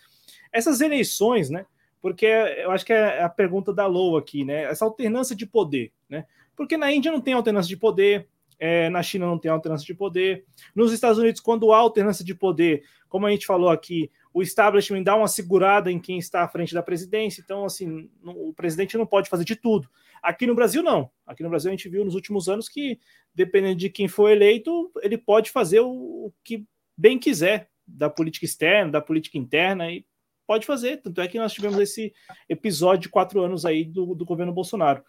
essas 0.51 0.81
eleições, 0.81 1.49
né? 1.49 1.65
Porque 1.99 2.25
eu 2.25 2.69
acho 2.71 2.85
que 2.85 2.93
é 2.93 3.23
a 3.23 3.29
pergunta 3.29 3.73
da 3.73 3.87
Lou 3.87 4.17
aqui, 4.17 4.45
né? 4.45 4.63
Essa 4.63 4.85
alternância 4.85 5.35
de 5.35 5.47
poder, 5.47 5.91
né? 6.07 6.25
Porque 6.57 6.75
na 6.75 6.91
Índia 6.91 7.11
não 7.11 7.21
tem 7.21 7.35
alternância 7.35 7.69
de 7.69 7.77
poder, 7.77 8.27
é, 8.59 8.89
na 8.89 9.03
China 9.03 9.27
não 9.27 9.37
tem 9.37 9.51
alternância 9.51 9.85
de 9.85 9.93
poder. 9.93 10.45
Nos 10.75 10.91
Estados 10.91 11.19
Unidos, 11.19 11.39
quando 11.39 11.71
há 11.71 11.77
alternância 11.77 12.25
de 12.25 12.33
poder, 12.33 12.83
como 13.07 13.27
a 13.27 13.31
gente 13.31 13.45
falou 13.45 13.69
aqui, 13.69 14.11
o 14.33 14.41
establishment 14.41 15.03
dá 15.03 15.15
uma 15.15 15.27
segurada 15.27 15.91
em 15.91 15.99
quem 15.99 16.17
está 16.17 16.43
à 16.43 16.47
frente 16.47 16.73
da 16.73 16.83
presidência, 16.83 17.41
então, 17.41 17.65
assim, 17.65 18.09
o 18.23 18.53
presidente 18.53 18.97
não 18.97 19.05
pode 19.05 19.29
fazer 19.29 19.45
de 19.45 19.55
tudo. 19.55 19.89
Aqui 20.21 20.45
no 20.45 20.55
Brasil, 20.55 20.83
não. 20.83 21.09
Aqui 21.25 21.43
no 21.43 21.49
Brasil, 21.49 21.69
a 21.69 21.75
gente 21.75 21.87
viu 21.87 22.03
nos 22.03 22.15
últimos 22.15 22.49
anos 22.49 22.67
que, 22.67 22.99
dependendo 23.33 23.77
de 23.77 23.89
quem 23.89 24.07
for 24.07 24.29
eleito, 24.29 24.91
ele 25.01 25.17
pode 25.17 25.51
fazer 25.51 25.79
o, 25.79 26.33
que 26.43 26.65
bem 26.97 27.19
quiser 27.19 27.69
da 27.87 28.09
política 28.09 28.45
externa, 28.45 28.91
da 28.91 29.01
política 29.01 29.37
interna, 29.37 29.91
e 29.91 30.05
pode 30.45 30.65
fazer. 30.65 30.97
Tanto 30.97 31.21
é 31.21 31.27
que 31.27 31.37
nós 31.37 31.53
tivemos 31.53 31.79
esse 31.79 32.13
episódio 32.49 33.03
de 33.03 33.09
quatro 33.09 33.41
anos 33.41 33.65
aí 33.65 33.85
do, 33.85 34.15
do 34.15 34.25
governo 34.25 34.53
Bolsonaro. 34.53 35.03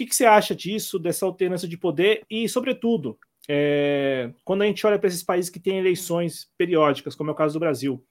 Que, 0.00 0.06
que 0.06 0.16
você 0.16 0.24
acha 0.24 0.54
disso, 0.54 0.98
dessa 0.98 1.26
alternância 1.26 1.68
de 1.68 1.76
poder? 1.76 2.22
E, 2.30 2.48
sobretudo, 2.48 3.18
é, 3.48 4.32
quando 4.44 4.62
a 4.62 4.66
gente 4.66 4.86
olha 4.86 4.98
para 4.98 5.08
esses 5.08 5.22
países 5.22 5.50
que 5.50 5.60
têm 5.60 5.78
eleições 5.78 6.50
periódicas, 6.56 7.14
como 7.14 7.30
é 7.30 7.32
o 7.32 7.36
caso 7.36 7.54
do 7.54 7.60
Brasil, 7.60 8.02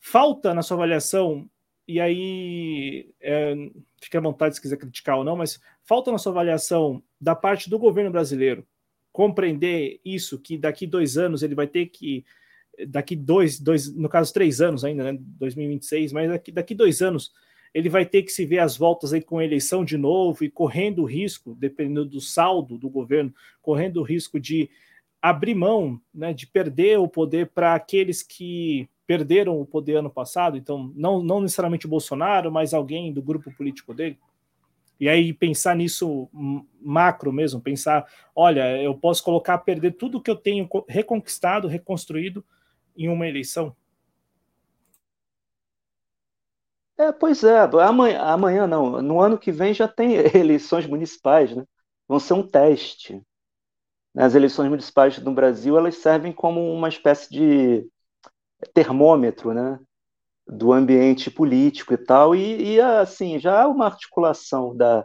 Falta 0.00 0.54
na 0.54 0.62
sua 0.62 0.76
avaliação, 0.76 1.48
e 1.86 2.00
aí 2.00 3.10
é, 3.20 3.54
fique 4.00 4.16
à 4.16 4.20
vontade 4.20 4.54
se 4.54 4.60
quiser 4.60 4.76
criticar 4.76 5.18
ou 5.18 5.24
não, 5.24 5.36
mas 5.36 5.60
falta 5.82 6.12
na 6.12 6.18
sua 6.18 6.32
avaliação 6.32 7.02
da 7.20 7.34
parte 7.34 7.68
do 7.68 7.78
governo 7.78 8.10
brasileiro 8.10 8.66
compreender 9.10 10.00
isso, 10.04 10.38
que 10.38 10.56
daqui 10.56 10.86
dois 10.86 11.18
anos 11.18 11.42
ele 11.42 11.54
vai 11.54 11.66
ter 11.66 11.86
que, 11.86 12.24
daqui 12.86 13.16
dois, 13.16 13.58
dois 13.58 13.92
no 13.92 14.08
caso 14.08 14.32
três 14.32 14.60
anos 14.60 14.84
ainda, 14.84 15.12
né, 15.12 15.18
2026, 15.20 16.12
mas 16.12 16.30
daqui, 16.30 16.52
daqui 16.52 16.74
dois 16.74 17.02
anos 17.02 17.32
ele 17.72 17.88
vai 17.88 18.04
ter 18.04 18.22
que 18.22 18.32
se 18.32 18.44
ver 18.44 18.58
as 18.58 18.76
voltas 18.76 19.12
aí 19.12 19.20
com 19.20 19.38
a 19.38 19.44
eleição 19.44 19.84
de 19.84 19.96
novo 19.96 20.44
e 20.44 20.50
correndo 20.50 21.02
o 21.02 21.06
risco, 21.06 21.54
dependendo 21.54 22.06
do 22.06 22.20
saldo 22.20 22.78
do 22.78 22.88
governo, 22.88 23.32
correndo 23.62 23.98
o 23.98 24.02
risco 24.02 24.40
de 24.40 24.70
abrir 25.20 25.54
mão, 25.54 26.00
né, 26.14 26.32
de 26.32 26.46
perder 26.46 26.98
o 26.98 27.08
poder 27.08 27.48
para 27.48 27.74
aqueles 27.74 28.22
que 28.22 28.88
perderam 29.06 29.60
o 29.60 29.66
poder 29.66 29.96
ano 29.96 30.10
passado, 30.10 30.56
então 30.56 30.92
não, 30.94 31.22
não 31.22 31.40
necessariamente 31.40 31.86
o 31.86 31.88
Bolsonaro, 31.88 32.52
mas 32.52 32.74
alguém 32.74 33.12
do 33.12 33.22
grupo 33.22 33.50
político 33.50 33.94
dele. 33.94 34.18
E 35.00 35.08
aí 35.08 35.32
pensar 35.32 35.76
nisso 35.76 36.28
macro 36.80 37.32
mesmo, 37.32 37.60
pensar, 37.60 38.06
olha, 38.34 38.82
eu 38.82 38.94
posso 38.94 39.22
colocar 39.22 39.56
perder 39.58 39.92
tudo 39.92 40.20
que 40.20 40.30
eu 40.30 40.36
tenho 40.36 40.68
reconquistado, 40.88 41.68
reconstruído 41.68 42.44
em 42.96 43.08
uma 43.08 43.26
eleição. 43.26 43.74
É, 46.98 47.12
pois 47.12 47.44
é, 47.44 47.60
amanhã, 47.60 48.20
amanhã 48.22 48.66
não, 48.66 49.00
no 49.00 49.20
ano 49.20 49.38
que 49.38 49.52
vem 49.52 49.72
já 49.72 49.86
tem 49.86 50.14
eleições 50.34 50.86
municipais, 50.86 51.54
né? 51.54 51.64
Vão 52.08 52.18
ser 52.18 52.34
um 52.34 52.46
teste. 52.46 53.22
As 54.16 54.34
eleições 54.34 54.68
municipais 54.68 55.18
no 55.18 55.34
Brasil, 55.34 55.78
elas 55.78 55.96
servem 55.96 56.32
como 56.32 56.60
uma 56.74 56.88
espécie 56.88 57.30
de 57.30 57.88
termômetro, 58.74 59.54
né, 59.54 59.78
do 60.48 60.72
ambiente 60.72 61.30
político 61.30 61.94
e 61.94 61.98
tal, 61.98 62.34
e, 62.34 62.74
e 62.76 62.80
assim, 62.80 63.38
já 63.38 63.62
há 63.62 63.68
uma 63.68 63.86
articulação 63.86 64.76
da, 64.76 65.04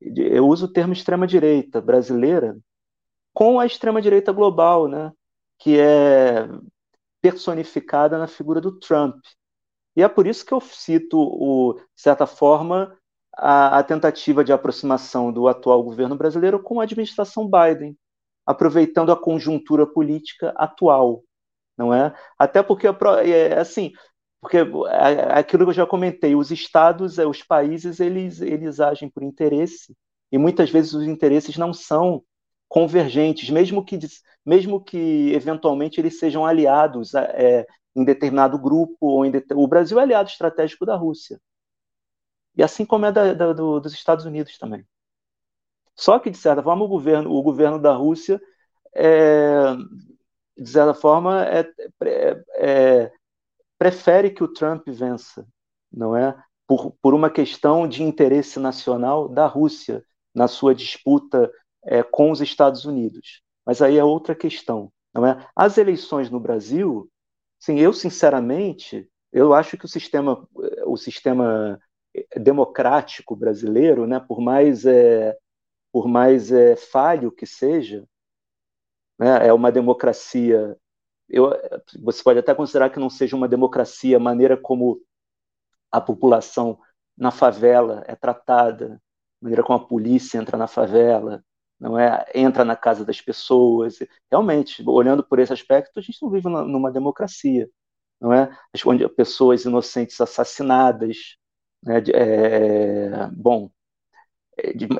eu 0.00 0.48
uso 0.48 0.66
o 0.66 0.72
termo 0.72 0.92
extrema-direita 0.94 1.80
brasileira, 1.80 2.56
com 3.34 3.60
a 3.60 3.66
extrema-direita 3.66 4.32
global, 4.32 4.88
né, 4.88 5.12
que 5.58 5.78
é 5.80 6.48
personificada 7.22 8.18
na 8.18 8.28
figura 8.28 8.60
do 8.60 8.78
Trump. 8.78 9.16
E 9.96 10.02
é 10.02 10.08
por 10.08 10.26
isso 10.26 10.44
que 10.44 10.52
eu 10.52 10.60
cito, 10.60 11.18
o, 11.18 11.74
de 11.74 12.02
certa 12.02 12.26
forma, 12.26 12.96
a, 13.36 13.78
a, 13.78 13.82
tentativa 13.82 14.44
de 14.44 14.52
aproximação 14.52 15.32
do 15.32 15.48
atual 15.48 15.82
governo 15.82 16.16
brasileiro 16.16 16.60
com 16.60 16.80
a 16.80 16.84
administração 16.84 17.48
Biden, 17.48 17.96
aproveitando 18.46 19.12
a 19.12 19.16
conjuntura 19.16 19.86
política 19.86 20.52
atual, 20.56 21.22
não 21.76 21.92
é? 21.92 22.14
Até 22.38 22.62
porque, 22.62 22.86
é, 22.86 23.58
assim, 23.58 23.92
porque 24.40 24.58
aquilo 25.30 25.64
que 25.64 25.70
eu 25.70 25.74
já 25.74 25.86
comentei, 25.86 26.34
os 26.34 26.50
estados, 26.50 27.18
os 27.18 27.42
países, 27.42 28.00
eles, 28.00 28.40
eles 28.40 28.80
agem 28.80 29.08
por 29.08 29.22
interesse, 29.22 29.96
e 30.30 30.38
muitas 30.38 30.70
vezes 30.70 30.92
os 30.92 31.04
interesses 31.04 31.56
não 31.56 31.72
são 31.72 32.22
convergentes, 32.68 33.48
mesmo 33.50 33.84
que, 33.84 33.98
mesmo 34.44 34.82
que 34.82 35.32
eventualmente 35.32 36.00
eles 36.00 36.18
sejam 36.18 36.44
aliados 36.44 37.14
é, 37.14 37.64
em 37.94 38.04
determinado 38.04 38.58
grupo, 38.58 39.06
ou 39.06 39.24
em 39.24 39.32
o 39.54 39.68
Brasil 39.68 39.98
é 39.98 40.02
aliado 40.02 40.28
estratégico 40.28 40.84
da 40.84 40.96
Rússia, 40.96 41.40
e 42.56 42.62
assim 42.62 42.84
como 42.84 43.06
é 43.06 43.12
da, 43.12 43.34
da, 43.34 43.52
do, 43.52 43.80
dos 43.80 43.92
Estados 43.92 44.24
Unidos 44.24 44.58
também. 44.58 44.86
Só 45.96 46.18
que, 46.18 46.30
de 46.30 46.38
certa 46.38 46.62
forma, 46.62 46.84
o 46.84 46.88
governo, 46.88 47.30
o 47.30 47.42
governo 47.42 47.78
da 47.78 47.92
Rússia, 47.94 48.40
é, 48.94 49.74
de 50.56 50.68
certa 50.68 50.94
forma, 50.94 51.44
é, 51.46 51.68
é, 52.04 52.44
é, 52.56 53.12
prefere 53.78 54.30
que 54.30 54.42
o 54.42 54.52
Trump 54.52 54.88
vença, 54.88 55.46
não 55.92 56.16
é? 56.16 56.36
Por, 56.66 56.92
por 57.02 57.14
uma 57.14 57.30
questão 57.30 57.86
de 57.86 58.02
interesse 58.02 58.58
nacional 58.58 59.28
da 59.28 59.46
Rússia 59.46 60.04
na 60.34 60.48
sua 60.48 60.74
disputa 60.74 61.52
é, 61.84 62.02
com 62.02 62.30
os 62.30 62.40
Estados 62.40 62.84
Unidos. 62.84 63.42
Mas 63.64 63.82
aí 63.82 63.98
é 63.98 64.04
outra 64.04 64.34
questão, 64.34 64.92
não 65.12 65.26
é? 65.26 65.46
As 65.54 65.78
eleições 65.78 66.30
no 66.30 66.40
Brasil, 66.40 67.08
sim, 67.64 67.78
eu 67.78 67.92
sinceramente, 67.94 69.08
eu 69.32 69.54
acho 69.54 69.78
que 69.78 69.86
o 69.86 69.88
sistema, 69.88 70.46
o 70.86 70.96
sistema 70.98 71.80
democrático 72.36 73.34
brasileiro, 73.34 74.06
né, 74.06 74.20
por 74.20 74.38
mais 74.40 74.84
é, 74.84 75.36
por 75.90 76.06
mais 76.06 76.52
é, 76.52 76.76
falho 76.76 77.32
que 77.32 77.46
seja, 77.46 78.06
né, 79.18 79.46
é 79.46 79.52
uma 79.52 79.72
democracia. 79.72 80.76
Eu, 81.28 81.50
você 82.02 82.22
pode 82.22 82.38
até 82.38 82.54
considerar 82.54 82.90
que 82.90 83.00
não 83.00 83.08
seja 83.08 83.34
uma 83.34 83.48
democracia 83.48 84.18
a 84.18 84.20
maneira 84.20 84.58
como 84.58 85.00
a 85.90 86.00
população 86.00 86.78
na 87.16 87.30
favela 87.30 88.04
é 88.06 88.14
tratada, 88.14 89.00
a 89.40 89.44
maneira 89.44 89.62
como 89.62 89.78
a 89.78 89.86
polícia 89.86 90.38
entra 90.38 90.58
na 90.58 90.66
favela, 90.66 91.42
não 91.78 91.98
é 91.98 92.24
entra 92.34 92.64
na 92.64 92.76
casa 92.76 93.04
das 93.04 93.20
pessoas. 93.20 93.98
Realmente, 94.30 94.82
olhando 94.86 95.24
por 95.24 95.38
esse 95.38 95.52
aspecto, 95.52 95.98
a 95.98 96.02
gente 96.02 96.20
não 96.22 96.30
vive 96.30 96.48
numa 96.48 96.90
democracia, 96.90 97.68
não 98.20 98.32
é? 98.32 98.50
Onde 98.86 99.08
pessoas 99.08 99.64
inocentes 99.64 100.20
assassinadas, 100.20 101.36
né, 101.82 102.02
é, 102.14 103.28
bom, 103.32 103.70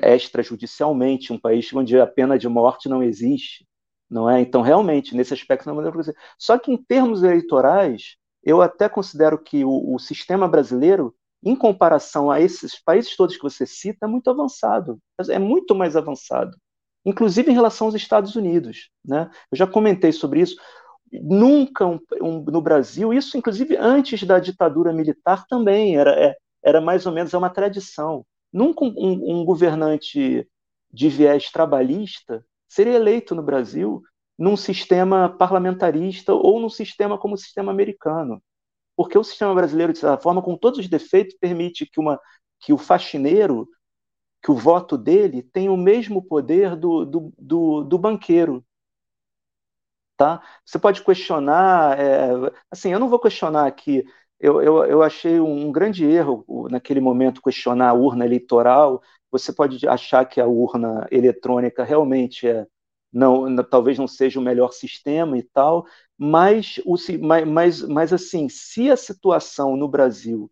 é, 0.03 0.17
extrajudicialmente, 0.17 1.33
um 1.33 1.39
país 1.39 1.73
onde 1.73 1.99
a 1.99 2.07
pena 2.07 2.39
de 2.39 2.49
morte 2.49 2.89
não 2.89 3.03
existe, 3.03 3.67
não 4.11 4.29
é? 4.29 4.41
Então, 4.41 4.63
realmente, 4.63 5.15
nesse 5.17 5.35
aspecto 5.35 5.67
não 5.67 5.81
é 5.81 5.85
democracia. 5.85 6.15
Só 6.39 6.59
que 6.59 6.73
em 6.73 6.77
termos 6.77 7.23
eleitorais, 7.23 8.17
eu 8.43 8.61
até 8.63 8.89
considero 8.89 9.39
que 9.39 9.65
o, 9.65 9.95
o 9.95 9.99
sistema 9.99 10.49
brasileiro 10.49 11.15
em 11.45 11.55
comparação 11.55 12.31
a 12.31 12.41
esses 12.41 12.81
países 12.83 13.15
todos 13.17 13.37
que 13.37 13.43
você 13.43 13.67
cita, 13.67 14.07
é 14.07 14.09
muito 14.09 14.31
avançado, 14.31 14.99
é 15.29 15.39
muito 15.39 15.75
mais 15.75 15.95
avançado, 15.95 16.57
inclusive 17.05 17.51
em 17.51 17.55
relação 17.55 17.87
aos 17.87 17.95
Estados 17.95 18.37
Unidos. 18.37 18.91
Né? 19.05 19.31
Eu 19.51 19.59
já 19.59 19.67
comentei 19.67 20.13
sobre 20.13 20.41
isso. 20.41 20.57
Nunca 21.13 21.87
um, 21.87 22.01
um, 22.21 22.45
no 22.45 22.61
Brasil, 22.61 23.13
isso 23.13 23.37
inclusive 23.37 23.77
antes 23.77 24.23
da 24.25 24.39
ditadura 24.39 24.93
militar 24.93 25.47
também, 25.47 25.97
era, 25.97 26.11
é, 26.13 26.35
era 26.63 26.81
mais 26.81 27.07
ou 27.07 27.13
menos 27.13 27.33
é 27.33 27.39
uma 27.39 27.51
tradição. 27.51 28.27
Nunca 28.53 28.85
um, 28.85 29.41
um 29.41 29.45
governante 29.45 30.49
de 30.93 31.09
viés 31.09 31.51
trabalhista 31.51 32.45
seria 32.69 32.95
eleito 32.95 33.35
no 33.35 33.43
Brasil 33.43 34.03
num 34.37 34.57
sistema 34.57 35.29
parlamentarista 35.29 36.33
ou 36.33 36.59
num 36.59 36.69
sistema 36.69 37.17
como 37.17 37.35
o 37.35 37.39
sistema 37.39 37.71
americano 37.71 38.43
porque 38.97 39.19
o 39.19 39.25
sistema 39.25 39.55
brasileiro, 39.55 39.93
de 39.93 39.99
certa 39.99 40.21
forma, 40.21 40.43
com 40.43 40.57
todos 40.57 40.79
os 40.79 40.89
defeitos, 40.89 41.37
permite 41.39 41.87
que, 41.87 42.01
uma, 42.01 42.19
que 42.61 42.73
o 42.73 42.79
faxineiro, 42.79 43.69
que 44.45 44.51
o 44.51 44.57
voto 44.57 44.99
dele 44.99 45.43
tenha 45.43 45.73
o 45.73 45.77
mesmo 45.77 46.23
poder 46.23 46.77
do, 46.77 47.07
do, 47.07 47.33
do, 47.39 47.85
do 47.85 47.99
banqueiro. 47.99 48.63
Tá? 50.19 50.43
Você 50.65 50.79
pode 50.79 51.03
questionar, 51.03 51.99
é, 51.99 52.29
assim, 52.71 52.93
eu 52.93 53.01
não 53.01 53.09
vou 53.09 53.19
questionar 53.19 53.67
aqui, 53.67 54.05
eu, 54.39 54.61
eu, 54.63 54.85
eu 54.85 55.03
achei 55.03 55.41
um 55.41 55.73
grande 55.73 56.05
erro 56.05 56.45
naquele 56.71 57.01
momento 57.01 57.41
questionar 57.43 57.89
a 57.89 57.95
urna 57.95 58.27
eleitoral, 58.27 59.03
você 59.31 59.51
pode 59.53 59.89
achar 59.89 60.25
que 60.27 60.41
a 60.41 60.47
urna 60.47 61.09
eletrônica 61.11 61.83
realmente 61.83 62.47
é, 62.47 62.67
não, 63.11 63.57
talvez 63.65 63.99
não 63.99 64.07
seja 64.07 64.39
o 64.39 64.43
melhor 64.43 64.73
sistema 64.73 65.39
e 65.39 65.43
tal, 65.43 65.87
mas, 66.19 66.79
o, 66.85 66.97
mas, 67.47 67.83
mas 67.83 68.13
assim, 68.13 68.49
se 68.51 68.91
a 68.91 68.97
situação 68.97 69.75
no 69.77 69.89
Brasil 69.89 70.51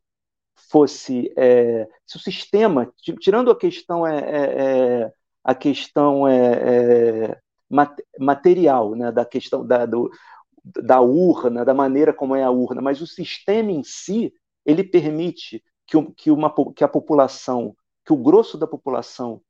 fosse, 0.73 1.31
é, 1.37 1.87
se 2.07 2.17
o 2.17 2.21
sistema, 2.21 2.91
tirando 3.21 3.51
a 3.51 3.57
questão 3.57 4.07
é, 4.07 4.19
é, 4.19 5.03
é 5.05 5.13
a 5.45 5.55
questão 5.55 6.27
é, 6.27 7.31
é 7.31 7.39
material, 8.19 8.95
né, 8.95 9.13
da 9.13 9.25
questão 9.25 9.67
da, 9.67 9.85
do, 9.85 10.11
da 10.65 11.01
urna, 11.01 11.65
da 11.65 11.75
maneira 11.75 12.13
como 12.13 12.35
é 12.35 12.43
a 12.43 12.51
urna, 12.51 12.81
mas 12.81 13.03
o 13.03 13.07
sistema 13.07 13.71
em 13.71 13.83
si, 13.83 14.33
ele 14.65 14.83
permite 14.83 15.63
que, 15.87 16.03
que, 16.13 16.31
uma, 16.31 16.53
que 16.75 16.85
a 16.85 16.89
população, 16.89 17.77
que 18.05 18.13
o 18.13 18.17
grosso 18.17 18.57
da 18.57 18.67
população 18.67 19.43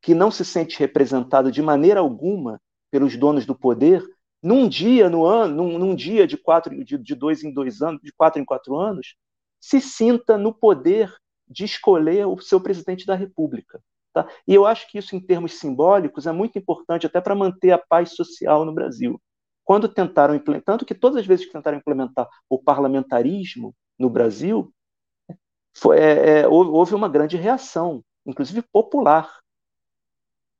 que 0.00 0.14
não 0.14 0.30
se 0.30 0.46
sente 0.46 0.78
representado 0.78 1.52
de 1.52 1.60
maneira 1.60 2.00
alguma 2.00 2.58
pelos 2.90 3.18
donos 3.18 3.44
do 3.44 3.54
poder, 3.54 4.02
num 4.42 4.66
dia 4.66 5.10
no 5.10 5.26
ano, 5.26 5.56
num, 5.56 5.78
num 5.78 5.94
dia 5.94 6.26
de 6.26 6.38
quatro, 6.38 6.84
de, 6.84 6.96
de, 6.96 7.14
dois 7.14 7.44
em 7.44 7.52
dois 7.52 7.82
anos, 7.82 8.00
de 8.02 8.12
quatro 8.12 8.40
em 8.40 8.44
quatro 8.44 8.76
anos, 8.76 9.14
se 9.60 9.80
sinta 9.80 10.38
no 10.38 10.52
poder 10.54 11.14
de 11.48 11.64
escolher 11.64 12.26
o 12.26 12.40
seu 12.40 12.60
presidente 12.60 13.04
da 13.04 13.14
República. 13.14 13.82
Tá? 14.12 14.28
E 14.46 14.54
eu 14.54 14.66
acho 14.66 14.88
que 14.90 14.98
isso, 14.98 15.14
em 15.14 15.20
termos 15.20 15.58
simbólicos, 15.58 16.26
é 16.26 16.32
muito 16.32 16.58
importante 16.58 17.06
até 17.06 17.20
para 17.20 17.34
manter 17.34 17.72
a 17.72 17.78
paz 17.78 18.14
social 18.14 18.64
no 18.64 18.72
Brasil. 18.72 19.20
Quando 19.64 19.88
tentaram 19.88 20.34
implementar, 20.34 20.74
tanto 20.74 20.86
que 20.86 20.94
todas 20.94 21.18
as 21.18 21.26
vezes 21.26 21.46
que 21.46 21.52
tentaram 21.52 21.78
implementar 21.78 22.28
o 22.48 22.58
parlamentarismo 22.58 23.74
no 23.98 24.10
Brasil, 24.10 24.72
foi, 25.76 25.98
é, 25.98 26.40
é, 26.40 26.48
houve 26.48 26.94
uma 26.94 27.08
grande 27.08 27.36
reação, 27.36 28.02
inclusive 28.26 28.62
popular, 28.72 29.40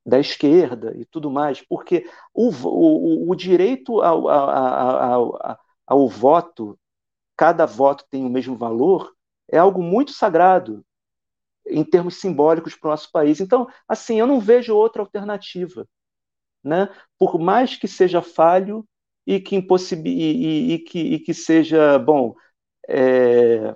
da 0.04 0.18
esquerda 0.18 0.96
e 0.96 1.04
tudo 1.04 1.30
mais, 1.30 1.60
porque 1.60 2.08
o, 2.32 2.48
o, 2.48 3.30
o 3.30 3.34
direito 3.34 4.00
ao, 4.00 4.28
ao, 4.28 5.38
ao, 5.38 5.58
ao 5.86 6.08
voto, 6.08 6.78
cada 7.40 7.64
voto 7.64 8.04
tem 8.10 8.22
o 8.22 8.28
mesmo 8.28 8.54
valor, 8.54 9.14
é 9.50 9.56
algo 9.56 9.82
muito 9.82 10.12
sagrado 10.12 10.84
em 11.66 11.82
termos 11.82 12.16
simbólicos 12.16 12.74
para 12.76 12.88
o 12.88 12.90
nosso 12.90 13.10
país. 13.10 13.40
Então, 13.40 13.66
assim, 13.88 14.20
eu 14.20 14.26
não 14.26 14.38
vejo 14.38 14.76
outra 14.76 15.00
alternativa. 15.00 15.88
Né? 16.62 16.90
Por 17.18 17.38
mais 17.38 17.76
que 17.76 17.88
seja 17.88 18.20
falho 18.20 18.86
e 19.26 19.40
que, 19.40 19.56
impossib... 19.56 20.06
e, 20.06 20.10
e, 20.10 20.72
e 20.74 20.78
que, 20.80 20.98
e 20.98 21.18
que 21.18 21.32
seja, 21.32 21.98
bom, 21.98 22.34
é... 22.86 23.74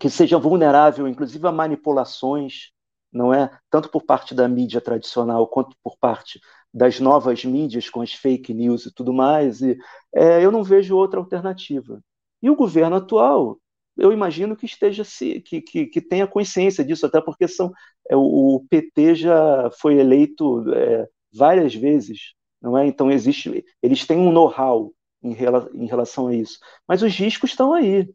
que 0.00 0.10
seja 0.10 0.36
vulnerável, 0.36 1.06
inclusive, 1.06 1.46
a 1.46 1.52
manipulações, 1.52 2.72
não 3.12 3.32
é? 3.32 3.56
Tanto 3.70 3.88
por 3.88 4.02
parte 4.02 4.34
da 4.34 4.48
mídia 4.48 4.80
tradicional 4.80 5.46
quanto 5.46 5.76
por 5.80 5.96
parte 5.96 6.40
das 6.72 6.98
novas 6.98 7.44
mídias 7.44 7.88
com 7.88 8.00
as 8.00 8.12
fake 8.12 8.52
news 8.52 8.84
e 8.86 8.92
tudo 8.92 9.12
mais. 9.12 9.62
E, 9.62 9.78
é, 10.12 10.44
eu 10.44 10.50
não 10.50 10.64
vejo 10.64 10.96
outra 10.96 11.20
alternativa. 11.20 12.02
E 12.44 12.50
o 12.50 12.54
governo 12.54 12.96
atual, 12.96 13.58
eu 13.96 14.12
imagino 14.12 14.54
que 14.54 14.66
esteja 14.66 15.02
se 15.02 15.40
que, 15.40 15.62
que, 15.62 15.86
que 15.86 15.98
tenha 15.98 16.26
consciência 16.26 16.84
disso, 16.84 17.06
até 17.06 17.18
porque 17.18 17.48
são 17.48 17.72
é, 18.10 18.14
o 18.14 18.62
PT 18.68 19.14
já 19.14 19.70
foi 19.80 19.94
eleito 19.94 20.62
é, 20.74 21.08
várias 21.32 21.74
vezes, 21.74 22.34
não 22.60 22.76
é? 22.76 22.86
Então 22.86 23.10
existe, 23.10 23.64
eles 23.82 24.06
têm 24.06 24.18
um 24.18 24.30
know-how 24.30 24.92
em, 25.22 25.32
rela, 25.32 25.70
em 25.72 25.86
relação 25.86 26.26
a 26.26 26.34
isso. 26.34 26.58
Mas 26.86 27.02
os 27.02 27.14
riscos 27.16 27.52
estão 27.52 27.72
aí. 27.72 28.12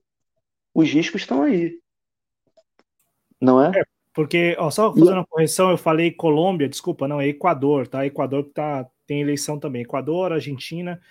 Os 0.76 0.88
riscos 0.88 1.22
estão 1.22 1.42
aí. 1.42 1.80
Não 3.42 3.60
é? 3.60 3.80
é 3.80 3.84
porque, 4.14 4.56
ó, 4.60 4.70
só 4.70 4.94
fazendo 4.94 5.14
uma 5.14 5.26
correção, 5.26 5.72
eu 5.72 5.78
falei 5.78 6.12
Colômbia, 6.12 6.70
desculpa, 6.70 7.08
não, 7.08 7.20
é 7.20 7.30
Equador, 7.30 7.88
tá? 7.88 8.06
Equador 8.06 8.44
que 8.44 8.52
tá, 8.52 8.88
tem 9.08 9.22
eleição 9.22 9.60
também. 9.60 9.82
Equador, 9.82 10.32
Argentina, 10.32 11.02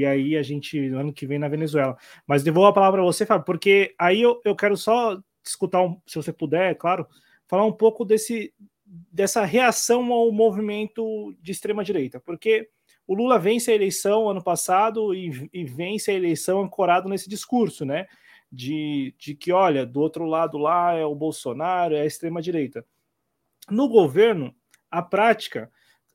e 0.00 0.06
aí 0.06 0.36
a 0.36 0.42
gente, 0.42 0.78
no 0.88 0.98
ano 0.98 1.12
que 1.12 1.26
vem, 1.26 1.38
na 1.38 1.48
Venezuela. 1.48 1.96
Mas 2.26 2.42
devolvo 2.42 2.68
a 2.68 2.72
palavra 2.72 3.00
para 3.00 3.06
você, 3.06 3.26
Fábio, 3.26 3.44
porque 3.44 3.94
aí 3.98 4.22
eu, 4.22 4.40
eu 4.44 4.54
quero 4.54 4.76
só 4.76 5.20
escutar, 5.44 5.82
um, 5.82 6.00
se 6.06 6.16
você 6.16 6.32
puder, 6.32 6.72
é 6.72 6.74
claro, 6.74 7.06
falar 7.46 7.64
um 7.64 7.72
pouco 7.72 8.04
desse, 8.04 8.52
dessa 8.86 9.44
reação 9.44 10.12
ao 10.12 10.30
movimento 10.30 11.34
de 11.40 11.52
extrema-direita, 11.52 12.20
porque 12.20 12.68
o 13.06 13.14
Lula 13.14 13.38
vence 13.38 13.70
a 13.70 13.74
eleição 13.74 14.28
ano 14.28 14.42
passado 14.42 15.14
e, 15.14 15.48
e 15.52 15.64
vence 15.64 16.10
a 16.10 16.14
eleição 16.14 16.60
ancorado 16.60 17.08
nesse 17.08 17.28
discurso, 17.28 17.84
né? 17.84 18.06
de, 18.50 19.14
de 19.18 19.34
que, 19.34 19.52
olha, 19.52 19.84
do 19.84 20.00
outro 20.00 20.24
lado 20.24 20.58
lá 20.58 20.94
é 20.94 21.04
o 21.04 21.14
Bolsonaro, 21.14 21.94
é 21.94 22.00
a 22.00 22.06
extrema-direita. 22.06 22.84
No 23.70 23.88
governo, 23.88 24.54
a 24.90 25.02
prática, 25.02 25.70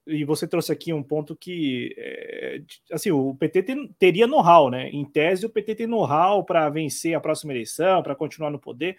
e 0.05 0.25
você 0.25 0.47
trouxe 0.47 0.71
aqui 0.71 0.91
um 0.91 1.03
ponto 1.03 1.35
que, 1.35 1.95
é, 1.97 2.61
assim, 2.91 3.11
o 3.11 3.33
PT 3.35 3.63
tem, 3.63 3.87
teria 3.97 4.27
know-how, 4.27 4.69
né? 4.69 4.89
Em 4.89 5.05
tese, 5.05 5.45
o 5.45 5.49
PT 5.49 5.75
tem 5.75 5.87
know-how 5.87 6.43
para 6.43 6.69
vencer 6.69 7.15
a 7.15 7.21
próxima 7.21 7.53
eleição, 7.53 8.03
para 8.03 8.15
continuar 8.15 8.51
no 8.51 8.59
poder. 8.59 8.97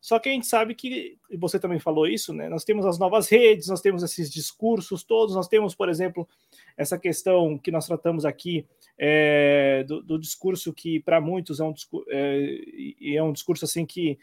Só 0.00 0.18
que 0.18 0.28
a 0.28 0.32
gente 0.32 0.46
sabe 0.46 0.74
que, 0.74 1.16
e 1.30 1.36
você 1.36 1.58
também 1.58 1.78
falou 1.78 2.06
isso, 2.06 2.34
né? 2.34 2.48
Nós 2.48 2.62
temos 2.62 2.84
as 2.84 2.98
novas 2.98 3.26
redes, 3.26 3.68
nós 3.68 3.80
temos 3.80 4.02
esses 4.02 4.30
discursos 4.30 5.02
todos, 5.02 5.34
nós 5.34 5.48
temos, 5.48 5.74
por 5.74 5.88
exemplo, 5.88 6.28
essa 6.76 6.98
questão 6.98 7.56
que 7.56 7.70
nós 7.70 7.86
tratamos 7.86 8.26
aqui 8.26 8.66
é, 8.98 9.82
do, 9.88 10.02
do, 10.02 10.18
discurso 10.18 10.74
que 10.74 11.00
para 11.00 11.22
muitos 11.22 11.58
é 11.58 11.64
um, 11.64 11.74
é, 12.10 13.14
é 13.16 13.22
um 13.22 13.32
discurso 13.32 13.64
assim 13.64 13.86
que, 13.86 14.18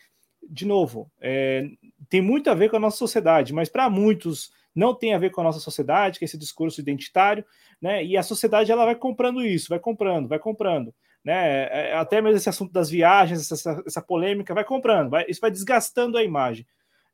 de 0.48 0.68
novo, 0.68 1.12
é, 1.20 1.68
tem 2.08 2.22
muito 2.22 2.52
a 2.52 2.54
ver 2.54 2.70
com 2.70 2.78
a 2.78 2.80
nossa 2.80 2.98
sociedade, 2.98 3.52
mas 3.52 3.68
para 3.68 3.90
muitos 3.90 4.52
não 4.74 4.96
tem 4.96 5.14
a 5.14 5.18
ver 5.18 5.32
com 5.32 5.42
a 5.42 5.44
nossa 5.44 5.60
sociedade, 5.60 6.20
que 6.20 6.26
é 6.26 6.28
esse 6.28 6.38
discurso 6.38 6.80
identitário, 6.80 7.46
né? 7.82 8.04
E 8.04 8.18
a 8.18 8.24
sociedade 8.24 8.72
ela 8.72 8.86
vai 8.86 8.96
comprando 8.96 9.46
isso, 9.46 9.70
vai 9.70 9.80
comprando, 9.80 10.28
vai 10.28 10.40
comprando 10.40 10.94
né? 11.24 11.64
É, 11.64 11.90
é, 11.90 11.96
até 11.96 12.22
mesmo 12.22 12.38
esse 12.38 12.50
assunto 12.50 12.72
das 12.72 12.90
viagens, 12.90 13.52
essa, 13.52 13.82
essa 13.86 14.02
polêmica, 14.02 14.54
vai 14.54 14.64
comprando, 14.64 15.10
vai, 15.10 15.26
isso 15.28 15.42
vai 15.42 15.52
desgastando 15.52 16.18
a 16.18 16.24
imagem. 16.24 16.66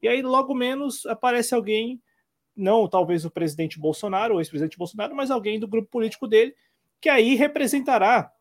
E 0.01 0.07
aí, 0.07 0.21
logo 0.21 0.53
menos, 0.53 1.05
aparece 1.05 1.53
alguém, 1.53 2.01
não 2.55 2.87
talvez 2.87 3.25
o 3.25 3.31
presidente 3.31 3.79
Bolsonaro, 3.79 4.35
ou 4.35 4.39
ex-presidente 4.39 4.77
Bolsonaro, 4.77 5.15
mas 5.15 5.31
alguém 5.31 5.59
do 5.59 5.67
grupo 5.67 5.89
político 5.89 6.27
dele, 6.27 6.55
que 7.01 7.09
aí 7.09 7.35
representará, 7.35 8.31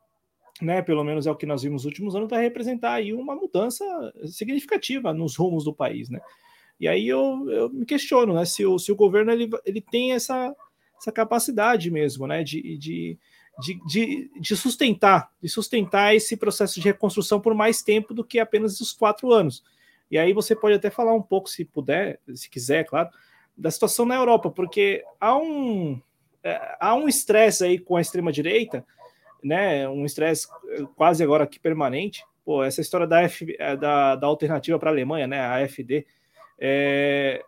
né? 0.62 0.82
Pelo 0.82 1.04
menos 1.04 1.26
é 1.26 1.30
o 1.30 1.36
que 1.36 1.46
nós 1.46 1.62
vimos 1.62 1.82
nos 1.82 1.86
últimos 1.86 2.14
anos, 2.14 2.30
vai 2.30 2.42
representar 2.42 2.92
aí 2.92 3.12
uma 3.12 3.34
mudança 3.34 3.84
significativa 4.26 5.12
nos 5.12 5.36
rumos 5.36 5.64
do 5.64 5.74
país, 5.74 6.08
né? 6.08 6.20
E 6.78 6.86
aí 6.86 7.08
eu, 7.08 7.48
eu 7.48 7.70
me 7.70 7.86
questiono, 7.86 8.34
né? 8.34 8.44
Se 8.44 8.64
o, 8.66 8.78
se 8.78 8.92
o 8.92 8.96
governo 8.96 9.32
ele, 9.32 9.48
ele 9.64 9.80
tem 9.80 10.12
essa, 10.12 10.54
essa 11.00 11.10
capacidade 11.10 11.90
mesmo, 11.90 12.26
né? 12.26 12.42
de, 12.42 12.76
de 12.76 13.18
de, 13.58 13.80
de, 13.86 14.30
de, 14.38 14.56
sustentar, 14.56 15.30
de 15.42 15.48
sustentar 15.48 16.14
esse 16.14 16.36
processo 16.36 16.74
de 16.78 16.88
reconstrução 16.88 17.40
por 17.40 17.54
mais 17.54 17.82
tempo 17.82 18.12
do 18.12 18.22
que 18.22 18.38
apenas 18.38 18.80
os 18.80 18.92
quatro 18.92 19.32
anos. 19.32 19.64
E 20.10 20.18
aí 20.18 20.32
você 20.32 20.54
pode 20.54 20.74
até 20.74 20.90
falar 20.90 21.14
um 21.14 21.22
pouco, 21.22 21.48
se 21.48 21.64
puder, 21.64 22.20
se 22.34 22.50
quiser, 22.50 22.84
claro, 22.84 23.08
da 23.56 23.70
situação 23.70 24.04
na 24.04 24.14
Europa, 24.14 24.50
porque 24.50 25.02
há 25.18 25.36
um 25.36 26.00
é, 26.44 26.76
há 26.78 26.94
um 26.94 27.08
estresse 27.08 27.64
aí 27.64 27.78
com 27.78 27.96
a 27.96 28.00
extrema 28.00 28.30
direita, 28.30 28.86
né? 29.42 29.88
Um 29.88 30.04
estresse 30.04 30.46
quase 30.94 31.24
agora 31.24 31.44
aqui 31.44 31.58
permanente. 31.58 32.24
Pô, 32.44 32.62
essa 32.62 32.80
história 32.80 33.06
da, 33.06 33.22
F, 33.22 33.56
é, 33.58 33.76
da, 33.76 34.14
da 34.14 34.26
alternativa 34.26 34.78
para 34.78 34.90
a 34.90 34.92
Alemanha, 34.92 35.26
né? 35.26 35.40
A 35.40 35.64
AfD. 35.64 36.06
É, 36.58 37.42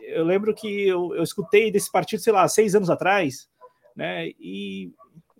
eu 0.00 0.24
lembro 0.24 0.54
que 0.54 0.86
eu, 0.86 1.14
eu 1.14 1.22
escutei 1.22 1.70
desse 1.70 1.90
partido, 1.90 2.20
sei 2.20 2.32
lá, 2.32 2.46
seis 2.46 2.74
anos 2.74 2.90
atrás, 2.90 3.48
né? 3.96 4.28
E 4.38 4.92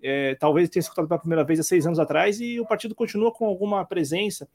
é, 0.02 0.34
talvez 0.34 0.68
tenha 0.68 0.80
escutado 0.80 1.06
pela 1.06 1.20
primeira 1.20 1.44
vez 1.44 1.60
há 1.60 1.62
seis 1.62 1.86
anos 1.86 1.98
atrás, 1.98 2.40
e 2.40 2.58
o 2.58 2.66
partido 2.66 2.94
continua 2.94 3.32
com 3.32 3.46
alguma 3.46 3.84
presença. 3.84 4.48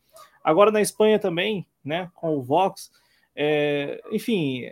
Agora 0.43 0.71
na 0.71 0.81
Espanha 0.81 1.17
também, 1.17 1.65
né, 1.83 2.11
com 2.15 2.35
o 2.35 2.41
Vox. 2.41 2.91
É, 3.35 4.01
enfim, 4.11 4.63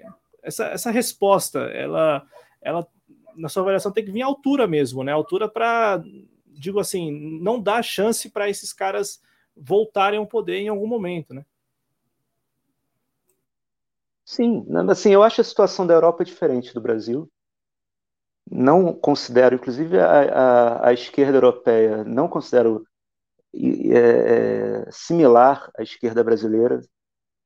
essa, 0.43 0.65
essa 0.65 0.91
resposta, 0.91 1.59
ela, 1.59 2.25
ela, 2.61 2.87
na 3.35 3.47
sua 3.47 3.61
avaliação, 3.61 3.91
tem 3.91 4.03
que 4.03 4.11
vir 4.11 4.21
à 4.21 4.25
altura 4.25 4.67
mesmo, 4.67 5.03
né? 5.03 5.11
Altura 5.11 5.47
para, 5.47 6.03
digo 6.47 6.79
assim, 6.79 7.39
não 7.39 7.59
dar 7.59 7.83
chance 7.83 8.29
para 8.29 8.49
esses 8.49 8.73
caras 8.73 9.21
voltarem 9.55 10.19
ao 10.19 10.27
poder 10.27 10.57
em 10.57 10.67
algum 10.67 10.87
momento, 10.87 11.33
né? 11.33 11.45
Sim, 14.25 14.65
assim, 14.89 15.11
eu 15.11 15.23
acho 15.23 15.39
a 15.39 15.43
situação 15.43 15.85
da 15.85 15.93
Europa 15.93 16.25
diferente 16.25 16.73
do 16.73 16.81
Brasil 16.81 17.29
não 18.49 18.93
considero, 18.93 19.55
inclusive 19.55 19.99
a, 19.99 20.21
a, 20.83 20.89
a 20.89 20.93
esquerda 20.93 21.37
europeia, 21.37 22.03
não 22.03 22.27
considero 22.27 22.85
é, 23.53 24.85
é, 24.87 24.91
similar 24.91 25.71
à 25.77 25.83
esquerda 25.83 26.23
brasileira. 26.23 26.81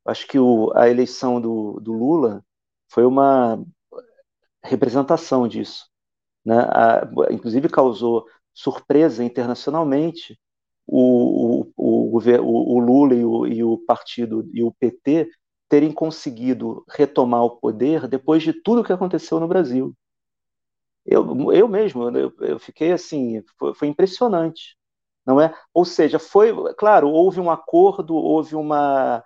Acho 0.06 0.28
que 0.28 0.40
o, 0.40 0.72
a 0.76 0.90
eleição 0.90 1.40
do, 1.40 1.80
do, 1.80 1.94
Lula 1.94 2.44
foi 2.90 3.06
uma 3.06 3.64
representação 4.64 5.48
disso. 5.48 5.88
Né? 6.46 6.58
A, 6.58 7.08
inclusive 7.32 7.70
causou 7.70 8.26
surpresa 8.54 9.24
internacionalmente 9.24 10.38
o, 10.86 11.62
o, 11.78 12.18
o, 12.18 12.18
o 12.18 12.80
Lula 12.80 13.14
e 13.14 13.24
o, 13.24 13.48
e 13.48 13.64
o 13.64 13.78
partido 13.78 14.50
e 14.54 14.64
o 14.64 14.72
PT 14.72 15.30
terem 15.70 15.92
conseguido 15.94 16.84
retomar 16.90 17.44
o 17.44 17.52
poder 17.58 18.08
depois 18.08 18.44
de 18.44 18.54
tudo 18.54 18.84
que 18.84 18.92
aconteceu 18.94 19.40
no 19.40 19.48
Brasil. 19.48 19.96
Eu, 21.06 21.52
eu 21.54 21.68
mesmo, 21.68 22.10
eu, 22.18 22.34
eu 22.42 22.60
fiquei 22.60 22.92
assim, 22.92 23.44
foi, 23.58 23.74
foi, 23.74 23.88
impressionante, 23.88 24.78
não 25.26 25.40
é? 25.42 25.54
Ou 25.74 25.86
seja, 25.86 26.20
foi, 26.20 26.54
claro, 26.76 27.10
houve 27.10 27.40
um 27.40 27.50
acordo, 27.50 28.16
houve 28.16 28.56
uma, 28.56 29.24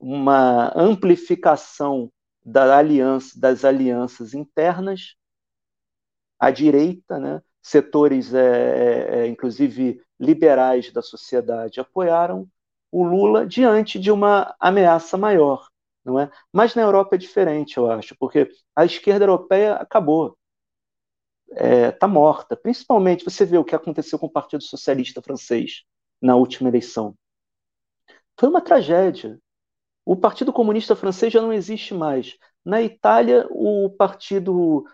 uma 0.00 0.72
amplificação 0.76 2.10
da 2.44 2.78
aliança, 2.78 3.38
das 3.38 3.64
alianças 3.64 4.34
internas 4.34 5.16
à 6.38 6.50
direita, 6.50 7.18
né? 7.18 7.42
setores, 7.66 8.32
é, 8.32 8.40
é, 8.40 9.18
é, 9.20 9.26
inclusive 9.26 10.00
liberais 10.20 10.92
da 10.92 11.02
sociedade, 11.02 11.80
apoiaram 11.80 12.48
o 12.92 13.02
Lula 13.02 13.44
diante 13.44 13.98
de 13.98 14.10
uma 14.10 14.54
ameaça 14.60 15.18
maior, 15.18 15.68
não 16.06 16.18
é? 16.18 16.30
Mas 16.52 16.74
na 16.74 16.82
Europa 16.82 17.16
é 17.16 17.18
diferente, 17.18 17.76
eu 17.76 17.90
acho, 17.90 18.16
porque 18.18 18.48
a 18.74 18.84
esquerda 18.84 19.24
europeia 19.24 19.74
acabou 19.74 20.36
está 21.50 21.64
é, 21.64 21.90
tá 21.92 22.08
morta. 22.08 22.56
Principalmente, 22.56 23.24
você 23.24 23.44
vê 23.44 23.58
o 23.58 23.64
que 23.64 23.74
aconteceu 23.74 24.18
com 24.18 24.26
o 24.26 24.32
Partido 24.32 24.62
Socialista 24.62 25.22
francês 25.22 25.84
na 26.20 26.36
última 26.36 26.68
eleição. 26.68 27.14
Foi 28.38 28.48
uma 28.48 28.60
tragédia. 28.60 29.38
O 30.04 30.16
Partido 30.16 30.52
Comunista 30.52 30.94
Francês 30.94 31.32
já 31.32 31.40
não 31.40 31.52
existe 31.52 31.94
mais. 31.94 32.36
Na 32.64 32.82
Itália, 32.82 33.46
o 33.50 33.90
partido. 33.90 34.84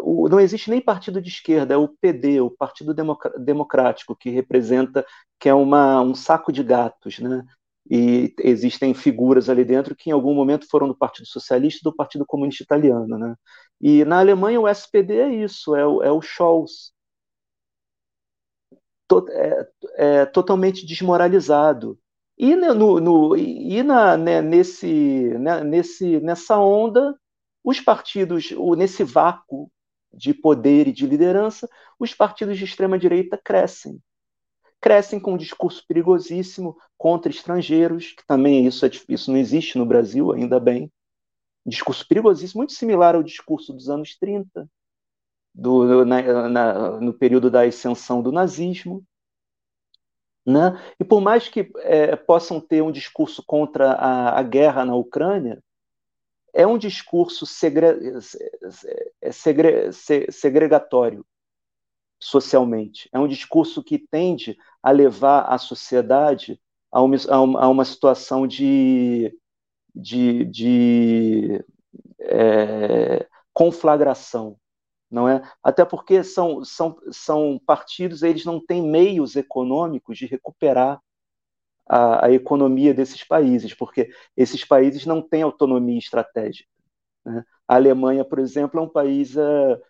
O, 0.00 0.28
não 0.28 0.40
existe 0.40 0.68
nem 0.68 0.80
partido 0.80 1.20
de 1.20 1.28
esquerda, 1.28 1.74
é 1.74 1.76
o 1.76 1.88
PD, 1.88 2.40
o 2.40 2.50
Partido 2.50 2.92
Democrático, 3.38 4.16
que 4.16 4.30
representa, 4.30 5.06
que 5.38 5.48
é 5.48 5.54
uma, 5.54 6.00
um 6.00 6.14
saco 6.14 6.50
de 6.50 6.62
gatos, 6.64 7.20
né? 7.20 7.44
E 7.90 8.34
existem 8.40 8.92
figuras 8.94 9.48
ali 9.48 9.64
dentro 9.64 9.94
que 9.94 10.10
em 10.10 10.12
algum 10.12 10.34
momento 10.34 10.66
foram 10.68 10.88
do 10.88 10.96
Partido 10.96 11.26
Socialista 11.26 11.80
e 11.80 11.84
do 11.84 11.94
Partido 11.94 12.26
Comunista 12.26 12.62
Italiano. 12.62 13.18
Né? 13.18 13.34
E 13.80 14.04
na 14.04 14.18
Alemanha 14.18 14.60
o 14.60 14.68
SPD 14.68 15.18
é 15.18 15.34
isso, 15.34 15.74
é 15.76 15.86
o, 15.86 16.02
é 16.02 16.10
o 16.10 16.20
Scholz. 16.20 16.92
É, 19.30 19.68
é, 19.94 20.26
totalmente 20.26 20.84
desmoralizado. 20.84 21.98
E, 22.36 22.56
no, 22.56 23.00
no, 23.00 23.36
e 23.36 23.82
na, 23.82 24.16
né, 24.16 24.42
nesse, 24.42 25.30
né, 25.38 25.62
nesse, 25.62 26.20
nessa 26.20 26.58
onda, 26.58 27.16
os 27.64 27.80
partidos, 27.80 28.50
nesse 28.76 29.04
vácuo 29.04 29.70
de 30.12 30.34
poder 30.34 30.88
e 30.88 30.92
de 30.92 31.06
liderança, 31.06 31.68
os 31.98 32.12
partidos 32.12 32.58
de 32.58 32.64
extrema-direita 32.64 33.40
crescem 33.42 34.00
crescem 34.80 35.18
com 35.18 35.34
um 35.34 35.36
discurso 35.36 35.84
perigosíssimo 35.86 36.76
contra 36.96 37.30
estrangeiros, 37.30 38.12
que 38.12 38.26
também 38.26 38.66
isso, 38.66 38.84
é, 38.86 38.90
isso 39.08 39.30
não 39.30 39.38
existe 39.38 39.78
no 39.78 39.86
Brasil, 39.86 40.32
ainda 40.32 40.60
bem. 40.60 40.90
Discurso 41.64 42.06
perigosíssimo, 42.06 42.60
muito 42.60 42.72
similar 42.72 43.14
ao 43.14 43.22
discurso 43.22 43.72
dos 43.72 43.88
anos 43.88 44.16
30, 44.16 44.68
do, 45.54 46.04
na, 46.04 46.48
na, 46.48 47.00
no 47.00 47.12
período 47.12 47.50
da 47.50 47.62
ascensão 47.62 48.22
do 48.22 48.30
nazismo. 48.30 49.02
Né? 50.44 50.80
E 51.00 51.04
por 51.04 51.20
mais 51.20 51.48
que 51.48 51.68
é, 51.78 52.14
possam 52.14 52.60
ter 52.60 52.82
um 52.82 52.92
discurso 52.92 53.42
contra 53.44 53.92
a, 53.92 54.38
a, 54.38 54.42
guerra 54.44 54.84
na 54.84 54.94
Ucrânia, 54.94 55.60
é 56.54 56.64
um 56.64 56.78
discurso 56.78 57.44
segre, 57.44 57.86
é, 59.20 59.32
segre, 59.32 59.92
segregatório 59.92 61.26
socialmente. 62.18 63.08
É 63.12 63.18
um 63.18 63.28
discurso 63.28 63.82
que 63.82 63.98
tende 63.98 64.56
a 64.82 64.90
levar 64.90 65.42
a 65.42 65.58
sociedade 65.58 66.60
a 66.90 67.02
uma, 67.02 67.16
a 67.60 67.68
uma 67.68 67.84
situação 67.84 68.46
de, 68.46 69.36
de, 69.94 70.44
de 70.44 71.64
é, 72.20 73.26
conflagração, 73.52 74.56
não 75.10 75.28
é? 75.28 75.42
Até 75.62 75.84
porque 75.84 76.22
são, 76.24 76.64
são, 76.64 76.96
são 77.10 77.60
partidos, 77.66 78.22
eles 78.22 78.44
não 78.44 78.64
têm 78.64 78.82
meios 78.82 79.36
econômicos 79.36 80.16
de 80.18 80.26
recuperar 80.26 81.00
a, 81.88 82.26
a 82.26 82.32
economia 82.32 82.92
desses 82.92 83.22
países, 83.24 83.74
porque 83.74 84.10
esses 84.36 84.64
países 84.64 85.06
não 85.06 85.22
têm 85.22 85.42
autonomia 85.42 85.98
estratégica. 85.98 86.70
Né? 87.24 87.44
A 87.68 87.76
Alemanha, 87.76 88.24
por 88.24 88.38
exemplo, 88.38 88.80
é 88.80 88.82
um 88.82 88.88
país 88.88 89.36
é, 89.36 89.80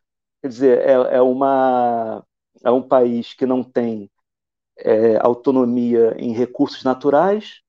Quer 0.47 0.51
dizer, 0.51 0.79
é, 0.79 1.17
é, 1.17 1.21
uma, 1.21 2.25
é 2.63 2.71
um 2.71 2.81
país 2.81 3.35
que 3.35 3.45
não 3.45 3.65
tem 3.65 4.09
é, 4.79 5.17
autonomia 5.17 6.15
em 6.17 6.33
recursos 6.33 6.85
naturais, 6.85 7.63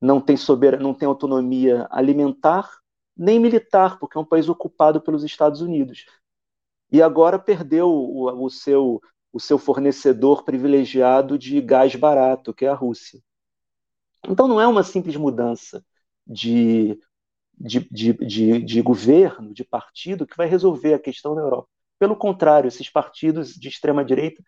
não 0.00 0.20
tem, 0.20 0.36
sober... 0.36 0.80
não 0.80 0.92
tem 0.92 1.06
autonomia 1.06 1.86
alimentar 1.88 2.68
nem 3.16 3.38
militar, 3.38 4.00
porque 4.00 4.18
é 4.18 4.20
um 4.20 4.24
país 4.24 4.48
ocupado 4.48 5.00
pelos 5.00 5.22
Estados 5.22 5.60
Unidos. 5.60 6.06
E 6.90 7.00
agora 7.00 7.38
perdeu 7.38 7.88
o, 7.88 8.44
o 8.44 8.50
seu, 8.50 9.00
o 9.32 9.38
seu 9.38 9.56
fornecedor 9.56 10.42
privilegiado 10.42 11.38
de 11.38 11.60
gás 11.60 11.94
barato, 11.94 12.52
que 12.52 12.66
é 12.66 12.68
a 12.68 12.74
Rússia. 12.74 13.22
Então 14.28 14.48
não 14.48 14.60
é 14.60 14.66
uma 14.66 14.82
simples 14.82 15.14
mudança 15.14 15.84
de, 16.26 16.98
de, 17.56 17.88
de, 17.90 18.12
de, 18.12 18.62
de 18.62 18.82
governo, 18.82 19.54
de 19.54 19.62
partido, 19.62 20.26
que 20.26 20.36
vai 20.36 20.48
resolver 20.48 20.92
a 20.92 20.98
questão 20.98 21.32
na 21.36 21.42
Europa. 21.42 21.75
Pelo 21.98 22.16
contrário, 22.16 22.68
esses 22.68 22.90
partidos 22.90 23.54
de 23.54 23.68
extrema-direita, 23.68 24.42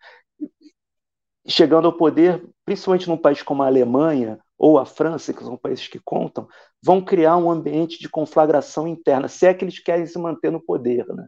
chegando 1.47 1.87
ao 1.87 1.97
poder, 1.97 2.47
principalmente 2.65 3.07
num 3.07 3.17
país 3.17 3.41
como 3.41 3.63
a 3.63 3.67
Alemanha 3.67 4.39
ou 4.57 4.77
a 4.77 4.85
França, 4.85 5.33
que 5.33 5.43
são 5.43 5.57
países 5.57 5.87
que 5.87 5.99
contam, 5.99 6.47
vão 6.83 7.03
criar 7.03 7.37
um 7.37 7.49
ambiente 7.49 7.97
de 7.97 8.09
conflagração 8.09 8.87
interna, 8.87 9.27
se 9.27 9.47
é 9.47 9.53
que 9.53 9.63
eles 9.63 9.79
querem 9.79 10.05
se 10.05 10.19
manter 10.19 10.51
no 10.51 10.61
poder. 10.61 11.07
Né? 11.07 11.27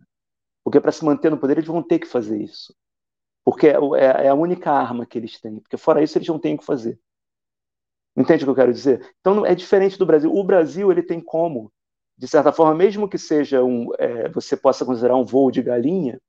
Porque 0.63 0.79
para 0.79 0.91
se 0.91 1.03
manter 1.03 1.31
no 1.31 1.37
poder, 1.37 1.57
eles 1.57 1.67
vão 1.67 1.81
ter 1.81 1.99
que 1.99 2.07
fazer 2.07 2.41
isso. 2.41 2.75
Porque 3.43 3.67
é, 3.67 3.77
é, 3.95 4.25
é 4.25 4.29
a 4.29 4.35
única 4.35 4.71
arma 4.71 5.05
que 5.05 5.17
eles 5.17 5.39
têm. 5.39 5.59
Porque 5.59 5.77
fora 5.77 6.03
isso, 6.03 6.17
eles 6.17 6.27
não 6.27 6.37
têm 6.37 6.55
o 6.55 6.57
que 6.57 6.65
fazer. 6.65 6.99
Entende 8.15 8.43
o 8.43 8.47
que 8.47 8.51
eu 8.51 8.55
quero 8.55 8.73
dizer? 8.73 9.13
Então 9.19 9.45
é 9.45 9.55
diferente 9.55 9.97
do 9.97 10.05
Brasil. 10.05 10.31
O 10.31 10.43
Brasil 10.43 10.91
ele 10.91 11.01
tem 11.01 11.21
como, 11.21 11.71
de 12.21 12.27
certa 12.27 12.51
forma, 12.51 12.75
mesmo 12.75 13.09
que 13.09 13.17
seja 13.17 13.63
um, 13.63 13.87
é, 13.97 14.29
você 14.29 14.55
possa 14.55 14.85
considerar 14.85 15.15
um 15.15 15.25
voo 15.25 15.49
de 15.49 15.59
galinha, 15.59 16.21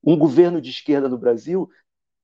um 0.00 0.16
governo 0.16 0.60
de 0.60 0.70
esquerda 0.70 1.08
no 1.08 1.18
Brasil, 1.18 1.68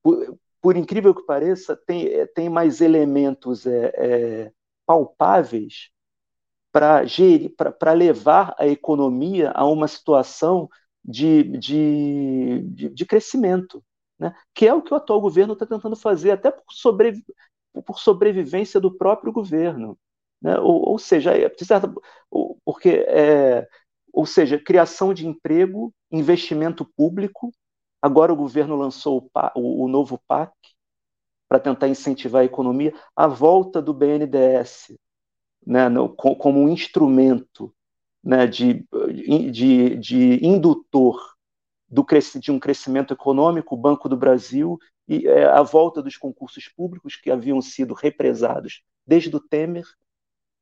por, 0.01 0.39
por 0.60 0.77
incrível 0.77 1.12
que 1.12 1.27
pareça, 1.27 1.77
tem, 1.77 2.06
é, 2.06 2.27
tem 2.27 2.48
mais 2.48 2.81
elementos 2.81 3.66
é, 3.66 3.93
é 3.97 4.52
palpáveis 4.86 5.90
para 6.70 7.93
levar 7.93 8.55
a 8.56 8.69
economia 8.69 9.51
a 9.51 9.66
uma 9.66 9.89
situação 9.89 10.69
de, 11.05 11.43
de, 11.59 12.62
de, 12.69 12.89
de 12.90 13.05
crescimento, 13.05 13.82
né? 14.16 14.32
que 14.55 14.65
é 14.65 14.73
o 14.73 14.81
que 14.81 14.94
o 14.94 14.97
atual 14.97 15.20
governo 15.20 15.55
está 15.55 15.66
tentando 15.66 15.97
fazer, 15.97 16.31
até 16.31 16.52
por, 16.52 16.73
sobre, 16.73 17.20
por 17.85 17.98
sobrevivência 17.98 18.78
do 18.78 18.97
próprio 18.97 19.32
governo. 19.32 19.98
Né? 20.40 20.59
Ou, 20.59 20.90
ou 20.90 20.98
seja, 20.98 21.32
é, 21.36 21.48
porque 22.65 23.05
é, 23.09 23.69
ou 24.12 24.27
seja, 24.27 24.59
criação 24.59 25.15
de 25.15 25.27
emprego, 25.27 25.93
investimento 26.10 26.85
público. 26.85 27.52
Agora 28.01 28.32
o 28.32 28.36
governo 28.36 28.77
lançou 28.77 29.31
o, 29.35 29.60
o, 29.60 29.85
o 29.85 29.89
novo 29.89 30.20
PAC 30.27 30.52
para 31.48 31.59
tentar 31.59 31.89
incentivar 31.89 32.43
a 32.43 32.44
economia, 32.44 32.94
a 33.16 33.27
volta 33.27 33.81
do 33.81 33.94
BNDES 33.94 34.93
né, 35.66 35.89
no, 35.89 36.09
como 36.10 36.60
um 36.60 36.69
instrumento 36.69 37.74
né, 38.23 38.47
de, 38.47 38.86
de, 39.51 39.97
de 39.97 40.47
indutor 40.47 41.35
do, 41.89 42.05
de 42.40 42.52
um 42.52 42.59
crescimento 42.59 43.15
econômico, 43.15 43.74
o 43.74 43.78
Banco 43.78 44.09
do 44.09 44.16
Brasil 44.16 44.78
e 45.06 45.27
é, 45.27 45.44
a 45.44 45.62
volta 45.62 46.02
dos 46.02 46.16
concursos 46.16 46.69
públicos 46.69 47.16
que 47.16 47.31
haviam 47.31 47.60
sido 47.62 47.94
represados 47.94 48.82
desde 49.06 49.35
o 49.35 49.40
Temer, 49.40 49.86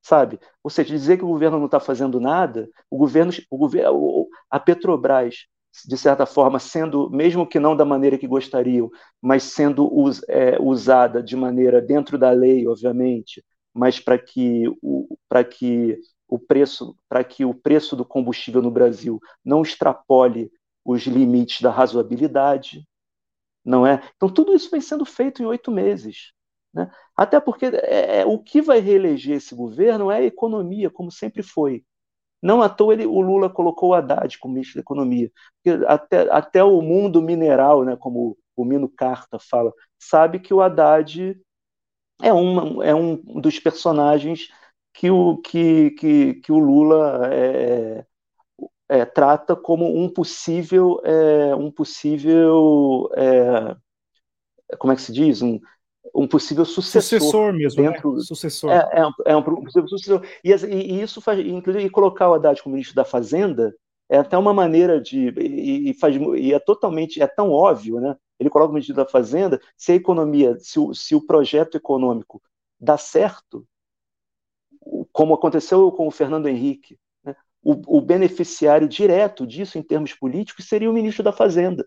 sabe? 0.06 0.38
Ou 0.62 0.70
seja, 0.70 0.90
dizer 0.94 1.16
que 1.18 1.24
o 1.24 1.28
governo 1.28 1.58
não 1.58 1.66
está 1.66 1.80
fazendo 1.80 2.20
nada, 2.20 2.68
o 2.88 2.96
governo, 2.96 3.32
o 3.50 3.58
governo, 3.58 4.28
a 4.48 4.60
Petrobras, 4.60 5.46
de 5.84 5.98
certa 5.98 6.24
forma, 6.24 6.60
sendo, 6.60 7.10
mesmo 7.10 7.46
que 7.46 7.58
não 7.58 7.76
da 7.76 7.84
maneira 7.84 8.16
que 8.16 8.26
gostariam, 8.26 8.88
mas 9.20 9.42
sendo 9.42 9.92
us, 9.92 10.22
é, 10.28 10.58
usada 10.60 11.20
de 11.22 11.34
maneira 11.36 11.82
dentro 11.82 12.16
da 12.16 12.30
lei, 12.30 12.66
obviamente, 12.68 13.44
mas 13.74 13.98
para 13.98 14.16
que 14.16 14.68
o, 14.80 15.18
para 15.28 15.42
que 15.44 15.98
o 16.28 16.38
preço 16.38 16.96
para 17.08 17.24
que 17.24 17.44
o 17.44 17.52
preço 17.54 17.96
do 17.96 18.04
combustível 18.04 18.62
no 18.62 18.70
Brasil 18.70 19.20
não 19.44 19.62
extrapole 19.62 20.50
os 20.84 21.02
limites 21.02 21.60
da 21.60 21.70
razoabilidade, 21.70 22.86
não 23.64 23.86
é? 23.86 24.02
Então 24.16 24.32
tudo 24.32 24.54
isso 24.54 24.70
vem 24.70 24.80
sendo 24.80 25.04
feito 25.04 25.42
em 25.42 25.46
oito 25.46 25.70
meses. 25.70 26.32
Né? 26.76 26.90
Até 27.16 27.40
porque 27.40 27.64
é, 27.66 28.20
é, 28.20 28.26
o 28.26 28.38
que 28.38 28.60
vai 28.60 28.80
reeleger 28.80 29.38
esse 29.38 29.54
governo 29.54 30.10
é 30.10 30.18
a 30.18 30.22
economia, 30.22 30.90
como 30.90 31.10
sempre 31.10 31.42
foi. 31.42 31.82
Não 32.42 32.60
à 32.60 32.68
toa 32.68 32.92
ele, 32.92 33.06
o 33.06 33.18
Lula 33.22 33.48
colocou 33.48 33.90
o 33.90 33.94
Haddad 33.94 34.38
como 34.38 34.52
ministro 34.52 34.76
da 34.76 34.82
Economia. 34.82 35.32
Até, 35.88 36.30
até 36.30 36.62
o 36.62 36.82
mundo 36.82 37.22
mineral, 37.22 37.82
né, 37.82 37.96
como 37.96 38.36
o 38.54 38.64
Mino 38.64 38.90
Carta 38.90 39.38
fala, 39.38 39.72
sabe 39.98 40.38
que 40.38 40.52
o 40.52 40.60
Haddad 40.60 41.40
é, 42.22 42.32
uma, 42.32 42.84
é 42.84 42.94
um 42.94 43.16
dos 43.40 43.58
personagens 43.58 44.50
que 44.92 45.10
o, 45.10 45.38
que, 45.38 45.92
que, 45.92 46.34
que 46.34 46.52
o 46.52 46.58
Lula 46.58 47.30
é, 47.32 48.04
é, 48.88 49.04
trata 49.06 49.56
como 49.56 49.98
um 49.98 50.08
possível, 50.10 51.00
é, 51.04 51.54
um 51.56 51.70
possível, 51.70 53.10
é, 53.16 53.76
como 54.78 54.92
é 54.92 54.96
que 54.96 55.02
se 55.02 55.12
diz, 55.12 55.40
um, 55.40 55.58
um 56.14 56.26
possível 56.26 56.64
sucessor, 56.64 57.20
sucessor 57.20 57.52
mesmo, 57.52 57.82
né? 57.82 57.90
dentro, 57.90 58.14
né? 58.14 58.20
sucessor. 58.20 58.70
É, 58.70 58.88
é, 58.92 59.06
um, 59.06 59.12
é 59.24 59.36
um 59.36 59.42
possível 59.42 59.88
sucessor. 59.88 60.22
E, 60.42 60.52
e, 60.52 61.02
isso 61.02 61.20
faz, 61.20 61.38
inclusive, 61.40 61.88
colocar 61.90 62.30
o 62.30 62.34
Haddad 62.34 62.62
como 62.62 62.74
ministro 62.74 62.96
da 62.96 63.04
Fazenda 63.04 63.74
é 64.08 64.18
até 64.18 64.38
uma 64.38 64.54
maneira 64.54 65.00
de 65.00 65.28
e, 65.38 65.90
e, 65.90 65.94
faz, 65.94 66.16
e 66.16 66.52
é 66.52 66.58
totalmente 66.58 67.20
é 67.20 67.26
tão 67.26 67.50
óbvio, 67.50 68.00
né? 68.00 68.16
Ele 68.38 68.50
coloca 68.50 68.70
o 68.70 68.74
ministro 68.74 68.94
da 68.94 69.06
Fazenda, 69.06 69.60
se 69.76 69.92
a 69.92 69.94
economia, 69.94 70.56
se 70.58 70.78
o, 70.78 70.94
se 70.94 71.14
o 71.14 71.26
projeto 71.26 71.76
econômico 71.76 72.42
dá 72.78 72.98
certo, 72.98 73.66
como 75.12 75.34
aconteceu 75.34 75.90
com 75.90 76.06
o 76.06 76.10
Fernando 76.10 76.46
Henrique, 76.46 76.98
o, 77.62 77.98
o 77.98 78.00
beneficiário 78.00 78.88
direto 78.88 79.46
disso, 79.46 79.76
em 79.76 79.82
termos 79.82 80.14
políticos, 80.14 80.68
seria 80.68 80.88
o 80.88 80.92
ministro 80.92 81.24
da 81.24 81.32
Fazenda. 81.32 81.84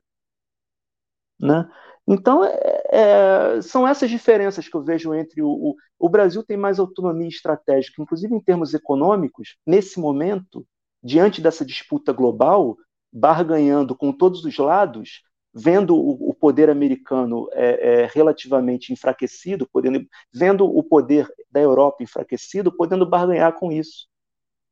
Né? 1.40 1.70
Então, 2.06 2.44
é, 2.92 3.62
são 3.62 3.88
essas 3.88 4.10
diferenças 4.10 4.68
que 4.68 4.76
eu 4.76 4.84
vejo 4.84 5.14
entre 5.14 5.42
o, 5.42 5.50
o, 5.50 5.76
o, 5.98 6.10
Brasil 6.10 6.44
tem 6.44 6.58
mais 6.58 6.80
autonomia 6.80 7.28
estratégica, 7.28 8.02
inclusive 8.02 8.34
em 8.34 8.40
termos 8.40 8.74
econômicos, 8.74 9.58
nesse 9.66 10.00
momento, 10.00 10.66
diante 11.04 11.42
dessa 11.42 11.66
disputa 11.66 12.12
global, 12.12 12.78
barganhando 13.12 13.96
com 13.96 14.12
todos 14.12 14.44
os 14.44 14.58
lados, 14.58 15.22
vendo 15.54 15.96
o, 15.96 16.30
o 16.30 16.34
poder 16.34 16.70
americano 16.70 17.48
é, 17.54 18.04
é, 18.04 18.10
relativamente 18.14 18.94
enfraquecido, 18.94 19.68
podendo, 19.72 20.06
vendo 20.34 20.66
o 20.66 20.84
poder 20.84 21.28
da 21.52 21.60
Europa 21.60 22.04
enfraquecido, 22.04 22.72
podendo 22.72 23.06
barganhar 23.06 23.54
com 23.54 23.72
isso 23.72 24.10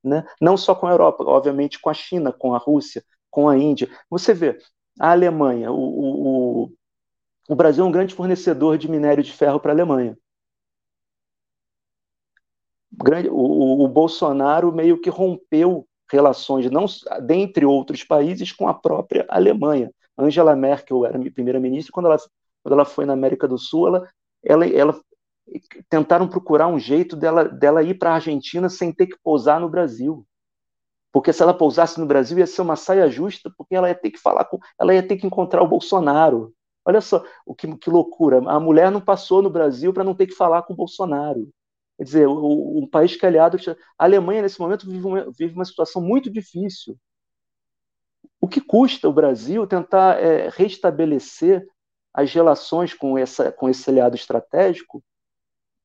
né? 0.04 0.26
não 0.42 0.58
só 0.58 0.74
com 0.74 0.88
a 0.88 0.92
Europa, 0.92 1.24
obviamente 1.24 1.80
com 1.80 1.90
a 1.90 1.94
China, 1.94 2.32
com 2.32 2.54
a 2.56 2.58
Rússia, 2.58 3.04
com 3.30 3.50
a 3.50 3.58
Índia. 3.58 3.90
Você 4.10 4.34
vê, 4.34 4.58
a 5.00 5.12
Alemanha, 5.12 5.72
o, 5.72 6.64
o, 6.66 6.74
o 7.48 7.56
Brasil 7.56 7.84
é 7.84 7.88
um 7.88 7.92
grande 7.92 8.14
fornecedor 8.14 8.78
de 8.78 8.90
minério 8.90 9.24
de 9.24 9.32
ferro 9.32 9.60
para 9.60 9.72
a 9.72 9.76
Alemanha. 9.76 10.18
O, 13.32 13.86
o, 13.86 13.88
Bolsonaro 13.88 14.72
meio 14.72 15.00
que 15.00 15.10
rompeu 15.10 15.88
relações, 16.12 16.70
não 16.72 16.86
dentre 17.22 17.66
outros 17.66 18.04
países, 18.04 18.52
com 18.52 18.68
a 18.68 18.74
própria 18.74 19.26
Alemanha. 19.30 19.92
Angela 20.18 20.56
Merkel 20.56 21.06
era 21.06 21.20
primeira-ministra, 21.32 21.92
quando 21.92 22.08
ela, 22.08 22.18
quando 22.64 22.74
ela 22.74 22.86
foi 22.86 23.06
na 23.06 23.14
América 23.14 23.48
do 23.48 23.58
Sul, 23.58 23.88
ela, 23.88 24.10
ela, 24.44 24.68
ela 24.68 25.02
tentaram 25.90 26.28
procurar 26.28 26.68
um 26.68 26.80
jeito 26.80 27.16
dela, 27.16 27.46
dela 27.46 27.84
ir 27.84 27.98
para 28.00 28.12
a 28.12 28.16
Argentina 28.16 28.68
sem 28.68 28.92
ter 28.92 29.08
que 29.08 29.18
pousar 29.24 29.60
no 29.60 29.70
Brasil. 29.70 30.26
Porque 31.12 31.32
se 31.32 31.42
ela 31.42 31.54
pousasse 31.54 32.00
no 32.00 32.06
Brasil 32.06 32.38
ia 32.38 32.48
ser 32.48 32.62
uma 32.62 32.76
saia 32.76 33.10
justa, 33.10 33.52
porque 33.58 33.76
ela 33.76 33.90
ia 33.90 33.96
ter 33.96 34.12
que 34.12 34.20
falar 34.20 34.46
com, 34.46 34.60
ela 34.80 34.94
ia 34.94 35.06
ter 35.06 35.18
que 35.18 35.28
encontrar 35.28 35.62
o 35.62 35.68
Bolsonaro. 35.68 36.54
Olha 36.88 37.02
só, 37.02 37.22
o 37.46 37.54
que, 37.54 37.68
que 37.76 37.90
loucura. 37.90 38.38
A 38.50 38.62
mulher 38.62 38.90
não 38.90 39.02
passou 39.02 39.42
no 39.42 39.50
Brasil 39.50 39.92
para 39.92 40.06
não 40.06 40.16
ter 40.16 40.26
que 40.26 40.34
falar 40.34 40.64
com 40.64 40.72
o 40.72 40.76
Bolsonaro. 40.76 41.50
Quer 41.98 42.04
dizer, 42.06 42.28
o, 42.30 42.80
um 42.80 42.88
país 42.88 43.18
que 43.18 43.26
é 43.26 43.28
aliado. 43.28 43.58
A 44.00 44.06
Alemanha, 44.06 44.42
nesse 44.42 44.58
momento, 44.58 44.90
vive 44.90 45.06
uma, 45.06 45.30
vive 45.38 45.54
uma 45.54 45.66
situação 45.66 46.02
muito 46.02 46.32
difícil. 46.32 46.98
O 48.40 48.48
que 48.48 48.62
custa 48.62 49.10
o 49.10 49.12
Brasil 49.12 49.68
tentar 49.68 50.18
é, 50.18 50.48
restabelecer 50.48 51.68
as 52.14 52.32
relações 52.34 52.94
com, 52.94 53.18
essa, 53.18 53.52
com 53.52 53.68
esse 53.68 53.90
aliado 53.90 54.16
estratégico 54.16 55.04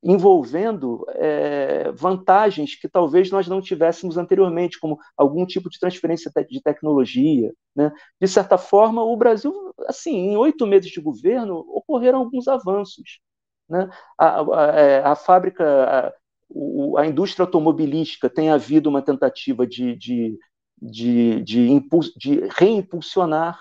envolvendo 0.03 1.07
é, 1.11 1.93
vantagens 1.93 2.74
que 2.74 2.89
talvez 2.89 3.31
nós 3.31 3.47
não 3.47 3.61
tivéssemos 3.61 4.16
anteriormente, 4.16 4.81
como 4.81 4.99
algum 5.16 5.47
tipo 5.47 5.70
de 5.70 5.79
transferência 5.79 6.31
de 6.49 6.61
tecnologia. 6.61 7.53
Né? 7.74 7.93
De 8.20 8.27
certa 8.27 8.59
forma, 8.59 9.03
o 9.05 9.16
Brasil, 9.16 9.53
assim, 9.87 10.31
em 10.31 10.37
oito 10.37 10.66
meses 10.66 10.91
de 10.91 11.01
governo, 11.01 11.59
ocorreram 11.69 12.19
alguns 12.19 12.49
avanços. 12.49 13.20
Né? 13.69 13.89
A, 14.19 14.41
a, 14.41 14.66
é, 14.77 15.03
a 15.05 15.15
fábrica, 15.15 15.65
a, 15.65 17.01
a, 17.01 17.07
indústria 17.07 17.45
automobilística 17.45 18.29
tem 18.29 18.51
havido 18.51 18.91
uma 18.91 19.03
tentativa 19.03 19.65
de, 19.65 19.95
de, 19.95 20.37
de, 20.81 21.41
de, 21.43 21.81
de 22.16 22.41
reimpulsionar, 22.51 23.57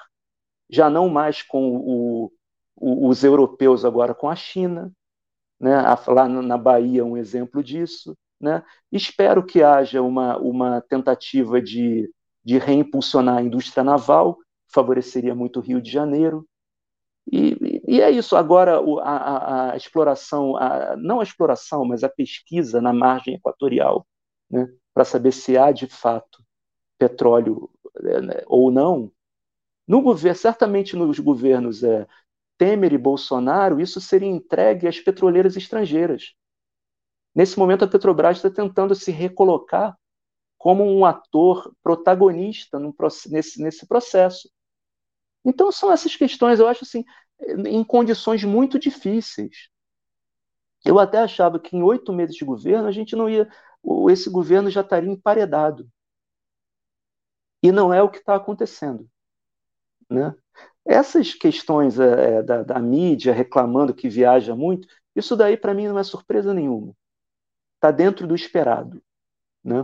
já 0.71 0.89
não 0.89 1.07
mais 1.07 1.43
com 1.43 1.75
o, 1.77 2.31
os 2.75 3.23
europeus, 3.23 3.85
agora 3.85 4.15
com 4.15 4.27
a 4.27 4.35
China 4.35 4.91
né? 5.61 5.81
lá 6.07 6.27
na 6.27 6.57
Bahia 6.57 7.05
um 7.05 7.15
exemplo 7.15 7.63
disso. 7.63 8.17
Né? 8.39 8.63
Espero 8.91 9.45
que 9.45 9.61
haja 9.61 10.01
uma, 10.01 10.37
uma 10.37 10.81
tentativa 10.81 11.61
de, 11.61 12.11
de 12.43 12.57
reimpulsionar 12.57 13.37
a 13.37 13.41
indústria 13.43 13.83
naval, 13.83 14.39
favoreceria 14.73 15.35
muito 15.35 15.59
o 15.59 15.61
Rio 15.61 15.79
de 15.79 15.91
Janeiro. 15.91 16.47
E, 17.31 17.83
e 17.87 18.01
é 18.01 18.09
isso. 18.09 18.35
Agora, 18.35 18.79
a, 19.03 19.15
a, 19.15 19.73
a 19.73 19.77
exploração, 19.77 20.57
a, 20.57 20.95
não 20.97 21.19
a 21.19 21.23
exploração, 21.23 21.85
mas 21.85 22.03
a 22.03 22.09
pesquisa 22.09 22.81
na 22.81 22.91
margem 22.91 23.35
equatorial, 23.35 24.07
né? 24.49 24.67
para 24.93 25.05
saber 25.05 25.31
se 25.31 25.55
há 25.55 25.71
de 25.71 25.85
fato 25.85 26.43
petróleo 26.97 27.69
né, 28.01 28.41
ou 28.47 28.71
não. 28.71 29.11
No 29.87 30.01
governo, 30.01 30.37
certamente 30.37 30.95
nos 30.95 31.19
governos 31.19 31.83
é, 31.83 32.07
Temer 32.61 32.93
e 32.93 32.97
Bolsonaro, 32.99 33.81
isso 33.81 33.99
seria 33.99 34.29
entregue 34.29 34.87
às 34.87 34.99
petroleiras 34.99 35.57
estrangeiras. 35.57 36.35
Nesse 37.33 37.57
momento, 37.57 37.85
a 37.85 37.87
Petrobras 37.87 38.37
está 38.37 38.51
tentando 38.51 38.93
se 38.93 39.09
recolocar 39.09 39.97
como 40.59 40.83
um 40.83 41.03
ator 41.03 41.75
protagonista 41.81 42.77
nesse, 43.31 43.59
nesse 43.63 43.87
processo. 43.87 44.47
Então, 45.43 45.71
são 45.71 45.91
essas 45.91 46.15
questões, 46.15 46.59
eu 46.59 46.67
acho 46.67 46.83
assim, 46.83 47.03
em 47.65 47.83
condições 47.83 48.43
muito 48.43 48.77
difíceis. 48.77 49.71
Eu 50.85 50.99
até 50.99 51.17
achava 51.17 51.59
que 51.59 51.75
em 51.75 51.81
oito 51.81 52.13
meses 52.13 52.35
de 52.35 52.45
governo 52.45 52.87
a 52.87 52.91
gente 52.91 53.15
não 53.15 53.27
ia, 53.27 53.49
esse 54.11 54.29
governo 54.29 54.69
já 54.69 54.81
estaria 54.81 55.09
emparedado. 55.09 55.89
E 57.63 57.71
não 57.71 57.91
é 57.91 58.03
o 58.03 58.09
que 58.09 58.19
está 58.19 58.35
acontecendo. 58.35 59.09
Né? 60.07 60.35
Essas 60.85 61.33
questões 61.33 61.99
é, 61.99 62.41
da, 62.43 62.63
da 62.63 62.79
mídia 62.79 63.33
reclamando 63.33 63.93
que 63.93 64.09
viaja 64.09 64.55
muito, 64.55 64.87
isso 65.15 65.35
daí 65.35 65.57
para 65.57 65.73
mim 65.73 65.87
não 65.87 65.99
é 65.99 66.03
surpresa 66.03 66.53
nenhuma 66.53 66.95
está 67.81 67.89
dentro 67.89 68.27
do 68.27 68.35
esperado, 68.35 69.01
né? 69.63 69.83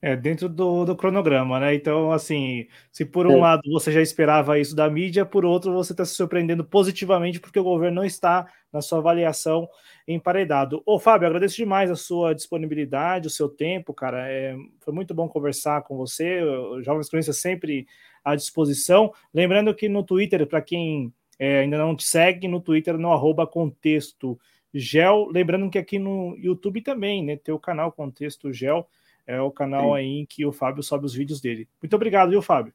É, 0.00 0.14
dentro 0.14 0.48
do, 0.48 0.84
do 0.84 0.94
cronograma, 0.94 1.58
né? 1.58 1.74
Então, 1.74 2.12
assim, 2.12 2.68
se 2.92 3.04
por 3.04 3.26
um 3.26 3.38
é. 3.38 3.40
lado 3.40 3.62
você 3.72 3.90
já 3.90 4.00
esperava 4.00 4.56
isso 4.56 4.76
da 4.76 4.88
mídia, 4.88 5.26
por 5.26 5.44
outro 5.44 5.72
você 5.72 5.92
está 5.92 6.04
se 6.04 6.14
surpreendendo 6.14 6.64
positivamente 6.64 7.40
porque 7.40 7.58
o 7.58 7.64
governo 7.64 7.96
não 7.96 8.04
está 8.04 8.46
na 8.72 8.80
sua 8.80 8.98
avaliação 8.98 9.68
emparedado. 10.06 10.80
Ô, 10.86 11.00
Fábio, 11.00 11.26
agradeço 11.26 11.56
demais 11.56 11.90
a 11.90 11.96
sua 11.96 12.32
disponibilidade, 12.32 13.26
o 13.26 13.30
seu 13.30 13.48
tempo, 13.48 13.92
cara. 13.92 14.30
É, 14.30 14.54
foi 14.78 14.94
muito 14.94 15.12
bom 15.12 15.28
conversar 15.28 15.82
com 15.82 15.96
você. 15.96 16.44
O 16.44 16.80
Jovens 16.80 17.08
Cronistas 17.08 17.38
sempre 17.38 17.84
à 18.24 18.34
disposição. 18.34 19.12
Lembrando 19.32 19.74
que 19.74 19.88
no 19.88 20.02
Twitter, 20.02 20.46
para 20.46 20.62
quem 20.62 21.12
é, 21.38 21.60
ainda 21.60 21.78
não 21.78 21.94
te 21.94 22.04
segue, 22.04 22.48
no 22.48 22.60
Twitter, 22.60 22.98
no 22.98 23.12
arroba 23.12 23.46
contexto 23.46 24.38
Gel, 24.72 25.28
lembrando 25.30 25.70
que 25.70 25.78
aqui 25.78 25.98
no 25.98 26.36
YouTube 26.36 26.82
também, 26.82 27.24
né? 27.24 27.36
Tem 27.36 27.54
o 27.54 27.58
canal 27.58 27.90
Contexto 27.90 28.52
Gel, 28.52 28.86
é 29.26 29.40
o 29.40 29.50
canal 29.50 29.90
Sim. 29.90 29.96
aí 29.96 30.18
em 30.20 30.26
que 30.26 30.44
o 30.44 30.52
Fábio 30.52 30.82
sobe 30.82 31.06
os 31.06 31.14
vídeos 31.14 31.40
dele. 31.40 31.68
Muito 31.82 31.94
obrigado, 31.94 32.30
viu, 32.30 32.42
Fábio? 32.42 32.72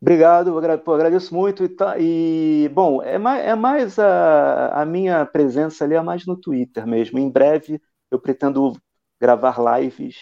Obrigado, 0.00 0.56
agradeço 0.56 1.34
muito. 1.34 1.64
E, 1.64 1.68
tá, 1.68 1.96
e 1.98 2.70
bom, 2.72 3.02
é 3.02 3.18
mais, 3.18 3.44
é 3.44 3.54
mais 3.54 3.98
a, 3.98 4.82
a, 4.82 4.86
minha 4.86 5.26
presença 5.26 5.84
ali, 5.84 5.94
é 5.94 6.00
mais 6.00 6.24
no 6.24 6.36
Twitter 6.36 6.86
mesmo. 6.86 7.18
Em 7.18 7.28
breve 7.28 7.80
eu 8.10 8.18
pretendo 8.18 8.80
gravar 9.20 9.56
lives, 9.80 10.16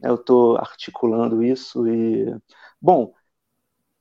né, 0.00 0.10
eu 0.10 0.16
estou 0.16 0.56
articulando 0.56 1.42
isso. 1.42 1.86
e 1.86 2.34
Bom, 2.84 3.14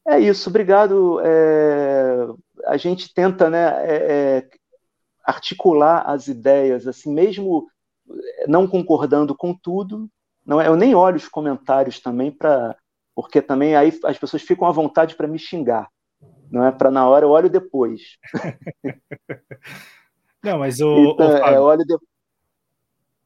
é 0.05 0.19
isso, 0.19 0.49
obrigado. 0.49 1.22
É, 1.22 2.27
a 2.65 2.76
gente 2.76 3.14
tenta 3.14 3.49
né, 3.49 3.65
é, 3.85 3.95
é 3.95 4.49
articular 5.23 6.03
as 6.05 6.27
ideias, 6.27 6.85
assim, 6.85 7.14
mesmo 7.14 7.65
não 8.45 8.68
concordando 8.68 9.34
com 9.34 9.55
tudo. 9.55 10.10
Não 10.45 10.60
é, 10.60 10.68
eu 10.68 10.76
nem 10.76 10.93
olho 10.93 11.15
os 11.15 11.30
comentários 11.30 12.01
também 12.01 12.30
para 12.30 12.76
porque 13.15 13.41
também 13.41 13.73
aí 13.73 13.97
as 14.03 14.18
pessoas 14.18 14.41
ficam 14.41 14.68
à 14.68 14.72
vontade 14.72 15.15
para 15.15 15.30
me 15.30 15.39
xingar. 15.39 15.88
Não 16.51 16.65
é 16.65 16.72
para 16.73 16.91
na 16.91 17.07
hora, 17.07 17.23
eu 17.23 17.30
olho 17.30 17.49
depois. 17.49 18.18
não, 20.43 20.60
mas 20.60 20.81
o, 20.81 21.14
então, 21.14 21.30
o 21.30 21.31
é, 21.31 21.39
Fábio, 21.39 21.55
é, 21.55 21.60
olho 21.61 21.85
de... 21.85 21.97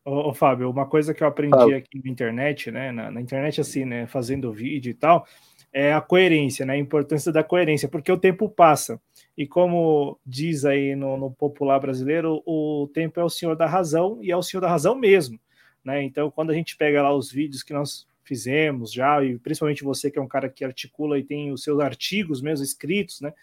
o, 0.07 0.29
o, 0.29 0.33
Fábio, 0.33 0.69
uma 0.69 0.85
coisa 0.85 1.13
que 1.13 1.21
eu 1.21 1.27
aprendi 1.27 1.57
Fábio. 1.57 1.77
aqui 1.77 2.01
na 2.03 2.09
internet, 2.09 2.71
né, 2.71 2.91
na, 2.91 3.11
na 3.11 3.21
internet 3.21 3.59
assim, 3.59 3.85
né, 3.85 4.07
fazendo 4.07 4.51
vídeo 4.53 4.89
e 4.89 4.93
tal, 4.93 5.25
é 5.71 5.93
a 5.93 6.01
coerência, 6.01 6.65
né? 6.65 6.73
A 6.73 6.77
importância 6.77 7.31
da 7.31 7.43
coerência, 7.43 7.87
porque 7.87 8.11
o 8.11 8.17
tempo 8.17 8.49
passa. 8.49 8.99
E 9.37 9.45
como 9.45 10.19
diz 10.25 10.65
aí 10.65 10.95
no, 10.95 11.17
no, 11.17 11.31
popular 11.31 11.79
brasileiro, 11.79 12.41
o 12.45 12.89
tempo 12.93 13.19
é 13.19 13.23
o 13.23 13.29
senhor 13.29 13.55
da 13.55 13.67
razão 13.67 14.17
e 14.21 14.31
é 14.31 14.35
o 14.35 14.41
senhor 14.41 14.61
da 14.61 14.69
razão 14.69 14.95
mesmo, 14.95 15.39
né? 15.83 16.01
Então, 16.01 16.31
quando 16.31 16.49
a 16.51 16.53
gente 16.53 16.75
pega 16.75 17.03
lá 17.03 17.13
os 17.13 17.31
vídeos 17.31 17.61
que 17.61 17.73
nós 17.73 18.07
fizemos 18.23 18.91
já, 18.91 19.23
e 19.23 19.37
principalmente 19.37 19.83
você 19.83 20.09
que 20.09 20.17
é 20.17 20.21
um 20.21 20.27
cara 20.27 20.49
que 20.49 20.65
articula 20.65 21.19
e 21.19 21.23
tem 21.23 21.51
os 21.51 21.63
seus 21.63 21.79
artigos 21.79 22.41
mesmo 22.41 22.63
escritos, 22.63 23.21
né? 23.21 23.33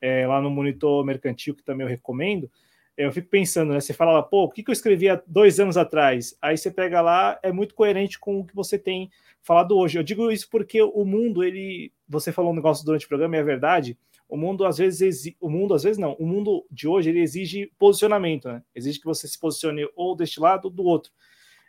É, 0.00 0.26
lá 0.26 0.40
no 0.40 0.50
Monitor 0.50 1.04
Mercantil, 1.04 1.54
que 1.54 1.62
também 1.62 1.84
eu 1.84 1.90
recomendo, 1.90 2.50
eu 2.96 3.10
fico 3.12 3.28
pensando, 3.28 3.72
né? 3.72 3.80
Você 3.80 3.92
fala 3.92 4.22
pô, 4.22 4.44
o 4.44 4.50
que, 4.50 4.62
que 4.62 4.70
eu 4.70 4.72
escrevi 4.72 5.08
há 5.08 5.20
dois 5.26 5.58
anos 5.58 5.76
atrás? 5.76 6.36
Aí 6.40 6.56
você 6.56 6.70
pega 6.70 7.00
lá, 7.00 7.38
é 7.42 7.50
muito 7.50 7.74
coerente 7.74 8.18
com 8.18 8.40
o 8.40 8.44
que 8.44 8.54
você 8.54 8.78
tem 8.78 9.10
falado 9.42 9.76
hoje. 9.76 9.98
Eu 9.98 10.02
digo 10.02 10.30
isso 10.30 10.48
porque 10.50 10.80
o 10.82 11.04
mundo, 11.04 11.42
ele. 11.42 11.92
Você 12.08 12.32
falou 12.32 12.52
um 12.52 12.56
negócio 12.56 12.84
durante 12.84 13.04
o 13.06 13.08
programa, 13.08 13.36
e 13.36 13.40
é 13.40 13.42
verdade. 13.42 13.98
O 14.28 14.36
mundo, 14.36 14.64
às 14.64 14.78
vezes, 14.78 15.00
exi... 15.00 15.36
o 15.40 15.50
mundo, 15.50 15.74
às 15.74 15.82
vezes, 15.82 15.98
não. 15.98 16.14
O 16.14 16.26
mundo 16.26 16.64
de 16.70 16.88
hoje, 16.88 17.10
ele 17.10 17.20
exige 17.20 17.70
posicionamento, 17.78 18.48
né? 18.48 18.62
Exige 18.74 18.98
que 18.98 19.06
você 19.06 19.28
se 19.28 19.38
posicione 19.38 19.88
ou 19.94 20.16
deste 20.16 20.40
lado 20.40 20.66
ou 20.66 20.70
do 20.70 20.84
outro. 20.84 21.12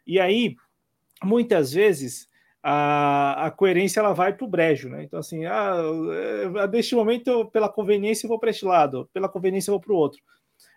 E 0.08 0.20
aí, 0.20 0.56
muitas 1.24 1.74
vezes, 1.74 2.30
a, 2.64 3.48
a 3.48 3.52
coerência 3.52 4.00
ela 4.00 4.14
vai 4.14 4.34
para 4.34 4.46
o 4.46 4.50
brejo, 4.50 4.90
né? 4.90 5.04
Então, 5.04 5.20
assim, 5.20 5.46
ah, 5.46 5.76
é, 6.56 6.68
deste 6.68 6.96
momento, 6.96 7.46
pela 7.52 7.70
conveniência, 7.70 8.26
eu 8.26 8.30
vou 8.30 8.40
para 8.40 8.50
este 8.50 8.66
lado, 8.66 9.10
pela 9.14 9.30
conveniência, 9.30 9.70
eu 9.70 9.74
vou 9.74 9.82
para 9.82 9.94
o 9.94 9.98
outro. 9.98 10.22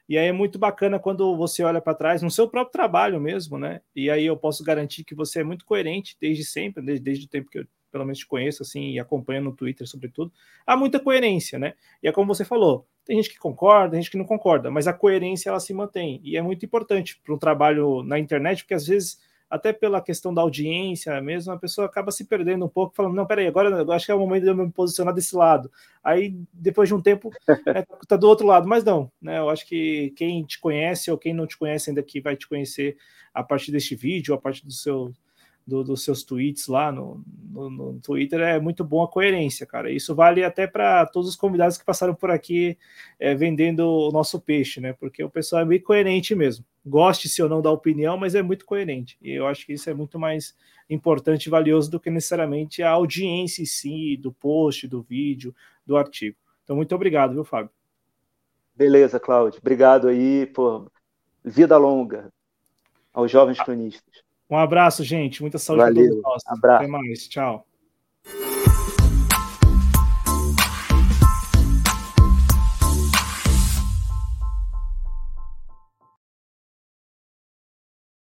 E 0.08 0.16
aí 0.16 0.26
é 0.28 0.32
muito 0.32 0.58
bacana 0.58 0.98
quando 0.98 1.36
você 1.36 1.62
olha 1.62 1.80
para 1.80 1.94
trás 1.94 2.22
no 2.22 2.30
seu 2.30 2.48
próprio 2.48 2.72
trabalho 2.72 3.20
mesmo, 3.20 3.58
né? 3.58 3.80
E 3.94 4.10
aí 4.10 4.24
eu 4.26 4.36
posso 4.36 4.64
garantir 4.64 5.04
que 5.04 5.14
você 5.14 5.40
é 5.40 5.44
muito 5.44 5.64
coerente 5.64 6.16
desde 6.20 6.44
sempre, 6.44 6.82
desde, 6.82 7.04
desde 7.04 7.26
o 7.26 7.28
tempo 7.28 7.50
que 7.50 7.58
eu 7.60 7.66
pelo 7.90 8.04
menos 8.04 8.18
te 8.18 8.26
conheço 8.26 8.62
assim 8.62 8.90
e 8.90 9.00
acompanho 9.00 9.42
no 9.42 9.52
Twitter 9.54 9.86
sobretudo, 9.86 10.32
há 10.66 10.76
muita 10.76 11.00
coerência, 11.00 11.58
né? 11.58 11.74
E 12.02 12.08
é 12.08 12.12
como 12.12 12.34
você 12.34 12.44
falou, 12.44 12.86
tem 13.04 13.16
gente 13.16 13.30
que 13.30 13.38
concorda, 13.38 13.92
tem 13.92 14.02
gente 14.02 14.10
que 14.10 14.18
não 14.18 14.24
concorda, 14.26 14.70
mas 14.70 14.86
a 14.86 14.92
coerência 14.92 15.48
ela 15.48 15.60
se 15.60 15.72
mantém 15.72 16.20
e 16.22 16.36
é 16.36 16.42
muito 16.42 16.64
importante 16.66 17.18
para 17.24 17.34
um 17.34 17.38
trabalho 17.38 18.02
na 18.02 18.18
internet, 18.18 18.62
porque 18.62 18.74
às 18.74 18.86
vezes 18.86 19.18
até 19.50 19.72
pela 19.72 20.00
questão 20.00 20.32
da 20.32 20.42
audiência 20.42 21.20
mesmo, 21.20 21.52
a 21.52 21.58
pessoa 21.58 21.86
acaba 21.86 22.10
se 22.10 22.24
perdendo 22.24 22.66
um 22.66 22.68
pouco, 22.68 22.94
falando, 22.94 23.14
não, 23.14 23.26
peraí, 23.26 23.46
agora 23.46 23.70
eu 23.70 23.92
acho 23.92 24.06
que 24.06 24.12
é 24.12 24.14
o 24.14 24.18
momento 24.18 24.42
de 24.42 24.48
eu 24.50 24.56
me 24.56 24.70
posicionar 24.70 25.14
desse 25.14 25.34
lado. 25.34 25.70
Aí, 26.04 26.36
depois 26.52 26.88
de 26.88 26.94
um 26.94 27.00
tempo, 27.00 27.30
é, 27.66 27.84
tá 28.06 28.16
do 28.16 28.28
outro 28.28 28.46
lado. 28.46 28.68
Mas 28.68 28.84
não, 28.84 29.10
né? 29.20 29.38
Eu 29.38 29.48
acho 29.48 29.66
que 29.66 30.12
quem 30.16 30.44
te 30.44 30.58
conhece 30.60 31.10
ou 31.10 31.18
quem 31.18 31.32
não 31.32 31.46
te 31.46 31.56
conhece 31.56 31.90
ainda 31.90 32.00
aqui 32.00 32.20
vai 32.20 32.36
te 32.36 32.46
conhecer 32.48 32.96
a 33.32 33.42
partir 33.42 33.72
deste 33.72 33.94
vídeo, 33.94 34.34
a 34.34 34.38
partir 34.38 34.66
do 34.66 34.72
seu 34.72 35.12
do, 35.68 35.84
dos 35.84 36.02
seus 36.02 36.22
tweets 36.22 36.66
lá 36.66 36.90
no, 36.90 37.22
no, 37.50 37.68
no, 37.68 38.00
Twitter 38.00 38.40
é 38.40 38.58
muito 38.58 38.82
bom 38.82 39.02
a 39.02 39.08
coerência, 39.08 39.66
cara. 39.66 39.92
Isso 39.92 40.14
vale 40.14 40.42
até 40.42 40.66
para 40.66 41.04
todos 41.04 41.28
os 41.28 41.36
convidados 41.36 41.76
que 41.76 41.84
passaram 41.84 42.14
por 42.14 42.30
aqui 42.30 42.78
é, 43.20 43.34
vendendo 43.34 43.82
o 43.86 44.10
nosso 44.10 44.40
peixe, 44.40 44.80
né? 44.80 44.94
Porque 44.94 45.22
o 45.22 45.28
pessoal 45.28 45.60
é 45.60 45.66
bem 45.66 45.78
coerente 45.78 46.34
mesmo. 46.34 46.64
Goste-se 46.88 47.42
ou 47.42 47.48
não 47.48 47.60
da 47.60 47.70
opinião, 47.70 48.16
mas 48.16 48.34
é 48.34 48.42
muito 48.42 48.64
coerente. 48.64 49.18
E 49.20 49.30
eu 49.30 49.46
acho 49.46 49.66
que 49.66 49.74
isso 49.74 49.88
é 49.90 49.94
muito 49.94 50.18
mais 50.18 50.54
importante 50.88 51.46
e 51.46 51.50
valioso 51.50 51.90
do 51.90 52.00
que 52.00 52.10
necessariamente 52.10 52.82
a 52.82 52.90
audiência 52.90 53.62
em 53.62 53.66
si, 53.66 54.16
do 54.16 54.32
post, 54.32 54.88
do 54.88 55.02
vídeo, 55.02 55.54
do 55.84 55.96
artigo. 55.96 56.36
Então, 56.64 56.76
muito 56.76 56.94
obrigado, 56.94 57.32
viu, 57.32 57.44
Fábio? 57.44 57.70
Beleza, 58.74 59.18
Cláudio. 59.18 59.58
Obrigado 59.60 60.08
aí 60.08 60.46
por 60.46 60.90
vida 61.44 61.76
longa 61.76 62.32
aos 63.12 63.30
jovens 63.30 63.60
cronistas. 63.60 64.22
Um 64.48 64.56
abraço, 64.56 65.04
gente. 65.04 65.42
Muita 65.42 65.58
saúde 65.58 65.82
Valeu. 65.82 65.94
para 65.94 66.04
todos 66.04 66.22
nós. 66.22 66.42
Abraço. 66.46 66.82
Até 66.84 66.86
mais. 66.86 67.28
Tchau. 67.28 67.67